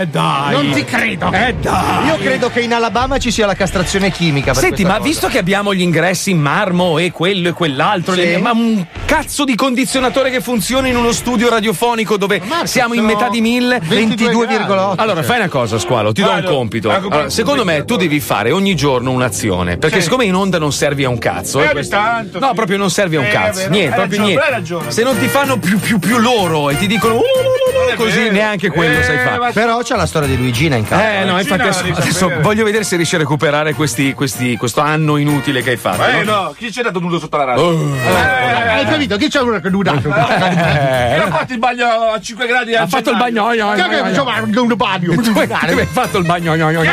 Eh, 0.00 0.06
dai. 0.06 0.52
Non 0.52 0.70
ti 0.72 0.84
credo. 0.84 1.30
Eh, 1.32 1.54
dai. 1.60 2.06
Io 2.06 2.16
credo 2.16 2.50
che 2.50 2.60
in 2.60 2.72
Alabama 2.72 3.18
ci 3.18 3.30
sia 3.30 3.46
la 3.46 3.54
castrazione 3.54 4.10
chimica. 4.10 4.52
Per 4.52 4.62
Senti, 4.62 4.82
ma 4.84 4.96
cosa. 4.96 5.02
visto 5.08 5.28
che 5.28 5.38
abbiamo 5.38 5.72
gli 5.74 5.82
ingressi 5.82 6.30
in 6.30 6.40
marmo 6.40 6.98
e 6.98 7.10
quello 7.10 7.48
e 7.48 7.52
quell'altro, 7.52 8.14
Sì. 8.14 8.20
le- 8.20 8.38
ma 8.38 8.52
un 8.52 8.84
cazzo 9.04 9.44
di 9.44 9.54
condizionatore 9.54 10.30
che 10.30 10.40
funziona 10.40 10.88
in 10.88 10.96
uno 10.96 11.12
studio 11.12 11.48
radiofonico 11.48 12.16
dove 12.16 12.40
siamo 12.64 12.94
in 12.94 13.04
metà 13.04 13.28
di 13.28 13.40
mille? 13.40 13.80
22,8. 13.86 14.94
Allora, 14.96 15.22
fai 15.22 15.38
una 15.38 15.48
cosa, 15.48 15.78
squalo, 15.78 16.12
ti 16.12 16.22
do 16.22 16.30
un 16.30 16.42
compito. 16.44 16.90
Allora, 16.90 17.30
secondo 17.30 17.64
me, 17.64 17.84
tu 17.84 17.96
devi 17.96 18.20
fare 18.20 18.50
ogni 18.52 18.74
giorno 18.74 19.10
un'azione. 19.10 19.76
Perché, 19.78 19.96
Sì. 19.96 20.02
siccome 20.04 20.24
in 20.24 20.34
onda 20.34 20.58
non 20.58 20.72
servi 20.72 21.04
a 21.04 21.08
un 21.08 21.18
cazzo, 21.18 21.60
Eh, 21.60 21.66
eh, 21.66 21.70
questo- 21.70 21.96
tanto, 21.96 22.38
no, 22.38 22.52
proprio 22.54 22.76
non 22.78 22.90
servi 22.90 23.16
a 23.16 23.20
un 23.20 23.26
Eh, 23.26 23.30
cazzo. 23.30 23.58
vero. 23.60 23.70
Niente, 23.70 23.94
proprio 23.94 24.38
ragione, 24.50 24.80
niente. 24.82 24.90
Se 24.94 25.02
non 25.02 25.18
ti 25.18 25.26
fanno 25.28 25.58
più, 25.58 25.78
più, 25.78 25.98
più 25.98 26.18
loro 26.18 26.70
e 26.70 26.76
ti 26.78 26.86
dicono 26.86 27.14
"Uh, 27.14 27.18
uh, 27.18 27.20
uh, 27.20 27.92
uh", 27.92 27.96
così, 27.96 28.18
vero. 28.18 28.32
neanche 28.32 28.70
quello 28.70 28.98
Eh, 28.98 29.02
sai 29.02 29.18
fare. 29.18 29.52
Però 29.52 29.78
c'è 29.82 29.96
la 29.96 30.06
storia 30.06 30.28
di 30.28 30.36
Luigina 30.36 30.76
in 30.76 30.86
casa. 30.86 31.20
Eh 31.20 31.24
no, 31.24 31.38
infatti 31.38 31.60
adesso, 31.62 31.84
adesso 31.94 32.32
voglio 32.40 32.64
vedere 32.64 32.84
se 32.84 32.96
riesci 32.96 33.14
a 33.14 33.18
recuperare 33.18 33.74
questi, 33.74 34.12
questi- 34.14 34.56
questo 34.56 34.80
anno 34.80 35.16
inutile 35.16 35.62
che 35.64 35.70
hai 35.70 35.76
fatto. 35.76 36.04
Eh 36.04 36.22
no? 36.22 36.32
no, 36.42 36.54
chi 36.56 36.70
c'è 36.70 36.82
dato 36.82 37.00
nudo 37.00 37.18
sotto 37.18 37.36
la 37.36 37.44
radio? 37.44 37.62
Oh. 37.64 37.96
Eh, 37.96 38.72
Hai 38.74 38.84
capito? 38.86 39.16
Chi 39.16 39.28
c'è 39.28 39.40
uno 39.40 39.58
che 39.60 39.68
nudato? 39.70 40.08
Ha 40.08 41.26
fatto 41.30 41.52
il 41.52 41.58
bagno 41.58 41.86
a 41.86 42.20
5 42.20 42.46
gradi? 42.46 42.74
Ha 42.74 42.86
fatto 42.86 43.10
il 43.10 43.16
bagno. 43.16 43.44
oi. 43.46 43.58
faceva 43.58 44.60
un 44.60 44.76
bagno? 44.76 45.12
Hai 45.12 45.86
fatto 45.86 46.18
il 46.18 46.24
bagno. 46.24 46.54
Eh? 46.54 46.88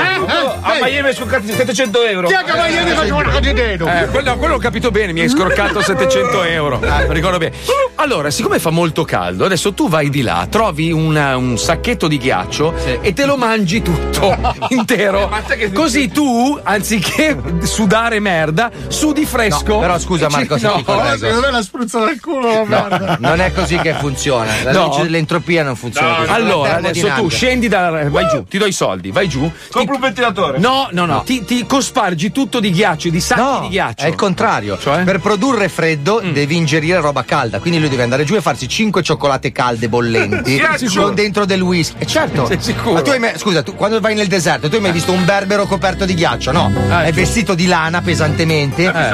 A 0.61 0.77
Miami 0.81 1.07
hai 1.10 1.14
scoccati 1.15 1.52
700 1.52 2.03
euro. 2.03 2.27
Chi 2.27 2.34
è 2.34 2.43
che 2.43 2.52
vai 2.52 2.73
ieri 2.73 2.91
faceva 2.91 3.18
una 3.18 3.30
cadedeno? 3.31 3.85
Eh, 3.88 4.07
quello, 4.07 4.38
quello 4.38 4.56
ho 4.56 4.60
capito 4.60 4.91
bene, 4.91 5.11
mi 5.14 5.22
hai 5.22 5.30
scroccato 5.30 5.81
700 5.81 6.43
euro. 6.43 6.80
Ricordo 7.10 7.38
bene. 7.38 7.56
Allora, 7.95 8.31
siccome 8.31 8.57
fa 8.60 8.69
molto 8.72 9.03
caldo, 9.03 9.45
adesso 9.45 9.73
tu 9.73 9.88
vai 9.89 10.10
di 10.10 10.22
là, 10.23 10.48
trovi 10.49 10.91
una- 10.91 11.38
un 11.38 11.57
sacchetto 11.57 12.07
di 12.07 12.18
ghiaccio 12.18 12.73
e 13.02 13.14
te 13.14 13.26
lo 13.26 13.38
mangi 13.38 13.81
tutto 13.81 14.35
intero. 14.69 15.30
Così 15.73 16.10
tu, 16.10 16.60
anziché 16.64 17.38
sudare 17.61 18.19
merda, 18.19 18.60
sudi 18.88 19.25
fresco. 19.25 19.73
No, 19.73 19.79
però 19.79 19.97
scusa, 19.99 20.29
Marco, 20.29 20.57
se 20.57 20.67
ti 20.67 20.73
No. 20.77 20.83
correggo. 20.83 21.17
Secondo 21.25 21.41
me 21.47 21.51
la 21.51 21.61
spruzza 21.61 21.99
dal 21.99 22.19
culo 22.19 22.47
la 22.53 22.63
merda. 22.65 23.17
Non 23.19 23.39
è 23.39 23.51
così 23.53 23.77
che 23.77 23.93
funziona. 23.93 24.51
La 24.63 24.71
No. 24.71 24.88
legge 24.89 25.01
dell'entropia 25.03 25.63
non 25.63 25.75
funziona 25.75 26.15
così. 26.15 26.29
Allora, 26.31 26.75
adesso 26.77 27.07
tu 27.15 27.29
scendi 27.29 27.67
da. 27.67 28.09
Vai 28.09 28.27
giù, 28.29 28.43
ti 28.43 28.57
do 28.57 28.65
i 28.65 28.71
soldi, 28.73 29.11
vai 29.11 29.27
giù. 29.29 29.49
Compro 29.71 29.95
un 29.95 30.01
ventilatore. 30.01 30.57
No, 30.59 30.88
no, 30.91 31.05
no, 31.05 31.23
Ti, 31.23 31.43
ti 31.45 31.65
cospargi 31.65 32.31
tutto 32.31 32.59
di 32.59 32.71
ghiaccio, 32.71 33.09
di 33.09 33.21
sacchi 33.21 33.41
No, 33.41 33.59
di 33.61 33.69
ghiaccio. 33.69 34.05
è 34.05 34.07
il 34.07 34.15
contrario. 34.15 34.77
Cioè? 34.77 35.03
Per 35.03 35.19
produrre 35.19 35.69
freddo 35.69 36.21
Mm. 36.23 36.31
devi 36.33 36.55
ingerire 36.55 36.99
roba 36.99 37.23
calda. 37.23 37.59
Quindi 37.59 37.79
lui 37.79 37.89
deve 37.89 38.03
andare 38.03 38.23
giù 38.23 38.35
e 38.35 38.41
farsi 38.41 38.67
5 38.67 39.01
cioccolate 39.03 39.51
calde 39.51 39.88
bollenti 39.89 40.59
con 40.95 41.13
dentro 41.13 41.45
del 41.45 41.61
whisky. 41.61 41.95
E 41.99 42.05
certo. 42.05 42.45
Sei 42.45 42.57
sicuro? 42.59 42.93
Ma 42.93 43.01
tu 43.01 43.09
hai 43.11 43.19
mai- 43.19 43.38
scusa, 43.38 43.61
tu 43.63 43.75
quando 43.75 43.99
vai 43.99 44.15
nel 44.15 44.27
deserto, 44.27 44.67
tu 44.69 44.75
hai 44.75 44.81
mai 44.81 44.91
visto 44.91 45.11
un 45.11 45.23
berbero 45.25 45.65
coperto 45.65 46.05
di 46.05 46.13
ghiaccio? 46.13 46.51
No. 46.51 46.71
Eh, 46.89 47.05
è 47.05 47.11
vestito 47.11 47.53
di 47.53 47.65
lana 47.67 48.01
pesantemente, 48.01 48.51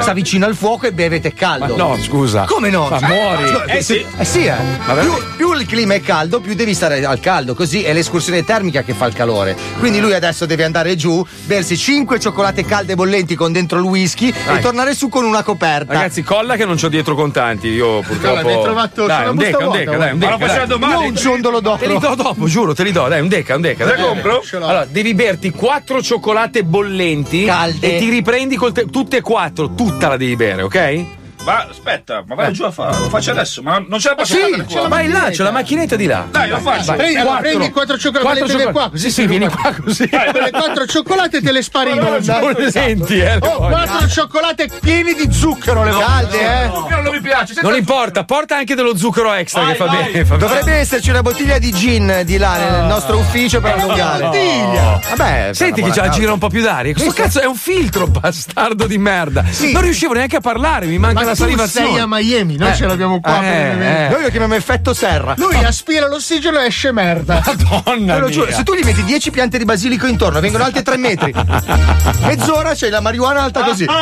sta 0.00 0.12
vicino 0.12 0.46
al 0.46 0.54
fuoco 0.54 0.86
e 0.86 0.92
beve 0.92 1.20
tè 1.20 1.32
caldo. 1.32 1.76
Ma 1.76 1.82
no, 1.84 1.98
scusa. 2.02 2.44
Come 2.48 2.70
no? 2.70 2.88
Ma 2.88 2.98
muori. 3.00 3.44
Eh 3.66 3.82
sì, 3.82 4.04
eh 4.16 4.24
sì, 4.24 4.44
eh. 4.44 4.54
Più, 5.00 5.12
più 5.36 5.52
il 5.54 5.66
clima 5.66 5.94
è 5.94 6.00
caldo, 6.00 6.40
più 6.40 6.54
devi 6.54 6.74
stare 6.74 7.04
al 7.04 7.20
caldo, 7.20 7.54
così 7.54 7.82
è 7.82 7.92
l'escursione 7.92 8.44
termica 8.44 8.82
che 8.82 8.92
fa 8.94 9.06
il 9.06 9.14
calore. 9.14 9.56
Quindi 9.78 10.00
lui 10.00 10.14
adesso 10.14 10.46
deve 10.46 10.64
andare 10.64 10.96
giù, 10.96 11.24
bersi 11.44 11.76
5 11.76 12.18
cioccolate 12.18 12.64
calde 12.64 12.94
bollenti 12.94 13.34
con 13.34 13.52
dentro 13.52 13.78
il 13.78 13.84
whisky 13.84 14.32
Dai. 14.32 14.58
e 14.58 14.60
tornare 14.60 14.94
su 14.94 15.08
con 15.08 15.24
una 15.24 15.42
coperta. 15.42 15.92
Ragazzi, 15.92 16.22
colla 16.22 16.56
che 16.56 16.64
non 16.64 16.76
c'ho 16.76 16.88
dietro 16.88 17.14
contanti. 17.14 17.68
Io 17.68 18.00
purtroppo. 18.00 18.26
Allora, 18.38 18.42
mi 18.42 18.52
hai 18.54 18.62
trovato 18.62 19.06
dai, 19.06 19.28
un 19.28 19.36
deca, 19.36 19.66
un 19.66 19.72
deca, 19.72 19.96
dai, 19.96 20.12
un 20.12 20.18
Ma 20.18 20.24
deca. 20.26 20.30
lo 20.30 20.38
facciamo 20.38 20.58
dai. 20.58 20.66
domani. 20.66 20.92
Io 21.02 21.08
un 21.08 21.16
ciondolo 21.16 21.60
dopo. 21.60 21.78
Te 21.78 21.86
li 21.86 21.98
do 21.98 22.14
dopo, 22.14 22.46
giuro, 22.46 22.74
te 22.74 22.82
li 22.82 22.92
do, 22.92 23.08
dai, 23.08 23.20
un 23.20 23.28
deca, 23.28 23.54
un 23.54 23.60
deca. 23.60 23.86
Te 23.86 24.00
compro? 24.00 24.42
Allora, 24.52 24.84
devi 24.84 25.14
berti 25.14 25.50
quattro 25.50 26.02
cioccolate 26.02 26.64
bollenti 26.64 27.44
Calde. 27.44 27.96
e 27.96 27.98
ti 27.98 28.08
riprendi 28.08 28.56
col 28.56 28.72
te- 28.72 28.86
tutte 28.86 29.17
e 29.18 29.22
quattro, 29.22 29.74
tutta 29.74 30.08
la 30.08 30.16
devi 30.16 30.36
bere, 30.36 30.62
ok? 30.62 31.17
Ma 31.48 31.66
aspetta, 31.70 32.22
ma 32.26 32.34
vado 32.34 32.50
giù 32.50 32.64
a 32.64 32.70
farlo. 32.70 33.04
Lo 33.04 33.08
faccio 33.08 33.30
adesso, 33.30 33.62
ma 33.62 33.82
non 33.86 33.98
ce 33.98 34.10
la 34.10 34.14
posso 34.16 34.34
Sì, 34.34 34.40
fare 34.40 34.56
la 34.58 34.64
qua. 34.64 34.88
Vai 34.88 35.08
là, 35.08 35.28
c'è 35.30 35.42
la 35.42 35.50
macchinetta 35.50 35.96
di 35.96 36.04
là. 36.04 36.26
Dai, 36.30 36.50
lo 36.50 36.58
faccio. 36.58 36.84
Vai, 36.84 36.96
Prendi, 36.98 37.22
quattro. 37.22 37.40
prendi 37.40 37.70
quattro 37.70 37.98
cioccolate, 37.98 38.24
Quattro 38.26 38.46
cioccolate. 38.48 38.72
qua, 38.72 38.90
così 38.90 39.02
Sì, 39.04 39.10
sì, 39.10 39.26
vieni 39.26 39.48
qua 39.48 39.74
così. 39.82 40.08
Quelle 40.08 40.50
quattro 40.50 40.86
cioccolate 40.86 41.40
te 41.40 41.50
le 41.52 41.62
spari 41.62 41.92
in 41.92 42.00
onda. 42.02 42.40
Non 42.40 42.52
le 42.52 42.70
senti, 42.70 43.18
eh. 43.18 43.36
Oh, 43.40 43.66
quattro 43.68 44.06
cioccolate 44.08 44.68
pieni 44.80 45.14
di 45.14 45.32
zucchero 45.32 45.84
le. 45.84 45.90
Calde, 45.98 46.38
eh? 46.64 46.66
No, 46.66 46.86
non 47.02 47.12
mi 47.14 47.20
piace. 47.22 47.54
Non 47.62 47.74
importa, 47.76 48.24
porta 48.24 48.56
anche 48.56 48.74
dello 48.74 48.94
zucchero 48.94 49.32
extra 49.32 49.62
Vai, 49.62 49.70
che 49.70 49.76
fa 49.78 49.84
vai. 49.86 50.10
bene. 50.12 50.36
Dovrebbe 50.36 50.72
esserci 50.74 51.08
una 51.08 51.22
bottiglia 51.22 51.58
di 51.58 51.72
gin 51.72 52.22
di 52.26 52.36
là 52.36 52.56
nel 52.58 52.84
nostro 52.84 53.16
ufficio 53.16 53.62
per 53.62 53.72
allungare. 53.78 54.24
Bottiglia. 54.24 55.00
Vabbè, 55.16 55.50
Senti 55.54 55.80
che 55.82 55.90
già 55.92 56.10
gira 56.10 56.30
un 56.30 56.38
po' 56.38 56.48
più 56.48 56.60
d'aria. 56.60 56.92
Questo 56.92 57.12
cazzo 57.12 57.40
è 57.40 57.46
un 57.46 57.56
filtro, 57.56 58.06
bastardo 58.20 58.86
di 58.86 58.98
merda. 58.98 59.44
Sì. 59.48 59.72
Non 59.72 59.80
riuscivo 59.80 60.12
neanche 60.12 60.36
a 60.36 60.40
parlare, 60.40 60.84
mi 60.84 60.98
manca 60.98 61.20
Ma 61.24 61.26
tu 61.38 61.50
salivazione. 61.50 61.88
sei 61.90 61.98
a 61.98 62.06
Miami, 62.06 62.56
noi 62.56 62.70
Eh. 62.70 62.74
ce 62.74 62.86
l'abbiamo 62.86 63.20
qua. 63.20 63.42
Eh, 63.42 64.06
eh. 64.06 64.08
Noi 64.10 64.22
lo 64.22 64.28
chiamiamo 64.30 64.54
effetto 64.54 64.92
serra. 64.94 65.34
Lui 65.36 65.54
aspira 65.56 66.06
l'ossigeno 66.08 66.60
e 66.60 66.66
esce 66.66 66.92
merda. 66.92 67.42
Madonna 67.44 68.14
Te 68.14 68.20
lo 68.20 68.26
mia. 68.26 68.34
giuro, 68.34 68.52
se 68.52 68.62
tu 68.62 68.74
gli 68.74 68.84
metti 68.84 69.02
10 69.04 69.30
piante 69.30 69.58
di 69.58 69.64
basilico 69.64 70.06
intorno, 70.06 70.40
vengono 70.40 70.64
alte 70.64 70.82
3 70.82 70.96
metri. 70.96 71.32
Mezz'ora 72.24 72.72
c'è 72.74 72.88
la 72.90 73.00
marijuana 73.00 73.42
alta 73.42 73.62
così. 73.62 73.86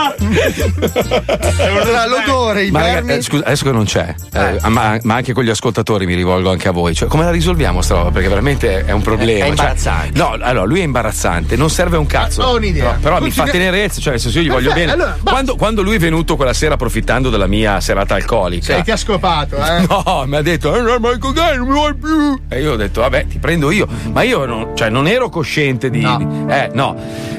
L'odore, 2.09 2.65
i 2.65 2.71
Ma 2.71 2.81
raga, 2.81 2.93
vermi. 2.95 3.13
eh, 3.15 3.23
scusa, 3.23 3.45
adesso 3.45 3.65
che 3.65 3.73
non 3.73 3.85
c'è, 3.85 4.15
eh, 4.33 4.59
ma, 4.69 4.99
ma 5.03 5.15
anche 5.15 5.33
con 5.33 5.45
gli 5.45 5.51
ascoltatori 5.51 6.07
mi 6.07 6.15
rivolgo 6.15 6.51
anche 6.51 6.69
a 6.69 6.73
voi. 6.73 6.95
Cioè, 6.95 7.09
come 7.09 7.25
la 7.25 7.31
risolviamo 7.31 7.83
sta 7.83 7.95
roba? 7.95 8.11
Perché 8.11 8.29
veramente 8.29 8.85
è 8.85 8.93
un 8.93 9.03
problema. 9.03 9.25
È 9.37 9.41
Cioè, 9.41 9.49
imbarazzante. 9.49 10.19
no, 10.19 10.37
allora 10.41 10.65
lui 10.65 10.81
è 10.81 10.85
imbarazzante, 10.85 11.57
non 11.57 11.71
serve 11.71 11.97
a 11.97 11.99
un 11.99 12.07
cazzo. 12.07 12.43
Ho 12.43 12.57
un'idea. 12.57 12.85
Però, 12.91 12.99
però 13.17 13.21
mi 13.21 13.31
fa 13.31 13.45
tenerezza, 13.45 14.01
cioè, 14.01 14.19
senso 14.19 14.39
io 14.39 14.45
gli 14.45 14.51
voglio 14.51 14.69
Perfetto, 14.73 14.91
bene. 14.97 15.03
allora, 15.03 15.19
quando, 15.23 15.57
quando 15.57 15.83
lui 15.83 15.97
è 15.97 15.99
venuto 15.99 16.37
quella 16.37 16.53
sera 16.55 16.75
approfittando 16.75 17.26
della 17.31 17.47
mia 17.47 17.81
serata 17.81 18.15
alcolica. 18.15 18.65
Sei, 18.75 18.83
ti 18.83 18.91
ha 18.91 18.97
scopato, 18.97 19.57
eh? 19.57 19.87
No, 19.89 20.25
mi 20.27 20.37
ha 20.37 20.43
detto, 20.43 20.75
eh, 20.75 20.81
no, 20.81 20.99
ma 20.99 21.17
cocaina 21.19 21.57
non 21.57 21.67
mi 21.69 21.73
vuoi 21.75 21.95
più. 21.95 22.41
E 22.49 22.61
io 22.61 22.73
ho 22.73 22.77
detto, 22.77 23.01
vabbè, 23.01 23.27
ti 23.27 23.39
prendo 23.39 23.71
io. 23.71 23.87
Ma 24.13 24.23
io 24.23 24.45
non, 24.45 24.71
cioè, 24.75 24.89
non 24.91 25.07
ero 25.07 25.29
cosciente 25.29 25.91
di. 25.91 26.01
No. 26.01 26.17
di- 26.19 26.53
eh, 26.53 26.71
no. 26.73 26.97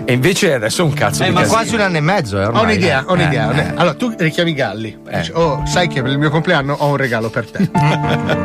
E 0.10 0.14
invece 0.14 0.54
adesso 0.54 0.84
è 0.84 0.86
un 0.86 0.94
cazzo 0.94 1.24
di 1.24 1.32
ma 1.32 1.42
casino. 1.42 1.58
quasi 1.58 1.76
un 1.76 1.82
anno 1.82 1.98
e 1.98 2.00
mezzo, 2.00 2.40
eh, 2.40 2.46
Ho 2.46 2.48
ormai. 2.48 2.64
un'idea, 2.64 3.04
ho 3.06 3.10
eh. 3.10 3.14
un'idea. 3.22 3.52
Eh, 3.52 3.60
eh. 3.60 3.72
Allora, 3.76 3.94
tu 3.94 4.14
richiami 4.18 4.54
Galli. 4.54 4.98
Dici, 5.12 5.32
oh, 5.34 5.64
sai 5.66 5.90
che 5.90 6.02
per 6.02 6.12
il 6.12 6.18
mio 6.18 6.30
compleanno 6.30 6.74
ho 6.80 6.88
un 6.88 6.96
regalo 6.96 7.30
per 7.30 7.52
te. 7.52 7.70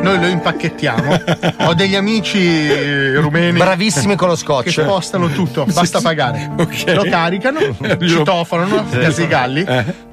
Noi 0.02 0.18
lo 0.18 0.26
impacchettiamo. 0.26 1.20
Ho 1.58 1.74
degli 1.74 1.94
amici 1.94 3.14
rumeni. 3.14 3.56
Bravissimi 3.58 4.16
con 4.16 4.26
lo 4.28 4.34
scotch. 4.34 4.64
Che 4.64 4.70
spostano 4.72 5.28
tutto, 5.28 5.64
basta 5.72 6.00
pagare. 6.00 6.50
Lo 6.56 7.04
caricano, 7.08 7.60
citofonano 8.00 8.84
di 8.90 9.26
Galli. 9.28 9.64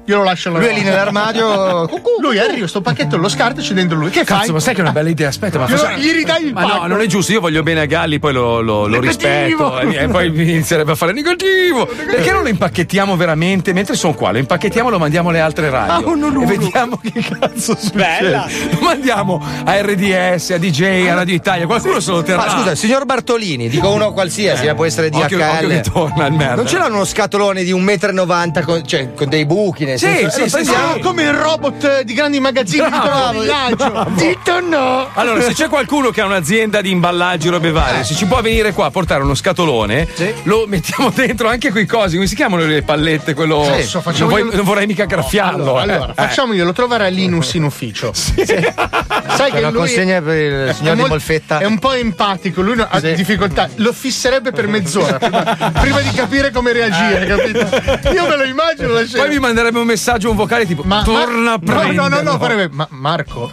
Io 0.06 0.16
lo 0.16 0.24
lascio 0.24 0.50
Lui 0.50 0.64
è 0.66 0.72
lì 0.72 0.82
nell'armadio. 0.82 1.88
Lui 2.20 2.38
arriva, 2.38 2.66
sto 2.66 2.80
pacchetto 2.80 3.16
lo 3.16 3.28
scarta 3.28 3.60
e 3.60 3.64
c'è 3.64 3.74
dentro 3.74 3.96
lui. 3.98 4.10
Che 4.10 4.24
Cazzo, 4.24 4.44
fai? 4.44 4.52
ma 4.52 4.60
sai 4.60 4.74
che 4.74 4.80
è 4.80 4.82
una 4.82 4.92
bella 4.92 5.08
idea? 5.08 5.28
Aspetta, 5.28 5.58
ma 5.58 5.66
facciamo- 5.66 5.96
gli 5.98 6.10
ridai 6.12 6.46
il 6.46 6.52
Ma 6.52 6.62
no, 6.62 6.68
pacco. 6.68 6.86
non 6.86 7.00
è 7.00 7.06
giusto, 7.06 7.32
io 7.32 7.40
voglio 7.40 7.62
bene 7.62 7.80
a 7.80 7.84
Galli, 7.86 8.18
poi 8.18 8.32
lo, 8.32 8.60
lo- 8.60 8.86
lo 8.88 9.00
rispetto 9.00 9.78
e, 9.80 9.94
e 9.94 10.08
poi 10.08 10.30
mi 10.30 10.42
inizierebbe 10.50 10.92
a 10.92 10.94
fare 10.96 11.12
negativo. 11.44 11.86
Perché 11.86 12.30
non 12.32 12.42
lo 12.42 12.48
impacchettiamo 12.48 13.16
veramente? 13.16 13.72
Mentre 13.72 13.94
sono 13.96 14.14
qua, 14.14 14.30
lo 14.32 14.38
impacchettiamo 14.38 14.88
e 14.88 14.92
lo 14.92 14.98
mandiamo 14.98 15.28
alle 15.30 15.40
altre 15.40 15.70
radio. 15.70 15.92
Ah, 15.92 16.10
uno, 16.10 16.26
uno. 16.28 16.42
E 16.42 16.46
vediamo 16.46 16.96
che 17.02 17.12
cazzo 17.12 17.76
succede. 17.78 17.92
Bella. 18.20 18.46
Lo 18.70 18.80
mandiamo 18.80 19.42
a 19.64 19.80
RDS, 19.80 20.50
a 20.50 20.58
DJ, 20.58 21.06
a 21.08 21.14
Radio 21.14 21.34
Italia, 21.34 21.66
qualcuno 21.66 22.00
se 22.00 22.10
lo 22.10 22.22
terrà. 22.22 22.44
Ma 22.44 22.48
scusa, 22.50 22.74
signor 22.74 23.04
Bartolini, 23.04 23.68
dico 23.68 23.90
uno 23.90 24.12
qualsiasi, 24.12 24.66
Eh. 24.66 24.70
eh, 24.70 24.74
può 24.74 24.84
essere 24.84 25.08
Occhio- 25.12 25.20
occhio 25.24 25.38
DHL. 25.38 25.68
che 25.68 25.80
torna 25.90 26.26
il 26.26 26.32
merda. 26.34 26.54
Non 26.56 26.66
ce 26.66 26.78
l'hanno 26.78 26.94
uno 26.96 27.04
scatolone 27.04 27.62
di 27.62 27.72
1,90 27.72 28.60
m 28.60 28.64
con, 28.64 28.86
cioè, 28.86 29.14
con 29.14 29.28
dei 29.28 29.46
buchi 29.46 29.84
nel 29.84 29.98
Sì, 29.98 30.06
senso, 30.06 30.30
sì, 30.30 30.36
eh, 30.38 30.42
lo 30.42 30.48
sì, 30.48 30.52
prendiamo. 30.54 30.92
Ah, 30.92 30.98
come 31.00 31.22
il 31.22 31.32
robot 31.32 32.02
di 32.02 32.14
grandi 32.14 32.40
magazzini 32.40 32.84
di 32.84 32.90
Bravo, 32.90 33.40
villaggio. 33.40 33.76
bravo. 33.76 34.10
Dito 34.10 34.60
no. 34.60 35.08
Allora, 35.14 35.40
se 35.42 35.52
c'è 35.54 35.68
qualcuno 35.68 36.10
che 36.10 36.20
ha 36.20 36.26
un'azienda 36.26 36.80
di 36.80 36.90
imballaggi 36.90 37.48
e 37.48 37.50
robe 37.50 37.70
varie, 37.70 38.04
se 38.04 38.14
ci 38.14 38.26
può 38.26 38.40
venire 38.40 38.72
qua 38.72 38.86
a 38.86 38.90
portare 38.90 39.22
uno 39.22 39.34
scatolone, 39.34 40.08
lo 40.44 40.64
mettiamo 40.66 41.10
dentro 41.10 41.28
anche 41.48 41.70
quei 41.70 41.86
cosi, 41.86 42.14
come 42.16 42.26
si 42.26 42.34
chiamano 42.34 42.64
le 42.64 42.82
pallette? 42.82 43.34
Quello. 43.34 43.64
Sì, 43.78 43.82
so, 43.84 44.02
non, 44.04 44.28
vuoi- 44.28 44.42
io- 44.42 44.50
non 44.54 44.64
vorrei 44.64 44.86
mica 44.86 45.04
graffiarlo. 45.04 45.76
Allora, 45.76 45.80
eh. 45.84 45.94
allora, 45.96 46.10
Eh. 46.12 46.14
facciamoglielo 46.26 46.72
trovare 46.72 47.04
a 47.06 47.08
Linus 47.08 47.54
in 47.54 47.64
ufficio. 47.64 48.12
Sai 48.14 49.50
Per 49.50 49.50
che 49.52 49.60
la 49.60 49.70
lui 49.70 49.78
consegna 49.78 50.20
per 50.20 50.36
il 50.68 50.74
signor 50.74 50.94
di 50.94 51.00
mol- 51.00 51.10
Molfetta. 51.10 51.58
È 51.58 51.64
un 51.64 51.78
po' 51.78 51.92
empatico, 51.92 52.60
lui 52.62 52.76
no- 52.76 52.86
ha 52.88 53.00
difficoltà. 53.00 53.68
Lo 53.76 53.92
fisserebbe 53.92 54.50
per 54.52 54.66
mezz'ora 54.66 55.18
prima, 55.18 55.72
prima 55.80 56.00
di 56.00 56.10
capire 56.10 56.50
come 56.50 56.72
reagire, 56.72 57.26
capito? 57.26 58.10
Io 58.12 58.26
me 58.28 58.36
lo 58.36 58.44
immagino 58.44 58.88
la 58.92 59.04
scena. 59.04 59.22
Poi 59.24 59.32
mi 59.32 59.38
manderebbe 59.38 59.78
un 59.78 59.86
messaggio, 59.86 60.30
un 60.30 60.36
vocale 60.36 60.66
tipo: 60.66 60.82
Ma- 60.84 61.02
Torna 61.02 61.52
a 61.52 61.60
ma- 61.62 61.72
no, 61.72 61.78
prenderlo. 61.80 62.08
no, 62.08 62.16
no, 62.22 62.30
no, 62.32 62.38
farebbe. 62.38 62.68
Ma 62.72 62.86
Marco, 62.90 63.52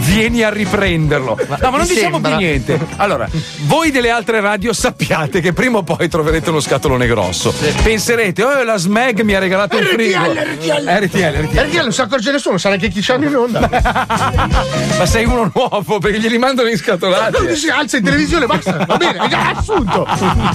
Vieni 0.00 0.42
a 0.42 0.50
riprenderlo. 0.50 1.38
No, 1.48 1.56
ma 1.70 1.76
non 1.78 1.86
diciamo 1.86 2.12
sembra. 2.14 2.30
più 2.36 2.38
niente. 2.46 2.78
Allora, 2.96 3.28
voi 3.62 3.90
delle 3.90 4.10
altre 4.10 4.40
radio 4.40 4.72
sappiate 4.72 5.40
che 5.40 5.52
prima 5.52 5.78
o 5.78 5.82
poi 5.82 6.08
troverete 6.08 6.50
uno 6.50 6.60
scatolone 6.72 7.06
grosso. 7.06 7.52
Penserete, 7.82 8.42
oh, 8.42 8.62
la 8.62 8.78
Smeg 8.78 9.20
mi 9.20 9.34
ha 9.34 9.38
regalato 9.38 9.76
un 9.76 9.84
frigo. 9.84 10.22
RTL, 10.24 10.38
RTL. 10.38 11.04
RTL, 11.04 11.44
RTL. 11.44 11.82
non 11.82 11.92
si 11.92 12.00
accorge 12.00 12.32
nessuno, 12.32 12.56
sarà 12.56 12.76
che 12.76 12.88
chi 12.88 13.02
c'hanno 13.02 13.26
in 13.26 13.36
onda. 13.36 13.68
Ma 14.98 15.04
sei 15.04 15.26
uno 15.26 15.50
nuovo 15.54 15.98
perché 15.98 16.18
glieli 16.18 16.38
mandano 16.38 16.70
in 16.70 16.78
scatolati. 16.78 17.44
Lui 17.44 17.56
si 17.56 17.68
alza 17.68 17.98
in 17.98 18.04
televisione, 18.04 18.46
basta, 18.46 18.84
va 18.86 18.96
bene, 18.96 19.18
assunto. 19.54 20.06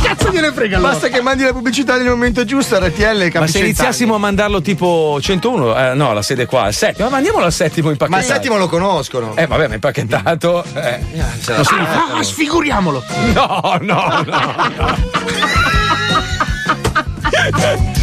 Cazzo 0.02 0.32
gliene 0.32 0.52
frega 0.52 0.78
allora. 0.78 0.94
Basta 0.94 1.08
che 1.10 1.22
mandi 1.22 1.44
la 1.44 1.54
pubblicità 1.54 1.98
nel 1.98 2.08
momento 2.08 2.44
giusto, 2.46 2.84
RTL 2.84 3.30
Ma 3.38 3.46
se 3.46 3.60
iniziassimo 3.60 4.16
a 4.16 4.18
mandarlo 4.18 4.60
tipo 4.62 5.20
101, 5.22 5.78
eh, 5.78 5.94
no, 5.94 6.14
la 6.14 6.24
sede 6.24 6.48
qua, 6.48 6.64
al 6.64 6.74
settimo, 6.74 7.10
ma 7.10 7.16
mandiamolo 7.16 7.46
al 7.46 7.54
settimo 7.54 7.88
Ma 7.88 7.92
impacchettato. 7.92 8.26
il 8.26 8.34
settimo 8.34 8.58
lo 8.58 8.68
conoscono. 8.68 9.36
Eh, 9.36 9.46
vabbè, 9.46 9.68
ma 9.68 9.74
impacchettato. 9.76 10.64
Eh. 10.74 11.00
Si- 11.42 11.76
Ah, 12.18 12.24
sfiguriamolo. 12.24 13.04
No, 13.34 13.78
no, 13.82 14.24
no. 14.26 14.56
Mica 14.66 15.17
Yeah. 17.56 17.97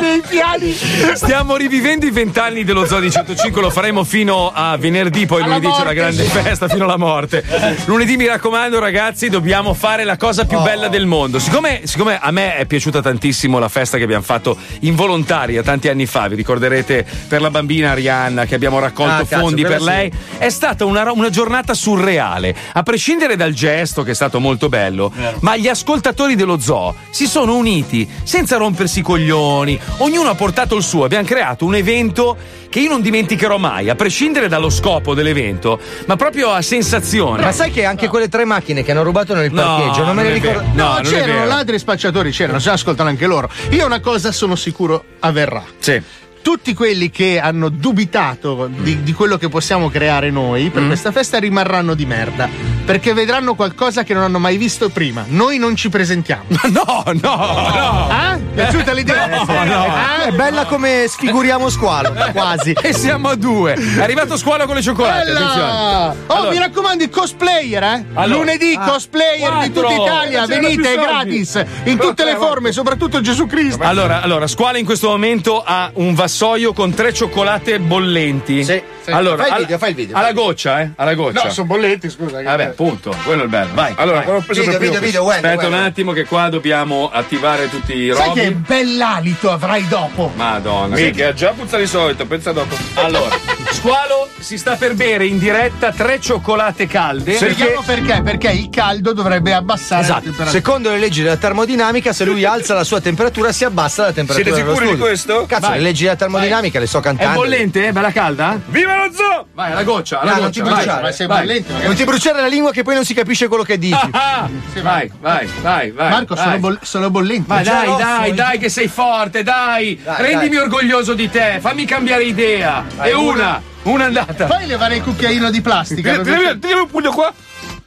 Dei 0.00 0.22
piani. 0.28 0.74
Stiamo 1.14 1.56
rivivendo 1.56 2.06
i 2.06 2.10
vent'anni 2.10 2.64
dello 2.64 2.86
Zoo 2.86 3.00
di 3.00 3.10
105, 3.10 3.60
lo 3.62 3.70
faremo 3.70 4.04
fino 4.04 4.50
a 4.52 4.76
venerdì, 4.76 5.26
poi 5.26 5.42
Alla 5.42 5.56
lunedì 5.56 5.66
c'è 5.66 5.72
la 5.78 5.78
morte, 5.84 5.94
grande 5.94 6.22
sì. 6.24 6.30
festa 6.30 6.68
fino 6.68 6.84
alla 6.84 6.96
morte. 6.96 7.44
Lunedì 7.86 8.16
mi 8.16 8.26
raccomando 8.26 8.78
ragazzi, 8.78 9.28
dobbiamo 9.28 9.74
fare 9.74 10.04
la 10.04 10.16
cosa 10.16 10.42
Oh. 10.44 10.46
più 10.46 10.60
bella 10.60 10.88
del 10.88 11.06
mondo. 11.06 11.38
Siccome, 11.38 11.82
siccome 11.84 12.18
a 12.20 12.30
me 12.30 12.56
è 12.56 12.66
piaciuta 12.66 13.00
tantissimo 13.00 13.58
la 13.58 13.68
festa 13.68 13.96
che 13.98 14.04
abbiamo 14.04 14.22
fatto 14.24 14.56
involontaria 14.80 15.62
tanti 15.62 15.88
anni 15.88 16.06
fa, 16.06 16.28
vi 16.28 16.34
ricorderete 16.34 17.06
per 17.28 17.40
la 17.40 17.50
bambina 17.50 17.92
Arianna 17.92 18.44
che 18.44 18.54
abbiamo 18.54 18.78
raccolto 18.78 19.22
Ah, 19.22 19.26
cazzo, 19.26 19.38
fondi 19.38 19.62
per 19.62 19.76
quella 19.76 19.90
sì. 19.92 19.96
lei, 19.96 20.12
è 20.38 20.48
stata 20.50 20.84
una, 20.84 21.10
una 21.12 21.30
giornata 21.30 21.72
surreale, 21.74 22.54
a 22.72 22.82
prescindere 22.82 23.36
dal 23.36 23.52
gesto 23.52 24.02
che 24.02 24.10
è 24.10 24.14
stato 24.14 24.40
molto 24.40 24.68
bello, 24.68 25.12
ma 25.40 25.56
gli 25.56 25.68
ascoltatori 25.68 26.34
dello 26.34 26.58
zoo 26.58 26.94
si 27.10 27.26
sono 27.26 27.54
uniti 27.56 28.08
senza 28.22 28.56
rompersi 28.56 28.98
i 28.98 29.02
coglioni, 29.14 29.78
ognuno 29.98 30.28
ha 30.28 30.34
portato 30.34 30.74
il 30.74 30.82
suo, 30.82 31.04
abbiamo 31.04 31.24
creato 31.24 31.64
un 31.64 31.76
evento 31.76 32.36
che 32.68 32.80
io 32.80 32.88
non 32.88 33.00
dimenticherò 33.00 33.56
mai, 33.58 33.88
a 33.88 33.94
prescindere 33.94 34.48
dallo 34.48 34.68
scopo 34.68 35.14
dell'evento, 35.14 35.78
ma 36.06 36.16
proprio 36.16 36.50
a 36.50 36.60
sensazione. 36.60 37.42
Ma 37.44 37.52
sai 37.52 37.70
che 37.70 37.84
anche 37.84 38.08
quelle 38.08 38.28
tre 38.28 38.44
macchine 38.44 38.82
che 38.82 38.90
hanno 38.90 39.04
rubato 39.04 39.32
nel 39.32 39.52
No, 39.52 39.62
parcheggio, 39.62 40.04
non 40.04 40.16
me 40.16 40.24
le 40.24 40.32
ricordo. 40.32 40.62
No, 40.72 40.94
No, 40.94 41.00
c'erano 41.02 41.46
ladri 41.46 41.76
e 41.76 41.78
spacciatori, 41.78 42.32
c'erano, 42.32 42.58
se 42.58 42.70
ascoltano 42.70 43.08
anche 43.08 43.26
loro. 43.26 43.48
Io 43.70 43.86
una 43.86 44.00
cosa 44.00 44.32
sono 44.32 44.56
sicuro 44.56 45.04
avverrà. 45.20 45.62
Sì. 45.78 46.02
Tutti 46.44 46.74
quelli 46.74 47.08
che 47.10 47.40
hanno 47.40 47.70
dubitato 47.70 48.68
di, 48.70 49.02
di 49.02 49.12
quello 49.14 49.38
che 49.38 49.48
possiamo 49.48 49.88
creare 49.88 50.30
noi 50.30 50.64
Mm. 50.64 50.68
per 50.68 50.86
questa 50.86 51.10
festa 51.10 51.38
rimarranno 51.38 51.94
di 51.94 52.04
merda. 52.04 52.48
Perché 52.84 53.14
vedranno 53.14 53.54
qualcosa 53.54 54.02
che 54.02 54.12
non 54.12 54.24
hanno 54.24 54.38
mai 54.38 54.58
visto 54.58 54.90
prima. 54.90 55.24
Noi 55.28 55.56
non 55.56 55.74
ci 55.74 55.88
presentiamo. 55.88 56.42
No, 56.74 57.02
no, 57.06 57.12
no. 57.22 58.06
Ah? 58.10 58.38
Piaciuta 58.54 58.92
l'idea? 58.92 59.26
No, 59.26 59.44
no. 59.64 59.84
Ah? 59.86 60.24
È 60.24 60.32
bella 60.32 60.66
come 60.66 61.06
sfiguriamo 61.08 61.70
squalo, 61.70 62.14
quasi. 62.32 62.72
E 62.82 62.92
siamo 62.92 63.28
a 63.30 63.34
due. 63.36 63.72
È 63.74 64.02
arrivato 64.02 64.36
squalo 64.36 64.66
con 64.66 64.74
le 64.74 64.82
cioccolate, 64.82 65.32
Bella! 65.32 66.14
Oh, 66.26 66.34
Allora- 66.34 66.50
mi 66.50 66.58
raccomando, 66.58 67.04
i 67.04 67.08
cosplayer, 67.08 67.82
eh? 67.82 68.04
Allora. 68.14 68.38
Lunedì, 68.40 68.76
Ah, 68.78 68.90
cosplayer 68.90 69.50
di 69.62 69.70
quattro. 69.70 69.88
tutta 69.88 69.94
Italia. 70.02 70.46
Venite, 70.46 70.92
è 70.92 70.96
gratis. 70.98 71.64
In 71.84 71.96
tutte 71.96 72.24
le 72.24 72.36
forme, 72.36 72.70
soprattutto 72.72 73.20
Gesù 73.22 73.46
Cristo. 73.46 73.82
Allora, 73.82 74.20
allora, 74.20 74.46
Squalo 74.46 74.76
in 74.76 74.84
questo 74.84 75.08
momento 75.08 75.62
ha 75.64 75.90
un 75.94 76.12
vassoio 76.14 76.32
con 76.74 76.92
tre 76.94 77.12
cioccolate 77.12 77.78
bollenti. 77.80 78.64
Sì, 78.64 78.82
sì. 79.02 79.10
Allora, 79.10 79.36
Fai 79.36 79.46
il 79.46 79.52
al- 79.52 79.60
video, 79.60 79.78
fai 79.78 79.88
il 79.90 79.94
video. 79.94 80.16
Alla 80.16 80.32
goccia, 80.32 80.80
eh? 80.80 80.90
Alla 80.96 81.14
goccia. 81.14 81.44
No, 81.44 81.50
sono 81.50 81.66
bolletti, 81.66 82.10
scusa. 82.10 82.42
Vabbè, 82.42 82.64
appunto, 82.64 83.14
quello 83.24 83.42
è 83.42 83.44
il 83.44 83.50
bello. 83.50 83.70
Vai. 83.74 83.92
Allora, 83.96 84.22
vai. 84.22 84.40
Video, 84.48 84.78
video, 84.78 85.00
video, 85.00 85.22
Wender, 85.24 85.50
Aspetta 85.50 85.66
un 85.66 85.72
Wender. 85.72 85.90
attimo 85.90 86.12
che 86.12 86.24
qua 86.24 86.48
dobbiamo 86.48 87.10
attivare 87.12 87.68
tutti 87.70 87.94
i 87.94 88.12
Sai 88.14 88.26
robi. 88.28 88.40
che 88.40 88.50
bell'alito 88.52 89.50
avrai 89.50 89.86
dopo? 89.88 90.32
Madonna. 90.34 90.94
Mica, 90.96 91.32
già 91.32 91.50
puzza 91.52 91.78
di 91.78 91.86
solito, 91.86 92.26
pensa 92.26 92.52
dopo. 92.52 92.74
Allora, 92.94 93.34
Squalo 93.74 94.28
si 94.38 94.56
sta 94.56 94.76
per 94.76 94.94
bere 94.94 95.26
in 95.26 95.38
diretta 95.38 95.92
tre 95.92 96.18
cioccolate 96.20 96.86
calde. 96.86 97.34
Spieghiamo 97.34 97.82
perché? 97.84 98.22
Perché 98.22 98.50
il 98.50 98.70
caldo 98.70 99.12
dovrebbe 99.12 99.52
abbassare 99.52 100.00
la 100.00 100.06
Esatto. 100.06 100.20
temperatura. 100.22 100.50
Secondo 100.58 100.90
le 100.90 100.98
leggi 100.98 101.22
della 101.22 101.36
termodinamica, 101.36 102.12
se 102.14 102.24
lui 102.24 102.44
alza 102.44 102.72
la 102.72 102.84
sua 102.84 103.00
temperatura, 103.00 103.52
si 103.52 103.64
abbassa 103.64 104.04
la 104.04 104.12
temperatura. 104.12 104.54
Siete 104.54 104.62
dello 104.66 104.74
sicuri 104.78 104.94
di 104.96 105.00
questo? 105.00 105.44
Cazzo, 105.46 105.66
Vai. 105.68 105.76
le 105.78 105.82
leggi 105.82 106.04
della 106.04 106.16
termodinamica 106.16 106.78
le 106.78 106.86
sto 106.86 106.98
È 106.98 107.02
cantando. 107.02 107.40
bollente? 107.40 107.88
È 107.88 107.92
bella 107.92 108.12
calda? 108.12 108.58
Viva 108.66 108.96
lo 109.04 109.12
zoo! 109.12 109.46
Vai, 109.52 109.72
alla 109.72 109.82
goccia, 109.82 110.20
alla 110.20 110.34
Ah, 110.34 110.38
non 110.38 110.50
ti 110.50 110.60
goccia. 110.60 110.74
bruciare, 110.76 111.02
vai, 111.02 111.12
sei 111.12 111.26
vai. 111.26 111.38
bollente, 111.46 111.72
Non 111.86 111.94
ti 111.94 112.04
bruciare 112.04 112.40
la 112.40 112.46
lingua 112.46 112.70
che 112.72 112.82
poi 112.82 112.94
non 112.94 113.04
si 113.04 113.12
capisce 113.12 113.48
quello 113.48 113.64
che 113.64 113.76
dici. 113.78 113.92
Ah, 114.12 114.48
vai, 114.80 115.10
vai, 115.20 115.48
vai, 115.60 115.90
vai. 115.90 116.10
Marco, 116.10 116.34
vai. 116.34 116.44
sono, 116.44 116.58
boll- 116.58 116.78
sono 116.82 117.10
bollenti. 117.10 117.44
Ma 117.48 117.60
Già 117.62 117.72
dai, 117.84 117.96
dai, 117.96 118.30
eh. 118.30 118.34
dai, 118.34 118.58
che 118.58 118.68
sei 118.70 118.88
forte, 118.88 119.42
dai! 119.42 120.00
Dai, 120.02 120.14
Rendimi 120.22 120.54
dai. 120.56 120.64
orgoglioso 120.64 121.12
di 121.14 121.28
te, 121.28 121.58
fammi 121.60 121.84
cambiare 121.84 122.22
idea. 122.24 122.84
e 123.02 123.12
una, 123.12 123.60
una 123.84 124.04
andata. 124.06 124.46
Fai 124.46 124.66
levare 124.66 124.96
il 124.96 125.02
cucchiaino 125.02 125.50
di 125.50 125.60
plastica. 125.60 126.18
Tira- 126.20 126.54
Tira 126.54 126.80
un 126.82 126.88
pugno 126.88 127.10
qua. 127.12 127.32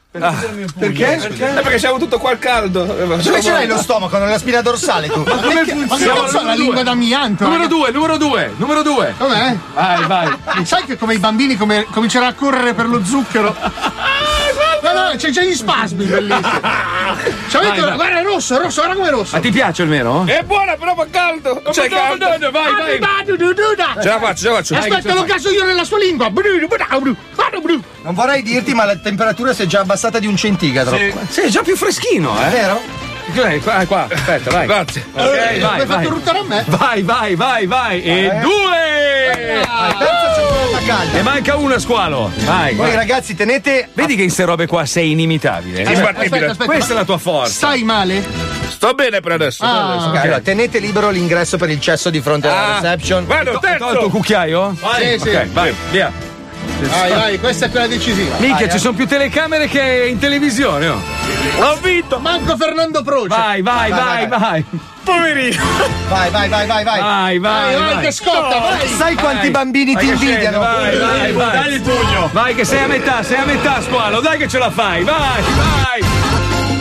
Perché? 0.10 1.16
Eh, 1.16 1.62
perché 1.62 1.78
siamo 1.80 1.98
tutto 2.00 2.18
qua 2.18 2.32
al 2.32 2.40
caldo. 2.40 2.84
Dove 2.86 3.22
ce 3.42 3.52
l'hai 3.52 3.68
lo 3.68 3.78
stomaco? 3.78 4.18
Nella 4.18 4.38
spina 4.40 4.62
dorsale 4.62 5.08
tu? 5.10 5.22
Ma 5.22 5.36
come 5.36 5.64
funziona? 5.66 6.14
Ma 6.14 6.22
cazzo 6.22 6.40
ha 6.40 6.44
la 6.44 6.54
lingua 6.54 6.82
d'amianto? 6.82 7.44
Numero 7.44 7.64
raga? 7.64 7.76
due, 7.76 7.92
numero 7.92 8.18
due, 8.18 8.54
numero 8.58 8.82
due. 8.82 9.14
Com'è? 9.18 9.56
Vai, 9.74 10.06
vai. 10.06 10.38
Sai 10.66 10.86
che 10.86 10.98
come 10.98 11.14
i 11.14 11.20
bambini 11.20 11.56
come 11.56 11.86
cominceranno 11.92 12.30
a 12.32 12.34
correre 12.34 12.74
per 12.74 12.88
lo 12.88 13.04
zucchero? 13.04 13.56
No, 15.12 15.16
c'è 15.16 15.30
già 15.30 15.42
gli 15.42 15.54
spasmi, 15.54 16.04
bellissimo. 16.06 16.60
Ci 17.50 17.56
avete- 17.58 17.80
Vai, 17.80 17.80
vai. 17.82 17.96
guarda, 17.96 18.20
è 18.20 18.24
rosso, 18.24 18.56
è 18.56 18.60
rosso, 18.60 18.82
guarda 18.82 19.00
com'è 19.00 19.10
rosso. 19.12 19.36
Ma 19.36 19.42
ti 19.42 19.52
piace 19.52 19.82
almeno? 19.84 20.26
È 20.26 20.44
buona, 20.44 20.76
però 20.76 20.96
fa 20.96 21.08
caldo. 21.10 21.62
C'è 21.72 21.88
caldo. 21.90 22.26
vai, 22.28 22.50
vai. 22.52 23.00
Ce 24.02 24.08
la 24.08 24.20
faccio, 24.20 24.42
ce 24.42 24.50
la 24.50 24.56
faccio. 24.82 24.96
Aspetta, 24.96 25.14
lo 25.14 25.24
caso 25.24 25.50
io 25.50 25.64
nella 25.66 25.84
sua 25.84 25.98
lingua. 25.98 26.30
Non 26.30 28.14
vorrei 28.14 28.42
dirti, 28.44 28.74
ma 28.74 28.86
la 28.86 28.98
temperatura 28.98 29.54
si 29.54 29.64
è 29.64 29.66
già 29.66 29.80
abbassata 29.82 30.20
di 30.20 30.28
un 30.28 30.36
centimetro. 30.36 30.98
Sì, 31.30 31.42
è 31.42 31.48
già 31.48 31.62
più 31.62 31.76
freschino, 31.76 32.36
eh. 32.46 32.50
Vero? 32.50 32.82
Dai, 33.34 33.60
qua, 33.62 33.86
qua, 33.86 34.08
aspetta, 34.10 34.50
vai. 34.52 34.66
Grazie. 34.66 35.06
Ok, 35.12 35.24
vai, 35.26 35.58
Mi 35.58 35.64
hai 35.64 35.86
vai. 35.86 35.86
fatto 35.86 36.10
ruttare 36.10 36.38
a 36.40 36.44
me. 36.44 36.64
Vai, 36.68 37.02
vai, 37.04 37.36
vai, 37.36 37.66
vai. 37.66 38.02
E 38.02 38.40
due! 38.42 39.66
Terza 40.00 40.27
cioccolata 40.88 40.96
calda. 40.96 41.12
Ne 41.18 41.22
manca 41.22 41.56
una, 41.58 41.80
squalo. 41.80 42.32
Vai, 42.46 42.76
Voi 42.76 42.88
vai. 42.88 42.96
ragazzi 42.96 43.36
tenete. 43.36 43.90
Vedi 43.94 44.16
che 44.16 44.24
in 44.24 44.30
ste 44.32 44.46
robe 44.46 44.66
qua 44.68 44.86
sei 44.86 45.12
inimitabile. 45.12 45.82
Imbattibile. 45.84 46.24
Aspetta, 46.24 46.52
aspetta. 46.52 46.66
Questa 46.66 46.94
è 46.94 46.96
la 46.96 47.06
tua 47.06 47.18
forza. 47.18 47.52
Stai 47.52 47.84
male? 47.84 48.24
Sto 48.70 48.94
bene 48.94 49.20
per 49.20 49.32
adesso. 49.34 49.64
Ah, 49.64 49.92
adesso. 49.94 50.08
ok, 50.10 50.16
allora, 50.18 50.40
tenete 50.40 50.80
libero 50.80 51.10
l'ingresso 51.10 51.58
per 51.58 51.70
il 51.70 51.80
cesso 51.80 52.10
di 52.10 52.22
fronte 52.22 52.48
alla 52.48 52.78
Ah, 52.78 52.80
reception. 52.82 53.26
vado, 53.26 53.60
Hai 53.62 53.78
to- 53.78 53.86
tolto 53.86 54.06
il 54.06 54.12
cucchiaio? 54.12 54.76
Vai. 54.80 55.20
Sì, 55.20 55.30
sì. 55.30 55.36
Ok, 55.36 55.48
vai, 55.52 55.76
via. 55.92 56.12
Vai, 56.80 57.12
vai, 57.12 57.40
questa 57.40 57.66
è 57.66 57.70
quella 57.72 57.88
decisiva. 57.88 58.36
Minchia, 58.38 58.58
Vai, 58.66 58.70
ci 58.70 58.76
eh. 58.76 58.80
sono 58.80 58.94
più 58.96 59.08
telecamere 59.08 59.68
che 59.68 60.08
in 60.10 60.20
televisione. 60.20 60.88
Oh. 60.90 61.02
Ho 61.60 61.78
vinto! 61.82 62.20
Manco 62.20 62.56
Fernando 62.56 63.02
Proce. 63.02 63.28
Vai, 63.30 63.62
vai, 63.62 63.90
vai, 63.90 64.28
vai. 64.28 64.28
Poverino. 64.28 64.38
Vai, 64.38 64.66
vai, 65.12 66.30
vai, 66.30 66.50
vai, 66.50 66.68
vai. 66.68 66.84
Vai, 66.84 67.40
vai, 67.40 67.40
Vai, 67.40 67.76
vai, 67.76 67.94
vai. 67.94 68.04
che 68.04 68.12
scotta, 68.12 68.60
vai. 68.60 68.88
Sai 68.88 69.16
quanti 69.16 69.42
Vai. 69.42 69.50
bambini 69.52 69.94
Vai 69.94 70.04
ti 70.04 70.12
invidiano? 70.12 70.60
Vai, 70.60 70.98
vai, 70.98 71.32
vai. 71.34 71.52
Dagli 71.52 71.74
il 71.74 71.82
pugno. 71.82 72.30
Vai 72.34 72.56
che 72.56 72.66
sei 72.66 72.84
a 72.84 72.88
metà, 72.88 73.24
sei 73.24 73.38
a 73.38 73.46
metà, 73.46 73.82
Squalo. 73.82 74.20
Dai 74.20 74.38
che 74.38 74.48
ce 74.48 74.58
la 74.58 74.70
fai. 74.70 75.04
Vai, 75.04 75.42
vai. 75.42 76.04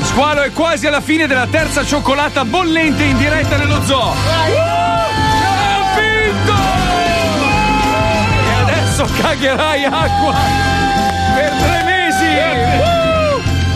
Squalo 0.02 0.42
è 0.42 0.52
quasi 0.52 0.86
alla 0.86 1.00
fine 1.00 1.26
della 1.26 1.46
terza 1.46 1.84
cioccolata 1.84 2.44
bollente 2.44 3.02
in 3.04 3.16
diretta 3.18 3.56
nello 3.56 3.82
zoo. 3.84 4.10
Ha 4.10 4.14
vinto! 5.94 6.54
E 8.48 8.52
adesso 8.62 9.06
cagherai 9.20 9.84
acqua 9.84 10.34
per 11.34 11.50
tre. 11.50 11.75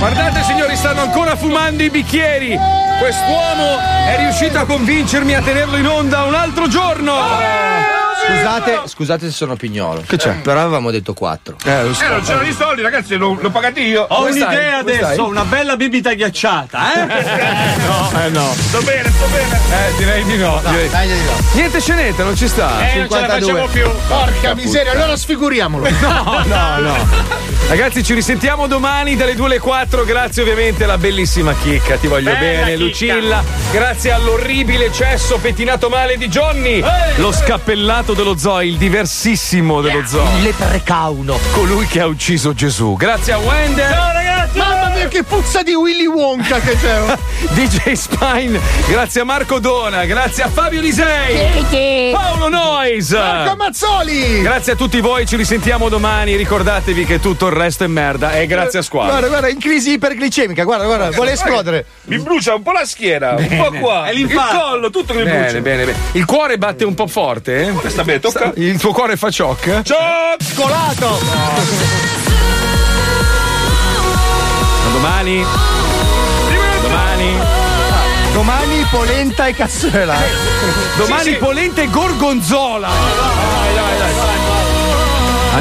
Guardate 0.01 0.43
signori, 0.45 0.77
stanno 0.77 1.03
ancora 1.03 1.37
fumando 1.37 1.83
i 1.83 1.91
bicchieri. 1.91 2.59
Quest'uomo 2.99 3.79
è 4.09 4.17
riuscito 4.17 4.59
a 4.59 4.65
convincermi 4.65 5.35
a 5.35 5.43
tenerlo 5.43 5.77
in 5.77 5.87
onda 5.87 6.25
un 6.25 6.33
altro 6.33 6.69
giorno. 6.69 8.00
Scusate, 8.37 8.81
scusate 8.87 9.27
se 9.27 9.33
sono 9.33 9.57
pignolo. 9.57 10.03
Che 10.07 10.17
c'è? 10.17 10.35
Però 10.37 10.61
avevamo 10.61 10.91
detto 10.91 11.13
4. 11.15 11.57
Eh, 11.65 11.83
lo 11.83 11.91
Eh, 11.91 12.09
non 12.09 12.23
c'erano 12.23 12.47
i 12.49 12.53
soldi, 12.53 12.83
ragazzi, 12.83 13.17
l'ho, 13.17 13.37
l'ho 13.41 13.51
pagati 13.51 13.81
io. 13.83 14.03
Ho 14.09 14.19
Come 14.19 14.33
stai? 14.33 14.43
un'idea 14.43 14.79
Come 14.81 14.93
adesso, 14.93 15.13
stai? 15.13 15.19
una 15.29 15.45
bella 15.45 15.77
bibita 15.77 16.13
ghiacciata, 16.15 16.79
eh? 16.95 18.25
Eh 18.25 18.29
no. 18.31 18.55
Sto 18.57 18.81
bene, 18.83 19.11
sto 19.11 19.27
bene. 19.27 19.59
Eh, 19.71 19.97
direi 19.99 20.25
di 20.25 20.37
no. 20.37 20.61
direi- 20.69 20.89
Dai, 20.91 21.09
dai, 21.09 21.19
no. 21.25 21.33
Niente 21.55 21.81
scenetta, 21.81 22.23
non 22.25 22.37
ci 22.37 22.49
sta. 22.49 22.89
Eh, 22.91 22.99
non 22.99 23.09
ce 23.11 23.21
la 23.21 23.39
52. 23.41 23.41
facciamo 23.41 23.67
più. 23.67 23.91
Porca 24.09 24.55
miseria, 24.55 24.93
allora 24.93 25.17
sfiguriamolo. 25.17 25.89
No, 26.01 26.43
no, 26.47 26.79
no. 26.79 27.07
Ragazzi, 27.69 28.03
ci 28.03 28.15
risentiamo 28.15 28.67
domani 28.67 29.15
dalle 29.17 29.35
2 29.35 29.47
alle 29.47 29.59
4. 29.59 30.05
Grazie 30.05 30.43
ovviamente 30.43 30.85
alla 30.85 30.99
bellissima 30.99 31.55
chicca. 31.55 31.97
Ti 31.97 32.07
voglio 32.09 32.31
Bella 32.33 32.39
bene, 32.41 32.65
chicca. 32.75 32.85
Lucilla. 33.15 33.43
Grazie 33.71 34.11
all'orribile 34.13 34.93
cesso 34.93 35.39
pettinato 35.39 35.89
male 35.89 36.17
di 36.17 36.29
Johnny. 36.29 36.83
Lo 37.17 37.31
scappellato 37.33 38.13
dello 38.23 38.37
zoo, 38.37 38.61
il 38.61 38.77
diversissimo 38.77 39.81
dello 39.81 40.07
zoo. 40.07 40.23
Il 40.37 40.43
leprecauno. 40.43 41.39
Colui 41.53 41.87
che 41.87 42.01
ha 42.01 42.07
ucciso 42.07 42.53
Gesù. 42.53 42.95
Grazie 42.95 43.33
a 43.33 43.39
Wender. 43.39 43.91
Ciao 43.91 44.13
ragazzi! 44.13 44.80
Mamma 45.01 45.09
mia, 45.09 45.09
che 45.09 45.23
puzza 45.23 45.63
di 45.63 45.73
Willy 45.75 46.05
Wonka 46.05 46.61
che 46.61 46.77
c'è. 46.77 47.17
DJ 47.55 47.93
Spine, 47.93 48.61
grazie 48.87 49.23
a 49.23 49.25
Marco 49.25 49.59
Dona, 49.59 50.05
grazie 50.05 50.43
a 50.43 50.49
Fabio 50.49 50.81
Lisei, 50.83 52.13
Paolo 52.13 52.49
Nois. 52.49 53.11
Marco 53.13 53.57
Mazzoli. 53.57 54.43
Grazie 54.43 54.73
a 54.73 54.77
tutti 54.77 55.01
voi, 55.01 55.25
ci 55.27 55.37
risentiamo 55.37 55.89
domani. 55.89 56.37
Ricordatevi 56.37 57.07
che 57.07 57.19
tutto 57.19 57.47
il 57.47 57.53
resto 57.55 57.85
è 57.85 57.87
merda. 57.87 58.33
E 58.33 58.47
grazie 58.47 58.81
a 58.81 58.83
squadra. 58.83 59.13
Guarda, 59.13 59.29
guarda, 59.29 59.49
in 59.49 59.59
crisi 59.59 59.93
iperglicemica, 59.93 60.65
guarda, 60.65 60.85
guarda, 60.85 61.11
vuole 61.11 61.33
esplodere. 61.33 61.87
Mi 62.05 62.19
brucia 62.19 62.55
un 62.55 62.63
po' 62.63 62.73
la 62.73 62.85
schiena, 62.85 63.37
un 63.37 63.57
po' 63.57 63.71
qua. 63.79 64.05
È 64.07 64.11
Il 64.11 64.19
l'infarto. 64.27 64.59
collo, 64.59 64.91
tutto 64.91 65.15
che 65.15 65.21
mi 65.21 65.25
Bene, 65.25 65.41
brucia. 65.45 65.61
bene, 65.61 65.85
bene. 65.85 65.99
Il 66.13 66.25
cuore 66.27 66.59
batte 66.59 66.85
un 66.85 66.95
po' 66.95 67.07
forte, 67.07 67.63
eh? 67.83 67.89
Sta 67.89 68.05
bene, 68.05 68.21
tocca. 68.21 68.53
Il 68.57 68.79
tuo 68.79 68.93
cuore 68.93 69.17
fa 69.17 69.31
ciocca? 69.31 69.83
Ciao! 69.83 70.37
Scolato! 70.39 72.19
Domani. 75.01 75.47
Domani. 76.83 77.39
Domani 78.35 78.87
polenta 78.91 79.49
e 79.49 79.55
cassola. 79.55 80.15
Domani 80.99 81.37
polenta 81.37 81.81
e 81.81 81.87
gorgonzola. 81.87 82.91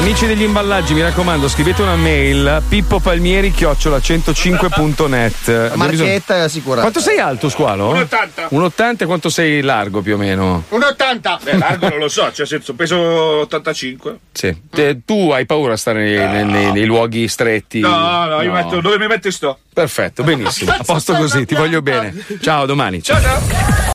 Amici 0.00 0.26
degli 0.26 0.42
imballaggi, 0.42 0.94
mi 0.94 1.02
raccomando, 1.02 1.46
scrivete 1.46 1.82
una 1.82 1.94
mail 1.94 2.62
pippopalmieri 2.66 3.50
chiocciola 3.52 3.98
105.net. 3.98 5.46
La 5.68 5.76
marchetta 5.76 6.36
è 6.36 6.40
assicurata. 6.40 6.80
Quanto 6.80 7.00
sei 7.00 7.18
alto, 7.18 7.50
squalo? 7.50 7.92
1,80. 7.94 8.48
1,80 8.50 8.94
e 9.02 9.04
quanto 9.04 9.28
sei 9.28 9.60
largo 9.60 10.00
più 10.00 10.14
o 10.14 10.16
meno? 10.16 10.64
Un 10.70 10.82
80. 10.82 11.40
Beh, 11.44 11.58
largo 11.58 11.88
non 11.90 11.98
lo 11.98 12.08
so, 12.08 12.32
cioè, 12.32 12.46
senso, 12.46 12.72
peso 12.72 12.96
85. 12.96 14.18
Sì. 14.32 14.56
Te- 14.70 15.00
tu 15.04 15.30
hai 15.32 15.44
paura 15.44 15.74
a 15.74 15.76
stare 15.76 16.02
nei, 16.02 16.16
nei- 16.28 16.44
nei- 16.46 16.72
nei 16.72 16.84
luoghi 16.86 17.28
stretti? 17.28 17.80
No, 17.80 18.24
no, 18.24 18.40
io 18.40 18.52
metto 18.52 18.80
dove 18.80 18.98
mi 18.98 19.06
metti 19.06 19.30
sto. 19.30 19.58
Perfetto, 19.72 20.22
benissimo. 20.22 20.72
A 20.72 20.82
posto 20.82 21.12
così, 21.14 21.44
ti 21.44 21.54
voglio 21.54 21.82
bene. 21.82 22.14
Ciao, 22.40 22.64
domani. 22.64 23.02
Ciao, 23.02 23.20
ciao. 23.20 23.88